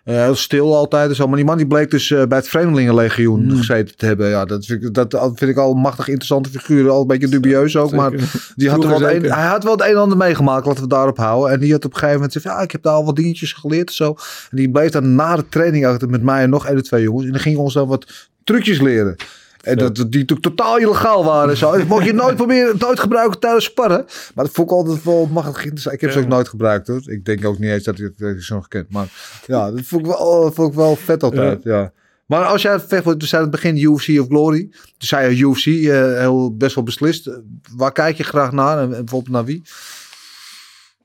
Eh, 0.04 0.16
heel 0.16 0.36
stil 0.36 0.76
altijd 0.76 1.10
en 1.10 1.16
zo. 1.16 1.28
Maar 1.28 1.36
die 1.36 1.46
man 1.46 1.58
die 1.58 1.68
bleek 1.68 1.92
dus 1.92 2.08
bij 2.08 2.38
het 2.38 2.48
Vreemdelingenlegioen 2.48 3.42
Hmm. 3.48 3.58
gezeten 3.58 3.98
te 3.98 4.06
hebben. 4.06 4.30
Ja, 4.30 4.46
dat 4.46 4.66
vind, 4.66 4.84
ik, 4.84 4.94
dat 4.94 5.32
vind 5.36 5.52
ik 5.52 5.58
al 5.58 5.72
een 5.72 5.82
machtig 5.82 6.08
interessante 6.08 6.50
figuur. 6.50 6.90
Al 6.90 7.02
een 7.02 7.08
beetje 7.08 7.28
dubieus 7.28 7.78
ook. 7.78 7.92
Maar 7.92 8.12
die 8.56 8.70
had 8.70 8.84
er 8.84 8.90
wel 8.90 9.10
een, 9.10 9.32
hij 9.32 9.48
had 9.48 9.64
wel 9.64 9.72
het 9.72 9.82
een 9.82 9.88
en 9.88 9.98
ander 9.98 10.18
meegemaakt. 10.18 10.66
Laten 10.66 10.84
we 10.84 10.90
daarop 10.90 11.18
houden. 11.18 11.54
En 11.54 11.60
die 11.60 11.72
had 11.72 11.86
op 11.86 11.92
een 11.92 11.98
gegeven 11.98 12.16
moment 12.16 12.34
gezegd... 12.34 12.56
Ja, 12.56 12.62
ik 12.62 12.72
heb 12.72 12.84
daar 12.84 12.94
al 12.94 13.06
wat 13.06 13.16
dingetjes 13.16 13.54
geleerd 13.54 13.88
en 13.88 13.96
zo. 13.96 14.16
En 14.50 14.58
die 14.58 14.70
bleef 14.70 14.90
dan 14.90 15.16
na 15.16 15.36
de 15.36 15.46
training 15.50 15.86
achter 15.86 16.10
met 16.10 16.24
mij 16.24 16.44
en 16.44 16.50
nog 16.50 16.68
één 16.68 16.76
of 16.76 16.82
twee 16.82 17.04
jongens. 17.04 17.26
En 17.26 17.32
dan 17.32 17.42
gingen 17.42 17.58
we 17.58 17.64
ons 17.64 17.74
dan 17.74 17.88
wat 17.88 18.30
trucjes 18.44 18.82
leren. 18.82 19.16
En 19.62 19.78
dat, 19.78 19.96
die 19.96 20.06
natuurlijk 20.06 20.42
totaal 20.42 20.78
illegaal 20.78 21.24
waren. 21.24 21.50
en 21.50 21.58
Zo. 21.58 21.78
Dat 21.78 21.88
mocht 21.88 22.06
je 22.06 22.14
nooit 22.14 22.36
proberen, 22.44 22.76
nooit 22.80 23.00
gebruiken 23.00 23.40
tijdens 23.40 23.66
sparren. 23.66 24.06
Maar 24.36 24.46
dat 24.46 24.54
vond 24.54 24.72
ik 24.72 24.78
altijd 24.78 25.04
wel 25.04 25.30
interessant. 25.46 25.96
Ik 25.96 26.02
heb 26.02 26.12
ze 26.12 26.20
ook 26.20 26.28
nooit 26.28 26.48
gebruikt 26.48 26.88
hoor. 26.88 27.02
Ik 27.06 27.26
denk 27.26 27.46
ook 27.46 27.60
niet 27.60 27.70
eens 27.70 27.84
dat 27.84 28.00
ik 28.00 28.12
het 28.18 28.44
zo 28.44 28.62
gekend. 28.62 28.92
Maar 28.92 29.08
ja, 29.46 29.72
dat 29.72 29.82
vond 29.84 30.02
ik 30.02 30.08
wel, 30.08 30.52
vond 30.52 30.70
ik 30.70 30.78
wel 30.78 30.96
vet 30.96 31.24
altijd. 31.24 31.64
Ja. 31.64 31.92
Maar 32.26 32.44
als 32.44 32.62
jij 32.62 32.80
vecht 32.80 33.04
wordt, 33.04 33.20
dus 33.20 33.36
aan 33.36 33.42
het 33.42 33.52
begin 33.52 33.78
UFC 33.78 34.20
of 34.20 34.28
Glory. 34.28 34.70
Toen 34.72 35.08
zei 35.08 35.36
je 35.36 35.42
UFC, 35.42 35.66
eh, 35.66 36.20
heel 36.20 36.56
best 36.56 36.76
wel 36.76 36.84
beslist. 36.84 37.40
Waar 37.76 37.92
kijk 37.92 38.18
je 38.18 38.24
graag 38.24 38.52
naar 38.52 38.78
en, 38.78 38.84
en 38.84 38.90
bijvoorbeeld 38.90 39.34
naar 39.34 39.46
wie? 39.46 39.62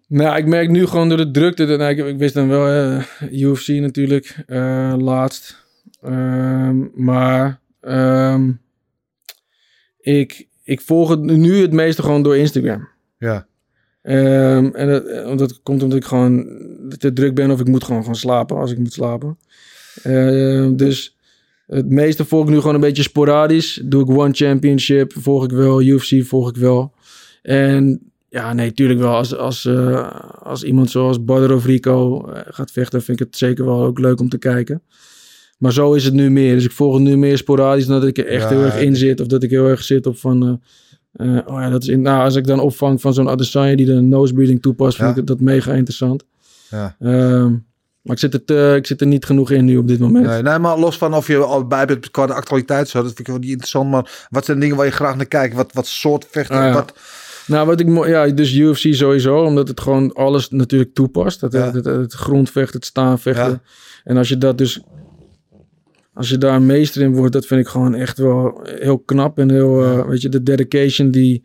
Nou, 0.08 0.36
ik 0.36 0.46
merk 0.46 0.68
nu 0.68 0.86
gewoon 0.86 1.08
door 1.08 1.18
de 1.18 1.30
drukte. 1.30 1.66
Dat, 1.66 1.78
nou, 1.78 1.90
ik, 1.90 2.06
ik 2.06 2.18
wist 2.18 2.34
dan 2.34 2.48
wel 2.48 2.68
eh, 2.68 3.32
UFC 3.32 3.68
natuurlijk 3.68 4.36
eh, 4.46 4.94
laatst. 4.98 5.64
Ehm, 6.02 6.76
maar 6.94 7.60
ehm, 7.84 8.52
ik, 9.98 10.48
ik 10.62 10.80
volg 10.80 11.08
het 11.08 11.20
nu 11.20 11.56
het 11.56 11.72
meeste 11.72 12.02
gewoon 12.02 12.22
door 12.22 12.36
Instagram. 12.36 12.88
Ja, 13.18 13.46
Ehm, 14.04 14.66
en 14.72 14.88
dat, 14.88 15.06
eh, 15.06 15.36
dat 15.36 15.62
komt 15.62 15.82
omdat 15.82 15.98
ik 15.98 16.04
gewoon 16.04 16.46
te 16.98 17.12
druk 17.12 17.34
ben 17.34 17.50
of 17.50 17.60
ik 17.60 17.68
moet 17.68 17.84
gewoon 17.84 18.04
gaan 18.04 18.16
slapen 18.16 18.56
als 18.56 18.70
ik 18.70 18.78
moet 18.78 18.92
slapen. 18.92 19.38
Ehm, 20.02 20.76
dus 20.76 21.16
het 21.66 21.88
meeste 21.88 22.24
volg 22.24 22.44
ik 22.44 22.50
nu 22.50 22.58
gewoon 22.58 22.74
een 22.74 22.80
beetje 22.80 23.02
sporadisch. 23.02 23.80
Doe 23.84 24.02
ik 24.02 24.08
One 24.08 24.32
Championship, 24.32 25.12
volg 25.16 25.44
ik 25.44 25.50
wel. 25.50 25.82
UFC 25.82 26.24
volg 26.24 26.48
ik 26.48 26.56
wel. 26.56 26.92
En 27.42 28.12
ja, 28.28 28.52
nee, 28.52 28.72
tuurlijk 28.72 29.00
wel. 29.00 29.14
Als, 29.14 29.36
als, 29.36 29.64
eh, 29.64 30.20
als 30.42 30.62
iemand 30.62 30.90
zoals 30.90 31.24
Badr 31.24 31.52
of 31.52 31.64
Rico 31.64 32.28
eh, 32.28 32.40
gaat 32.44 32.70
vechten, 32.70 33.02
vind 33.02 33.20
ik 33.20 33.26
het 33.26 33.36
zeker 33.36 33.64
wel 33.64 33.82
ook 33.82 33.98
leuk 33.98 34.20
om 34.20 34.28
te 34.28 34.38
kijken. 34.38 34.82
Maar 35.64 35.72
zo 35.72 35.92
is 35.92 36.04
het 36.04 36.14
nu 36.14 36.30
meer. 36.30 36.54
Dus 36.54 36.64
ik 36.64 36.70
volg 36.72 36.94
het 36.94 37.02
nu 37.02 37.16
meer 37.16 37.38
sporadisch 37.38 37.86
dan 37.86 38.00
dat 38.00 38.08
ik 38.08 38.18
er 38.18 38.26
echt 38.26 38.42
Ja, 38.42 38.48
heel 38.48 38.62
erg 38.64 38.78
in 38.80 38.96
zit. 38.96 39.20
Of 39.20 39.26
dat 39.26 39.42
ik 39.42 39.50
heel 39.50 39.66
erg 39.66 39.82
zit 39.82 40.06
op 40.06 40.18
van... 40.18 40.60
eh, 41.12 41.36
eh, 41.36 41.46
oh 41.46 41.60
ja, 41.60 41.70
dat 41.70 41.82
is 41.82 41.88
in, 41.88 42.02
nou, 42.02 42.24
als 42.24 42.34
ik 42.34 42.46
dan 42.46 42.60
opvang 42.60 43.00
van 43.00 43.14
zo'n 43.14 43.28
Adesanya 43.28 43.76
die 43.76 43.86
de 43.86 44.00
nosebreeding 44.00 44.62
toepast, 44.62 44.96
vind 44.96 45.16
ik 45.16 45.26
dat 45.26 45.40
mega 45.40 45.72
interessant. 45.72 46.24
ja. 46.70 46.96
Ehm, 47.00 47.50
maar 48.02 48.12
ik 48.14 48.18
zit, 48.18 48.34
er 48.34 48.44
te- 48.44 48.74
ik 48.76 48.86
zit 48.86 49.00
er 49.00 49.06
niet 49.06 49.24
genoeg 49.24 49.50
in 49.50 49.64
nu 49.64 49.76
op 49.76 49.88
dit 49.88 49.98
moment. 49.98 50.26
Nee, 50.26 50.42
nee, 50.42 50.58
maar 50.58 50.78
los 50.78 50.98
van 50.98 51.14
of 51.14 51.26
je 51.26 51.36
al 51.36 51.66
bij 51.66 51.86
bent 51.86 52.10
qua 52.10 52.26
de 52.26 52.32
actualiteit, 52.34 52.88
zo, 52.88 52.98
dat 52.98 53.06
vind 53.06 53.18
ik 53.20 53.26
wel 53.26 53.38
niet 53.38 53.48
interessant. 53.50 53.90
Maar 53.90 54.26
wat 54.30 54.44
zijn 54.44 54.60
dingen 54.60 54.76
waar 54.76 54.86
je 54.86 54.92
graag 54.92 55.16
naar 55.16 55.26
kijkt? 55.26 55.54
Wat, 55.54 55.72
wat 55.72 55.86
soort 55.86 56.26
vechten? 56.30 56.56
Ah, 56.56 56.64
ja. 56.64 56.72
wat, 56.72 56.92
Nou, 57.46 57.66
wat 57.66 57.80
ik 57.80 58.06
ja, 58.06 58.26
dus 58.28 58.54
UFC 58.54 58.94
sowieso, 58.94 59.42
omdat 59.44 59.68
het 59.68 59.80
gewoon 59.80 60.12
alles 60.12 60.50
natuurlijk 60.50 60.94
toepast. 60.94 61.40
Het, 61.40 61.52
Ja. 61.52 61.64
het, 61.64 61.74
het, 61.74 61.84
het 61.84 62.12
grondvechten, 62.12 62.74
het 62.76 62.84
staanvechten. 62.88 63.62
En 64.04 64.16
als 64.16 64.28
je 64.28 64.38
dat 64.38 64.58
dus, 64.58 64.80
als 66.14 66.28
je 66.28 66.38
daar 66.38 66.54
een 66.56 66.66
meester 66.66 67.02
in 67.02 67.14
wordt, 67.14 67.32
dat 67.32 67.46
vind 67.46 67.60
ik 67.60 67.68
gewoon 67.68 67.94
echt 67.94 68.18
wel 68.18 68.60
heel 68.64 68.98
knap. 68.98 69.38
En 69.38 69.50
heel, 69.50 69.82
eh, 69.84 70.06
weet 70.08 70.22
je, 70.22 70.28
de 70.28 70.42
dedication 70.42 71.10
die, 71.10 71.44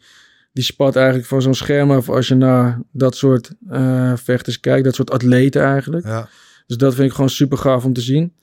die 0.54 0.64
spat 0.64 0.96
eigenlijk 0.96 1.28
van 1.28 1.42
zo'n 1.42 1.54
scherm 1.54 1.92
af 1.92 2.10
als 2.10 2.28
je 2.28 2.36
naar 2.36 2.82
dat 2.92 3.16
soort 3.16 3.52
eh, 3.70 4.14
vechters 4.16 4.60
kijkt. 4.60 4.84
Dat 4.84 4.96
soort 4.96 5.12
atleten 5.12 5.62
eigenlijk. 5.62 6.06
ja. 6.06 6.30
Dus 6.68 6.78
dat 6.78 6.96
vind 6.96 7.08
ik 7.08 7.14
gewoon 7.14 7.30
super 7.30 7.58
gaaf 7.58 7.86
om 7.86 7.94
te 7.94 8.02
zien. 8.02 8.34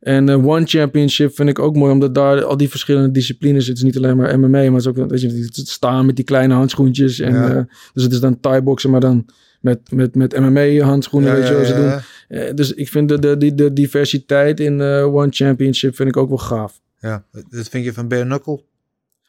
En 0.00 0.28
eh, 0.28 0.46
One 0.46 0.66
Championship 0.66 1.34
vind 1.34 1.48
ik 1.48 1.58
ook 1.58 1.76
mooi, 1.76 1.92
omdat 1.92 2.14
daar 2.14 2.44
al 2.44 2.56
die 2.56 2.68
verschillende 2.68 3.10
disciplines 3.10 3.64
zitten. 3.64 3.86
Het 3.86 3.94
is 3.94 4.00
niet 4.00 4.04
alleen 4.04 4.16
maar 4.16 4.38
MMA, 4.38 4.48
maar 4.48 4.64
het 4.64 4.74
is 4.80 4.86
ook 4.86 5.10
weet 5.10 5.20
je, 5.20 5.28
het 5.28 5.68
staan 5.68 6.06
met 6.06 6.16
die 6.16 6.24
kleine 6.24 6.54
handschoentjes. 6.54 7.20
En, 7.20 7.32
Ja. 7.32 7.66
dus 7.92 8.02
het 8.02 8.12
is 8.12 8.20
dan 8.20 8.40
Thai-boksen, 8.40 8.90
maar 8.90 9.00
dan 9.00 9.26
met, 9.60 9.80
met, 9.90 10.14
met 10.14 10.38
MMA-handschoenen, 10.40 11.30
Ja, 11.30 11.36
weet 11.36 11.48
je 11.48 11.54
wel. 11.54 11.64
Ze 11.64 11.74
doen. 11.74 11.92
Eh, 12.28 12.54
dus 12.54 12.72
ik 12.72 12.88
vind 12.88 13.08
de, 13.08 13.18
de, 13.18 13.36
de, 13.36 13.54
de 13.54 13.72
diversiteit 13.72 14.60
in 14.60 14.80
eh, 14.80 15.14
One 15.14 15.30
Championship 15.30 15.96
vind 15.96 16.08
ik 16.08 16.16
ook 16.16 16.28
wel 16.28 16.38
gaaf. 16.38 16.80
Ja, 16.98 17.24
dat 17.50 17.68
vind 17.68 17.84
je 17.84 17.92
van 17.92 18.08
Bare 18.08 18.24
Knuckle? 18.24 18.62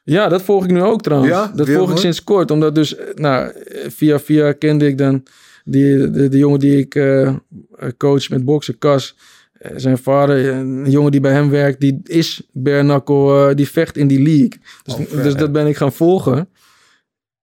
Ja, 0.03 0.27
dat 0.27 0.41
volg 0.41 0.63
ik 0.63 0.71
nu 0.71 0.81
ook 0.81 1.01
trouwens. 1.01 1.31
Ja? 1.31 1.51
dat 1.55 1.69
volg 1.69 1.91
ik 1.91 1.97
sinds 1.97 2.23
kort. 2.23 2.51
Omdat 2.51 2.75
dus, 2.75 2.95
eh, 2.95 3.05
nou, 3.15 3.51
via 3.87 4.19
via 4.19 4.51
kende 4.51 4.87
ik 4.87 4.97
dan 4.97 5.23
die, 5.63 6.11
de, 6.11 6.29
de 6.29 6.37
jongen 6.37 6.59
die 6.59 6.77
ik 6.77 6.99
coach 7.97 8.29
met 8.29 8.45
boksen, 8.45 8.77
Cas. 8.77 9.15
Zijn 9.75 9.97
vader, 9.97 10.47
een 10.47 10.89
jongen 10.89 11.11
die 11.11 11.19
bij 11.19 11.31
hem 11.31 11.49
werkt, 11.49 11.79
die 11.79 11.99
is 12.03 12.41
bare 12.51 12.81
knuckle, 12.81 13.49
eh, 13.49 13.55
die 13.55 13.69
vecht 13.69 13.97
in 13.97 14.07
die 14.07 14.21
league. 14.21 14.59
Dus, 14.83 14.95
Oh, 14.95 15.23
dus 15.23 15.35
dat 15.35 15.51
ben 15.51 15.67
ik 15.67 15.77
gaan 15.77 15.93
volgen. 15.93 16.49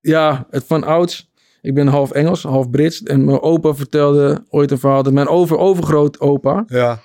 Ja, 0.00 0.46
het 0.50 0.64
van 0.66 0.84
ouds. 0.84 1.30
Ik 1.62 1.74
ben 1.74 1.86
half 1.86 2.10
Engels, 2.10 2.42
half 2.42 2.70
Brits. 2.70 3.02
En 3.02 3.24
mijn 3.24 3.40
opa 3.40 3.74
vertelde 3.74 4.44
ooit 4.50 4.70
een 4.70 4.78
verhaal 4.78 5.02
dat 5.02 5.12
mijn 5.12 5.28
over 5.28 5.58
overgroot 5.58 6.20
opa 6.20 6.64
Ja. 6.66 7.00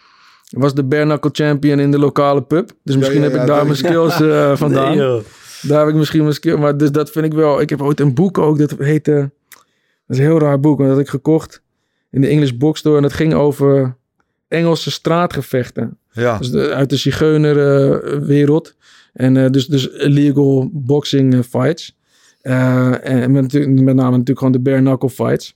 was 0.50 0.74
de 0.74 0.84
bare 0.84 1.04
knuckle 1.04 1.30
champion 1.34 1.80
in 1.80 1.92
de 1.92 2.00
lokale 2.00 2.42
pub. 2.44 2.72
Dus 2.84 2.96
misschien 2.98 3.18
ja, 3.22 3.24
heb 3.26 3.34
ja, 3.36 3.42
ik 3.42 3.48
daar 3.48 3.64
mijn 3.64 3.78
skills 3.78 4.22
eh, 4.22 4.56
vandaan. 4.64 4.98
Nee. 4.98 5.22
Daar 5.62 5.80
heb 5.80 5.88
ik 5.90 5.96
misschien 5.96 6.22
mijn 6.22 6.34
skill. 6.34 6.56
Maar 6.58 6.78
dus 6.78 6.92
dat 6.92 7.12
vind 7.12 7.26
ik 7.26 7.34
wel. 7.34 7.62
Ik 7.62 7.70
heb 7.70 7.82
ooit 7.82 8.00
een 8.00 8.14
boek 8.14 8.38
ook. 8.38 8.58
Dat 8.58 8.76
heette. 8.78 9.32
Dat 10.08 10.16
is 10.16 10.18
een 10.18 10.24
heel 10.30 10.40
raar 10.40 10.60
boek. 10.60 10.78
Maar 10.78 10.88
dat 10.88 10.96
had 10.96 11.06
ik 11.06 11.12
gekocht 11.12 11.62
in 12.12 12.22
de 12.22 12.28
English 12.28 12.52
Book 12.52 12.78
Store. 12.78 12.96
En 12.96 13.02
dat 13.02 13.14
ging 13.14 13.34
over 13.34 13.96
Engelse 14.48 14.92
straatgevechten. 14.92 15.98
Ja. 16.12 16.38
Dus 16.38 16.52
de- 16.52 16.74
uit 16.74 16.90
de 16.90 16.96
zigeunerwereld. 16.96 18.76
en 19.14 19.38
eh, 19.38 19.50
dus, 19.50 19.68
dus 19.68 19.88
illegal 19.88 20.70
boxing 20.74 21.34
eh, 21.34 21.40
fights. 21.50 21.97
Eh, 22.48 23.24
en 23.24 23.32
met, 23.32 23.53
met 23.68 23.95
name 23.95 24.11
natuurlijk 24.11 24.38
gewoon 24.38 24.52
de 24.52 24.60
bare 24.60 24.80
knuckle 24.82 25.10
fights. 25.10 25.56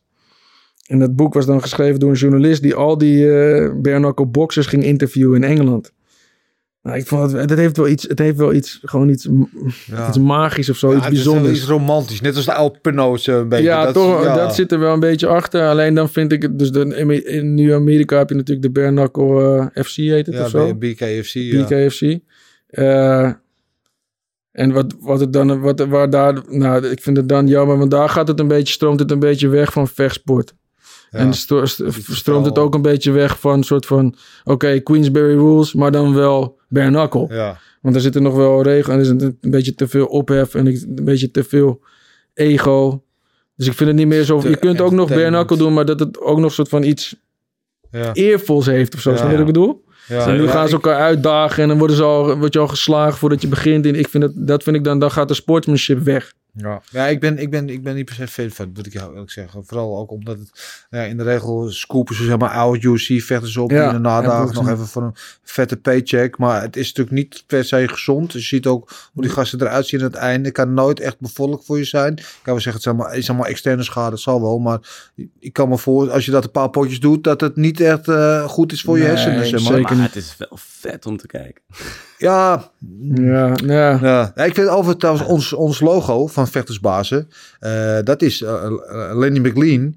En 0.88 1.00
dat 1.00 1.16
boek 1.16 1.34
was 1.34 1.46
dan 1.46 1.62
geschreven 1.62 2.00
door 2.00 2.10
een 2.10 2.16
journalist 2.16 2.62
die 2.62 2.76
al 2.76 2.98
die 2.98 3.32
eh 3.42 3.72
bare 3.82 3.98
knuckle 4.00 4.26
boxers 4.26 4.68
ging 4.68 4.84
interviewen 4.84 5.44
in 5.44 5.50
Engeland. 5.50 5.92
Nou, 6.84 6.98
ik 6.98 7.08
vond 7.08 7.32
het, 7.32 7.50
het 7.50 7.60
heeft 7.60 7.78
wel 7.78 7.88
iets, 7.88 8.08
het 8.08 8.20
heeft 8.20 8.38
wel 8.38 8.54
iets, 8.54 8.80
gewoon 8.84 9.10
iets, 9.10 9.30
Ja. 9.86 10.08
iets 10.08 10.18
magisch 10.18 10.70
of 10.70 10.78
zo, 10.78 10.92
Ja, 10.92 10.96
iets 11.10 11.26
het 11.26 11.44
is 11.46 11.52
iets 11.52 11.68
romantisch. 11.68 12.22
Net 12.22 12.36
als 12.36 12.46
de 12.46 12.54
oude 12.54 12.80
Pino's 12.82 13.28
een 13.28 13.50
beetje. 13.50 13.64
ja, 13.64 13.84
dat, 13.86 13.94
toch, 13.94 14.24
ja. 14.24 14.36
dat 14.36 14.56
zit 14.56 14.72
er 14.72 14.80
wel 14.80 14.94
een 14.94 15.00
beetje 15.00 15.28
achter. 15.28 15.68
Alleen 15.70 15.94
dan 15.94 16.10
vind 16.10 16.32
ik 16.32 16.42
het, 16.42 16.60
dus 16.60 16.72
de, 16.72 16.80
in, 16.96 17.26
in 17.26 17.54
nu 17.54 17.74
Amerika 17.74 18.18
heb 18.18 18.30
je 18.30 18.36
natuurlijk 18.36 18.74
de 18.74 18.80
bare 18.82 18.92
knuckle 18.92 19.70
eh, 19.74 19.84
FC 19.84 19.96
heet 19.96 20.26
het 20.26 20.36
Ja, 20.36 20.44
of 20.44 20.50
zo. 20.50 20.76
BKFC. 20.76 21.34
Ja. 21.34 21.64
BKFC. 21.64 22.20
Eh, 22.68 23.32
En 24.52 24.72
wat, 24.72 24.96
wat 25.00 25.20
het 25.20 25.34
dan, 25.34 25.60
wat, 25.62 25.80
waar 25.80 26.10
daar, 26.10 26.42
nou, 26.48 26.88
ik 26.88 27.02
vind 27.02 27.18
het 27.18 27.30
dan 27.30 27.48
jammer, 27.48 27.78
want 27.78 27.92
daar 27.92 28.10
gaat 28.10 28.28
het 28.28 28.40
een 28.40 28.48
beetje, 28.48 28.74
stroomt 28.74 29.00
het 29.00 29.12
een 29.12 29.20
beetje 29.20 29.48
weg 29.48 29.72
van 29.72 29.88
vechtsport. 29.88 30.54
Ja. 31.12 31.20
En 31.20 31.34
sto- 31.34 31.66
st- 31.66 31.80
is 31.80 32.16
stroomt 32.18 32.46
het 32.46 32.58
ook 32.58 32.74
een 32.74 32.82
beetje 32.82 33.12
weg 33.12 33.40
van 33.40 33.54
een 33.54 33.64
soort 33.64 33.86
van, 33.86 34.16
oké, 34.44 34.80
Queensberry 34.80 35.36
rules, 35.36 35.74
maar 35.74 35.92
dan 35.92 36.14
wel 36.14 36.60
bare 36.70 36.88
knuckle. 36.90 37.26
Ja. 37.30 37.60
Want 37.82 37.96
er 37.96 38.02
zitten 38.02 38.24
nog 38.24 38.36
wel 38.36 38.64
regels 38.64 38.88
en 38.88 38.94
er 38.94 39.02
is 39.02 39.10
een, 39.42 39.52
beetje 39.52 39.76
te 39.76 39.88
veel 39.88 40.06
ophef 40.06 40.56
en 40.56 40.66
een 40.68 41.00
beetje 41.04 41.32
te 41.32 41.44
veel 41.44 41.82
ego. 42.34 43.04
Dus 43.56 43.68
ik 43.68 43.74
vind 43.74 43.90
het 43.90 43.98
niet 43.98 44.08
meer 44.08 44.24
zo. 44.24 44.42
Je 44.48 44.58
kunt 44.58 44.82
ook 44.82 44.92
nog 44.92 45.10
bare 45.10 45.28
knuckle 45.28 45.58
doen, 45.58 45.74
maar 45.74 45.86
dat 45.86 46.00
het 46.00 46.20
ook 46.22 46.36
nog 46.38 46.46
een 46.46 46.52
soort 46.52 46.70
van 46.70 46.84
iets 46.84 47.16
Ja. 47.92 48.14
eervols 48.14 48.66
heeft 48.66 48.94
of 48.94 49.02
zo. 49.02 49.10
Ja. 49.12 49.16
Snap 49.18 49.30
je 49.30 49.38
wat 49.38 49.48
ik 49.48 49.54
bedoel? 49.54 49.84
Ja. 50.12 50.28
En 50.28 50.38
nu 50.38 50.44
Ja, 50.44 50.52
gaan 50.52 50.68
ze 50.68 50.74
elkaar 50.74 51.00
uitdagen 51.00 51.64
en 51.64 51.70
dan 51.70 51.78
worden 51.78 51.96
ze 51.96 52.04
al, 52.04 52.38
word 52.38 52.54
je 52.54 52.60
al 52.60 52.68
geslagen 52.68 53.18
voordat 53.18 53.42
je 53.42 53.48
begint. 53.48 53.86
En 53.86 53.96
ik 53.96 54.08
vind 54.10 54.24
dat, 54.24 54.32
dat 54.36 54.64
vind 54.64 54.76
ik 54.76 54.84
dan, 54.84 55.00
dan 55.00 55.12
gaat 55.12 55.28
de 55.28 55.34
sportsmanship 55.34 56.04
weg. 56.04 56.34
Ja, 56.54 56.82
ja 56.90 57.08
ik, 57.08 57.20
ben, 57.20 57.38
ik, 57.38 57.50
ben, 57.50 57.70
ik 57.70 57.84
ben 57.84 57.96
niet 57.96 58.06
per 58.06 58.16
se 58.16 58.28
fan 58.28 58.50
van, 58.50 58.72
moet 58.74 58.86
ik 58.86 58.94
jou 58.94 59.12
eerlijk 59.12 59.32
zeggen. 59.32 59.66
Vooral 59.66 59.98
ook 59.98 60.12
omdat 60.12 60.38
het 60.38 60.86
ja, 60.90 61.02
in 61.02 61.18
de 61.18 61.24
regel 61.24 61.70
scoopen 61.70 62.16
ze 62.16 62.24
zeg 62.24 62.38
maar 62.38 62.50
oude 62.50 62.88
UC 62.88 63.22
vechten 63.22 63.52
ze 63.52 63.62
op 63.62 63.72
Ja, 63.72 63.88
in 63.88 63.94
de 63.94 64.00
nadagen 64.00 64.50
en 64.50 64.56
nog 64.56 64.70
even 64.70 64.88
voor 64.88 65.04
een 65.04 65.16
vette 65.44 65.78
paycheck. 65.78 66.38
Maar 66.38 66.62
het 66.62 66.76
is 66.76 66.88
natuurlijk 66.88 67.16
niet 67.16 67.44
per 67.48 67.66
se 67.66 67.88
gezond. 67.88 68.34
Je 68.34 68.40
ziet 68.40 68.66
ook 68.66 68.92
hoe 69.14 69.24
die 69.24 69.32
gasten 69.32 69.62
eruit 69.62 69.86
zien 69.86 70.00
aan 70.00 70.06
het 70.06 70.16
einde. 70.16 70.46
Het 70.46 70.58
kan 70.58 70.74
nooit 70.74 71.00
echt 71.00 71.20
bevorderlijk 71.20 71.66
voor 71.66 71.78
je 71.78 71.84
zijn. 71.84 72.12
Ik 72.12 72.26
kan 72.42 72.54
wel 72.54 72.56
zeggen, 72.56 72.74
het 72.74 72.84
zijn 72.84 72.96
maar, 72.96 73.18
is 73.18 73.30
allemaal 73.30 73.48
externe 73.48 73.84
schade, 73.84 74.12
het 74.12 74.20
zal 74.20 74.42
wel. 74.42 74.60
Maar 74.60 74.80
ik 75.40 75.54
kan 75.54 75.70
me 75.70 75.78
voor, 75.78 76.12
als 76.12 76.26
je 76.26 76.32
dat 76.32 76.44
een 76.44 76.52
paar 76.52 76.70
potjes 76.70 77.00
doet, 77.00 77.24
dat 77.24 77.42
het 77.42 77.56
niet 77.56 77.80
echt 77.80 78.08
eh, 78.08 78.44
goed 78.44 78.72
is 78.72 78.82
voor 78.82 78.98
je 78.98 79.04
hersenen. 79.04 79.46
Zeg 79.46 79.64
maar. 79.64 79.74
zeker 79.74 79.96
Maar 79.96 80.06
het 80.06 80.16
is 80.16 80.36
wel 80.38 80.58
vet 80.62 81.06
om 81.06 81.18
te 81.18 81.28
kijken. 81.28 81.62
Ja, 82.22 82.64
Ja, 83.14 83.54
ja. 83.66 84.00
Ja, 84.02 84.32
Ja, 84.36 84.44
ik 84.44 84.54
vind 84.54 84.68
over 84.68 84.98
trouwens 84.98 85.26
ons, 85.28 85.54
ons 85.54 85.80
logo 85.80 86.28
van 86.28 86.48
Vechtersbazen. 86.48 87.28
eh, 87.60 87.98
dat 88.04 88.22
is 88.22 88.42
eh, 88.44 88.54
eh, 88.54 88.72
Lenny 89.18 89.40
McLean. 89.40 89.96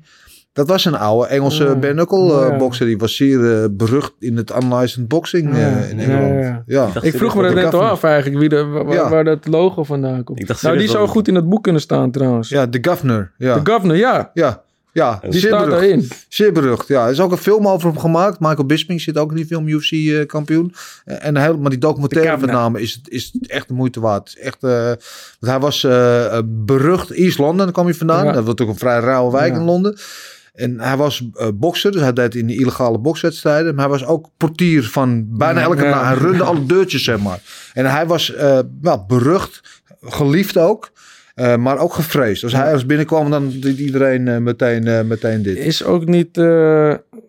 Dat 0.52 0.68
was 0.68 0.84
een 0.84 0.94
oude 0.96 1.26
Engelse 1.28 1.64
Ja. 1.64 1.74
bare 1.76 1.92
knuckle 1.92 2.40
eh, 2.44 2.48
Ja. 2.50 2.56
boxer. 2.56 2.86
Die 2.86 2.98
was 2.98 3.16
zeer 3.16 3.74
berucht 3.76 4.12
in 4.18 4.36
het 4.36 4.50
unlicensed 4.62 5.08
boxing 5.08 5.54
eh, 5.54 5.90
in 5.90 5.98
Engeland. 5.98 6.62
ja. 6.66 6.88
Ik 7.00 7.16
vroeg 7.16 7.34
me 7.36 7.42
dat 7.42 7.54
net 7.54 7.74
af 7.74 8.02
eigenlijk, 8.02 8.38
wie 8.40 8.48
de, 8.48 8.64
waar, 8.64 8.92
Ja. 8.94 9.08
waar 9.10 9.24
dat 9.24 9.46
logo 9.46 9.84
vandaan 9.84 10.24
komt. 10.24 10.40
Ik 10.40 10.46
dacht 10.46 10.62
nou, 10.62 10.78
die 10.78 10.88
zou 10.88 11.08
goed 11.08 11.28
in 11.28 11.34
het 11.34 11.48
boek 11.48 11.62
kunnen 11.62 11.80
staan 11.80 12.10
trouwens. 12.10 12.48
Ja, 12.48 12.66
de 12.66 12.78
governor. 12.82 13.32
Ja, 13.38 13.58
De 13.60 13.70
governor, 13.72 13.96
ja. 13.96 14.30
ja, 14.34 14.62
ja. 14.94 15.20
Die 15.30 15.40
zeer 15.40 15.50
berucht. 15.50 15.70
daarin. 15.70 16.08
Zeer 16.28 16.52
berucht, 16.52 16.88
ja. 16.88 17.04
Er 17.04 17.10
is 17.12 17.20
ook 17.20 17.30
een 17.32 17.36
film 17.36 17.68
over 17.68 17.88
hem 17.88 17.98
gemaakt. 17.98 18.40
Michael 18.40 18.66
Bisping 18.66 19.00
zit 19.00 19.18
ook 19.18 19.30
in 19.30 19.36
die 19.36 19.46
film, 19.46 19.68
UFC-kampioen. 19.68 20.74
en 21.04 21.36
heel, 21.36 21.58
maar 21.58 21.70
die 21.70 21.78
documentaire 21.78 22.36
met 22.38 22.50
name 22.50 22.80
is, 22.80 23.00
is 23.04 23.34
echt 23.46 23.68
de 23.68 23.74
moeite 23.74 24.00
waard. 24.00 24.36
Echt, 24.40 24.62
eh, 24.62 24.86
want 24.86 24.98
hij 25.52 25.58
was 25.60 25.84
eh, 25.84 26.24
eh, 26.36 26.42
berucht 26.46 27.10
East 27.10 27.38
London, 27.38 27.56
daar 27.56 27.72
kwam 27.72 27.84
hij 27.84 27.94
vandaan. 27.94 28.24
Ja. 28.24 28.32
Dat 28.32 28.34
was 28.34 28.44
natuurlijk 28.46 28.80
een 28.80 28.88
vrij 28.88 29.00
rauwe 29.00 29.32
wijk 29.32 29.52
Ja. 29.52 29.58
in 29.58 29.64
Londen. 29.64 29.96
En 30.54 30.80
hij 30.80 30.96
was 30.96 31.28
eh, 31.34 31.48
bokser, 31.54 31.92
dus 31.92 32.00
hij 32.00 32.12
deed 32.12 32.34
in 32.34 32.46
de 32.46 32.54
illegale 32.56 32.98
bokswedstrijden. 32.98 33.74
Maar 33.74 33.88
hij 33.88 33.98
was 33.98 34.06
ook 34.08 34.28
portier 34.36 34.84
van 34.84 35.26
bijna 35.28 35.60
elke 35.60 35.84
ja. 35.84 36.04
Hij 36.04 36.14
runde 36.16 36.42
alle 36.44 36.66
deurtjes, 36.66 37.04
zeg 37.04 37.18
maar. 37.18 37.40
En 37.72 37.90
hij 37.90 38.06
was 38.06 38.34
eh, 38.34 38.58
wel 38.80 39.04
berucht, 39.06 39.82
geliefd 40.02 40.58
ook. 40.58 40.90
Eh, 41.34 41.56
maar 41.56 41.78
ook 41.78 41.92
gevreesd. 41.94 42.42
Als 42.42 42.52
hij 42.52 42.64
ergens 42.64 42.86
binnenkwam, 42.86 43.30
dan 43.30 43.52
deed 43.60 43.78
iedereen 43.78 44.28
eh, 44.28 44.38
meteen, 44.38 44.86
eh, 44.86 45.02
meteen 45.02 45.42
dit. 45.42 45.56
Is 45.56 45.84
ook 45.84 46.06
niet 46.06 46.28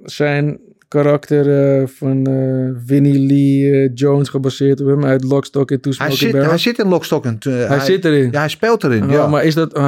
zijn 0.04 0.60
karakter 0.88 1.88
van 1.90 2.26
eh, 2.26 2.88
Winnie 2.88 3.20
Lee 3.20 3.94
Jones 3.94 4.30
gebaseerd 4.30 4.82
op 4.82 4.88
hem 4.88 5.06
uit 5.06 5.24
Lock, 5.24 5.46
Stock 5.46 5.72
and 5.72 5.82
Two 5.82 5.92
Hij 5.98 6.12
zit, 6.12 6.32
hij 6.34 6.58
zit 6.58 6.80
in 6.80 6.88
Lockstock 6.88 7.26
en 7.26 7.38
eh, 7.40 7.68
Hij 7.68 7.80
zit 7.80 8.06
erin. 8.06 8.30
Ja, 8.32 8.40
hij 8.40 8.50
speelt 8.50 8.84
erin. 8.84 9.04
Oh, 9.04 9.12
ja. 9.12 9.28
Maar 9.28 9.44
is 9.44 9.54
dat... 9.54 9.74
ah, 9.74 9.84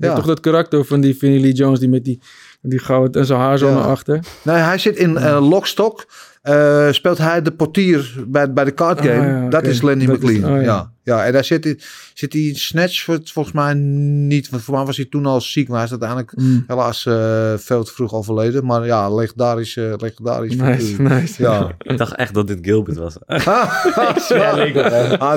ja. 0.00 0.14
Toch 0.14 0.26
dat 0.26 0.40
karakter 0.40 0.84
van 0.84 1.00
die 1.00 1.16
Vinnie 1.16 1.40
Lee 1.40 1.52
Jones 1.52 1.78
die 1.78 1.88
met 1.88 2.04
die, 2.04 2.20
die 2.62 2.78
goud 2.78 3.16
en 3.16 3.26
zijn 3.26 3.38
haar 3.38 3.58
zo 3.58 3.68
Ja. 3.68 3.74
naar 3.74 3.84
achter? 3.84 4.20
Nee, 4.42 4.56
hij 4.56 4.78
zit 4.78 4.96
in 4.96 5.18
Lockstock. 5.38 6.06
Eh, 6.42 6.92
speelt 6.92 7.18
hij 7.18 7.42
de 7.42 7.50
portier 7.52 8.14
bij, 8.26 8.52
bij 8.52 8.64
de 8.64 8.74
card 8.74 8.98
Ah, 9.00 9.04
game. 9.06 9.26
ja, 9.42 9.48
Dat 9.48 9.66
is 9.66 9.82
Lenny 9.82 10.06
Dat 10.06 10.22
is- 10.22 10.36
McLean. 10.38 10.52
oh, 10.54 10.58
ja. 10.62 10.66
ja. 10.66 10.90
Ja. 11.04 11.24
en 11.24 11.32
daar 11.32 11.44
zit 11.44 11.64
hij, 11.64 11.78
zit 12.14 12.32
hij 12.32 12.42
in 12.42 12.56
Snatch 12.56 13.02
voor, 13.02 13.20
volgens 13.24 13.54
mij 13.54 13.74
niet. 13.74 14.50
Want 14.50 14.62
voor 14.62 14.74
mij 14.74 14.84
was 14.84 14.96
hij 14.96 15.06
toen 15.06 15.26
al 15.26 15.40
ziek. 15.40 15.66
Maar 15.68 15.76
hij 15.76 15.84
is 15.84 15.90
uiteindelijk 15.90 16.32
Mm. 16.36 16.64
helaas 16.66 17.06
eh, 17.06 17.52
veel 17.56 17.84
te 17.84 17.92
vroeg 17.92 18.12
overleden. 18.14 18.64
Maar 18.66 18.86
ja, 18.86 19.14
legendarisch, 19.14 19.76
eh 19.76 19.92
legendarisch 19.96 20.54
Nice. 20.98 21.42
Ja. 21.42 21.70
Ik 21.78 21.98
dacht 21.98 22.14
echt 22.14 22.34
dat 22.34 22.46
dit 22.46 22.58
Gilbert 22.62 22.96
was. 22.96 23.14
ah, 23.26 23.36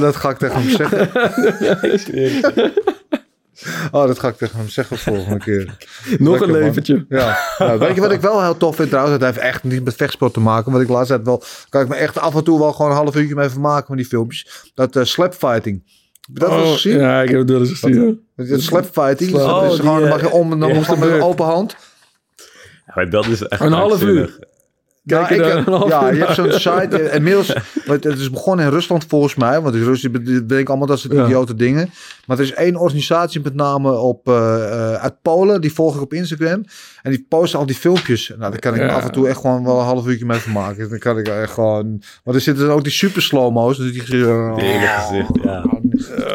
dat 0.02 0.16
ga 0.16 0.30
ik 0.30 0.38
tegen 0.38 0.62
hem 0.62 0.70
zeggen. 0.70 1.10
Oh, 3.92 4.08
dat 4.08 4.20
ga 4.20 4.28
ik 4.28 4.36
tegen 4.38 4.58
hem 4.58 4.70
zeggen 4.70 4.98
volgende 4.98 5.38
keer. 5.40 5.66
Nog 6.20 6.30
Lekker, 6.30 6.42
een 6.48 6.54
man. 6.54 6.64
leventje. 6.64 7.06
Ja. 7.10 7.38
Nou, 7.58 7.80
weet 7.80 7.96
je 7.96 8.02
wat 8.02 8.12
ik 8.12 8.22
wel 8.22 8.44
heel 8.44 8.58
tof 8.58 8.76
vind 8.76 8.90
trouwens? 8.90 9.20
Dat 9.20 9.28
heeft 9.34 9.46
echt 9.46 9.64
niet 9.64 9.84
met 9.84 9.96
vechtsport 9.96 10.34
te 10.34 10.40
maken. 10.40 10.72
Want 10.72 10.84
ik 10.84 10.90
laatst 10.90 11.08
tijd 11.08 11.22
wel... 11.26 11.44
Kan 11.70 11.82
ik 11.82 11.88
me 11.88 11.96
echt 11.96 12.20
af 12.20 12.36
en 12.36 12.44
toe 12.44 12.60
wel 12.60 12.72
gewoon 12.74 12.92
een 12.92 12.98
half 12.98 13.16
uurtje 13.16 13.36
mee 13.36 13.50
vermaken 13.50 13.88
van 13.88 13.96
die 13.96 14.06
filmpjes. 14.06 14.72
Dat 14.74 14.96
eh 14.96 15.04
slapfighting. 15.04 15.84
Heb 15.86 16.34
je 16.34 16.40
dat 16.40 16.50
wel 16.50 16.60
eens 16.60 16.68
Oh, 16.68 16.74
gezien? 16.76 17.00
Ja, 17.00 17.22
ik 17.22 17.30
heb 17.30 17.40
het 17.40 17.50
wel 17.50 17.60
eens 17.60 17.70
gezien. 17.80 18.22
Dat 18.36 18.62
Slapfighting. 18.62 19.30
Slap- 19.30 19.42
dat 19.62 19.64
is 19.64 19.80
Oh, 19.80 19.86
gewoon, 19.86 20.00
dan 20.00 20.10
mag 20.10 20.22
je 20.22 20.30
om 20.30 20.52
en 20.52 20.60
dan 20.60 20.70
ja, 20.70 20.76
moet 20.76 20.86
je 20.86 20.96
met 20.98 21.10
een 21.10 21.22
open 21.22 21.46
hand. 21.46 21.76
Maar 22.96 23.10
dat 23.10 23.26
is 23.28 23.42
echt 23.42 23.62
Een 23.62 23.72
half 23.72 24.02
uur. 24.04 24.40
Kijk 25.06 25.30
je 25.30 25.36
ja, 25.88 26.08
ik, 26.10 26.14
je 26.16 26.20
hebt 26.20 26.36
zo'n 26.36 26.52
site. 26.52 27.00
eh, 27.00 27.16
Inmiddels, 27.16 27.48
het 27.86 28.06
is 28.06 28.30
begonnen 28.30 28.66
in 28.66 28.72
Rusland 28.72 29.06
volgens 29.08 29.36
mij. 29.36 29.62
Want 29.62 29.76
in 29.76 29.84
Rusland 29.84 30.26
denken 30.26 30.68
allemaal 30.68 30.88
dat 30.88 31.00
soort 31.00 31.14
Ja. 31.14 31.24
idiote 31.26 31.56
dingen. 31.56 31.90
Maar 32.26 32.38
er 32.38 32.44
is 32.44 32.54
één 32.54 32.76
organisatie 32.76 33.42
met 33.44 33.56
name 33.56 33.92
op, 33.98 34.28
eh, 34.28 34.34
eh, 34.94 34.94
uit 34.94 35.22
Polen. 35.22 35.62
Die 35.62 35.74
volg 35.74 35.96
ik 35.96 36.02
op 36.02 36.14
Instagram. 36.14 36.64
En 37.02 37.12
die 37.12 37.26
posten 37.30 37.60
al 37.60 37.66
die 37.66 37.76
filmpjes. 37.76 38.28
Nou, 38.38 38.52
daar 38.52 38.60
kan 38.60 38.74
ik 38.76 38.82
Ja. 38.82 38.88
af 38.96 39.04
en 39.04 39.12
toe 39.12 39.28
echt 39.28 39.40
gewoon 39.40 39.64
wel 39.64 39.80
een 39.80 39.86
half 39.86 40.08
uurtje 40.08 40.26
mee 40.26 40.38
vermaken. 40.40 40.90
Dan 40.90 41.00
kan 41.00 41.18
ik 41.18 41.28
echt 41.28 41.52
gewoon... 41.54 42.02
Maar 42.24 42.36
er 42.36 42.42
zitten 42.42 42.66
dan 42.68 42.76
ook 42.76 42.84
die 42.84 42.92
super 42.94 43.22
slow-mo's. 43.22 43.78
Dus 43.78 43.92
die 43.92 44.04
hele 44.06 44.88
gezicht, 44.88 45.30
ja. 45.44 45.66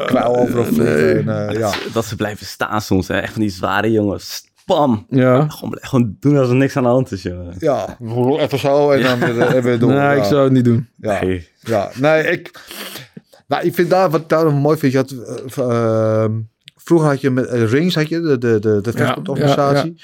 kwijl 0.07 0.37
overal 0.37 0.65
vliegen. 0.65 1.27
En, 1.29 1.49
eh, 1.49 1.59
ja. 1.59 1.73
Dat 1.93 2.05
ze 2.05 2.17
blijven 2.17 2.47
staan 2.47 2.81
soms. 2.81 3.09
Hè. 3.09 3.19
Echt 3.19 3.33
van 3.33 3.41
die 3.43 3.51
zware 3.51 3.91
jongens. 3.91 4.49
Spam. 4.71 5.07
Ja. 5.09 5.49
Gewoon, 5.49 5.79
gewoon 5.81 6.17
doen 6.21 6.37
alsof 6.37 6.51
er 6.51 6.57
niks 6.57 6.77
aan 6.77 6.83
de 6.83 6.89
hand 6.89 7.13
is, 7.13 7.23
jongen. 7.23 7.55
ja, 7.59 7.97
even 8.39 8.59
zo 8.59 8.91
en 8.91 9.03
dan 9.03 9.19
weer, 9.19 9.41
eh, 9.41 9.63
weer 9.63 9.79
door. 9.79 9.89
Nee, 9.91 9.99
ja. 9.99 10.13
ik 10.13 10.25
zou 10.25 10.45
het 10.45 10.53
niet 10.53 10.65
doen. 10.65 10.89
Ja. 10.97 11.21
Nee. 11.25 11.49
Ja, 11.61 11.91
nee, 12.01 12.23
ik... 12.23 12.51
Nou, 13.49 13.65
ik 13.65 13.75
vind 13.75 13.91
daar 13.91 14.11
wat 14.11 14.21
ik 14.21 14.29
daar 14.29 14.53
mooi 14.53 14.79
vind. 14.79 14.93
Je 14.93 14.99
had, 14.99 15.11
eh, 15.11 16.23
ehm, 16.23 16.33
vroeger 16.77 17.09
had 17.09 17.21
je 17.21 17.31
met 17.31 17.47
eh, 17.47 17.65
Rings, 17.71 17.95
had 17.95 18.09
je, 18.09 18.21
de, 18.21 18.39
de, 18.39 18.59
de, 18.59 18.81
de 18.81 18.93
vechtsportorganisatie. 18.93 20.03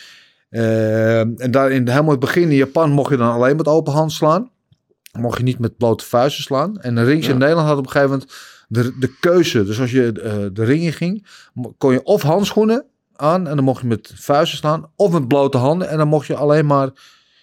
Ehm, 0.51 1.31
en 1.37 1.51
daar 1.51 1.71
in 1.71 1.89
helemaal 1.89 2.11
het 2.11 2.21
begin 2.21 2.43
in 2.43 2.57
Japan 2.57 2.91
mocht 2.91 3.11
je 3.11 3.17
dan 3.17 3.33
alleen 3.33 3.57
met 3.57 3.69
open 3.69 3.93
hand 3.93 4.13
slaan. 4.13 4.51
Mocht 5.19 5.39
je 5.39 5.45
niet 5.45 5.59
met 5.59 5.77
blote 5.77 6.05
vuisten 6.05 6.43
slaan. 6.43 6.81
En 6.81 6.95
de 6.95 7.05
Rings 7.05 7.27
Ja. 7.27 7.33
in 7.33 7.39
Nederland 7.39 7.69
had 7.69 7.79
op 7.79 7.85
een 7.85 7.91
gegeven 7.91 8.13
moment 8.13 8.33
de, 8.69 8.99
de 8.99 9.17
keuze. 9.21 9.65
Dus 9.65 9.81
als 9.81 9.91
je 9.91 10.13
eh, 10.13 10.33
de 10.53 10.65
ring 10.65 10.83
in 10.83 10.93
ging, 10.93 11.27
kon 11.79 11.93
je 11.93 12.03
of 12.03 12.23
handschoenen 12.23 12.85
aan 13.17 13.49
en 13.49 13.57
dan 13.57 13.65
mocht 13.65 13.81
je 13.81 13.87
met 13.87 14.13
vuisten 14.15 14.59
slaan. 14.59 14.91
Of 14.97 15.13
met 15.13 15.29
blote 15.29 15.57
handen 15.57 15.89
en 15.89 15.99
dan 15.99 16.09
mocht 16.09 16.27
je 16.27 16.37
alleen 16.37 16.67
maar 16.67 16.91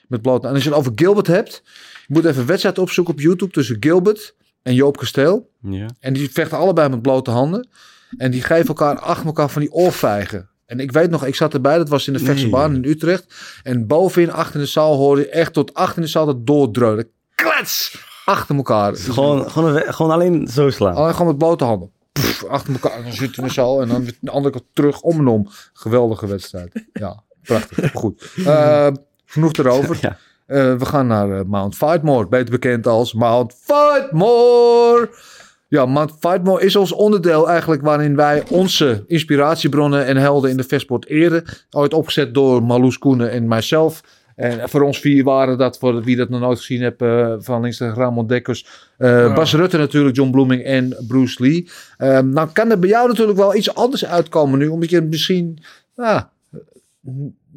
met 0.07 0.21
blote 0.21 0.47
En 0.47 0.53
als 0.53 0.63
je 0.63 0.69
het 0.69 0.77
over 0.77 0.91
Gilbert 0.95 1.27
hebt, 1.27 1.61
je 2.07 2.13
moet 2.13 2.25
even 2.25 2.41
een 2.41 2.47
wedstrijd 2.47 2.79
opzoeken 2.79 3.13
op 3.13 3.19
YouTube 3.19 3.51
tussen 3.51 3.77
Gilbert 3.79 4.35
en 4.63 4.73
Joop 4.73 4.97
Kasteel. 4.97 5.49
Ja. 5.61 5.87
En 5.99 6.13
die 6.13 6.31
vechten 6.31 6.57
allebei 6.57 6.89
met 6.89 7.01
blote 7.01 7.31
handen. 7.31 7.67
En 8.17 8.31
die 8.31 8.41
geven 8.41 8.67
elkaar 8.67 8.99
achter 8.99 9.25
elkaar 9.25 9.49
van 9.49 9.61
die 9.61 9.71
oorvijgen. 9.71 10.49
En 10.65 10.79
ik 10.79 10.91
weet 10.91 11.09
nog, 11.09 11.25
ik 11.25 11.35
zat 11.35 11.53
erbij, 11.53 11.77
dat 11.77 11.89
was 11.89 12.07
in 12.07 12.13
de 12.13 12.19
Nee. 12.19 12.27
Vechtse 12.27 12.49
baan 12.49 12.75
in 12.75 12.85
Utrecht. 12.85 13.33
En 13.63 13.87
bovenin, 13.87 14.31
achter 14.31 14.55
in 14.55 14.61
de 14.61 14.67
zaal, 14.67 14.95
hoorde 14.95 15.21
je 15.21 15.29
echt 15.29 15.53
tot 15.53 15.73
achter 15.73 15.97
in 15.97 16.03
de 16.03 16.09
zaal 16.09 16.25
dat 16.25 16.45
doordreunen. 16.45 17.07
Klets! 17.35 17.97
Achter 18.25 18.55
elkaar. 18.55 18.95
Gewoon, 18.95 19.51
gewoon, 19.51 19.81
gewoon 19.93 20.11
alleen 20.11 20.47
zo 20.47 20.69
slaan. 20.69 20.95
Alleen 20.95 21.11
gewoon 21.13 21.27
met 21.27 21.37
blote 21.37 21.63
handen. 21.63 21.91
Pff, 22.13 22.45
achter 22.45 22.73
elkaar. 22.73 22.97
En 22.97 23.03
dan 23.03 23.13
zit 23.13 23.35
je 23.35 23.41
in 23.41 23.47
de 23.47 23.53
zaal 23.53 23.81
en 23.81 23.87
dan 23.87 24.07
de 24.19 24.31
andere 24.31 24.53
kant 24.53 24.65
terug 24.73 25.01
om 25.01 25.19
en 25.19 25.27
om. 25.27 25.47
Geweldige 25.73 26.27
wedstrijd. 26.27 26.85
Ja, 26.93 27.23
prachtig. 27.41 27.91
Goed. 27.91 28.31
Eh, 28.45 28.87
genoeg 29.25 29.53
erover. 29.53 29.97
Ja. 30.01 30.17
Eh, 30.45 30.75
we 30.75 30.85
gaan 30.85 31.07
naar 31.07 31.31
eh, 31.31 31.45
Mount 31.45 31.75
Fightmore, 31.75 32.27
beter 32.27 32.51
bekend 32.51 32.87
als 32.87 33.13
Mount 33.13 33.55
Fightmore. 33.61 35.09
Ja, 35.67 35.85
Mount 35.85 36.11
Fightmore 36.19 36.65
is 36.65 36.75
ons 36.75 36.91
onderdeel 36.91 37.49
eigenlijk 37.49 37.81
waarin 37.81 38.15
wij 38.15 38.43
onze 38.49 39.03
inspiratiebronnen 39.07 40.05
en 40.05 40.17
helden 40.17 40.49
in 40.49 40.57
de 40.57 40.63
vechtsport 40.63 41.07
eren. 41.07 41.43
Ooit 41.69 41.93
opgezet 41.93 42.33
door 42.33 42.63
Marloes 42.63 42.97
Koenen 42.97 43.31
en 43.31 43.47
mijzelf. 43.47 44.01
En 44.35 44.69
voor 44.69 44.81
ons 44.81 44.99
vier 44.99 45.23
waren 45.23 45.57
dat, 45.57 45.77
voor 45.77 46.03
wie 46.03 46.15
dat 46.15 46.29
nog 46.29 46.39
nooit 46.39 46.57
gezien 46.57 46.81
heeft, 46.81 47.01
eh, 47.01 47.33
van 47.39 47.61
tegen 47.61 47.93
Ramon 47.93 48.27
Dekkers. 48.27 48.65
eh, 48.97 49.09
Ja. 49.09 49.33
Bas 49.33 49.53
Rutte 49.53 49.77
natuurlijk, 49.77 50.15
John 50.15 50.31
Bloeming 50.31 50.63
en 50.63 50.95
Bruce 51.07 51.43
Lee. 51.43 51.69
Ehm, 51.97 52.29
nou 52.29 52.49
kan 52.53 52.71
er 52.71 52.79
bij 52.79 52.89
jou 52.89 53.07
natuurlijk 53.07 53.37
wel 53.37 53.55
iets 53.55 53.75
anders 53.75 54.05
uitkomen 54.05 54.59
nu, 54.59 54.67
omdat 54.67 54.89
je 54.89 55.01
misschien... 55.01 55.63
Nou, 55.95 56.21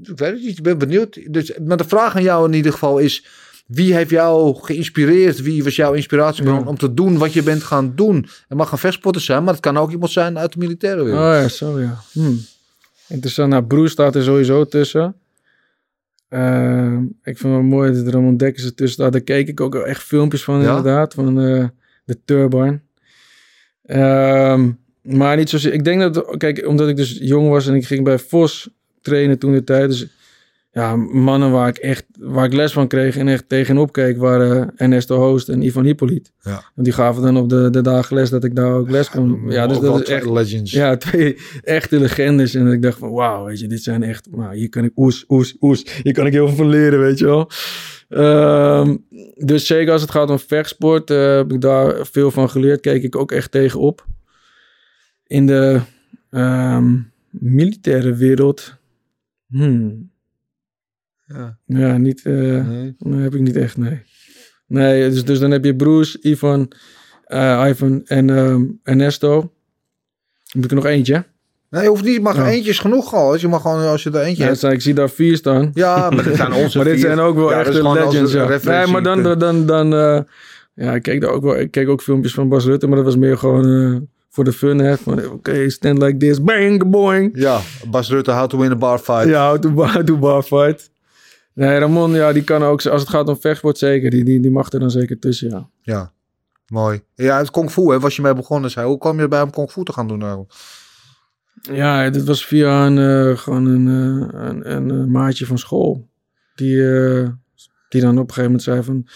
ik 0.02 0.18
weet 0.18 0.32
het 0.32 0.42
niet, 0.42 0.58
ik 0.58 0.62
ben 0.62 0.78
benieuwd. 0.78 1.18
Dus, 1.32 1.52
maar 1.64 1.76
de 1.76 1.84
vraag 1.84 2.16
aan 2.16 2.22
jou 2.22 2.46
in 2.48 2.54
ieder 2.54 2.72
geval 2.72 2.98
is... 2.98 3.26
Wie 3.66 3.94
heeft 3.94 4.10
jou 4.10 4.56
geïnspireerd? 4.60 5.42
Wie 5.42 5.64
was 5.64 5.76
jouw 5.76 5.92
inspiratiebron 5.92 6.58
Ja. 6.60 6.64
om 6.66 6.78
te 6.78 6.94
doen 6.94 7.18
wat 7.18 7.32
je 7.32 7.42
bent 7.42 7.62
gaan 7.62 7.92
doen? 7.94 8.28
Het 8.48 8.58
mag 8.58 8.72
een 8.72 8.78
vechtsporter 8.78 9.20
zijn, 9.22 9.44
maar 9.44 9.52
het 9.52 9.62
kan 9.62 9.76
ook 9.78 9.90
iemand 9.90 10.10
zijn 10.12 10.38
uit 10.38 10.52
de 10.52 10.58
militaire 10.58 11.00
Oh 11.00 11.06
wereld. 11.06 11.22
ja, 11.42 11.48
zo 11.48 11.80
ja. 11.80 11.98
Hm. 12.12 12.32
Interessant. 13.08 13.50
Nou, 13.50 13.62
Bruce 13.64 13.88
staat 13.92 14.14
er 14.14 14.22
sowieso 14.22 14.64
tussen. 14.64 15.14
Ehm, 16.36 17.02
ik 17.02 17.38
vind 17.38 17.42
het 17.42 17.52
wel 17.52 17.62
mooi 17.62 17.92
dat 17.92 18.06
er 18.06 18.14
een 18.14 18.24
ontdekkers 18.24 18.64
ertussen 18.64 18.94
staat. 19.00 19.12
Daar 19.12 19.20
keek 19.20 19.48
ik 19.48 19.60
ook 19.60 19.74
echt 19.74 20.02
filmpjes 20.02 20.44
van 20.44 20.60
Ja? 20.60 20.76
inderdaad. 20.76 21.14
Van 21.14 21.40
eh, 21.40 21.64
de 22.04 22.18
Turbine. 22.24 22.80
Ehm, 23.84 24.70
maar 25.02 25.36
niet 25.36 25.48
zozeer. 25.50 25.72
Ik 25.72 25.84
denk 25.84 26.00
dat, 26.00 26.36
kijk, 26.36 26.66
omdat 26.66 26.88
ik 26.88 26.96
dus 26.96 27.18
jong 27.20 27.48
was 27.48 27.66
en 27.66 27.74
ik 27.74 27.86
ging 27.86 28.04
bij 28.04 28.18
Vos 28.18 28.70
trainen 29.00 29.38
toen 29.38 29.52
de 29.52 29.64
tijd. 29.64 29.88
Dus 29.88 30.06
ja, 30.76 30.96
mannen 30.96 31.50
waar 31.50 31.68
ik 31.68 31.76
echt, 31.76 32.04
waar 32.18 32.44
ik 32.44 32.52
les 32.52 32.72
van 32.72 32.88
kreeg 32.88 33.16
en 33.16 33.28
echt 33.28 33.48
tegenop 33.48 33.92
keek, 33.92 34.18
waren 34.18 34.72
Ernesto 34.76 35.16
Hoost 35.16 35.48
en 35.48 35.62
Ivan 35.62 35.84
Hippolyt. 35.84 36.32
Ja. 36.40 36.52
Want 36.52 36.86
die 36.86 36.92
gaven 36.92 37.22
dan 37.22 37.36
op 37.36 37.48
de, 37.48 37.70
de 37.70 37.80
dagen 37.80 38.16
les 38.16 38.30
dat 38.30 38.44
ik 38.44 38.56
daar 38.56 38.72
ook 38.72 38.90
les 38.90 39.10
kon. 39.10 39.50
Ja, 39.50 39.66
dus 39.66 39.78
dat 39.78 40.00
is 40.00 40.08
echt, 40.08 40.26
legends. 40.26 40.72
ja, 40.72 40.96
twee 40.96 41.38
echte 41.62 42.00
legendes. 42.00 42.54
En 42.54 42.66
ik 42.66 42.82
dacht 42.82 42.98
van, 42.98 43.10
wauw, 43.10 43.44
weet 43.44 43.60
je, 43.60 43.66
dit 43.66 43.82
zijn 43.82 44.02
echt... 44.02 44.28
Nou, 44.30 44.56
hier 44.56 44.68
kan 44.68 44.84
ik 44.84 44.92
oes, 44.96 45.24
oes, 45.28 45.56
oes. 45.60 46.00
Hier 46.02 46.12
kan 46.12 46.26
ik 46.26 46.32
heel 46.32 46.46
veel 46.46 46.56
van 46.56 46.68
leren, 46.68 46.98
weet 46.98 47.18
je 47.18 47.24
wel. 47.24 47.50
Ehm, 48.08 48.96
dus 49.34 49.66
zeker 49.66 49.92
als 49.92 50.02
het 50.02 50.10
gaat 50.10 50.30
om 50.30 50.38
vechtsport, 50.38 51.10
eh, 51.10 51.36
heb 51.36 51.52
ik 51.52 51.60
daar 51.60 52.06
veel 52.06 52.30
van 52.30 52.50
geleerd. 52.50 52.80
Keek 52.80 53.02
ik 53.02 53.16
ook 53.16 53.32
echt 53.32 53.50
tegenop. 53.50 54.06
In 55.26 55.46
de 55.46 55.80
ehm, 56.30 56.96
militaire 57.30 58.14
wereld... 58.14 58.76
Hmm, 59.46 60.14
Ja. 61.26 61.58
ja, 61.66 61.96
niet... 61.96 62.22
eh, 62.24 62.32
Nee. 62.32 62.94
Nee, 62.98 63.20
heb 63.22 63.34
ik 63.34 63.40
niet 63.40 63.56
echt, 63.56 63.76
nee. 63.76 64.02
Nee, 64.66 65.10
dus, 65.10 65.24
dus 65.24 65.38
dan 65.38 65.50
heb 65.50 65.64
je 65.64 65.76
Bruce, 65.76 66.18
Ivan, 66.20 66.72
eh, 67.24 67.64
Ivan 67.68 68.02
en 68.04 68.30
ehm, 68.30 68.62
Ernesto. 68.82 69.52
Moet 70.54 70.64
ik 70.64 70.70
er 70.70 70.76
nog 70.76 70.86
eentje? 70.86 71.24
Nee, 71.70 71.82
je 71.82 71.88
hoeft 71.88 72.04
niet. 72.04 72.22
Maar 72.22 72.36
Ja. 72.36 72.48
eentje 72.48 72.70
is 72.70 72.78
genoeg 72.78 73.14
al. 73.14 73.30
Als 73.32 73.40
je 73.40 73.48
mag 73.48 73.62
gewoon, 73.62 73.86
als 73.86 74.02
je 74.02 74.10
er 74.10 74.20
eentje 74.20 74.42
Ja, 74.42 74.48
hebt. 74.48 74.60
zijn, 74.60 74.72
ik 74.72 74.80
zie 74.80 74.94
daar 74.94 75.10
vier 75.10 75.36
staan. 75.36 75.70
Ja, 75.74 76.10
maar 76.10 76.24
dit 76.24 76.36
zijn 76.36 76.52
onze 76.52 76.76
maar 76.76 76.86
dit 76.86 76.94
vier. 76.96 77.06
zijn 77.06 77.18
ook 77.18 77.36
wel 77.36 77.50
Ja, 77.50 77.60
is 77.60 77.66
echte 77.68 77.92
legends. 77.92 78.64
Nee, 78.64 78.86
maar 78.86 79.02
dan, 79.02 79.22
dan, 79.22 79.38
dan, 79.38 79.66
dan 79.66 79.94
eh, 79.94 80.20
ja, 80.74 80.94
ik 80.94 81.02
keek, 81.02 81.20
daar 81.20 81.30
ook 81.30 81.42
wel, 81.42 81.58
ik 81.58 81.70
keek 81.70 81.88
ook 81.88 82.02
filmpjes 82.02 82.34
van 82.34 82.48
Bas 82.48 82.64
Rutte, 82.64 82.86
maar 82.86 82.96
dat 82.96 83.04
was 83.04 83.16
meer 83.16 83.38
gewoon 83.38 83.92
eh, 83.94 84.00
voor 84.30 84.44
de 84.44 84.52
fun. 84.52 84.78
hè. 84.78 84.96
Van, 84.96 85.26
Oké, 85.30 85.70
stand 85.70 86.02
like 86.02 86.16
this, 86.16 86.42
bang, 86.42 86.90
boing. 86.90 87.30
Ja, 87.34 87.60
Bas 87.90 88.10
Rutte, 88.10 88.30
how 88.30 88.48
to 88.48 88.58
win 88.58 88.70
a 88.70 88.76
bar 88.76 88.98
fight. 88.98 89.24
Ja, 89.28 89.48
how 89.48 89.58
to, 89.58 89.70
bar, 89.70 89.92
how 89.92 90.04
to 90.04 90.16
bar 90.18 90.42
fight. 90.42 90.90
Nee, 91.56 91.78
Ramon, 91.78 92.10
ja, 92.14 92.32
die 92.32 92.44
kan 92.44 92.62
ook, 92.62 92.86
als 92.86 93.00
het 93.00 93.10
gaat 93.10 93.28
om 93.28 93.40
vechtsport 93.40 93.78
zeker, 93.78 94.10
die, 94.10 94.24
die, 94.24 94.40
die 94.40 94.50
mag 94.50 94.72
er 94.72 94.80
dan 94.80 94.90
zeker 94.90 95.18
tussen, 95.18 95.48
ja. 95.50 95.68
Ja, 95.82 96.12
mooi. 96.66 97.02
Ja, 97.14 97.38
het 97.38 97.50
kung 97.50 97.70
fu, 97.70 97.90
hè, 97.90 98.00
was 98.00 98.16
je 98.16 98.22
mee 98.22 98.34
begonnen. 98.34 98.70
Zei. 98.70 98.86
Hoe 98.86 98.98
kwam 98.98 99.20
je 99.20 99.28
bij 99.28 99.38
hem 99.38 99.50
kung 99.50 99.70
fu 99.70 99.84
te 99.84 99.92
gaan 99.92 100.08
doen? 100.08 100.18
Nou? 100.18 100.44
Ja, 101.72 102.10
dit 102.10 102.24
was 102.24 102.46
via 102.46 102.86
een, 102.86 102.98
eh, 102.98 103.38
gewoon 103.38 103.66
een, 103.66 103.86
eh, 103.88 104.40
een, 104.48 104.72
een, 104.72 104.90
eh, 104.90 105.04
maatje 105.06 105.46
van 105.46 105.58
school. 105.58 106.08
Die, 106.54 106.94
eh, 106.96 107.28
die 107.88 108.00
dan 108.00 108.18
op 108.18 108.28
een 108.28 108.34
gegeven 108.34 108.44
moment 108.44 108.62
zei 108.62 108.82
van... 108.82 109.06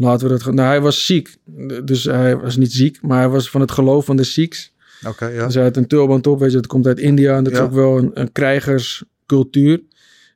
laten 0.00 0.26
we 0.26 0.32
dat 0.32 0.42
gaan. 0.42 0.54
Nou, 0.54 0.68
hij 0.68 0.80
was 0.80 1.06
ziek. 1.06 1.36
Dus 1.84 2.04
hij 2.04 2.36
was 2.36 2.56
niet 2.56 2.72
ziek, 2.72 3.02
maar 3.02 3.18
hij 3.18 3.28
was 3.28 3.50
van 3.50 3.60
het 3.60 3.70
geloof 3.70 4.04
van 4.04 4.16
de 4.16 4.24
Sikhs. 4.24 4.74
Oké, 5.06 5.26
ja. 5.26 5.44
Dus 5.44 5.54
hij 5.54 5.62
had 5.64 5.76
een 5.76 5.86
tulband 5.86 6.26
op, 6.26 6.38
weet 6.38 6.50
je, 6.50 6.56
dat 6.56 6.66
komt 6.66 6.86
uit 6.86 6.98
India. 6.98 7.36
En 7.36 7.44
dat 7.44 7.52
Ja. 7.52 7.58
is 7.58 7.64
ook 7.64 7.72
wel 7.72 7.98
een, 7.98 8.10
een 8.14 8.32
krijgerscultuur. 8.32 9.82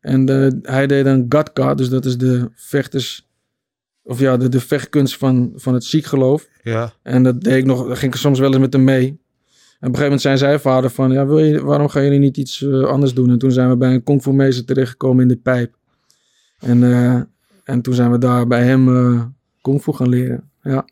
En 0.01 0.29
eh, 0.29 0.51
hij 0.75 0.87
deed 0.87 1.05
dan 1.05 1.27
Gatka, 1.29 1.75
dus 1.75 1.89
dat 1.89 2.05
is 2.05 2.19
de 2.19 2.49
vechters... 2.55 3.29
Of 4.03 4.21
ja, 4.21 4.37
de, 4.37 4.49
de 4.49 4.61
vechtkunst 4.61 5.17
van, 5.17 5.53
van 5.55 5.75
het 5.75 5.85
Sikh-geloof. 5.85 6.47
Ja, 6.63 6.93
En 7.03 7.23
dat 7.23 7.41
deed 7.41 7.57
ik 7.57 7.65
nog, 7.65 7.87
daar 7.87 7.97
ging 7.97 8.13
ik 8.15 8.19
soms 8.21 8.39
wel 8.39 8.49
eens 8.51 8.59
met 8.59 8.73
hem 8.73 8.85
mee. 8.85 9.07
En 9.07 9.09
op 9.09 9.19
een 9.95 10.01
gegeven 10.01 10.03
moment 10.03 10.21
zei 10.21 10.37
zijn 10.37 10.61
vader 10.61 10.91
van, 10.91 11.13
ja, 11.13 11.27
wil 11.27 11.39
je, 11.39 11.65
waarom 11.65 11.89
gaan 11.89 12.05
jullie 12.05 12.19
niet 12.19 12.37
iets 12.37 12.63
eh, 12.63 12.83
anders 12.83 13.15
doen? 13.15 13.31
En 13.31 13.39
toen 13.39 13.53
zijn 13.53 13.69
we 13.69 13.77
bij 13.77 13.95
een 13.95 14.03
kung 14.03 14.23
fu 14.23 14.33
meester 14.33 14.65
terechtgekomen 14.65 15.23
in 15.23 15.29
de 15.29 15.37
pijp. 15.37 15.75
En, 16.59 16.83
eh, 16.85 17.21
en 17.65 17.83
toen 17.83 17.95
zijn 17.95 18.11
we 18.11 18.19
daar 18.19 18.47
bij 18.47 18.65
hem 18.65 18.97
eh 18.97 19.23
kung 19.61 19.83
fu 19.83 19.93
gaan 19.93 20.09
leren. 20.09 20.51
Ja. 20.63 20.85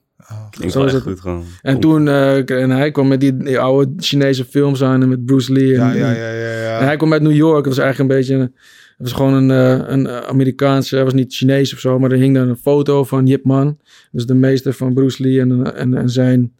Klinkt 0.51 0.72
Zo 0.74 0.85
is 0.85 0.93
het. 0.93 1.02
goed 1.02 1.20
gewoon. 1.20 1.44
En 1.62 1.80
toen, 1.80 2.09
eh, 2.09 2.51
en 2.51 2.70
hij 2.70 2.90
kwam 2.90 3.09
met 3.09 3.20
die, 3.20 3.36
die 3.36 3.59
oude 3.59 3.93
Chinese 3.97 4.44
films 4.44 4.82
aan 4.82 5.02
en 5.02 5.09
met 5.09 5.24
Bruce 5.24 5.52
Lee. 5.52 5.74
En, 5.78 5.78
ja, 5.80 5.93
ja, 5.93 6.10
ja. 6.10 6.30
ja, 6.32 6.62
ja. 6.62 6.78
en 6.78 6.85
hij 6.85 6.97
kwam 6.97 7.12
uit 7.12 7.22
New 7.22 7.35
York. 7.35 7.64
Het 7.64 7.74
was 7.74 7.85
eigenlijk 7.85 8.10
een 8.10 8.16
beetje, 8.16 8.35
een- 8.35 8.55
het 8.99 9.07
was 9.07 9.12
gewoon 9.12 9.33
een, 9.35 9.51
eh, 9.51 9.89
een 9.89 10.09
Amerikaanse, 10.09 10.95
hij 10.95 11.05
was 11.05 11.15
niet 11.15 11.35
Chinees 11.35 11.73
of 11.73 11.79
zo, 11.79 11.99
maar 11.99 12.12
er 12.12 12.19
hing 12.19 12.35
dan 12.35 12.49
een 12.49 12.57
foto 12.57 13.05
van 13.05 13.27
Yip 13.27 13.45
Man. 13.45 13.79
Dus 14.12 14.27
de 14.27 14.35
meester 14.35 14.73
van 14.73 14.95
Bruce 14.95 15.23
Lee 15.23 15.41
en, 15.41 15.75
en, 15.75 15.95
en 15.95 16.11
zijn, 16.11 16.53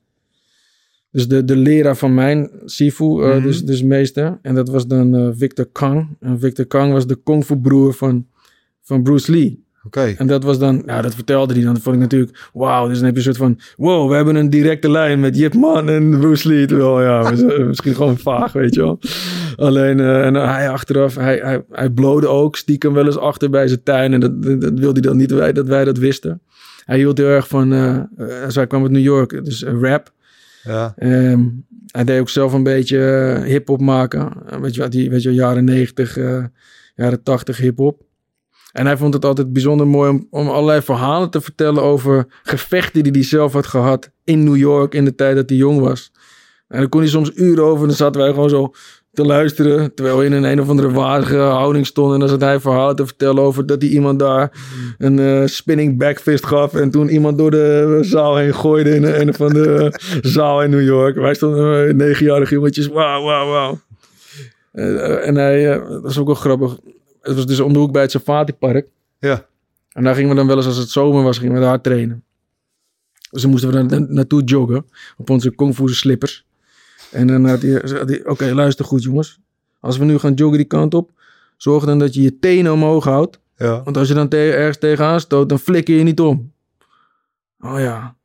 dus 1.11 1.29
de, 1.29 1.45
de 1.45 1.57
leraar 1.57 1.97
van 1.97 2.15
mijn 2.15 2.51
Sifu, 2.65 3.23
eh, 3.23 3.35
Mhm. 3.35 3.43
dus, 3.43 3.65
dus 3.65 3.83
meester. 3.83 4.39
En 4.43 4.55
dat 4.55 4.69
was 4.69 4.87
dan 4.87 5.15
eh, 5.17 5.29
Victor 5.37 5.67
Kang. 5.73 6.17
En 6.21 6.39
Victor 6.41 6.67
Kang 6.67 6.93
was 6.93 7.07
de 7.07 7.17
kung 7.23 7.45
fu 7.45 7.57
broer 7.57 7.95
van, 7.95 8.27
van 8.83 9.03
Bruce 9.03 9.31
Lee. 9.33 9.67
En 10.17 10.27
dat 10.27 10.45
was 10.45 10.59
dan, 10.59 10.83
nou 10.87 11.03
dat 11.03 11.15
vertelde 11.15 11.55
hij 11.55 11.63
dan. 11.63 11.75
Dat 11.75 11.83
vond 11.83 11.95
ik 11.95 12.01
natuurlijk, 12.01 12.49
wauw. 12.53 12.89
Dus 12.89 12.97
dan 12.97 13.07
heb 13.07 13.17
je 13.17 13.27
een 13.27 13.35
soort 13.35 13.37
van, 13.37 13.61
wow, 13.77 14.09
we 14.09 14.15
hebben 14.15 14.37
een 14.37 14.51
directe 14.51 14.91
lijn 14.91 15.21
met 15.21 15.37
Yip 15.37 15.55
Man 15.55 15.89
en 15.89 16.19
Bruce 16.19 16.49
Lee. 16.49 16.67
Terwijl, 16.67 17.03
ja, 17.03 17.33
misschien 17.67 17.95
gewoon 17.95 18.19
vaag, 18.19 18.53
weet 18.53 18.75
je 18.75 18.81
wel. 18.81 18.99
Alleen, 19.57 20.01
eh, 20.01 20.27
en 20.27 20.35
hij 20.35 20.71
achteraf, 20.71 21.15
hij, 21.15 21.39
hij, 21.43 21.63
hij 21.71 21.91
blode 21.91 22.29
ook 22.29 22.57
stiekem 22.57 22.93
wel 22.93 23.07
eens 23.07 23.19
achter 23.19 23.51
bij 23.51 23.69
zijn 23.69 23.83
tuin. 23.83 24.13
En 24.13 24.21
dat, 24.21 24.43
dat, 24.43 24.61
dat 24.61 24.73
wilde 24.79 25.01
hij 25.01 25.09
dan 25.09 25.17
niet 25.17 25.31
wij, 25.31 25.53
dat 25.53 25.67
wij 25.67 25.85
dat 25.85 25.99
wisten. 25.99 26.41
Hij 26.85 26.97
hield 26.97 27.19
heel 27.19 27.27
erg 27.27 27.49
van, 27.49 27.73
eh 27.73 27.97
eh, 27.97 28.05
hij 28.55 28.67
kwam 28.67 28.83
uit 28.83 28.91
New 28.91 29.03
York, 29.03 29.45
dus 29.45 29.63
eh, 29.63 29.81
rap. 29.81 30.13
Ja. 30.63 30.93
Ehm, 30.97 31.45
hij 31.87 32.05
deed 32.05 32.21
ook 32.21 32.29
zelf 32.29 32.53
een 32.53 32.63
beetje 32.63 32.99
eh, 32.99 33.43
hip-hop 33.43 33.81
maken. 33.81 34.33
Eh, 34.47 34.61
weet 34.61 34.75
je, 34.75 34.81
wat, 34.81 34.93
die, 34.93 35.11
weet 35.11 35.23
je, 35.23 35.35
jaren 35.35 35.65
90, 35.65 36.17
eh, 36.17 36.45
jaren 36.95 37.23
80 37.23 37.57
hip-hop. 37.57 38.03
En 38.73 38.87
hij 38.87 38.97
vond 38.97 39.15
het 39.15 39.25
altijd 39.25 39.53
bijzonder 39.53 39.87
mooi 39.87 40.27
om, 40.31 40.49
allerlei 40.49 40.83
verhalen 40.83 41.31
te 41.31 41.41
vertellen 41.41 41.83
over 41.83 42.27
gevechten 42.43 43.03
die 43.03 43.13
hij 43.13 43.23
zelf 43.23 43.53
had 43.53 43.67
gehad 43.67 44.11
in 44.25 44.45
New 44.45 44.57
York 44.57 44.95
in 44.95 45.05
de 45.05 45.15
tijd 45.15 45.37
dat 45.37 45.49
hij 45.49 45.59
jong 45.59 45.81
was. 45.81 46.13
En 46.69 46.81
dan 46.81 46.89
kon 46.89 47.01
hij 47.01 47.09
soms 47.09 47.31
uren 47.35 47.65
over 47.65 47.81
en 47.81 47.87
dan 47.87 47.97
zaten 47.97 48.21
wij 48.21 48.31
gewoon 48.31 48.49
zo 48.49 48.73
te 49.13 49.25
luisteren. 49.25 49.95
Terwijl 49.95 50.19
we 50.19 50.25
in 50.25 50.33
een 50.33 50.45
een 50.45 50.61
of 50.61 50.69
andere 50.69 50.91
waardige 50.91 51.37
houding 51.37 51.87
stonden. 51.87 52.15
En 52.15 52.21
dan 52.21 52.29
zat 52.29 52.41
hij 52.41 52.61
verhalen 52.61 52.97
te 52.97 53.07
vertellen 53.07 53.43
over 53.43 53.67
dat 53.67 53.83
hij 53.83 53.91
iemand 53.91 54.19
daar 54.19 54.53
een 54.99 55.19
eh, 55.19 55.47
spinning 55.47 55.99
backfist 55.99 56.47
gaf. 56.47 56.75
En 56.75 56.91
toen 56.91 57.09
iemand 57.09 57.39
door 57.39 57.51
de 57.51 57.99
zaal 58.01 58.37
heen 58.37 58.55
gooide 58.55 58.95
in 58.95 59.05
een, 59.05 59.35
van 59.35 59.53
de 59.53 59.93
zaal 60.37 60.63
in 60.63 60.71
New 60.71 60.85
York. 60.85 61.17
Wij 61.17 61.35
stonden 61.35 61.89
uh, 61.89 61.95
negenjarige 61.95 62.55
jongetjes. 62.55 62.87
Wauw, 62.87 63.23
wauw, 63.23 63.49
wauw. 63.49 63.79
Eh, 64.73 65.27
en 65.27 65.35
hij, 65.35 65.79
dat 65.79 66.03
was 66.03 66.19
ook 66.19 66.27
wel 66.27 66.35
grappig. 66.35 66.79
Het 67.29 67.37
was 67.37 67.47
dus 67.47 67.61
om 67.61 67.73
de 67.73 67.79
hoek 67.79 67.93
bij 67.93 68.03
het 68.03 68.11
Safari 68.11 68.53
Park. 68.53 68.89
Ja. 69.19 69.47
En 69.93 70.05
daar 70.05 70.15
gingen 70.15 70.31
we 70.31 70.37
dan 70.37 70.47
wel 70.47 70.57
eens, 70.57 70.67
als 70.67 70.77
het 70.77 70.89
zomer 70.91 71.23
was, 71.23 71.39
gingen 71.39 71.55
we 71.55 71.61
daar 71.61 71.81
trainen. 71.81 72.25
Dus 73.31 73.43
dan 73.43 73.51
moesten 73.51 73.71
we 73.71 73.75
daar 73.89 74.01
na- 74.01 74.07
naartoe 74.09 74.43
joggen 74.45 74.87
op 75.17 75.31
onze 75.31 75.51
kung 75.55 75.75
fu 75.75 75.89
slippers. 75.89 76.47
En 77.11 77.27
dan 77.27 77.45
had 77.45 77.63
hij, 77.63 77.73
had 77.73 78.09
hij 78.09 78.27
oké, 78.27 78.55
luister 78.55 78.85
goed 78.85 79.03
jongens. 79.03 79.41
Als 79.81 79.97
we 79.99 80.05
nu 80.05 80.19
gaan 80.19 80.35
joggen 80.35 80.59
die 80.59 80.67
kant 80.67 80.95
op, 80.95 81.11
zorg 81.57 81.85
dan 81.85 81.99
dat 81.99 82.15
je 82.15 82.23
je 82.23 82.39
tenen 82.39 82.73
omhoog 82.73 83.05
houdt. 83.05 83.39
Ja. 83.57 83.83
Want 83.83 83.97
als 83.97 84.09
je 84.09 84.15
dan 84.15 84.29
te- 84.29 84.53
ergens 84.53 84.79
tegenaan 84.79 85.21
stoot, 85.21 85.49
dan 85.49 85.59
flikker 85.59 85.95
je 85.97 86.03
niet 86.03 86.21
om. 86.21 86.53
Oh 87.61 87.79
ja. 87.79 88.17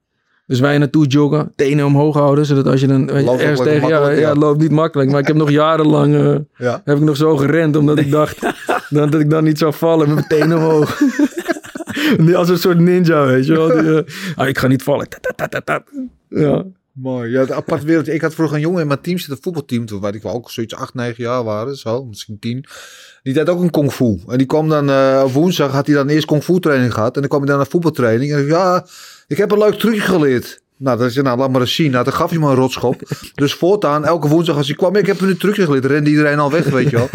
Dus 0.46 0.60
wij 0.60 0.78
naartoe 0.78 1.08
joggen, 1.08 1.52
tenen 1.56 1.86
omhoog 1.86 2.16
houden, 2.16 2.46
zodat 2.46 2.68
als 2.68 2.82
je 2.82 2.88
dan 2.88 3.06
weet 3.06 3.24
je, 3.24 3.32
ergens 3.32 3.62
tegen... 3.62 3.88
Ja, 3.88 4.10
ja, 4.10 4.30
het 4.30 4.38
loopt 4.38 4.62
niet 4.62 4.72
makkelijk. 4.72 5.10
Maar 5.12 5.20
ik 5.20 5.28
heb 5.28 5.36
nog 5.36 5.50
jarenlang... 5.50 6.16
eh, 6.16 6.36
Ja. 6.58 6.82
heb 6.86 6.98
ik 6.98 7.04
nog 7.04 7.16
zo 7.18 7.38
gerend, 7.38 7.76
omdat 7.76 8.00
ik 8.00 8.12
dacht 8.12 8.42
dat, 8.90 9.12
dat 9.12 9.22
ik 9.22 9.30
dan 9.30 9.44
niet 9.44 9.58
zou 9.58 9.74
vallen 9.74 10.08
met 10.08 10.16
mijn 10.16 10.28
tenen 10.42 10.58
omhoog. 10.58 11.02
Als 12.36 12.50
een 12.50 12.58
soort 12.58 12.80
ninja, 12.80 13.26
weet 13.26 13.46
je 13.46 13.54
wel. 13.54 13.68
Die, 13.68 13.98
eh, 13.98 14.04
ah, 14.36 14.48
ik 14.48 14.58
ga 14.58 14.68
niet 14.68 14.84
vallen. 14.84 15.08
Ja. 16.30 16.64
Mooi. 16.94 17.32
Ja, 17.32 17.40
het 17.40 17.52
apart 17.52 17.84
wereld. 17.84 18.08
Ik 18.08 18.22
had 18.22 18.34
vroeger 18.34 18.56
een 18.56 18.62
jongen 18.62 18.82
in 18.82 18.88
mijn 18.88 19.02
team 19.02 19.18
zitten, 19.18 19.36
een 19.36 19.44
voetbalteam, 19.44 19.86
toen 19.86 20.02
weet 20.02 20.16
ik 20.16 20.22
wel 20.22 20.34
ook 20.34 20.52
zoiets 20.52 20.76
8, 20.76 20.94
9 20.94 21.24
jaar 21.24 21.44
waren, 21.44 21.76
zo, 21.76 22.06
misschien 22.06 22.40
10. 22.40 22.66
Die 23.24 23.34
deed 23.34 23.50
ook 23.50 23.62
een 23.62 23.70
kung 23.70 23.92
fu. 23.92 24.20
En 24.28 24.38
die 24.38 24.48
kwam 24.48 24.70
dan 24.70 24.90
eh, 24.90 25.22
op 25.26 25.32
woensdag, 25.32 25.72
had 25.72 25.86
hij 25.88 25.96
dan 25.96 26.08
eerst 26.08 26.26
kung 26.26 26.44
fu 26.44 26.60
training 26.60 26.94
gehad. 26.94 27.16
En 27.16 27.20
dan 27.20 27.30
kwam 27.30 27.42
hij 27.42 27.50
dan 27.50 27.58
naar 27.58 27.68
voetbaltraining. 27.68 28.34
En 28.34 28.40
ik 28.40 28.48
ja, 28.48 28.88
ik 29.28 29.38
heb 29.38 29.52
een 29.52 29.58
leuk 29.58 29.74
trucje 29.74 30.02
geleerd. 30.02 30.63
Nou, 30.84 30.98
dat 30.98 31.08
is 31.10 31.16
nou, 31.16 31.38
laat 31.38 31.52
maar 31.52 31.62
eens 31.62 31.76
zien. 31.76 31.92
Nou, 31.92 32.04
dan 32.04 32.14
gaf 32.14 32.30
hij 32.30 32.40
me 32.40 32.48
een 32.50 32.56
rotschop. 32.56 33.02
dus 33.36 33.54
voortaan, 33.54 34.06
elke 34.06 34.28
woensdag 34.28 34.58
als 34.58 34.68
hij 34.68 34.76
kwam, 34.76 34.96
ik 34.96 35.06
heb 35.06 35.22
een 35.22 35.38
trucje 35.38 35.64
geleerd. 35.66 35.86
Rende 35.86 36.10
iedereen 36.10 36.40
al 36.40 36.52
weg, 36.52 36.66
weet 36.70 36.90
je 36.90 36.96
wel. 36.96 37.10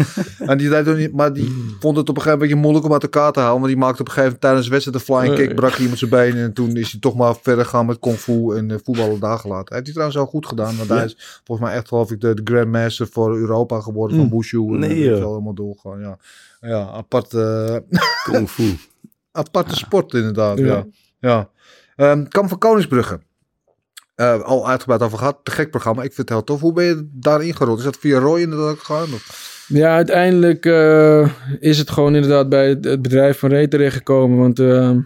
en 0.47 0.57
die 0.57 0.69
deed 0.69 0.95
niet, 0.97 1.13
maar 1.13 1.33
die 1.33 1.75
vond 1.79 1.97
het 1.97 2.09
op 2.09 2.15
een 2.15 2.21
gegeven 2.21 2.23
moment 2.23 2.31
een 2.31 2.39
beetje 2.39 2.55
moeilijk 2.55 2.85
om 2.85 2.93
uit 2.93 3.03
elkaar 3.03 3.31
te 3.31 3.39
houden. 3.39 3.61
Want 3.61 3.73
die 3.73 3.83
maakte 3.83 4.01
op 4.01 4.07
een 4.07 4.13
gegeven 4.13 4.37
moment 4.39 4.41
tijdens 4.41 4.65
de 4.65 4.71
wedstrijd 4.71 4.97
een 4.97 5.15
flying 5.15 5.35
kick, 5.35 5.55
brak 5.55 5.71
hij 5.71 5.79
iemand 5.81 5.99
zijn 5.99 6.09
benen. 6.11 6.43
En 6.43 6.53
toen 6.53 6.75
is 6.75 6.91
hij 6.91 6.99
toch 6.99 7.15
maar 7.15 7.35
verder 7.41 7.63
gegaan 7.65 7.85
met 7.85 7.99
kung 7.99 8.15
fu 8.17 8.55
en 8.55 8.71
eh, 8.71 8.77
voetballen 8.83 9.19
daar 9.19 9.37
gelaten. 9.39 9.65
Hij 9.67 9.75
heeft 9.75 9.83
hij 9.85 9.93
trouwens 9.93 10.17
al 10.17 10.25
goed 10.25 10.45
gedaan. 10.45 10.77
Want 10.77 10.89
hij 10.89 11.05
is 11.05 11.41
volgens 11.43 11.67
mij 11.67 11.77
echt, 11.77 11.87
geloof 11.87 12.11
ik, 12.11 12.21
de, 12.21 12.33
de 12.33 12.41
Grandmaster 12.53 13.07
voor 13.11 13.37
Europa 13.37 13.79
geworden 13.81 14.17
van 14.17 14.25
Mm. 14.25 14.31
Wushu. 14.37 14.57
En 14.57 14.79
Nee, 14.79 14.89
dat 14.89 14.97
is 14.97 15.03
joh. 15.05 15.19
wel 15.19 15.29
helemaal 15.31 15.53
doorgegaan, 15.53 15.99
ja. 15.99 16.17
Ja, 16.61 16.87
apart. 16.93 17.33
eh, 17.33 17.75
Kung 18.23 18.49
fu. 18.49 18.77
aparte 19.31 19.75
sport 19.75 20.13
inderdaad, 20.13 20.57
ja. 20.57 20.65
Ja. 20.65 20.85
ja. 21.19 21.49
Ehm, 21.95 22.23
Kamp 22.27 22.49
van 22.49 22.57
Koningsbrugge. 22.57 23.19
Eh, 24.19 24.41
al 24.41 24.67
uitgebreid 24.69 25.01
over 25.01 25.17
gehad. 25.17 25.39
Te 25.43 25.51
gek 25.51 25.69
programma. 25.69 26.03
Ik 26.03 26.13
vind 26.13 26.29
het 26.29 26.37
heel 26.37 26.43
tof. 26.43 26.61
Hoe 26.61 26.73
ben 26.73 26.85
je 26.85 27.09
daarin 27.11 27.55
gerold? 27.55 27.77
Is 27.77 27.83
dat 27.83 27.97
via 27.97 28.19
Roy 28.19 28.39
inderdaad 28.39 28.79
gegaan? 28.79 29.13
Of? 29.13 29.65
Ja, 29.67 29.95
uiteindelijk 29.95 30.65
eh, 30.65 31.29
is 31.59 31.77
het 31.77 31.89
gewoon 31.89 32.15
inderdaad 32.15 32.49
bij 32.49 32.69
het, 32.69 32.85
het 32.85 33.01
bedrijf 33.01 33.39
van 33.39 33.49
Ray 33.49 33.67
terechtgekomen. 33.67 34.37
Want, 34.37 34.59
eh, 34.59 34.65
nou 34.65 35.03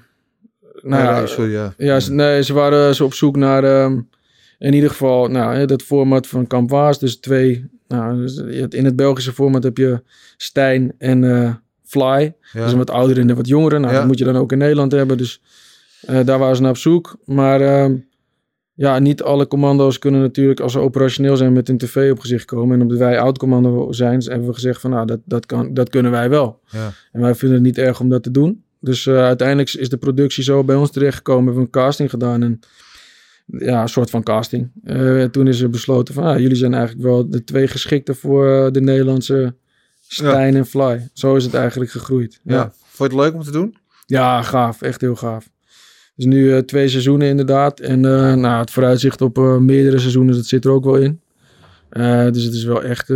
Nee, 0.82 1.02
ja, 1.02 1.26
sorry, 1.26 1.52
ja. 1.52 1.74
ja, 1.78 2.00
ze, 2.00 2.14
nee, 2.14 2.44
ze 2.44 2.54
waren 2.54 2.96
zo 2.96 3.06
op 3.06 3.14
zoek 3.14 3.36
naar 3.36 3.64
ehm, 3.64 4.00
in 4.60 4.74
ieder 4.74 4.90
geval 4.90 5.28
nou, 5.28 5.66
dat 5.66 5.82
format 5.82 6.28
van 6.28 6.48
Kamp 6.48 6.70
Waas. 6.70 7.00
Dus 7.00 7.16
twee, 7.16 7.70
nou, 7.88 8.22
dus 8.22 8.38
in 8.70 8.86
het 8.86 8.96
Belgische 8.96 9.34
format 9.34 9.64
heb 9.64 9.78
je 9.78 10.04
Stijn 10.38 10.94
en 10.98 11.62
Fly. 11.84 12.34
Ja. 12.54 12.64
Dus 12.64 12.74
wat 12.74 12.90
oudere 12.90 13.22
en 13.22 13.36
wat 13.36 13.48
jongere. 13.48 13.80
Nou, 13.80 13.94
dat 13.94 14.06
moet 14.06 14.18
je 14.18 14.26
dan 14.26 14.38
ook 14.38 14.52
in 14.52 14.58
Nederland 14.58 14.92
hebben. 14.92 15.18
Dus 15.18 15.42
daar 16.02 16.40
waren 16.40 16.56
ze 16.56 16.62
naar 16.62 16.72
op 16.72 16.78
zoek. 16.78 17.16
Maar 17.26 17.62
ehm, 17.62 17.94
ja, 18.76 19.00
niet 19.00 19.24
alle 19.24 19.48
commando's 19.48 20.00
kunnen 20.00 20.22
natuurlijk 20.22 20.60
als 20.60 20.72
ze 20.72 20.80
operationeel 20.80 21.38
zijn 21.38 21.54
met 21.54 21.70
een 21.70 21.78
tv 21.78 22.12
op 22.12 22.20
gezicht 22.20 22.46
komen. 22.46 22.76
En 22.76 22.82
omdat 22.82 22.98
wij 22.98 23.20
oud 23.20 23.38
commando 23.38 23.92
zijn, 23.92 24.16
dus 24.16 24.28
hebben 24.28 24.48
we 24.48 24.54
gezegd 24.54 24.82
van 24.82 24.90
nou, 24.90 25.06
dat, 25.06 25.20
dat, 25.26 25.46
kan, 25.46 25.74
dat 25.74 25.90
kunnen 25.90 26.12
wij 26.12 26.30
wel. 26.30 26.60
Ja. 26.70 26.92
En 27.12 27.22
wij 27.22 27.36
vinden 27.36 27.58
het 27.58 27.66
niet 27.66 27.78
erg 27.78 28.00
om 28.00 28.10
dat 28.10 28.24
te 28.24 28.32
doen. 28.32 28.64
Dus 28.80 29.06
eh, 29.06 29.18
uiteindelijk 29.18 29.74
is 29.74 29.90
de 29.90 29.98
productie 29.98 30.44
zo 30.44 30.64
bij 30.64 30.76
ons 30.76 30.92
terechtgekomen. 30.92 31.44
Hebben 31.44 31.62
we 31.64 31.68
een 31.68 31.84
casting 31.84 32.10
gedaan. 32.10 32.44
En 32.44 32.60
ja, 33.46 33.82
een 33.82 33.90
soort 33.90 34.10
van 34.10 34.24
casting. 34.24 34.72
Eh, 34.84 35.22
en 35.22 35.32
toen 35.32 35.48
is 35.48 35.62
er 35.62 35.70
besloten 35.70 36.14
van, 36.14 36.24
ah, 36.24 36.40
jullie 36.40 36.56
zijn 36.56 36.74
eigenlijk 36.74 37.04
wel 37.04 37.30
de 37.30 37.44
twee 37.44 37.68
geschikte 37.68 38.14
voor 38.14 38.66
eh, 38.66 38.72
de 38.72 38.82
Nederlandse 38.82 39.56
Stijn 40.08 40.56
en 40.56 40.66
Fly. 40.66 41.10
Zo 41.14 41.36
is 41.36 41.44
het 41.44 41.54
eigenlijk 41.54 41.92
gegroeid. 41.92 42.40
Ja. 42.44 42.54
Ja, 42.56 42.74
Vond 42.82 43.12
je 43.12 43.18
het 43.18 43.26
leuk 43.26 43.34
om 43.34 43.44
te 43.44 43.52
doen? 43.52 43.76
ja 44.06 44.42
gaaf. 44.42 44.82
Echt 44.82 45.02
heel 45.02 45.16
gaaf. 45.16 45.50
Dus 46.16 46.26
nu 46.26 46.54
eh, 46.54 46.60
twee 46.60 46.88
seizoenen 46.88 47.28
inderdaad. 47.28 47.80
En 47.80 48.06
eh, 48.06 48.34
nou, 48.34 48.60
het 48.60 48.72
vooruitzicht 48.72 49.22
op 49.22 49.38
eh, 49.38 49.58
meerdere 49.58 50.00
seizoenen, 50.00 50.36
dat 50.36 50.46
zit 50.46 50.66
er 50.66 50.72
ook 50.72 50.84
wel 50.84 50.96
in. 50.96 51.22
Dus 52.32 52.44
het 52.44 52.54
is 52.54 52.64
wel 52.64 52.84
echt... 52.84 53.14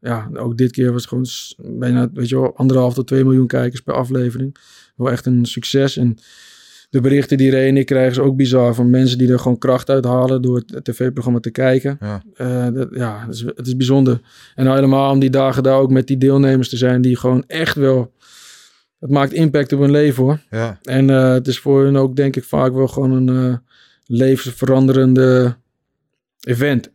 ja, 0.00 0.30
ook 0.34 0.56
dit 0.56 0.70
keer 0.70 0.92
was 0.92 1.00
het 1.00 1.08
gewoon 1.08 1.26
bijna, 1.78 2.08
weet 2.12 2.28
je 2.28 2.40
wel, 2.40 2.56
anderhalf 2.56 2.94
tot 2.94 3.06
twee 3.06 3.24
miljoen 3.24 3.46
kijkers 3.46 3.80
per 3.80 3.94
aflevering. 3.94 4.56
Wel 4.96 5.10
echt 5.10 5.26
een 5.26 5.46
succes. 5.46 5.96
En 5.96 6.18
de 6.90 7.00
berichten 7.00 7.36
die 7.36 7.50
Ray 7.50 7.68
en 7.68 7.76
ik 7.76 7.86
krijgen 7.86 8.10
is 8.10 8.18
ook 8.18 8.36
bizar. 8.36 8.74
Van 8.74 8.90
mensen 8.90 9.18
die 9.18 9.32
er 9.32 9.38
gewoon 9.38 9.58
kracht 9.58 9.90
uit 9.90 10.04
halen 10.04 10.42
door 10.42 10.64
het 10.66 10.84
tv-programma 10.84 11.40
te 11.40 11.50
kijken. 11.50 11.98
Ja. 12.00 12.70
Dat, 12.70 12.88
ja, 12.92 13.24
het 13.26 13.34
is, 13.34 13.40
het 13.40 13.66
is 13.66 13.76
bijzonder. 13.76 14.20
En 14.54 14.64
nou 14.64 14.76
helemaal 14.76 15.12
om 15.12 15.18
die 15.18 15.30
dagen 15.30 15.62
daar 15.62 15.78
ook 15.78 15.90
met 15.90 16.06
die 16.06 16.18
deelnemers 16.18 16.68
te 16.68 16.76
zijn 16.76 17.00
die 17.00 17.16
gewoon 17.16 17.44
echt 17.46 17.76
wel... 17.76 18.12
Het 18.98 19.10
maakt 19.10 19.32
impact 19.32 19.72
op 19.72 19.80
hun 19.80 19.90
leven 19.90 20.22
hoor. 20.22 20.40
Ja. 20.50 20.78
En 20.82 21.10
eh, 21.10 21.32
het 21.32 21.46
is 21.46 21.58
voor 21.58 21.82
hun 21.84 21.96
ook 21.96 22.16
denk 22.16 22.36
ik 22.36 22.44
vaak 22.44 22.72
wel 22.72 22.88
gewoon 22.88 23.10
een 23.28 23.50
eh, 23.52 23.56
levensveranderende 24.06 25.56
event. 26.40 26.90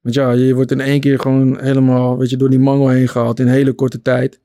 Want 0.00 0.14
ja, 0.14 0.30
je 0.32 0.54
wordt 0.54 0.70
in 0.70 0.80
één 0.80 1.00
keer 1.00 1.18
gewoon 1.18 1.60
helemaal, 1.60 2.18
weet 2.18 2.30
je, 2.30 2.36
door 2.36 2.50
die 2.50 2.58
mangel 2.58 2.88
heen 2.88 3.08
gehaald 3.08 3.40
in 3.40 3.46
een 3.46 3.52
hele 3.52 3.72
korte 3.72 4.02
tijd. 4.02 4.40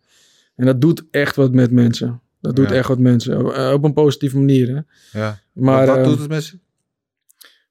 En 0.55 0.65
dat 0.65 0.81
doet 0.81 1.03
echt 1.11 1.35
wat 1.35 1.53
met 1.53 1.71
mensen. 1.71 2.21
Dat 2.41 2.55
doet 2.55 2.69
Ja. 2.69 2.75
echt 2.75 2.87
wat 2.87 2.99
mensen. 2.99 3.53
Eh, 3.53 3.73
op 3.73 3.83
een 3.83 3.93
positieve 3.93 4.37
manier. 4.37 4.67
Hè? 4.75 5.19
ja. 5.19 5.39
Maar 5.53 5.85
wat 5.85 5.95
wat 5.95 6.05
doet 6.05 6.19
het 6.19 6.29
met 6.29 6.43
ze? 6.43 6.57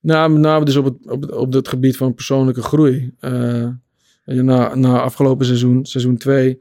nou, 0.01 0.31
met 0.31 0.41
name 0.41 0.65
dus 0.65 0.77
op 0.77 0.85
het, 0.85 1.11
op, 1.11 1.23
het, 1.23 1.33
op 1.33 1.53
het 1.53 1.69
gebied 1.69 1.97
van 1.97 2.15
persoonlijke 2.15 2.63
groei. 2.63 3.15
Na, 4.25 4.75
na 4.75 5.01
afgelopen 5.01 5.47
seizoen, 5.47 5.85
seizoen 5.87 6.17
2, 6.17 6.61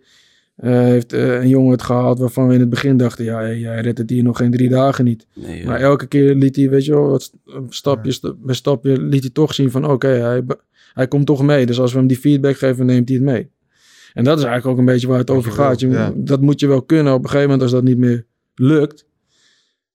heeft 0.56 1.14
eh, 1.14 1.41
een 1.41 1.48
jongen 1.49 1.72
het 1.72 1.82
gehaald 1.82 2.19
waarvan 2.19 2.48
we 2.48 2.53
in 2.53 2.60
het 2.60 2.69
begin 2.69 2.98
dachten, 2.98 3.26
ja, 3.26 3.38
hey, 3.40 3.60
jij 3.60 3.82
redt 3.82 3.98
het 3.98 4.10
hier 4.10 4.23
nog 4.23 4.38
geen 4.38 4.52
drie 4.52 4.69
dagen 4.69 5.06
niet. 5.06 5.27
Nee. 5.34 5.65
Maar 5.65 5.80
elke 5.80 6.07
keer 6.07 6.36
liet 6.36 6.56
hij, 6.56 6.69
weet 6.69 6.86
je 6.86 6.91
wel, 6.94 7.07
wat 7.10 7.22
st- 7.23 7.36
stapje 7.69 8.11
st- 8.11 8.34
bij 8.45 8.56
stapje, 8.56 9.02
liet 9.02 9.22
hij 9.22 9.30
toch 9.32 9.53
zien 9.53 9.72
van, 9.72 9.86
oké, 9.86 10.07
hij, 10.07 10.44
hij 10.94 11.07
komt 11.07 11.26
toch 11.26 11.44
mee. 11.44 11.65
Dus 11.65 11.80
als 11.80 11.91
we 11.91 11.98
hem 11.98 12.07
die 12.07 12.18
feedback 12.18 12.57
geven, 12.57 12.86
neemt 12.86 13.07
hij 13.10 13.18
het 13.18 13.26
mee. 13.26 13.49
En 14.14 14.23
dat 14.23 14.38
is 14.38 14.44
eigenlijk 14.44 14.73
ook 14.73 14.80
een 14.88 14.94
beetje 14.94 15.07
waar 15.07 15.18
het 15.18 15.30
over 15.30 15.52
gaat. 15.52 15.80
Je, 15.80 15.90
ja. 15.90 16.14
Dat 16.15 16.41
moet 16.41 16.60
je 16.60 16.68
wel 16.68 16.82
kunnen. 16.82 17.14
Op 17.14 17.19
een 17.23 17.30
gegeven 17.30 17.44
moment, 17.49 17.61
als 17.64 17.72
dat 17.72 17.84
niet 17.84 17.98
meer 17.98 18.26
lukt, 18.56 19.06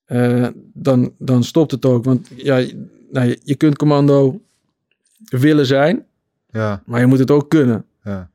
eh, 0.05 0.47
dan, 0.75 1.13
dan 1.19 1.45
stopt 1.45 1.71
het 1.71 1.85
ook. 1.85 2.05
Want 2.05 2.29
ja, 2.37 2.65
nou, 3.11 3.29
je, 3.29 3.39
je 3.45 3.55
kunt 3.55 3.77
commando 3.77 4.41
willen 5.29 5.67
zijn, 5.67 6.05
Ja. 6.51 6.83
maar 6.87 7.01
je 7.01 7.07
moet 7.07 7.19
het 7.19 7.31
ook 7.31 7.49
kunnen. 7.51 7.85
Ja. 8.05 8.31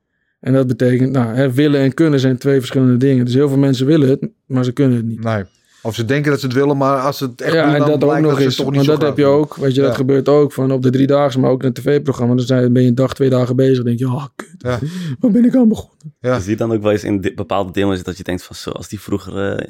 En 0.45 0.53
dat 0.53 0.67
betekent, 0.67 1.11
nou, 1.11 1.35
hè, 1.35 1.51
willen 1.51 1.79
en 1.81 1.93
kunnen 1.93 2.19
zijn 2.19 2.37
twee 2.37 2.57
verschillende 2.59 2.97
dingen. 2.97 3.25
Dus 3.25 3.33
heel 3.33 3.47
veel 3.47 3.57
mensen 3.57 3.85
willen 3.85 4.09
het, 4.09 4.29
maar 4.45 4.63
ze 4.63 4.71
kunnen 4.71 4.97
het 4.97 5.05
niet. 5.05 5.23
Nee. 5.23 5.43
Of 5.81 5.95
ze 5.95 6.05
denken 6.05 6.31
dat 6.31 6.39
ze 6.39 6.45
het 6.45 6.55
willen, 6.55 6.77
maar 6.77 6.99
als 6.99 7.17
ze 7.17 7.25
het 7.25 7.41
echt 7.41 7.53
ja, 7.53 7.63
doen, 7.65 7.73
en 7.73 7.79
dan 7.79 7.87
dat 7.87 7.95
ook 8.03 8.03
blijkt 8.03 8.21
nog 8.21 8.29
dat 8.31 8.39
ze 8.39 8.45
eens. 8.45 8.57
het 8.57 8.65
toch 8.65 8.75
Maar 8.75 8.85
dat 8.85 9.01
heb 9.01 9.17
je 9.17 9.25
ook. 9.25 9.55
Weet 9.55 9.75
je, 9.75 9.81
Ja. 9.81 9.87
dat 9.87 9.95
gebeurt 9.95 10.29
ook 10.29 10.53
van 10.53 10.71
op 10.71 10.81
de 10.81 10.89
driedaagse, 10.89 11.39
maar 11.39 11.49
ook 11.49 11.61
in 11.61 11.67
een 11.67 11.73
tv-programma. 11.73 12.35
Dan 12.35 12.73
ben 12.73 12.81
je 12.81 12.87
een 12.87 12.95
dag, 12.95 13.13
twee 13.13 13.29
dagen 13.29 13.55
bezig. 13.55 13.75
Dan 13.75 13.85
denk 13.85 13.99
je, 13.99 14.05
oh, 14.07 14.25
kut. 14.35 14.55
Ja. 14.57 14.79
Waar 15.19 15.31
ben 15.31 15.45
ik 15.45 15.55
aan 15.55 15.67
begonnen? 15.67 16.15
Ja. 16.19 16.35
Je 16.35 16.41
ziet 16.41 16.57
dan 16.57 16.71
ook 16.73 16.81
wel 16.81 16.91
eens 16.91 17.03
in 17.03 17.31
bepaalde 17.35 17.71
deelnemers 17.71 18.03
dat 18.03 18.17
je 18.17 18.23
denkt 18.23 18.43
van 18.43 18.55
zo, 18.55 18.69
als 18.69 18.87
die 18.87 18.99
vroeger 18.99 19.37
eh, 19.51 19.67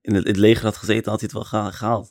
in, 0.00 0.14
het, 0.14 0.24
in 0.24 0.30
het 0.30 0.40
leger 0.40 0.64
had 0.64 0.76
gezeten, 0.76 1.10
had 1.10 1.20
hij 1.20 1.28
het 1.32 1.32
wel 1.32 1.44
geha- 1.60 1.70
gehaald. 1.70 2.10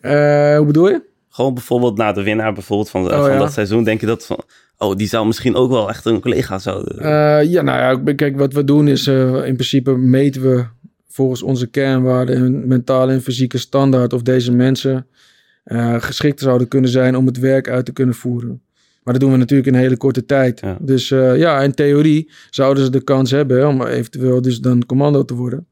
Eh, 0.00 0.56
hoe 0.56 0.66
bedoel 0.66 0.88
je? 0.88 1.02
Gewoon 1.28 1.54
bijvoorbeeld 1.54 1.96
naar 1.96 2.14
de 2.14 2.22
winnaar 2.22 2.52
bijvoorbeeld 2.52 2.90
van, 2.90 3.04
Oh, 3.04 3.20
van 3.20 3.32
ja. 3.32 3.38
dat 3.38 3.52
seizoen, 3.52 3.84
denk 3.84 4.00
je 4.00 4.06
dat 4.06 4.26
van, 4.26 4.40
oh, 4.78 4.96
die 4.96 5.08
zou 5.08 5.26
misschien 5.26 5.54
ook 5.54 5.70
wel 5.70 5.88
echt 5.88 6.04
een 6.04 6.20
collega 6.20 6.58
zouden. 6.58 6.98
Eh, 6.98 7.50
ja, 7.50 7.62
nou 7.62 8.04
ja, 8.04 8.14
kijk, 8.14 8.36
wat 8.36 8.52
we 8.52 8.64
doen 8.64 8.88
is 8.88 9.06
eh, 9.06 9.46
in 9.46 9.54
principe 9.54 9.96
meten 9.96 10.42
we 10.42 10.64
volgens 11.08 11.42
onze 11.42 11.66
kernwaarden 11.66 12.36
en 12.36 12.68
mentale 12.68 13.12
en 13.12 13.22
fysieke 13.22 13.58
standaard 13.58 14.12
of 14.12 14.22
deze 14.22 14.52
mensen 14.52 15.06
eh, 15.64 15.94
geschikt 15.98 16.40
zouden 16.40 16.68
kunnen 16.68 16.90
zijn 16.90 17.16
om 17.16 17.26
het 17.26 17.38
werk 17.38 17.68
uit 17.68 17.84
te 17.84 17.92
kunnen 17.92 18.14
voeren. 18.14 18.62
Maar 19.02 19.12
dat 19.12 19.22
doen 19.22 19.32
we 19.32 19.38
natuurlijk 19.38 19.68
in 19.68 19.74
een 19.74 19.80
hele 19.80 19.96
korte 19.96 20.24
tijd. 20.24 20.60
Ja. 20.60 20.76
Dus 20.80 21.08
ja, 21.08 21.62
in 21.62 21.74
theorie 21.74 22.30
zouden 22.50 22.84
ze 22.84 22.90
de 22.90 23.04
kans 23.04 23.30
hebben 23.30 23.68
om 23.68 23.82
eventueel 23.82 24.42
dus 24.42 24.60
dan 24.60 24.86
commando 24.86 25.24
te 25.24 25.34
worden. 25.34 25.66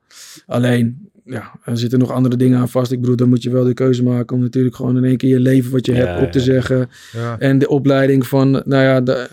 Alleen, 0.47 1.02
ja, 1.24 1.53
er 1.65 1.78
zitten 1.78 1.99
nog 1.99 2.11
andere 2.11 2.36
dingen 2.36 2.59
aan 2.59 2.69
vast. 2.69 2.93
Ik 2.93 3.01
bedoel, 3.01 3.16
dan 3.16 3.28
moet 3.28 3.43
je 3.43 3.51
wel 3.51 3.65
de 3.65 3.74
keuze 3.74 4.03
maken 4.03 4.36
om 4.36 4.43
natuurlijk 4.43 4.77
gewoon 4.77 4.97
in 4.97 5.05
één 5.05 5.16
keer 5.16 5.28
je 5.31 5.40
leven 5.40 5.73
wat 5.73 5.86
je 5.86 5.93
Ja, 5.94 5.99
hebt 6.07 6.23
op 6.23 6.32
te 6.32 6.39
ja. 6.39 6.44
zeggen. 6.44 6.90
Ja. 7.12 7.39
En 7.39 7.59
de 7.59 7.69
opleiding 7.69 8.27
van, 8.27 8.51
nou 8.51 8.82
ja, 8.82 9.01
de, 9.01 9.28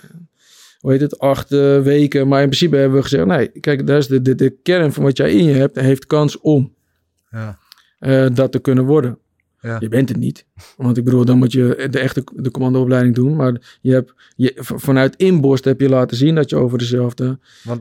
hoe 0.79 0.91
heet 0.91 1.01
het, 1.01 1.19
acht 1.19 1.51
eh, 1.51 1.81
weken. 1.81 2.27
Maar 2.27 2.39
in 2.41 2.47
principe 2.47 2.75
hebben 2.75 2.97
we 2.97 3.03
gezegd, 3.03 3.25
nee, 3.25 3.47
kijk, 3.47 3.87
dat 3.87 3.97
is 3.97 4.07
de, 4.07 4.21
de, 4.21 4.35
de 4.35 4.49
kern 4.63 4.93
van 4.93 5.03
wat 5.03 5.17
jij 5.17 5.31
in 5.33 5.43
je 5.43 5.53
hebt, 5.53 5.79
heeft 5.79 6.05
kans 6.05 6.39
om 6.39 6.73
Ja. 7.31 7.57
eh, 7.99 8.25
dat 8.33 8.51
te 8.51 8.59
kunnen 8.59 8.85
worden. 8.85 9.17
Ja. 9.61 9.77
Je 9.79 9.87
bent 9.87 10.09
het 10.09 10.17
niet. 10.17 10.45
Want 10.77 10.97
ik 10.97 11.03
bedoel, 11.03 11.25
dan 11.25 11.37
moet 11.37 11.51
je 11.51 11.87
de 11.89 11.99
echte 11.99 12.23
de 12.35 12.51
commandoopleiding 12.51 13.15
doen. 13.15 13.35
Maar 13.35 13.77
je 13.81 13.91
hebt, 13.91 14.13
je, 14.35 14.53
vanuit 14.57 15.15
inborst 15.15 15.65
heb 15.65 15.79
je 15.79 15.89
laten 15.89 16.17
zien 16.17 16.35
dat 16.35 16.49
je 16.49 16.55
over 16.55 16.77
dezelfde 16.77 17.39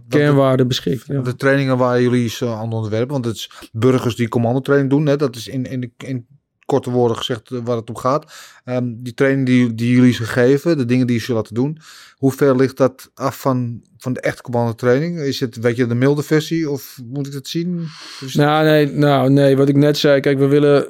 kernwaarden 0.08 0.68
beschikt. 0.68 1.06
Ja. 1.06 1.20
De 1.20 1.36
trainingen 1.36 1.78
waar 1.78 2.02
jullie 2.02 2.28
zo 2.28 2.52
aan 2.52 2.72
onderwerpen, 2.72 3.12
want 3.12 3.24
het 3.24 3.34
is 3.34 3.50
burgers 3.72 4.16
die 4.16 4.28
commandotraining 4.28 4.90
doen, 4.90 5.06
hè, 5.06 5.16
dat 5.16 5.36
is 5.36 5.48
in, 5.48 5.64
in, 5.64 5.92
in 5.96 6.26
korte 6.68 6.90
woorden 6.90 7.16
gezegd 7.16 7.50
eh, 7.50 7.58
waar 7.64 7.76
het 7.76 7.88
om 7.88 7.96
gaat. 7.96 8.32
Ehm, 8.64 8.84
die 8.96 9.14
training 9.14 9.46
die, 9.46 9.74
die 9.74 9.94
jullie 9.94 10.12
ze 10.12 10.24
geven, 10.24 10.76
de 10.76 10.84
dingen 10.84 11.06
die 11.06 11.20
ze 11.20 11.32
laten 11.32 11.54
doen, 11.54 11.78
hoe 12.16 12.32
ver 12.32 12.56
ligt 12.56 12.76
dat 12.76 13.10
af 13.14 13.40
van, 13.40 13.82
van 13.98 14.12
de 14.12 14.20
echte 14.20 14.42
commandotraining? 14.42 15.18
Is 15.18 15.40
het, 15.40 15.56
weet 15.56 15.76
je, 15.76 15.86
de 15.86 15.94
milde 15.94 16.22
versie 16.22 16.70
of 16.70 17.00
moet 17.04 17.26
ik 17.26 17.32
dat 17.32 17.46
zien? 17.46 17.86
Nou 18.32 18.64
nee, 18.64 18.86
nou, 18.86 19.30
nee, 19.30 19.56
wat 19.56 19.68
ik 19.68 19.76
net 19.76 19.98
zei. 19.98 20.20
Kijk, 20.20 20.38
we 20.38 20.46
willen 20.46 20.86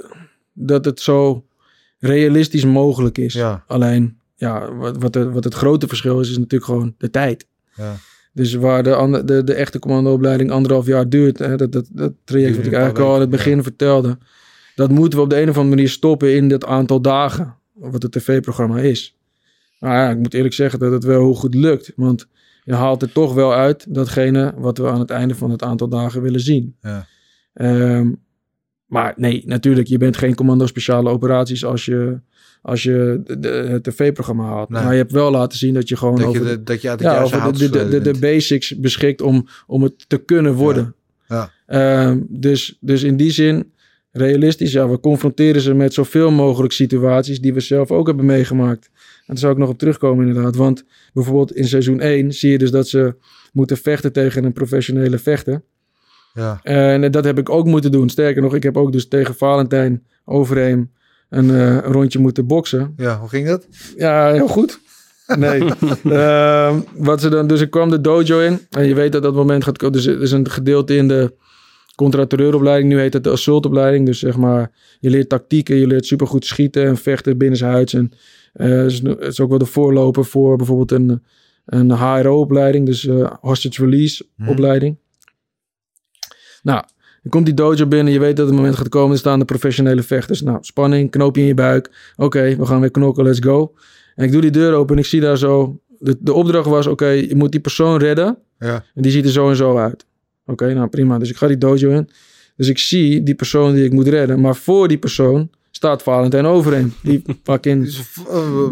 dat 0.58 0.84
het 0.84 1.00
zo 1.00 1.46
realistisch 1.98 2.64
mogelijk 2.64 3.18
is. 3.18 3.32
Ja. 3.32 3.64
Alleen, 3.66 4.18
ja, 4.34 4.74
wat, 4.74 4.96
wat, 4.98 5.14
het, 5.14 5.32
wat 5.32 5.44
het 5.44 5.54
grote 5.54 5.88
verschil 5.88 6.20
is, 6.20 6.30
is 6.30 6.38
natuurlijk 6.38 6.64
gewoon 6.64 6.94
de 6.98 7.10
tijd. 7.10 7.46
Ja. 7.74 7.96
Dus 8.32 8.54
waar 8.54 8.82
de, 8.82 8.94
ander- 8.94 9.26
de, 9.26 9.44
de 9.44 9.54
echte 9.54 9.78
commandoopleiding 9.78 10.50
anderhalf 10.50 10.86
jaar 10.86 11.08
duurt, 11.08 11.38
hè, 11.38 11.56
dat, 11.56 11.72
dat, 11.72 11.88
dat 11.92 12.12
traject 12.24 12.56
wat 12.56 12.66
ik 12.66 12.72
eigenlijk 12.72 13.04
al 13.04 13.14
aan 13.14 13.20
het 13.20 13.30
begin 13.30 13.62
vertelde, 13.62 14.18
dat 14.74 14.90
moeten 14.90 15.18
we 15.18 15.24
op 15.24 15.30
de 15.30 15.40
een 15.40 15.48
of 15.48 15.56
andere 15.56 15.74
manier 15.74 15.88
stoppen 15.88 16.34
in 16.34 16.48
dat 16.48 16.64
aantal 16.64 17.00
dagen, 17.00 17.54
wat 17.72 18.02
het 18.02 18.12
tv-programma 18.12 18.78
is. 18.78 19.16
Maar 19.78 19.96
ja, 19.96 20.10
ik 20.10 20.18
moet 20.18 20.34
eerlijk 20.34 20.54
zeggen 20.54 20.78
dat 20.78 20.92
het 20.92 21.04
wel 21.04 21.20
heel 21.20 21.34
goed 21.34 21.54
lukt, 21.54 21.92
want 21.96 22.26
je 22.64 22.74
haalt 22.74 23.02
er 23.02 23.12
toch 23.12 23.34
wel 23.34 23.54
uit 23.54 23.94
datgene 23.94 24.54
wat 24.56 24.78
we 24.78 24.88
aan 24.88 25.00
het 25.00 25.10
einde 25.10 25.34
van 25.34 25.50
het 25.50 25.62
aantal 25.62 25.88
dagen 25.88 26.22
willen 26.22 26.40
zien. 26.40 26.76
Ja. 26.80 27.06
Ehm, 27.52 28.12
maar 28.88 29.14
nee, 29.16 29.42
natuurlijk, 29.46 29.88
je 29.88 29.98
bent 29.98 30.16
geen 30.16 30.34
commando 30.34 30.66
speciale 30.66 31.10
operaties 31.10 31.64
als 31.64 31.84
je, 31.84 32.20
als 32.62 32.82
je 32.82 33.20
het 33.24 33.82
tv-programma. 33.82 34.54
Nee. 34.68 34.82
Maar 34.82 34.92
je 34.92 34.98
hebt 34.98 35.12
wel 35.12 35.30
laten 35.30 35.58
zien 35.58 35.74
dat 35.74 35.88
je 35.88 35.96
gewoon 35.96 36.16
Dat 36.16 36.32
je, 36.32 36.40
over, 36.40 36.44
de, 36.44 36.62
dat 36.62 36.82
je 36.82 36.96
de 36.96 37.04
ja, 37.04 37.22
over 37.22 38.18
basics 38.20 38.76
beschikt 38.76 39.20
om, 39.20 39.46
om 39.66 39.82
het 39.82 40.08
te 40.08 40.18
kunnen 40.18 40.54
worden. 40.54 40.94
Ja. 41.28 41.50
Ehm, 41.66 42.20
dus, 42.28 42.76
dus 42.80 43.02
in 43.02 43.16
die 43.16 43.30
zin, 43.30 43.72
realistisch, 44.10 44.72
ja, 44.72 44.88
we 44.88 45.00
confronteren 45.00 45.60
ze 45.60 45.74
met 45.74 45.94
zoveel 45.94 46.30
mogelijk 46.30 46.72
situaties 46.72 47.40
die 47.40 47.54
we 47.54 47.60
zelf 47.60 47.90
ook 47.90 48.06
hebben 48.06 48.24
meegemaakt. 48.24 48.90
En 48.94 49.24
daar 49.26 49.38
zou 49.38 49.52
ik 49.52 49.58
nog 49.58 49.68
op 49.68 49.78
terugkomen 49.78 50.26
inderdaad. 50.26 50.56
Want 50.56 50.84
bijvoorbeeld 51.12 51.52
in 51.54 51.68
seizoen 51.68 52.00
1 52.00 52.32
zie 52.32 52.50
je 52.50 52.58
dus 52.58 52.70
dat 52.70 52.88
ze 52.88 53.14
moeten 53.52 53.76
vechten 53.76 54.12
tegen 54.12 54.44
een 54.44 54.52
professionele 54.52 55.18
vechter. 55.18 55.62
Ja. 56.34 56.60
En 56.62 57.10
dat 57.10 57.24
heb 57.24 57.38
ik 57.38 57.48
ook 57.48 57.66
moeten 57.66 57.92
doen. 57.92 58.08
Sterker 58.08 58.42
nog, 58.42 58.54
ik 58.54 58.62
heb 58.62 58.76
ook 58.76 58.92
dus 58.92 59.08
tegen 59.08 59.34
Valentijn 59.34 60.06
Overheem 60.24 60.90
een, 61.28 61.50
eh, 61.50 61.74
een 61.74 61.82
rondje 61.82 62.18
moeten 62.18 62.46
boksen. 62.46 62.92
ja, 62.96 63.18
hoe 63.18 63.28
ging 63.28 63.46
dat? 63.46 63.66
Ja, 63.96 64.32
heel 64.32 64.48
goed. 64.48 64.80
Nee. 65.36 65.62
Ehm, 66.04 66.80
wat 66.96 67.20
ze 67.20 67.28
dan, 67.28 67.46
dus 67.46 67.60
ik 67.60 67.70
kwam 67.70 67.90
de 67.90 68.00
dojo 68.00 68.40
in. 68.40 68.58
En 68.70 68.86
je 68.86 68.94
weet 68.94 69.12
dat 69.12 69.22
dat 69.22 69.34
moment 69.34 69.64
gaat 69.64 69.78
komen. 69.78 69.94
Dus 69.94 70.06
er 70.06 70.22
is 70.22 70.32
een 70.32 70.50
gedeelte 70.50 70.96
in 70.96 71.08
de 71.08 71.34
contraterreuropleiding. 71.94 72.92
Nu 72.92 72.98
heet 72.98 73.12
het 73.12 73.24
de 73.24 73.30
assaultopleiding. 73.30 74.06
Dus 74.06 74.18
zeg 74.18 74.36
maar, 74.36 74.70
je 75.00 75.10
leert 75.10 75.28
tactieken. 75.28 75.76
Je 75.76 75.86
leert 75.86 76.06
supergoed 76.06 76.44
schieten 76.44 76.84
en 76.84 76.96
vechten 76.96 77.38
binnenshuids. 77.38 77.94
En 77.94 78.12
eh, 78.52 78.68
het, 78.68 78.90
is, 78.90 79.02
het 79.02 79.20
is 79.20 79.40
ook 79.40 79.48
wel 79.48 79.58
de 79.58 79.66
voorloper 79.66 80.24
voor 80.24 80.56
bijvoorbeeld 80.56 80.92
een, 80.92 81.22
een 81.64 81.90
HRO-opleiding. 81.90 82.86
Dus 82.86 83.06
eh, 83.06 83.32
hostage 83.40 83.84
release 83.84 84.26
opleiding. 84.46 84.96
Nou, 86.68 86.82
dan 87.22 87.30
komt 87.30 87.44
die 87.44 87.54
dojo 87.54 87.86
binnen. 87.86 88.12
Je 88.12 88.18
weet 88.18 88.36
dat 88.36 88.46
het 88.46 88.56
moment 88.56 88.76
gaat 88.76 88.88
komen. 88.88 89.12
Er 89.12 89.18
staan 89.18 89.38
de 89.38 89.44
professionele 89.44 90.02
vechters. 90.02 90.42
Nou, 90.42 90.58
spanning, 90.60 91.10
knoopje 91.10 91.40
in 91.40 91.46
je 91.46 91.54
buik. 91.54 91.90
Oké, 92.16 92.56
we 92.56 92.66
gaan 92.66 92.80
weer 92.80 92.90
knokken, 92.90 93.24
let's 93.24 93.40
go. 93.40 93.74
En 94.14 94.24
ik 94.24 94.32
doe 94.32 94.40
die 94.40 94.50
deur 94.50 94.74
open 94.74 94.94
en 94.94 95.00
ik 95.00 95.08
zie 95.08 95.20
daar 95.20 95.38
zo... 95.38 95.80
De, 95.98 96.16
de 96.20 96.32
opdracht 96.32 96.66
was, 96.66 96.86
oké, 96.86 97.06
je 97.06 97.34
moet 97.36 97.50
die 97.50 97.60
persoon 97.60 97.98
redden. 97.98 98.38
Ja. 98.58 98.84
En 98.94 99.02
die 99.02 99.10
ziet 99.10 99.24
er 99.24 99.30
zo 99.30 99.48
en 99.48 99.56
zo 99.56 99.76
uit. 99.76 100.04
Oké, 100.46 100.74
nou 100.74 100.88
prima. 100.88 101.18
Dus 101.18 101.30
ik 101.30 101.36
ga 101.36 101.46
die 101.46 101.58
dojo 101.58 101.90
in. 101.90 102.08
Dus 102.56 102.68
ik 102.68 102.78
zie 102.78 103.22
die 103.22 103.34
persoon 103.34 103.74
die 103.74 103.84
ik 103.84 103.92
moet 103.92 104.08
redden. 104.08 104.40
Maar 104.40 104.56
voor 104.56 104.88
die 104.88 104.98
persoon 104.98 105.50
staat 105.70 106.02
Valentijn 106.02 106.46
Overeem. 106.46 106.94
Die 107.02 107.22
fucking 107.44 107.94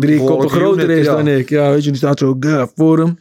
drie 0.01 0.25
koppen 0.25 0.51
groter 0.51 0.91
is 0.91 1.05
ja. 1.05 1.17
dan 1.17 1.29
ik. 1.29 1.49
Ja, 1.49 1.71
weet 1.71 1.85
je, 1.85 1.91
die 1.91 1.99
staat 1.99 2.19
zo 2.19 2.37
voor 2.75 2.99
hem. 2.99 3.19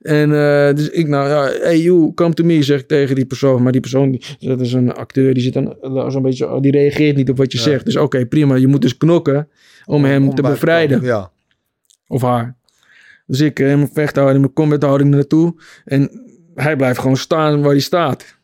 En 0.00 0.32
eh, 0.32 0.74
dus 0.74 0.90
ik 0.90 1.08
nou, 1.08 1.28
ja, 1.28 1.42
hey 1.62 1.78
you, 1.80 2.14
come 2.14 2.34
to 2.34 2.44
me, 2.44 2.62
zeg 2.62 2.80
ik 2.80 2.88
tegen 2.88 3.14
die 3.14 3.24
persoon. 3.26 3.62
Maar 3.62 3.72
die 3.72 3.80
persoon, 3.80 4.10
die, 4.10 4.22
dat 4.38 4.60
is 4.60 4.72
een 4.72 4.92
acteur, 4.92 5.34
die 5.34 5.42
zit 5.42 5.52
dan 5.52 5.76
eh, 5.80 6.10
zo'n 6.10 6.22
beetje, 6.22 6.52
oh, 6.52 6.60
die 6.60 6.72
reageert 6.72 7.16
niet 7.16 7.30
op 7.30 7.36
wat 7.36 7.52
je 7.52 7.58
Ja. 7.58 7.64
zegt. 7.64 7.84
Dus 7.84 7.96
oké, 7.96 8.26
prima, 8.26 8.54
je 8.54 8.66
moet 8.66 8.82
dus 8.82 8.96
knokken 8.96 9.48
om 9.84 10.04
hem 10.04 10.28
Om 10.28 10.34
te 10.34 10.42
bevrijden. 10.42 11.02
Ja. 11.02 11.30
Of 12.06 12.22
haar. 12.22 12.56
Dus 13.26 13.40
ik 13.40 13.58
in 13.58 13.66
mijn 13.66 13.90
vechthouding, 13.92 14.34
in 14.36 14.40
mijn 14.40 14.52
combathouding 14.52 15.10
naartoe. 15.10 15.54
En 15.84 16.10
hij 16.54 16.76
blijft 16.76 16.98
gewoon 17.00 17.16
staan 17.16 17.60
waar 17.62 17.70
hij 17.70 17.80
staat. 17.80 18.38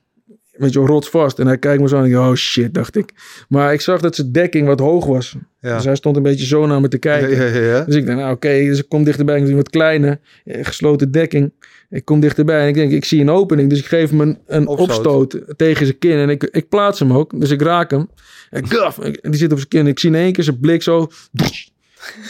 Weet 0.58 0.72
je, 0.72 0.78
rotsvast. 0.78 1.38
En 1.38 1.46
hij 1.46 1.58
kijkt 1.58 1.82
me 1.82 1.88
zo 1.88 1.98
en 1.98 2.04
ik, 2.04 2.16
oh 2.16 2.34
shit, 2.34 2.74
dacht 2.74 2.96
ik. 2.96 3.12
Maar 3.48 3.72
ik 3.72 3.80
zag 3.80 4.00
dat 4.00 4.14
zijn 4.14 4.32
dekking 4.32 4.66
wat 4.66 4.80
hoog 4.80 5.06
was. 5.06 5.36
Ja. 5.60 5.74
Dus 5.74 5.84
hij 5.84 5.96
stond 5.96 6.16
een 6.16 6.22
beetje 6.22 6.46
zo 6.46 6.66
naar 6.66 6.80
me 6.80 6.88
te 6.88 6.98
kijken. 6.98 7.30
ja, 7.36 7.44
ja, 7.44 7.60
ja. 7.60 7.84
Dus 7.84 7.94
ik 7.94 8.06
denk, 8.06 8.18
nou 8.18 8.32
oké, 8.32 8.48
dus 8.48 8.78
ik 8.78 8.88
kom 8.88 9.04
dichterbij. 9.04 9.40
Ik 9.40 9.46
zie 9.46 9.56
wat 9.56 9.70
kleiner, 9.70 10.18
eh, 10.44 10.64
gesloten 10.64 11.10
dekking. 11.10 11.52
Ik 11.90 12.04
kom 12.04 12.20
dichterbij 12.20 12.60
en 12.60 12.68
ik 12.68 12.74
denk, 12.74 12.92
ik 12.92 13.04
zie 13.04 13.20
een 13.20 13.30
opening. 13.30 13.70
Dus 13.70 13.78
ik 13.78 13.86
geef 13.86 14.10
hem 14.10 14.38
een, 14.46 14.66
opstoot 14.66 15.40
tegen 15.56 15.86
zijn 15.86 15.98
kin. 15.98 16.16
En 16.16 16.30
ik, 16.30 16.42
ik 16.42 16.68
plaats 16.68 16.98
hem 16.98 17.12
ook. 17.12 17.40
Dus 17.40 17.50
ik 17.50 17.62
raak 17.62 17.90
hem. 17.90 18.08
En 18.50 18.68
gaf, 18.68 18.98
en 18.98 19.30
die 19.30 19.34
zit 19.34 19.52
op 19.52 19.58
zijn 19.58 19.68
kin. 19.68 19.86
Ik 19.86 19.98
zie 19.98 20.10
in 20.10 20.16
één 20.16 20.32
keer 20.32 20.44
zijn 20.44 20.60
blik 20.60 20.82
zo... 20.82 21.08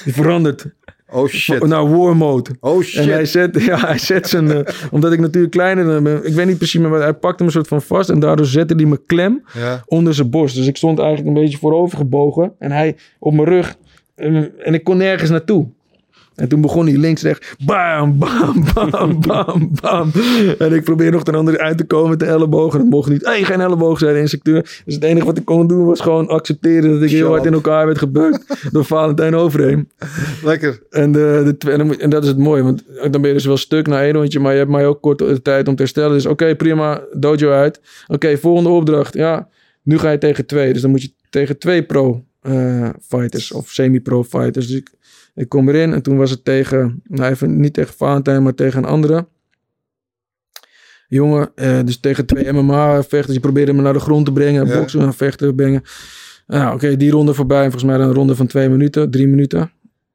Die 0.04 0.12
verandert 0.12 0.66
Oh 1.12 1.26
shit. 1.28 1.66
naar 1.66 1.96
war 1.96 2.16
mode. 2.16 2.50
Oh 2.60 2.84
En 2.94 3.08
hij 3.08 3.26
shit. 3.26 3.28
zet, 3.28 3.62
ja, 3.64 3.78
hij 3.78 3.98
zet 3.98 4.28
zijn... 4.28 4.50
eh, 4.50 4.74
omdat 4.92 5.12
ik 5.12 5.20
natuurlijk 5.20 5.52
kleiner 5.52 6.02
ben. 6.02 6.26
Ik 6.26 6.34
weet 6.34 6.46
niet 6.46 6.58
precies 6.58 6.80
meer 6.80 6.90
wat. 6.90 7.02
Hij 7.02 7.14
pakte 7.14 7.42
me 7.42 7.48
een 7.48 7.54
soort 7.54 7.68
van 7.68 7.82
vast. 7.82 8.10
En 8.10 8.20
daardoor 8.20 8.46
zette 8.46 8.74
hij 8.74 8.84
me 8.84 9.00
klem 9.06 9.42
Ja. 9.54 9.82
onder 9.86 10.14
zijn 10.14 10.30
borst. 10.30 10.54
Dus 10.56 10.66
ik 10.66 10.76
stond 10.76 10.98
eigenlijk 10.98 11.28
een 11.36 11.42
beetje 11.42 11.58
voorover 11.58 11.98
gebogen. 11.98 12.52
En 12.58 12.70
hij 12.72 12.96
op 13.18 13.32
mijn 13.32 13.48
rug. 13.48 13.76
En 14.14 14.74
ik 14.74 14.84
kon 14.84 14.96
nergens 14.96 15.30
naartoe. 15.30 15.68
En 16.36 16.48
toen 16.48 16.60
begon 16.60 16.86
hij 16.86 16.96
links 16.96 17.22
rechts. 17.22 17.54
Bam, 17.64 18.18
bam, 18.18 18.64
bam, 18.74 19.20
bam, 19.26 19.70
bam. 19.80 20.10
En 20.58 20.72
ik 20.72 20.84
probeer 20.84 21.10
nog 21.10 21.24
ten 21.24 21.34
andere 21.34 21.58
uit 21.58 21.78
te 21.78 21.84
komen 21.84 22.10
met 22.10 22.18
de 22.18 22.26
ellebogen. 22.26 22.78
Dat 22.78 22.88
mocht 22.88 23.08
niet. 23.08 23.26
Hé, 23.26 23.44
geen 23.44 23.60
elleboog, 23.60 23.98
zei 23.98 24.12
de 24.12 24.20
instructeur. 24.20 24.80
Dus 24.84 24.94
het 24.94 25.04
enige 25.04 25.26
wat 25.26 25.38
ik 25.38 25.44
kon 25.44 25.66
doen 25.66 25.86
was 25.86 26.00
gewoon 26.00 26.28
accepteren 26.28 26.90
dat 26.90 27.02
ik 27.02 27.10
heel 27.10 27.28
hard 27.28 27.44
in 27.44 27.52
elkaar 27.52 27.86
werd 27.86 27.98
gebukt 27.98 28.44
door 28.72 28.84
Valentijn 28.84 29.34
Overheem. 29.34 29.88
Lekker. 30.44 30.82
En, 30.90 31.12
de, 31.12 31.54
de, 31.58 31.70
en, 31.70 31.98
en 31.98 32.10
dat 32.10 32.22
is 32.22 32.28
het 32.28 32.38
mooie, 32.38 32.62
want 32.62 32.84
dan 33.00 33.20
ben 33.20 33.26
je 33.26 33.32
dus 33.32 33.44
wel 33.44 33.56
stuk 33.56 33.86
na 33.86 34.02
één 34.02 34.12
rondje, 34.12 34.40
maar 34.40 34.52
je 34.52 34.58
hebt 34.58 34.70
maar 34.70 34.84
ook 34.84 35.00
kort 35.00 35.18
de 35.18 35.42
tijd 35.42 35.68
om 35.68 35.74
te 35.74 35.82
herstellen. 35.82 36.12
Dus 36.12 36.26
oké, 36.26 36.56
prima, 36.56 37.02
dojo 37.12 37.50
uit. 37.50 37.80
Oké, 38.06 38.38
volgende 38.38 38.70
opdracht. 38.70 39.14
Ja, 39.14 39.48
nu 39.82 39.98
ga 39.98 40.10
je 40.10 40.18
tegen 40.18 40.46
twee. 40.46 40.72
Dus 40.72 40.82
dan 40.82 40.90
moet 40.90 41.02
je 41.02 41.12
tegen 41.30 41.58
twee 41.58 41.82
pro 41.82 42.24
eh, 42.40 42.88
fighters 43.08 43.52
of 43.52 43.70
semi-pro 43.70 44.24
fighters. 44.24 44.66
Dus 44.66 44.76
ik, 44.76 44.90
ik 45.36 45.48
kom 45.48 45.68
erin 45.68 45.92
en 45.92 46.02
toen 46.02 46.16
was 46.16 46.30
het 46.30 46.44
tegen, 46.44 47.00
nou 47.04 47.30
even 47.30 47.60
niet 47.60 47.74
tegen 47.74 47.94
Valentijn, 47.94 48.42
maar 48.42 48.54
tegen 48.54 48.78
een 48.82 48.88
andere 48.88 49.26
jongen. 51.08 51.50
eh, 51.54 51.80
dus 51.84 52.00
tegen 52.00 52.26
twee 52.26 52.52
MMA-vechters. 52.52 53.26
Die 53.26 53.40
probeerden 53.40 53.76
me 53.76 53.82
naar 53.82 53.92
de 53.92 53.98
grond 54.00 54.24
te 54.26 54.32
brengen, 54.32 54.66
Ja. 54.66 54.78
boksen 54.78 55.00
en 55.00 55.14
vechten 55.14 55.54
brengen. 55.54 55.82
Nou, 56.46 56.74
oké, 56.74 56.96
die 56.96 57.10
ronde 57.10 57.34
voorbij. 57.34 57.62
Volgens 57.62 57.84
mij 57.84 57.98
een 57.98 58.12
ronde 58.12 58.36
van 58.36 58.46
twee 58.46 58.68
minuten, 58.68 59.10
drie 59.10 59.26
minuten. 59.28 59.70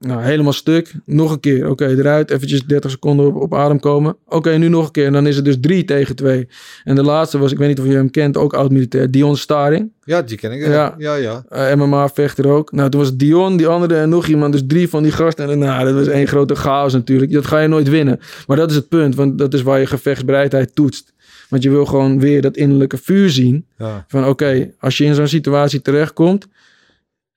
Nou, 0.08 0.22
helemaal 0.24 0.54
stuk. 0.54 0.94
Nog 1.06 1.32
een 1.32 1.40
keer. 1.40 1.70
Oké, 1.70 1.86
eruit. 1.88 2.32
Eventjes 2.32 2.64
30 2.64 2.92
seconden 2.92 3.26
op, 3.26 3.36
op 3.36 3.56
adem 3.56 3.80
komen. 3.80 4.16
Oké, 4.28 4.58
nu 4.58 4.68
nog 4.68 4.86
een 4.86 4.92
keer. 4.92 5.06
En 5.06 5.14
dan 5.14 5.28
is 5.28 5.36
het 5.36 5.46
dus 5.46 5.58
drie 5.62 5.86
tegen 5.86 6.16
twee. 6.16 6.48
En 6.84 6.96
de 6.96 7.04
laatste 7.04 7.38
was, 7.38 7.52
ik 7.52 7.58
weet 7.58 7.68
niet 7.68 7.80
of 7.80 7.86
je 7.86 7.92
hem 7.94 8.12
kent, 8.12 8.38
ook 8.38 8.54
oud-militair. 8.54 9.12
Dion 9.12 9.38
Staring. 9.38 9.92
Ja, 10.04 10.22
die 10.22 10.38
ken 10.38 10.52
ik. 10.52 10.66
Ja. 10.66 10.96
Ja, 10.98 11.16
ja. 11.16 11.44
eh, 11.50 11.76
MMA-vechter 11.76 12.48
ook. 12.48 12.72
Nou, 12.72 12.90
toen 12.90 13.00
was 13.00 13.16
Dion, 13.16 13.58
die 13.58 13.68
andere 13.68 13.96
en 13.96 14.10
nog 14.10 14.28
iemand. 14.28 14.52
Dus 14.54 14.64
drie 14.68 14.90
van 14.90 15.04
die 15.04 15.12
gasten. 15.12 15.50
En 15.50 15.60
nou, 15.60 15.86
dat 15.86 15.94
was 15.94 16.08
één 16.08 16.28
grote 16.28 16.56
chaos 16.56 16.94
natuurlijk. 16.94 17.32
Dat 17.32 17.46
ga 17.46 17.60
je 17.60 17.68
nooit 17.68 17.90
winnen. 17.90 18.20
Maar 18.48 18.58
dat 18.58 18.70
is 18.70 18.76
het 18.76 18.90
punt. 18.90 19.16
Want 19.16 19.38
dat 19.38 19.54
is 19.54 19.62
waar 19.62 19.80
je 19.80 19.86
gevechtsbereidheid 19.86 20.76
toetst. 20.76 21.14
Want 21.50 21.64
je 21.64 21.70
wil 21.70 21.86
gewoon 21.86 22.20
weer 22.20 22.42
dat 22.42 22.58
innerlijke 22.58 22.98
vuur 22.98 23.30
zien. 23.30 23.66
ja. 23.78 24.06
Van 24.08 24.26
oké, 24.28 24.72
als 24.80 24.98
je 24.98 25.04
in 25.06 25.16
zo'n 25.16 25.28
situatie 25.28 25.82
terechtkomt, 25.82 26.48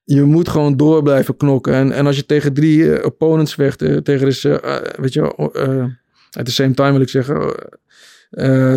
je 0.05 0.22
moet 0.22 0.48
gewoon 0.48 0.76
door 0.76 1.02
blijven 1.02 1.36
knokken. 1.36 1.72
En, 1.74 1.93
en 1.93 2.06
als 2.06 2.16
je 2.16 2.26
tegen 2.26 2.52
drie 2.52 2.93
eh, 2.93 3.05
opponents 3.06 3.55
vecht, 3.55 3.82
eh, 3.82 3.97
tegen 3.97 4.26
dus, 4.26 4.44
eh, 4.44 4.56
weet 5.01 5.12
je 5.12 5.22
at 6.39 6.44
the 6.44 6.52
same 6.52 6.74
time 6.74 6.93
wil 6.93 7.01
ik 7.01 7.09
zeggen, 7.09 7.55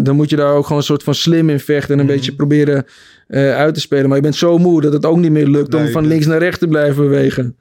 dan 0.04 0.16
moet 0.16 0.30
je 0.30 0.36
daar 0.36 0.54
ook 0.54 0.64
gewoon 0.64 0.78
een 0.78 0.84
soort 0.84 1.04
van 1.04 1.16
slim 1.16 1.50
in 1.50 1.60
vechten 1.60 1.94
en 1.94 2.00
een 2.00 2.06
Mhm. 2.06 2.16
beetje 2.16 2.36
proberen 2.36 2.86
uit 3.56 3.74
te 3.74 3.80
spelen. 3.80 4.08
Maar 4.08 4.16
je 4.18 4.24
bent 4.24 4.36
zo 4.36 4.58
moe 4.58 4.82
dat 4.82 4.94
het 4.94 5.06
ook 5.06 5.18
niet 5.18 5.32
meer 5.32 5.48
lukt 5.48 5.74
om 5.74 5.88
van 5.88 6.08
links 6.08 6.26
naar 6.26 6.40
rechts 6.40 6.60
te 6.60 6.68
blijven 6.68 7.04
bewegen. 7.04 7.58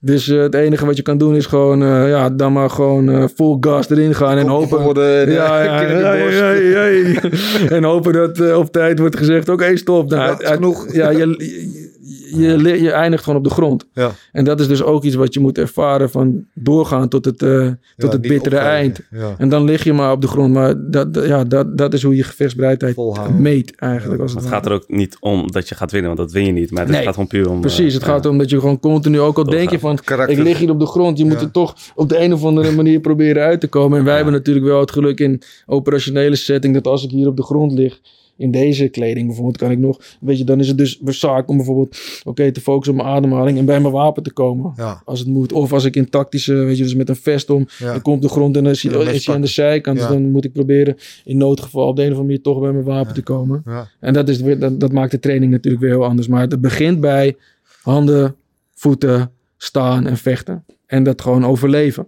Dus 0.00 0.26
het 0.26 0.54
enige 0.54 0.86
wat 0.86 0.96
je 0.96 1.02
kan 1.02 1.18
doen 1.18 1.34
is 1.36 1.46
gewoon, 1.46 1.78
ja, 2.08 2.30
dan 2.30 2.52
maar 2.52 2.70
gewoon 2.70 3.10
eh, 3.10 3.24
full 3.34 3.56
gas 3.60 3.90
erin 3.90 4.14
gaan 4.14 4.38
en 4.38 4.46
hopen. 4.46 4.82
worden 4.82 5.20
en, 5.26 5.32
ja, 5.32 5.62
ja, 5.62 5.80
ja. 6.84 7.20
En 7.76 7.84
hopen 7.84 8.12
dat 8.12 8.54
op 8.54 8.72
tijd 8.72 8.98
wordt 8.98 9.16
gezegd, 9.16 9.48
oké, 9.48 9.76
stop. 9.76 10.10
Nou, 10.10 10.42
is 10.42 10.48
genoeg. 10.50 10.92
Ja, 10.92 11.10
je, 11.10 11.36
je, 12.36 12.82
je, 12.82 12.90
eindigt 12.90 13.22
gewoon 13.22 13.38
op 13.38 13.44
de 13.44 13.50
grond. 13.50 13.86
Ja. 13.92 14.10
En 14.32 14.44
dat 14.44 14.60
is 14.60 14.68
dus 14.68 14.82
ook 14.82 15.04
iets 15.04 15.14
wat 15.14 15.34
je 15.34 15.40
moet 15.40 15.58
ervaren 15.58 16.10
van 16.10 16.44
doorgaan 16.54 17.08
tot 17.08 17.24
het, 17.24 17.42
eh, 17.42 17.66
tot 17.66 17.76
Ja, 17.96 18.08
het 18.08 18.20
bittere 18.20 18.54
opgeven. 18.56 18.74
eind. 18.76 19.00
Ja. 19.10 19.34
En 19.38 19.48
dan 19.48 19.64
lig 19.64 19.84
je 19.84 19.92
maar 19.92 20.12
op 20.12 20.20
de 20.20 20.26
grond. 20.28 20.52
Maar 20.52 20.90
dat, 20.90 21.14
dat- 21.14 21.26
ja, 21.26 21.44
dat, 21.44 21.78
dat 21.78 21.94
is 21.94 22.02
hoe 22.02 22.16
je 22.16 22.22
gevechtsbereidheid 22.22 22.94
Volhouden. 22.94 23.42
meet 23.42 23.74
eigenlijk. 23.76 24.20
Als 24.22 24.32
het 24.32 24.40
Het 24.40 24.50
gaat 24.52 24.66
er 24.66 24.72
ook 24.72 24.84
niet 24.88 25.16
om 25.20 25.50
dat 25.52 25.68
je 25.68 25.74
gaat 25.74 25.92
winnen, 25.92 26.16
want 26.16 26.22
dat 26.28 26.32
win 26.32 26.46
je 26.46 26.52
niet. 26.52 26.70
Maar 26.70 26.82
het 26.82 26.92
Nee. 26.92 27.02
gaat 27.02 27.12
gewoon 27.14 27.28
puur 27.28 27.50
om... 27.50 27.60
Precies, 27.60 27.94
het 27.94 28.02
eh, 28.02 28.08
gaat 28.08 28.24
erom 28.24 28.38
dat 28.38 28.50
je 28.50 28.60
gewoon 28.60 28.80
continu, 28.80 29.20
ook 29.20 29.26
al 29.38 29.44
Doorgaan. 29.44 29.58
denk 29.58 29.70
je 29.70 29.78
van, 29.78 29.98
Karakter. 30.04 30.38
ik 30.38 30.44
lig 30.44 30.58
hier 30.58 30.70
op 30.70 30.80
de 30.80 30.86
grond, 30.86 31.18
je 31.18 31.24
moet 31.24 31.40
er 31.40 31.50
toch 31.50 31.74
op 31.94 32.08
de 32.08 32.20
een 32.20 32.32
of 32.32 32.44
andere 32.44 32.70
manier 32.72 33.00
proberen 33.00 33.42
uit 33.42 33.60
te 33.60 33.66
komen. 33.68 33.98
En 33.98 34.04
wij 34.04 34.14
hebben 34.16 34.32
natuurlijk 34.32 34.66
wel 34.66 34.80
het 34.80 34.90
geluk 34.92 35.20
in 35.20 35.42
operationele 35.66 36.36
setting, 36.36 36.74
dat 36.74 36.86
als 36.86 37.04
ik 37.04 37.10
hier 37.10 37.26
op 37.28 37.36
de 37.36 37.42
grond 37.42 37.72
lig, 37.72 38.00
in 38.38 38.50
deze 38.50 38.88
kleding 38.88 39.26
bijvoorbeeld, 39.26 39.56
kan 39.56 39.70
ik 39.70 39.78
nog, 39.78 40.00
weet 40.20 40.38
je, 40.38 40.44
dan 40.44 40.60
is 40.60 40.68
het 40.68 40.78
dus 40.78 40.98
zaak 41.00 41.48
om 41.48 41.56
bijvoorbeeld, 41.56 41.98
oké, 42.24 42.52
te 42.52 42.60
focussen 42.60 42.94
op 42.94 43.02
mijn 43.02 43.14
ademhaling 43.14 43.58
en 43.58 43.64
bij 43.64 43.80
mijn 43.80 43.92
wapen 43.92 44.22
te 44.22 44.32
komen. 44.32 44.72
Ja. 44.76 45.02
Als 45.04 45.18
het 45.18 45.28
moet. 45.28 45.52
Of 45.52 45.72
als 45.72 45.84
ik 45.84 45.96
in 45.96 46.08
tactische, 46.10 46.54
weet 46.54 46.76
je, 46.76 46.82
dus 46.82 46.94
met 46.94 47.08
een 47.08 47.16
vest 47.16 47.50
om, 47.50 47.66
Ja. 47.78 47.92
dan 47.92 48.02
komt 48.02 48.22
de 48.22 48.28
grond 48.28 48.56
en 48.56 48.62
dan 48.62 48.72
is 48.72 48.82
hij 48.82 49.34
aan 49.34 49.40
de 49.40 49.46
zijkant. 49.46 49.98
Dus 49.98 50.08
dan 50.08 50.30
moet 50.30 50.44
ik 50.44 50.52
proberen 50.52 50.96
in 51.24 51.36
noodgeval 51.36 51.88
op 51.88 51.96
de 51.96 52.02
een 52.02 52.12
of 52.12 52.18
andere 52.18 52.28
manier 52.32 52.42
toch 52.42 52.60
bij 52.60 52.72
mijn 52.72 52.84
wapen 52.84 53.14
te 53.14 53.22
komen. 53.22 53.62
Ja. 53.64 53.88
En 54.00 54.12
dat, 54.12 54.28
is 54.28 54.40
weer, 54.40 54.58
dat, 54.58 54.80
dat 54.80 54.92
maakt 54.92 55.10
de 55.10 55.18
training 55.18 55.52
natuurlijk 55.52 55.82
weer 55.82 55.92
heel 55.92 56.04
anders. 56.04 56.28
Maar 56.28 56.40
het 56.40 56.60
begint 56.60 57.00
bij 57.00 57.36
handen, 57.82 58.36
voeten, 58.74 59.30
staan 59.56 60.06
en 60.06 60.16
vechten. 60.16 60.64
En 60.86 61.02
dat 61.02 61.20
gewoon 61.22 61.44
overleven. 61.44 62.06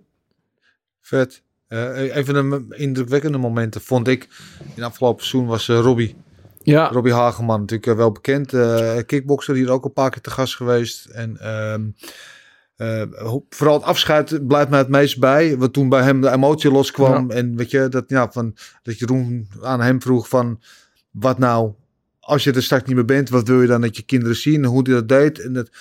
Vet. 1.01 1.43
Eh, 1.71 2.17
een 2.17 2.25
van 2.25 2.51
de 2.51 2.77
indrukwekkende 2.77 3.39
momenten 3.39 3.81
vond 3.81 4.09
ik 4.09 4.29
in 4.75 4.83
afgelopen 4.83 5.25
seizoen 5.25 5.51
was 5.51 5.69
eh, 5.69 5.79
Robbie. 5.79 6.17
Ja, 6.63 6.89
Robbie 6.89 7.13
Hageman, 7.13 7.61
natuurlijk 7.61 7.99
wel 7.99 8.13
bekend. 8.13 8.53
eh 8.53 8.97
kickbokser, 9.07 9.55
hier 9.55 9.71
ook 9.71 9.85
een 9.85 9.93
paar 9.93 10.11
keer 10.11 10.21
te 10.21 10.31
gast 10.31 10.57
geweest. 10.57 11.07
En 11.07 11.37
ehm, 11.41 11.83
eh, 12.77 13.35
vooral 13.49 13.77
het 13.77 13.85
afscheid 13.85 14.47
blijft 14.47 14.71
mij 14.71 14.79
het 14.79 14.89
meest 14.89 15.19
bij. 15.19 15.57
Wat 15.57 15.73
toen 15.73 15.89
bij 15.89 16.03
hem 16.03 16.21
de 16.21 16.31
emotie 16.31 16.71
loskwam. 16.71 17.31
En 17.31 17.57
weet 17.57 17.71
je, 17.71 17.89
dat, 17.89 18.05
ja, 18.07 18.31
van, 18.31 18.57
dat 18.83 18.99
Jeroen 18.99 19.49
aan 19.63 19.81
hem 19.81 20.03
vroeg 20.03 20.29
van... 20.29 20.61
Wat 21.11 21.39
nou, 21.39 21.73
als 22.21 22.45
je 22.45 22.53
er 22.53 22.63
straks 22.63 22.85
niet 22.85 22.97
meer 22.97 23.05
bent, 23.05 23.29
wat 23.29 23.49
wil 23.49 23.61
je 23.61 23.67
dan 23.67 23.81
dat 23.81 23.97
je 23.97 24.03
kinderen 24.03 24.37
zien? 24.37 24.65
En 24.65 24.71
hoe 24.71 24.83
hij 24.83 24.95
dat 24.95 25.09
deed. 25.09 25.41
En 25.41 25.53
dat 25.53 25.67
ik 25.67 25.73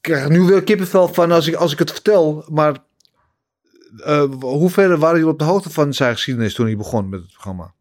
krijg 0.00 0.28
nu 0.28 0.40
weer 0.40 0.62
kippenvel 0.62 1.08
van 1.08 1.30
als 1.30 1.46
ik, 1.46 1.54
als 1.54 1.72
ik 1.72 1.78
het 1.78 1.90
vertel. 1.90 2.44
Maar 2.50 2.76
eh, 3.96 4.24
hoe 4.40 4.70
ver 4.70 4.98
waren 4.98 5.16
jullie 5.16 5.32
op 5.32 5.38
de 5.38 5.44
hoogte 5.44 5.70
van 5.70 5.94
zijn 5.94 6.12
geschiedenis 6.12 6.54
toen 6.54 6.66
hij 6.66 6.76
begon 6.76 7.08
met 7.08 7.20
het 7.20 7.32
programma? 7.32 7.72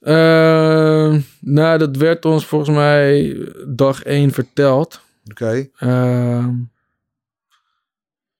Eh, 0.00 1.16
nou, 1.40 1.78
dat 1.78 1.96
werd 1.96 2.24
ons 2.24 2.46
volgens 2.46 2.70
mij 2.70 3.36
dag 3.68 4.02
één 4.02 4.30
verteld. 4.30 5.00
Oké. 5.30 5.68
Ehm, 5.76 6.50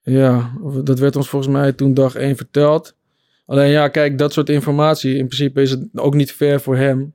ja, 0.01 0.51
dat 0.83 0.99
werd 0.99 1.15
ons 1.15 1.29
volgens 1.29 1.51
mij 1.53 1.71
toen 1.73 1.93
dag 1.93 2.15
één 2.15 2.35
verteld. 2.35 2.95
Alleen 3.45 3.69
ja, 3.69 3.87
kijk, 3.87 4.17
dat 4.17 4.33
soort 4.33 4.49
informatie, 4.49 5.15
in 5.17 5.27
principe 5.27 5.61
is 5.61 5.71
het 5.71 5.87
ook 5.93 6.15
niet 6.15 6.31
fair 6.31 6.61
voor 6.61 6.75
hem. 6.75 7.13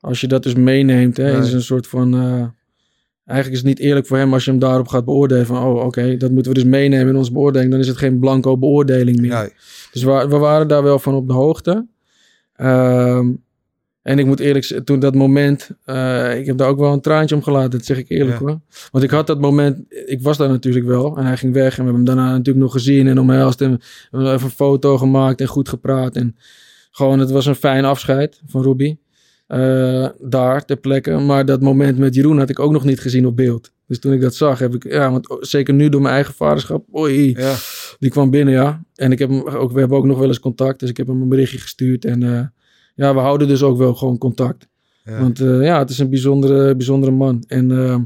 Als 0.00 0.20
je 0.20 0.26
dat 0.26 0.42
dus 0.42 0.54
meeneemt, 0.54 1.16
hè, 1.16 1.32
Nee. 1.32 1.40
is 1.40 1.52
een 1.52 1.62
soort 1.62 1.86
van... 1.86 2.54
eigenlijk 3.30 3.62
is 3.62 3.68
het 3.68 3.78
niet 3.78 3.86
eerlijk 3.88 4.06
voor 4.06 4.16
hem 4.16 4.32
als 4.32 4.44
je 4.44 4.50
hem 4.50 4.60
daarop 4.60 4.88
gaat 4.88 5.04
beoordelen. 5.04 5.46
Van, 5.46 5.62
oh, 5.64 5.84
oké, 5.84 6.16
dat 6.16 6.30
moeten 6.30 6.52
we 6.52 6.58
dus 6.58 6.68
meenemen 6.68 7.08
in 7.08 7.16
onze 7.16 7.32
beoordeling. 7.32 7.70
Dan 7.70 7.80
is 7.80 7.88
het 7.88 7.96
geen 7.96 8.18
blanco 8.18 8.56
beoordeling 8.58 9.20
meer. 9.20 9.30
Dus 9.92 10.02
we, 10.02 10.26
we 10.28 10.36
waren 10.36 10.68
daar 10.68 10.82
wel 10.82 10.98
van 10.98 11.14
op 11.14 11.26
de 11.28 11.32
hoogte. 11.34 11.86
Ehm, 12.54 13.30
en 14.02 14.18
ik 14.18 14.26
moet 14.26 14.40
eerlijk 14.40 14.64
zeggen, 14.64 14.86
toen 14.86 15.00
dat 15.00 15.14
moment, 15.14 15.70
eh, 15.84 16.38
ik 16.38 16.46
heb 16.46 16.56
daar 16.56 16.68
ook 16.68 16.78
wel 16.78 16.92
een 16.92 17.00
traantje 17.00 17.34
om 17.34 17.42
gelaten, 17.42 17.70
dat 17.70 17.84
zeg 17.84 17.98
ik 17.98 18.08
eerlijk 18.08 18.38
Ja. 18.38 18.46
hoor. 18.46 18.60
Want 18.90 19.04
ik 19.04 19.10
had 19.10 19.26
dat 19.26 19.40
moment, 19.40 19.78
ik 20.06 20.22
was 20.22 20.36
daar 20.36 20.48
natuurlijk 20.48 20.86
wel 20.86 21.16
en 21.16 21.24
hij 21.24 21.36
ging 21.36 21.52
weg 21.52 21.78
en 21.78 21.84
we 21.84 21.90
hebben 21.90 21.94
hem 21.94 22.04
daarna 22.04 22.30
natuurlijk 22.30 22.64
nog 22.64 22.72
gezien 22.72 23.06
en 23.06 23.18
omhelst 23.18 23.60
en 23.60 23.70
we 23.70 23.78
hebben 24.10 24.32
even 24.32 24.44
een 24.44 24.50
foto 24.50 24.98
gemaakt 24.98 25.40
en 25.40 25.46
goed 25.46 25.68
gepraat. 25.68 26.16
En 26.16 26.36
gewoon, 26.90 27.18
het 27.18 27.30
was 27.30 27.46
een 27.46 27.54
fijn 27.54 27.84
afscheid 27.84 28.40
van 28.46 28.62
Ruby. 28.62 28.96
Eh, 29.50 30.08
daar 30.18 30.64
ter 30.64 30.76
plekke. 30.76 31.10
Maar 31.10 31.44
dat 31.44 31.60
moment 31.60 31.98
met 31.98 32.14
Jeroen 32.14 32.38
had 32.38 32.50
ik 32.50 32.58
ook 32.58 32.72
nog 32.72 32.84
niet 32.84 33.00
gezien 33.00 33.26
op 33.26 33.36
beeld. 33.36 33.72
Dus 33.86 33.98
toen 33.98 34.12
ik 34.12 34.20
dat 34.20 34.34
zag, 34.34 34.58
heb 34.58 34.74
ik, 34.74 34.92
ja, 34.92 35.10
want 35.10 35.36
zeker 35.40 35.74
nu 35.74 35.88
door 35.88 36.00
mijn 36.00 36.14
eigen 36.14 36.34
vaderschap, 36.34 36.84
oei, 36.96 37.34
ja. 37.38 37.54
die 37.98 38.10
kwam 38.10 38.30
binnen, 38.30 38.54
ja. 38.54 38.82
En 38.94 39.12
ik 39.12 39.18
heb 39.18 39.28
hem 39.28 39.48
ook, 39.48 39.72
we 39.72 39.80
hebben 39.80 39.98
ook 39.98 40.04
nog 40.04 40.18
wel 40.18 40.28
eens 40.28 40.40
contact. 40.40 40.80
Dus 40.80 40.88
ik 40.90 40.96
heb 40.96 41.06
hem 41.06 41.22
een 41.22 41.28
berichtje 41.28 41.58
gestuurd. 41.58 42.04
En 42.04 42.22
eh, 42.22 42.42
ja, 42.94 43.14
we 43.14 43.20
houden 43.20 43.48
dus 43.48 43.62
ook 43.62 43.78
wel 43.78 43.94
gewoon 43.94 44.18
contact. 44.18 44.68
Ja. 45.04 45.18
Want 45.20 45.40
eh, 45.40 45.62
ja, 45.62 45.78
het 45.78 45.90
is 45.90 45.98
een 45.98 46.10
bijzondere, 46.10 46.76
bijzondere 46.76 47.12
man. 47.12 47.44
En 47.46 47.70
ehm, 47.70 48.02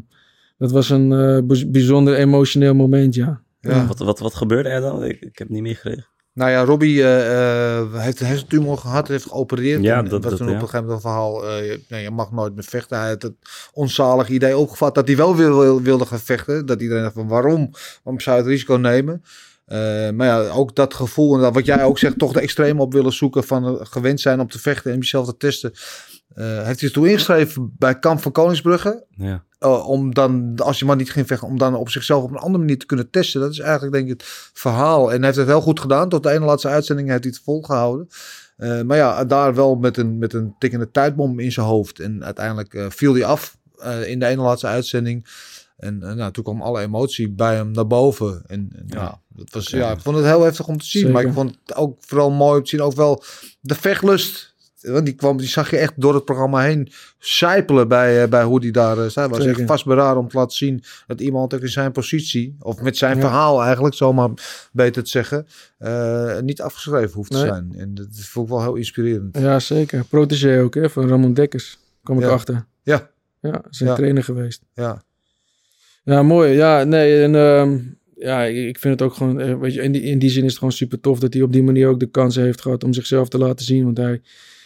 dat 0.58 0.70
was 0.72 0.90
een 0.90 1.12
eh, 1.12 1.38
bij- 1.46 1.70
bijzonder 1.70 2.14
emotioneel 2.14 2.74
moment, 2.74 3.14
ja. 3.14 3.42
Ja. 3.60 3.86
Wat, 3.86 3.98
wat, 3.98 4.18
wat 4.18 4.34
gebeurde 4.34 4.68
er 4.68 4.80
dan? 4.80 5.04
Ik, 5.04 5.20
ik 5.20 5.38
heb 5.38 5.46
het 5.46 5.50
niet 5.50 5.62
meegekregen. 5.62 6.06
Nou 6.34 6.50
ja, 6.50 6.64
Robbie 6.64 7.02
eh, 7.02 7.78
eh, 7.78 7.92
heeft 7.92 8.20
een 8.20 8.26
hersentumor 8.26 8.78
gehad, 8.78 9.08
heeft 9.08 9.24
geopereerd. 9.26 9.82
Ja, 9.82 9.98
En 9.98 10.08
dat- 10.08 10.24
was 10.24 10.32
toen 10.38 10.46
op 10.48 10.54
een 10.54 10.60
gegeven 10.60 10.80
moment 10.86 10.94
een 11.04 11.10
verhaal, 11.10 11.48
eh, 11.48 12.02
je- 12.02 12.10
mag 12.10 12.32
nooit 12.32 12.54
meer 12.54 12.64
vechten. 12.64 12.98
Hij 12.98 13.08
had 13.08 13.22
het 13.22 13.32
onzalig 13.72 14.28
idee 14.28 14.56
opgevat 14.56 14.94
dat 14.94 15.06
hij 15.06 15.16
wel 15.16 15.36
wil, 15.36 15.58
wil- 15.58 15.82
wilde 15.82 16.06
gaan 16.06 16.18
vechten. 16.18 16.66
Dat 16.66 16.80
iedereen 16.80 17.02
dacht 17.02 17.14
van 17.14 17.28
waarom? 17.28 17.70
Waarom 18.02 18.20
zou 18.22 18.36
je 18.36 18.42
het 18.42 18.50
risico 18.50 18.74
nemen? 18.74 19.22
Maar 20.16 20.26
ja, 20.26 20.48
ook 20.48 20.74
dat 20.76 20.94
gevoel 20.94 21.34
en 21.34 21.40
dat, 21.40 21.54
wat 21.54 21.66
jij 21.66 21.84
ook 21.84 21.98
zegt, 21.98 22.18
toch 22.18 22.32
de 22.32 22.40
extreme 22.40 22.80
op 22.82 22.92
willen 22.92 23.12
zoeken 23.12 23.44
van 23.44 23.86
gewend 23.86 24.20
zijn 24.20 24.40
om 24.40 24.48
te 24.48 24.58
vechten 24.58 24.92
en 24.92 24.98
jezelf 24.98 25.26
te 25.26 25.36
testen. 25.36 25.72
Heeft 26.64 26.80
hij 26.80 26.90
toen 26.90 27.06
ingeschreven 27.06 27.74
bij 27.78 27.98
Kamp 27.98 28.22
van 28.22 28.32
Koningsbrugge. 28.32 29.04
Ja. 29.10 29.44
Uh, 29.64 29.88
om 29.88 30.14
dan, 30.14 30.54
als 30.56 30.78
je 30.78 30.84
maar 30.84 30.96
niet 30.96 31.10
ging 31.10 31.26
vechten, 31.26 31.48
om 31.48 31.58
dan 31.58 31.74
op 31.74 31.88
zichzelf 31.88 32.22
op 32.22 32.30
een 32.30 32.36
andere 32.36 32.58
manier 32.58 32.78
te 32.78 32.86
kunnen 32.86 33.10
testen. 33.10 33.40
Dat 33.40 33.50
is 33.50 33.58
eigenlijk 33.58 33.92
denk 33.92 34.04
ik 34.04 34.20
het 34.20 34.22
verhaal. 34.52 35.12
En 35.12 35.16
hij 35.16 35.26
heeft 35.26 35.36
het 35.36 35.46
heel 35.46 35.60
goed 35.60 35.80
gedaan. 35.80 36.08
Tot 36.08 36.22
de 36.22 36.30
ene 36.30 36.44
laatste 36.44 36.68
uitzending 36.68 37.08
heeft 37.08 37.24
hij 37.24 37.32
het 37.32 37.42
volgehouden. 37.44 38.08
Uh, 38.58 38.82
maar 38.82 38.96
ja, 38.96 39.24
daar 39.24 39.54
wel 39.54 39.74
met 39.74 39.96
een, 39.96 40.18
met 40.18 40.32
een 40.32 40.54
tikkende 40.58 40.90
tijdbom 40.90 41.38
in 41.38 41.52
zijn 41.52 41.66
hoofd. 41.66 41.98
En 41.98 42.24
uiteindelijk 42.24 42.74
uh, 42.74 42.86
viel 42.88 43.14
hij 43.14 43.24
af 43.24 43.56
in 44.06 44.18
de 44.18 44.26
ene 44.26 44.42
laatste 44.42 44.66
uitzending. 44.66 45.26
En 45.76 45.98
nou, 45.98 46.32
toen 46.32 46.44
kwam 46.44 46.62
alle 46.62 46.80
emotie 46.80 47.30
bij 47.30 47.54
hem 47.54 47.70
naar 47.70 47.86
boven. 47.86 48.42
En, 48.46 48.70
en 48.76 48.84
ja. 48.86 49.00
ja, 49.00 49.20
dat 49.28 49.50
was, 49.50 49.68
ja, 49.68 49.90
ik 49.90 50.00
vond 50.00 50.16
het 50.16 50.24
heel 50.24 50.42
heftig 50.42 50.66
om 50.66 50.78
te 50.78 50.84
zien. 50.84 51.00
Zeker. 51.00 51.14
Maar 51.14 51.24
ik 51.24 51.32
vond 51.32 51.58
het 51.64 51.76
ook 51.76 51.96
vooral 52.00 52.30
mooi 52.30 52.58
om 52.58 52.62
te 52.64 52.68
zien. 52.68 52.82
Ook 52.82 52.94
wel 52.94 53.22
de 53.60 53.74
vechtlust 53.74 54.53
want 54.92 55.04
die, 55.04 55.14
kwam, 55.14 55.36
die 55.36 55.46
zag 55.46 55.70
je 55.70 55.76
echt 55.76 55.92
door 55.96 56.14
het 56.14 56.24
programma 56.24 56.60
heen 56.60 56.88
sijpelen 57.18 57.88
bij, 57.88 58.22
uh, 58.22 58.28
bij 58.28 58.44
hoe 58.44 58.60
die 58.60 58.72
daar 58.72 58.98
uh, 58.98 59.06
zei. 59.06 59.28
was 59.28 59.46
echt 59.46 59.62
vastberaden 59.66 60.22
om 60.22 60.28
te 60.28 60.36
laten 60.36 60.56
zien 60.56 60.82
dat 61.06 61.20
iemand 61.20 61.54
ook 61.54 61.60
in 61.60 61.68
zijn 61.68 61.92
positie, 61.92 62.56
of 62.58 62.80
met 62.80 62.96
zijn 62.96 63.16
ja. 63.16 63.20
verhaal 63.20 63.62
eigenlijk, 63.62 63.94
zomaar 63.94 64.30
beter 64.72 65.02
te 65.02 65.10
zeggen, 65.10 65.46
uh, 65.78 66.40
niet 66.40 66.60
afgeschreven 66.60 67.12
hoeft 67.12 67.30
te 67.30 67.38
zijn. 67.38 67.74
En 67.76 67.94
dat 67.94 68.06
vond 68.10 68.46
ik 68.46 68.52
wel 68.52 68.62
heel 68.62 68.74
inspirerend. 68.74 69.38
Ja, 69.38 69.60
zeker. 69.60 70.04
Protégé 70.04 70.60
ook, 70.60 70.74
hè, 70.74 70.90
van 70.90 71.08
Ramon 71.08 71.34
Dekkers. 71.34 71.78
Kom 72.02 72.18
ik 72.18 72.24
achter. 72.24 72.66
Ja. 72.82 73.10
Ja, 73.40 73.62
zijn 73.70 73.88
ja. 73.88 73.94
trainer 73.96 74.24
geweest. 74.24 74.62
Ja. 74.74 75.02
Ja, 76.04 76.22
mooi. 76.22 76.52
Ja, 76.52 76.84
nee, 76.84 77.22
en 77.22 77.34
um, 77.34 77.98
ja, 78.16 78.42
ik 78.44 78.78
vind 78.78 79.00
het 79.00 79.08
ook 79.08 79.14
gewoon, 79.14 79.40
eh, 79.40 79.58
weet 79.58 79.74
je, 79.74 79.82
in 79.82 79.92
die, 79.92 80.02
in 80.02 80.18
die 80.18 80.30
zin 80.30 80.42
is 80.44 80.48
het 80.48 80.58
gewoon 80.58 80.72
super 80.72 81.00
tof 81.00 81.18
dat 81.18 81.32
hij 81.32 81.42
op 81.42 81.52
die 81.52 81.62
manier 81.62 81.88
ook 81.88 82.00
de 82.00 82.10
kans 82.10 82.36
heeft 82.36 82.60
gehad 82.60 82.84
om 82.84 82.92
zichzelf 82.92 83.28
te 83.28 83.38
laten 83.38 83.64
zien. 83.64 83.84
Want 83.84 83.96
hij 83.96 84.20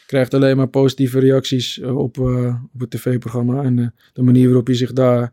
krijgt 0.08 0.34
alleen 0.34 0.56
maar 0.56 0.68
positieve 0.68 1.18
reacties 1.18 1.82
op, 1.82 2.16
uh, 2.16 2.54
op 2.74 2.80
het 2.80 2.90
tv-programma. 2.90 3.62
En 3.62 3.76
uh, 3.76 3.86
de 4.12 4.22
manier 4.22 4.46
waarop 4.46 4.66
hij 4.66 4.76
zich 4.76 4.92
daar 4.92 5.32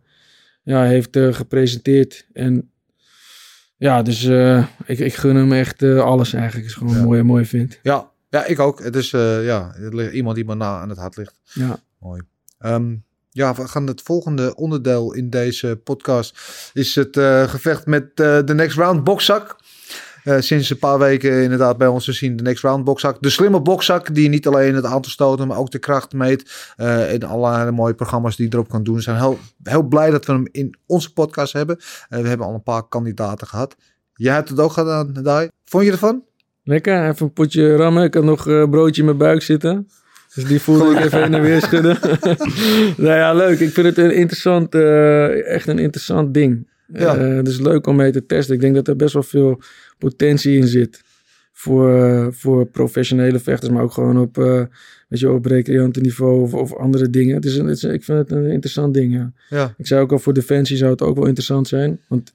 ja, 0.63 0.83
heeft 0.83 1.15
uh, 1.15 1.33
gepresenteerd. 1.33 2.27
En 2.33 2.71
ja, 3.77 4.01
dus 4.01 4.23
ik, 4.85 4.99
ik 4.99 5.13
gun 5.13 5.35
hem 5.35 5.51
echt 5.51 5.83
alles 5.83 6.33
eigenlijk. 6.33 6.67
is 6.67 6.73
gewoon 6.73 6.95
ja. 6.95 7.03
mooi 7.03 7.19
en 7.19 7.25
mooi 7.25 7.45
vind. 7.45 7.79
Ja, 7.83 8.11
ja, 8.29 8.45
ik 8.45 8.59
ook. 8.59 8.83
Het 8.83 8.95
is 8.95 9.09
ja, 9.09 9.73
het 9.75 10.13
iemand 10.13 10.35
die 10.35 10.45
me 10.45 10.55
na 10.55 10.79
aan 10.79 10.89
het 10.89 10.97
hart 10.97 11.17
ligt. 11.17 11.39
Ja. 11.43 11.79
Mooi. 11.99 12.21
Um, 12.59 13.03
ja, 13.29 13.55
we 13.55 13.67
gaan 13.67 13.87
het 13.87 14.01
volgende 14.01 14.55
onderdeel 14.55 15.13
in 15.13 15.29
deze 15.29 15.81
podcast. 15.83 16.39
Is 16.73 16.95
het 16.95 17.17
gevecht 17.49 17.85
met 17.85 18.15
de 18.15 18.53
Next 18.55 18.77
Round 18.77 19.03
boxzak. 19.03 19.55
Uh, 20.25 20.39
sinds 20.39 20.69
een 20.69 20.77
paar 20.77 20.99
weken 20.99 21.43
inderdaad 21.43 21.77
bij 21.77 21.87
ons 21.87 22.05
te 22.05 22.13
zien 22.13 22.35
de 22.35 22.43
Next 22.43 22.63
Round 22.63 22.83
boxzak. 22.83 23.17
De 23.19 23.29
slimme 23.29 23.61
boxzak 23.61 24.15
die 24.15 24.29
niet 24.29 24.47
alleen 24.47 24.75
het 24.75 24.85
aantal 24.85 25.11
stoten, 25.11 25.47
maar 25.47 25.57
ook 25.57 25.71
de 25.71 25.79
kracht 25.79 26.13
meet. 26.13 26.73
Uh, 26.77 27.13
en 27.13 27.23
allerlei 27.23 27.71
mooie 27.71 27.93
programma's 27.93 28.35
die 28.35 28.45
je 28.45 28.53
erop 28.53 28.69
kan 28.69 28.83
doen. 28.83 28.95
We 28.95 29.01
zijn 29.01 29.17
heel, 29.17 29.39
heel 29.63 29.83
blij 29.83 30.09
dat 30.09 30.25
we 30.25 30.31
hem 30.31 30.47
in 30.51 30.75
onze 30.85 31.13
podcast 31.13 31.53
hebben. 31.53 31.77
Uh, 31.77 32.19
we 32.19 32.27
hebben 32.27 32.47
al 32.47 32.53
een 32.53 32.63
paar 32.63 32.87
kandidaten 32.87 33.47
gehad. 33.47 33.75
Jij 34.13 34.33
hebt 34.33 34.49
het 34.49 34.59
ook 34.59 34.71
gedaan, 34.71 35.13
Dai. 35.13 35.49
Vond 35.65 35.85
je 35.85 35.91
ervan? 35.91 36.23
Lekker, 36.63 37.09
even 37.09 37.25
een 37.25 37.33
potje 37.33 37.75
rammen. 37.75 38.03
Ik 38.03 38.13
had 38.13 38.23
nog 38.23 38.47
uh, 38.47 38.69
broodje 38.69 39.01
in 39.01 39.07
mijn 39.07 39.17
buik 39.17 39.41
zitten. 39.41 39.87
Dus 40.35 40.45
die 40.45 40.61
voelde 40.61 40.91
ik 40.91 41.05
even 41.05 41.21
heen 41.21 41.33
en 41.33 41.41
weer 41.41 41.61
schudden. 41.61 41.97
nou 43.05 43.17
ja, 43.17 43.33
leuk. 43.33 43.59
Ik 43.59 43.73
vind 43.73 43.87
het 43.87 43.97
een 43.97 44.15
interessant, 44.15 44.75
echt 45.45 45.67
een 45.67 45.79
interessant 45.79 46.33
ding. 46.33 46.67
Ja. 46.87 47.17
Uh, 47.17 47.43
dus 47.43 47.59
leuk 47.59 47.87
om 47.87 47.95
mee 47.95 48.11
te 48.11 48.25
testen. 48.25 48.55
Ik 48.55 48.61
denk 48.61 48.75
dat 48.75 48.87
er 48.87 48.95
best 48.95 49.13
wel 49.13 49.23
veel 49.23 49.61
potentie 49.97 50.57
in 50.57 50.67
zit. 50.67 51.03
Voor, 51.51 52.33
voor 52.33 52.65
professionele 52.65 53.39
vechters, 53.39 53.71
maar 53.71 53.83
ook 53.83 53.91
gewoon 53.91 54.19
op, 54.19 54.37
uh, 54.37 54.63
weet 55.07 55.19
je, 55.19 55.31
op 55.31 55.45
recreantenniveau 55.45 56.41
of, 56.41 56.53
of 56.53 56.75
andere 56.75 57.09
dingen. 57.09 57.35
Het 57.35 57.45
is 57.45 57.57
een, 57.57 57.65
het 57.65 57.77
is, 57.77 57.83
ik 57.83 58.03
vind 58.03 58.17
het 58.17 58.31
een 58.31 58.51
interessant 58.51 58.93
ding, 58.93 59.13
ja. 59.13 59.33
ja. 59.49 59.73
Ik 59.77 59.87
zei 59.87 60.01
ook 60.01 60.11
al, 60.11 60.19
voor 60.19 60.33
Defensie 60.33 60.77
zou 60.77 60.91
het 60.91 61.01
ook 61.01 61.15
wel 61.15 61.25
interessant 61.25 61.67
zijn. 61.67 61.99
Want 62.07 62.33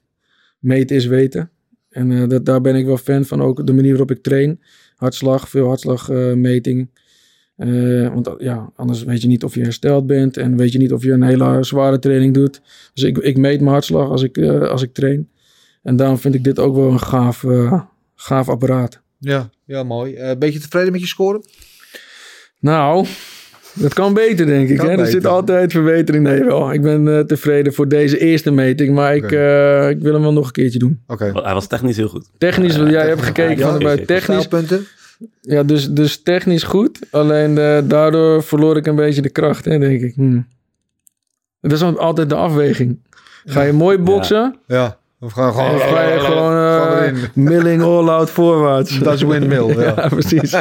meten 0.59 0.95
is 0.95 1.05
weten. 1.05 1.49
En 1.89 2.11
uh, 2.11 2.27
dat, 2.27 2.45
daar 2.45 2.61
ben 2.61 2.75
ik 2.75 2.85
wel 2.85 2.97
fan 2.97 3.25
van. 3.25 3.41
Ook 3.41 3.67
de 3.67 3.73
manier 3.73 3.89
waarop 3.89 4.11
ik 4.11 4.23
train. 4.23 4.59
Hartslag, 4.95 5.49
veel 5.49 5.67
hartslagmeting. 5.67 6.89
Uh, 7.57 8.13
want 8.13 8.35
ja, 8.37 8.71
anders 8.75 9.03
weet 9.03 9.21
je 9.21 9.27
niet 9.27 9.43
of 9.43 9.55
je 9.55 9.61
hersteld 9.61 10.07
bent 10.07 10.37
en 10.37 10.57
weet 10.57 10.71
je 10.71 10.77
niet 10.77 10.93
of 10.93 11.03
je 11.03 11.11
een 11.11 11.23
hele 11.23 11.63
zware 11.63 11.99
training 11.99 12.33
doet. 12.33 12.61
Dus 12.93 13.03
ik, 13.03 13.17
ik 13.17 13.37
meet 13.37 13.59
mijn 13.59 13.71
hartslag 13.71 14.09
als 14.09 14.23
ik, 14.23 14.37
uh, 14.37 14.61
als 14.61 14.81
ik 14.81 14.93
train. 14.93 15.29
En 15.81 15.95
daarom 15.95 16.17
vind 16.17 16.35
ik 16.35 16.43
dit 16.43 16.59
ook 16.59 16.75
wel 16.75 16.91
een 16.91 16.99
gaaf, 16.99 17.43
uh, 17.43 17.81
gaaf 18.15 18.49
apparaat. 18.49 19.01
Ja, 19.17 19.49
ja 19.65 19.83
mooi. 19.83 20.17
Een 20.17 20.39
beetje 20.39 20.59
tevreden 20.59 20.91
met 20.91 21.01
je 21.01 21.07
score? 21.07 21.43
Nou, 22.59 23.07
dat 23.73 23.93
kan 23.93 24.13
beter 24.13 24.45
denk 24.45 24.69
ik. 24.69 24.81
Hè? 24.81 24.89
Er 24.89 25.05
zit 25.05 25.25
altijd 25.25 25.71
verbetering. 25.71 26.23
Nee, 26.23 26.43
wel. 26.43 26.73
Ik 26.73 26.81
ben 26.81 27.27
tevreden 27.27 27.73
voor 27.73 27.87
deze 27.87 28.19
eerste 28.19 28.51
meting, 28.51 28.95
maar 28.95 29.15
ik, 29.15 29.23
okay. 29.23 29.89
ik 29.89 30.01
wil 30.01 30.13
hem 30.13 30.21
wel 30.21 30.33
nog 30.33 30.45
een 30.45 30.51
keertje 30.51 30.79
doen. 30.79 31.01
Oké. 31.07 31.27
Okay. 31.27 31.43
Hij 31.43 31.53
was 31.53 31.67
technisch 31.67 31.97
heel 31.97 32.07
goed. 32.07 32.29
Technisch, 32.37 32.75
ja, 32.75 32.89
jij 32.89 33.07
hebt 33.07 33.21
gekeken 33.21 33.57
ja, 33.57 33.69
van 33.69 33.77
de 33.77 33.83
buiten. 33.83 34.05
Technisch. 34.05 34.47
punten. 34.47 34.85
Ja, 35.41 35.63
dus, 35.63 35.89
dus 35.89 36.23
technisch 36.23 36.63
goed. 36.63 36.99
Alleen 37.11 37.57
uh, 37.57 37.79
daardoor 37.83 38.43
verloor 38.43 38.77
ik 38.77 38.87
een 38.87 38.95
beetje 38.95 39.21
de 39.21 39.29
kracht, 39.29 39.65
hè, 39.65 39.79
denk 39.79 40.01
ik. 40.01 40.13
Hm. 40.15 40.41
Dat 41.61 41.71
is 41.71 41.81
altijd 41.81 42.29
de 42.29 42.35
afweging. 42.35 42.99
Ga 43.45 43.61
je 43.61 43.73
mooi 43.73 43.97
boksen? 43.97 44.55
Ja. 44.67 44.99
Of 45.23 45.33
gaan 45.33 45.53
gewoon, 45.53 45.79
ga 45.79 46.01
je 46.01 46.19
gewoon 46.19 47.13
uh, 47.13 47.23
milling 47.33 47.81
all 47.81 48.09
out 48.09 48.29
voorwaarts? 48.29 48.99
Dat 48.99 49.13
is 49.13 49.21
windmill. 49.21 49.75
Ja, 49.81 49.93
ja 49.95 50.07
precies. 50.07 50.53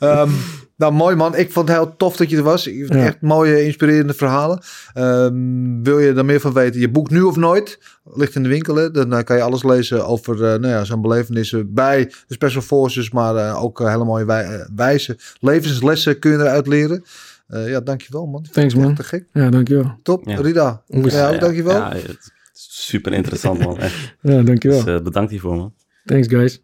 um, 0.00 0.30
nou, 0.76 0.92
mooi 0.92 1.16
man. 1.16 1.36
Ik 1.36 1.52
vond 1.52 1.68
het 1.68 1.76
heel 1.76 1.96
tof 1.96 2.16
dat 2.16 2.30
je 2.30 2.36
er 2.36 2.42
was. 2.42 2.64
Ja. 2.64 2.86
Echt 2.86 3.20
mooie, 3.20 3.64
inspirerende 3.64 4.14
verhalen. 4.14 4.60
Um, 4.94 5.82
wil 5.82 5.98
je 5.98 6.12
er 6.12 6.24
meer 6.24 6.40
van 6.40 6.52
weten? 6.52 6.80
Je 6.80 6.90
boek 6.90 7.10
Nu 7.10 7.22
of 7.22 7.36
Nooit. 7.36 7.78
Ligt 8.04 8.34
in 8.34 8.42
de 8.42 8.48
winkel. 8.48 8.74
Hè? 8.74 8.90
Dan 8.90 9.12
uh, 9.12 9.22
kan 9.22 9.36
je 9.36 9.42
alles 9.42 9.64
lezen 9.64 10.06
over 10.06 10.34
uh, 10.34 10.40
nou 10.40 10.68
ja, 10.68 10.84
zijn 10.84 11.00
belevenissen 11.00 11.74
bij 11.74 12.04
de 12.04 12.34
Special 12.34 12.62
Forces. 12.62 13.10
Maar 13.10 13.34
uh, 13.34 13.62
ook 13.62 13.78
hele 13.78 14.04
mooie 14.04 14.24
wij 14.24 14.66
wijze 14.74 15.18
levenslessen 15.40 16.18
kun 16.18 16.30
je 16.30 16.38
eruit 16.38 16.66
leren. 16.66 17.04
Uh, 17.48 17.68
ja, 17.68 17.80
dankjewel 17.80 18.26
man. 18.26 18.46
Thanks 18.52 18.74
man. 18.74 18.94
Te 18.94 19.02
gek. 19.02 19.24
Ja, 19.32 19.50
dankjewel. 19.50 19.98
Top. 20.02 20.26
Ja. 20.26 20.40
Rida. 20.40 20.82
Ja, 20.86 21.00
ja, 21.02 21.28
ook 21.28 21.40
dankjewel. 21.40 21.76
Ja, 21.76 21.92
super 22.60 23.12
interessant 23.12 23.58
man. 23.58 23.78
Echt. 23.78 24.14
ja, 24.22 24.42
dankjewel. 24.42 24.84
Dus, 24.84 24.94
uh, 24.94 25.02
bedankt 25.02 25.30
hiervoor 25.30 25.56
man. 25.56 25.74
Thanks 26.04 26.28
guys. 26.28 26.60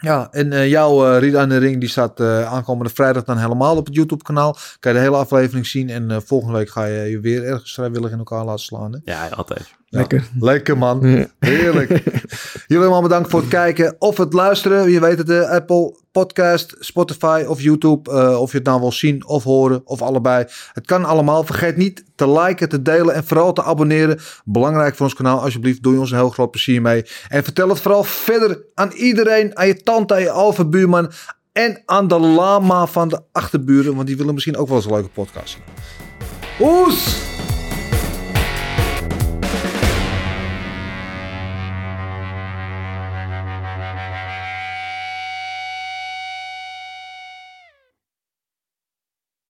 Ja, 0.00 0.28
en 0.30 0.52
eh, 0.52 0.68
jouw 0.68 1.06
eh 1.06 1.20
Rita 1.20 1.42
in 1.42 1.48
de 1.48 1.56
Ring 1.56 1.80
die 1.80 1.88
staat 1.88 2.20
eh, 2.20 2.52
aankomende 2.52 2.92
vrijdag 2.94 3.24
dan 3.24 3.38
helemaal 3.38 3.76
op 3.76 3.86
het 3.86 3.94
YouTube 3.94 4.22
kanaal. 4.22 4.56
Kan 4.80 4.92
je 4.92 4.98
de 4.98 5.04
hele 5.04 5.16
aflevering 5.16 5.66
zien. 5.66 5.90
En 5.90 6.10
eh, 6.10 6.16
volgende 6.24 6.58
week 6.58 6.68
ga 6.68 6.84
je 6.84 7.10
je 7.10 7.20
weer 7.20 7.44
ergens 7.44 7.74
vrijwillig 7.74 8.10
in 8.10 8.18
elkaar 8.18 8.44
laten 8.44 8.64
slaan. 8.64 8.92
Hè? 8.92 8.98
Ja, 9.04 9.28
altijd. 9.28 9.74
Lekker. 9.94 10.28
Lekker 10.40 10.78
man. 10.78 11.26
Heerlijk. 11.38 11.88
Jullie 12.66 12.84
allemaal 12.84 13.02
bedankt 13.02 13.30
voor 13.30 13.40
het 13.40 13.48
kijken 13.48 13.96
of 13.98 14.16
het 14.16 14.32
luisteren. 14.32 14.90
Je 14.90 15.00
weet 15.00 15.18
het, 15.18 15.26
de 15.26 15.48
Apple 15.48 15.96
Podcast, 16.12 16.76
Spotify 16.78 17.44
of 17.48 17.60
YouTube. 17.60 18.10
eh, 18.10 18.40
of 18.40 18.50
je 18.50 18.56
het 18.56 18.66
nou 18.66 18.80
wil 18.80 18.92
zien 18.92 19.26
of 19.26 19.44
horen 19.44 19.80
of 19.84 20.02
allebei. 20.02 20.44
Het 20.72 20.86
kan 20.86 21.04
allemaal. 21.04 21.44
Vergeet 21.44 21.76
niet 21.76 22.04
te 22.14 22.30
liken, 22.30 22.68
te 22.68 22.82
delen 22.82 23.14
en 23.14 23.24
vooral 23.24 23.52
te 23.52 23.62
abonneren. 23.62 24.18
Belangrijk 24.44 24.94
voor 24.94 25.06
ons 25.06 25.14
kanaal. 25.14 25.40
Alsjeblieft, 25.40 25.82
doe 25.82 25.92
je 25.92 26.00
ons 26.00 26.10
een 26.10 26.16
heel 26.16 26.30
groot 26.30 26.50
plezier 26.50 26.82
mee. 26.82 27.04
En 27.28 27.44
vertel 27.44 27.68
het 27.68 27.80
vooral 27.80 28.04
verder 28.04 28.62
aan 28.74 28.90
iedereen. 28.92 29.58
Aan 29.58 29.66
je 29.66 29.76
tante, 29.82 30.14
aan 30.14 30.20
je 30.20 30.32
overbuurman. 30.32 31.10
En 31.52 31.82
aan 31.86 32.08
de 32.08 32.18
lama 32.18 32.86
van 32.86 33.08
de 33.08 33.20
achterburen. 33.32 33.94
Want 33.94 34.06
die 34.06 34.16
willen 34.16 34.34
misschien 34.34 34.56
ook 34.56 34.68
wel 34.68 34.76
eens 34.76 34.86
een 34.86 34.92
leuke 34.92 35.08
podcast. 35.08 35.58
Oes! 36.60 37.22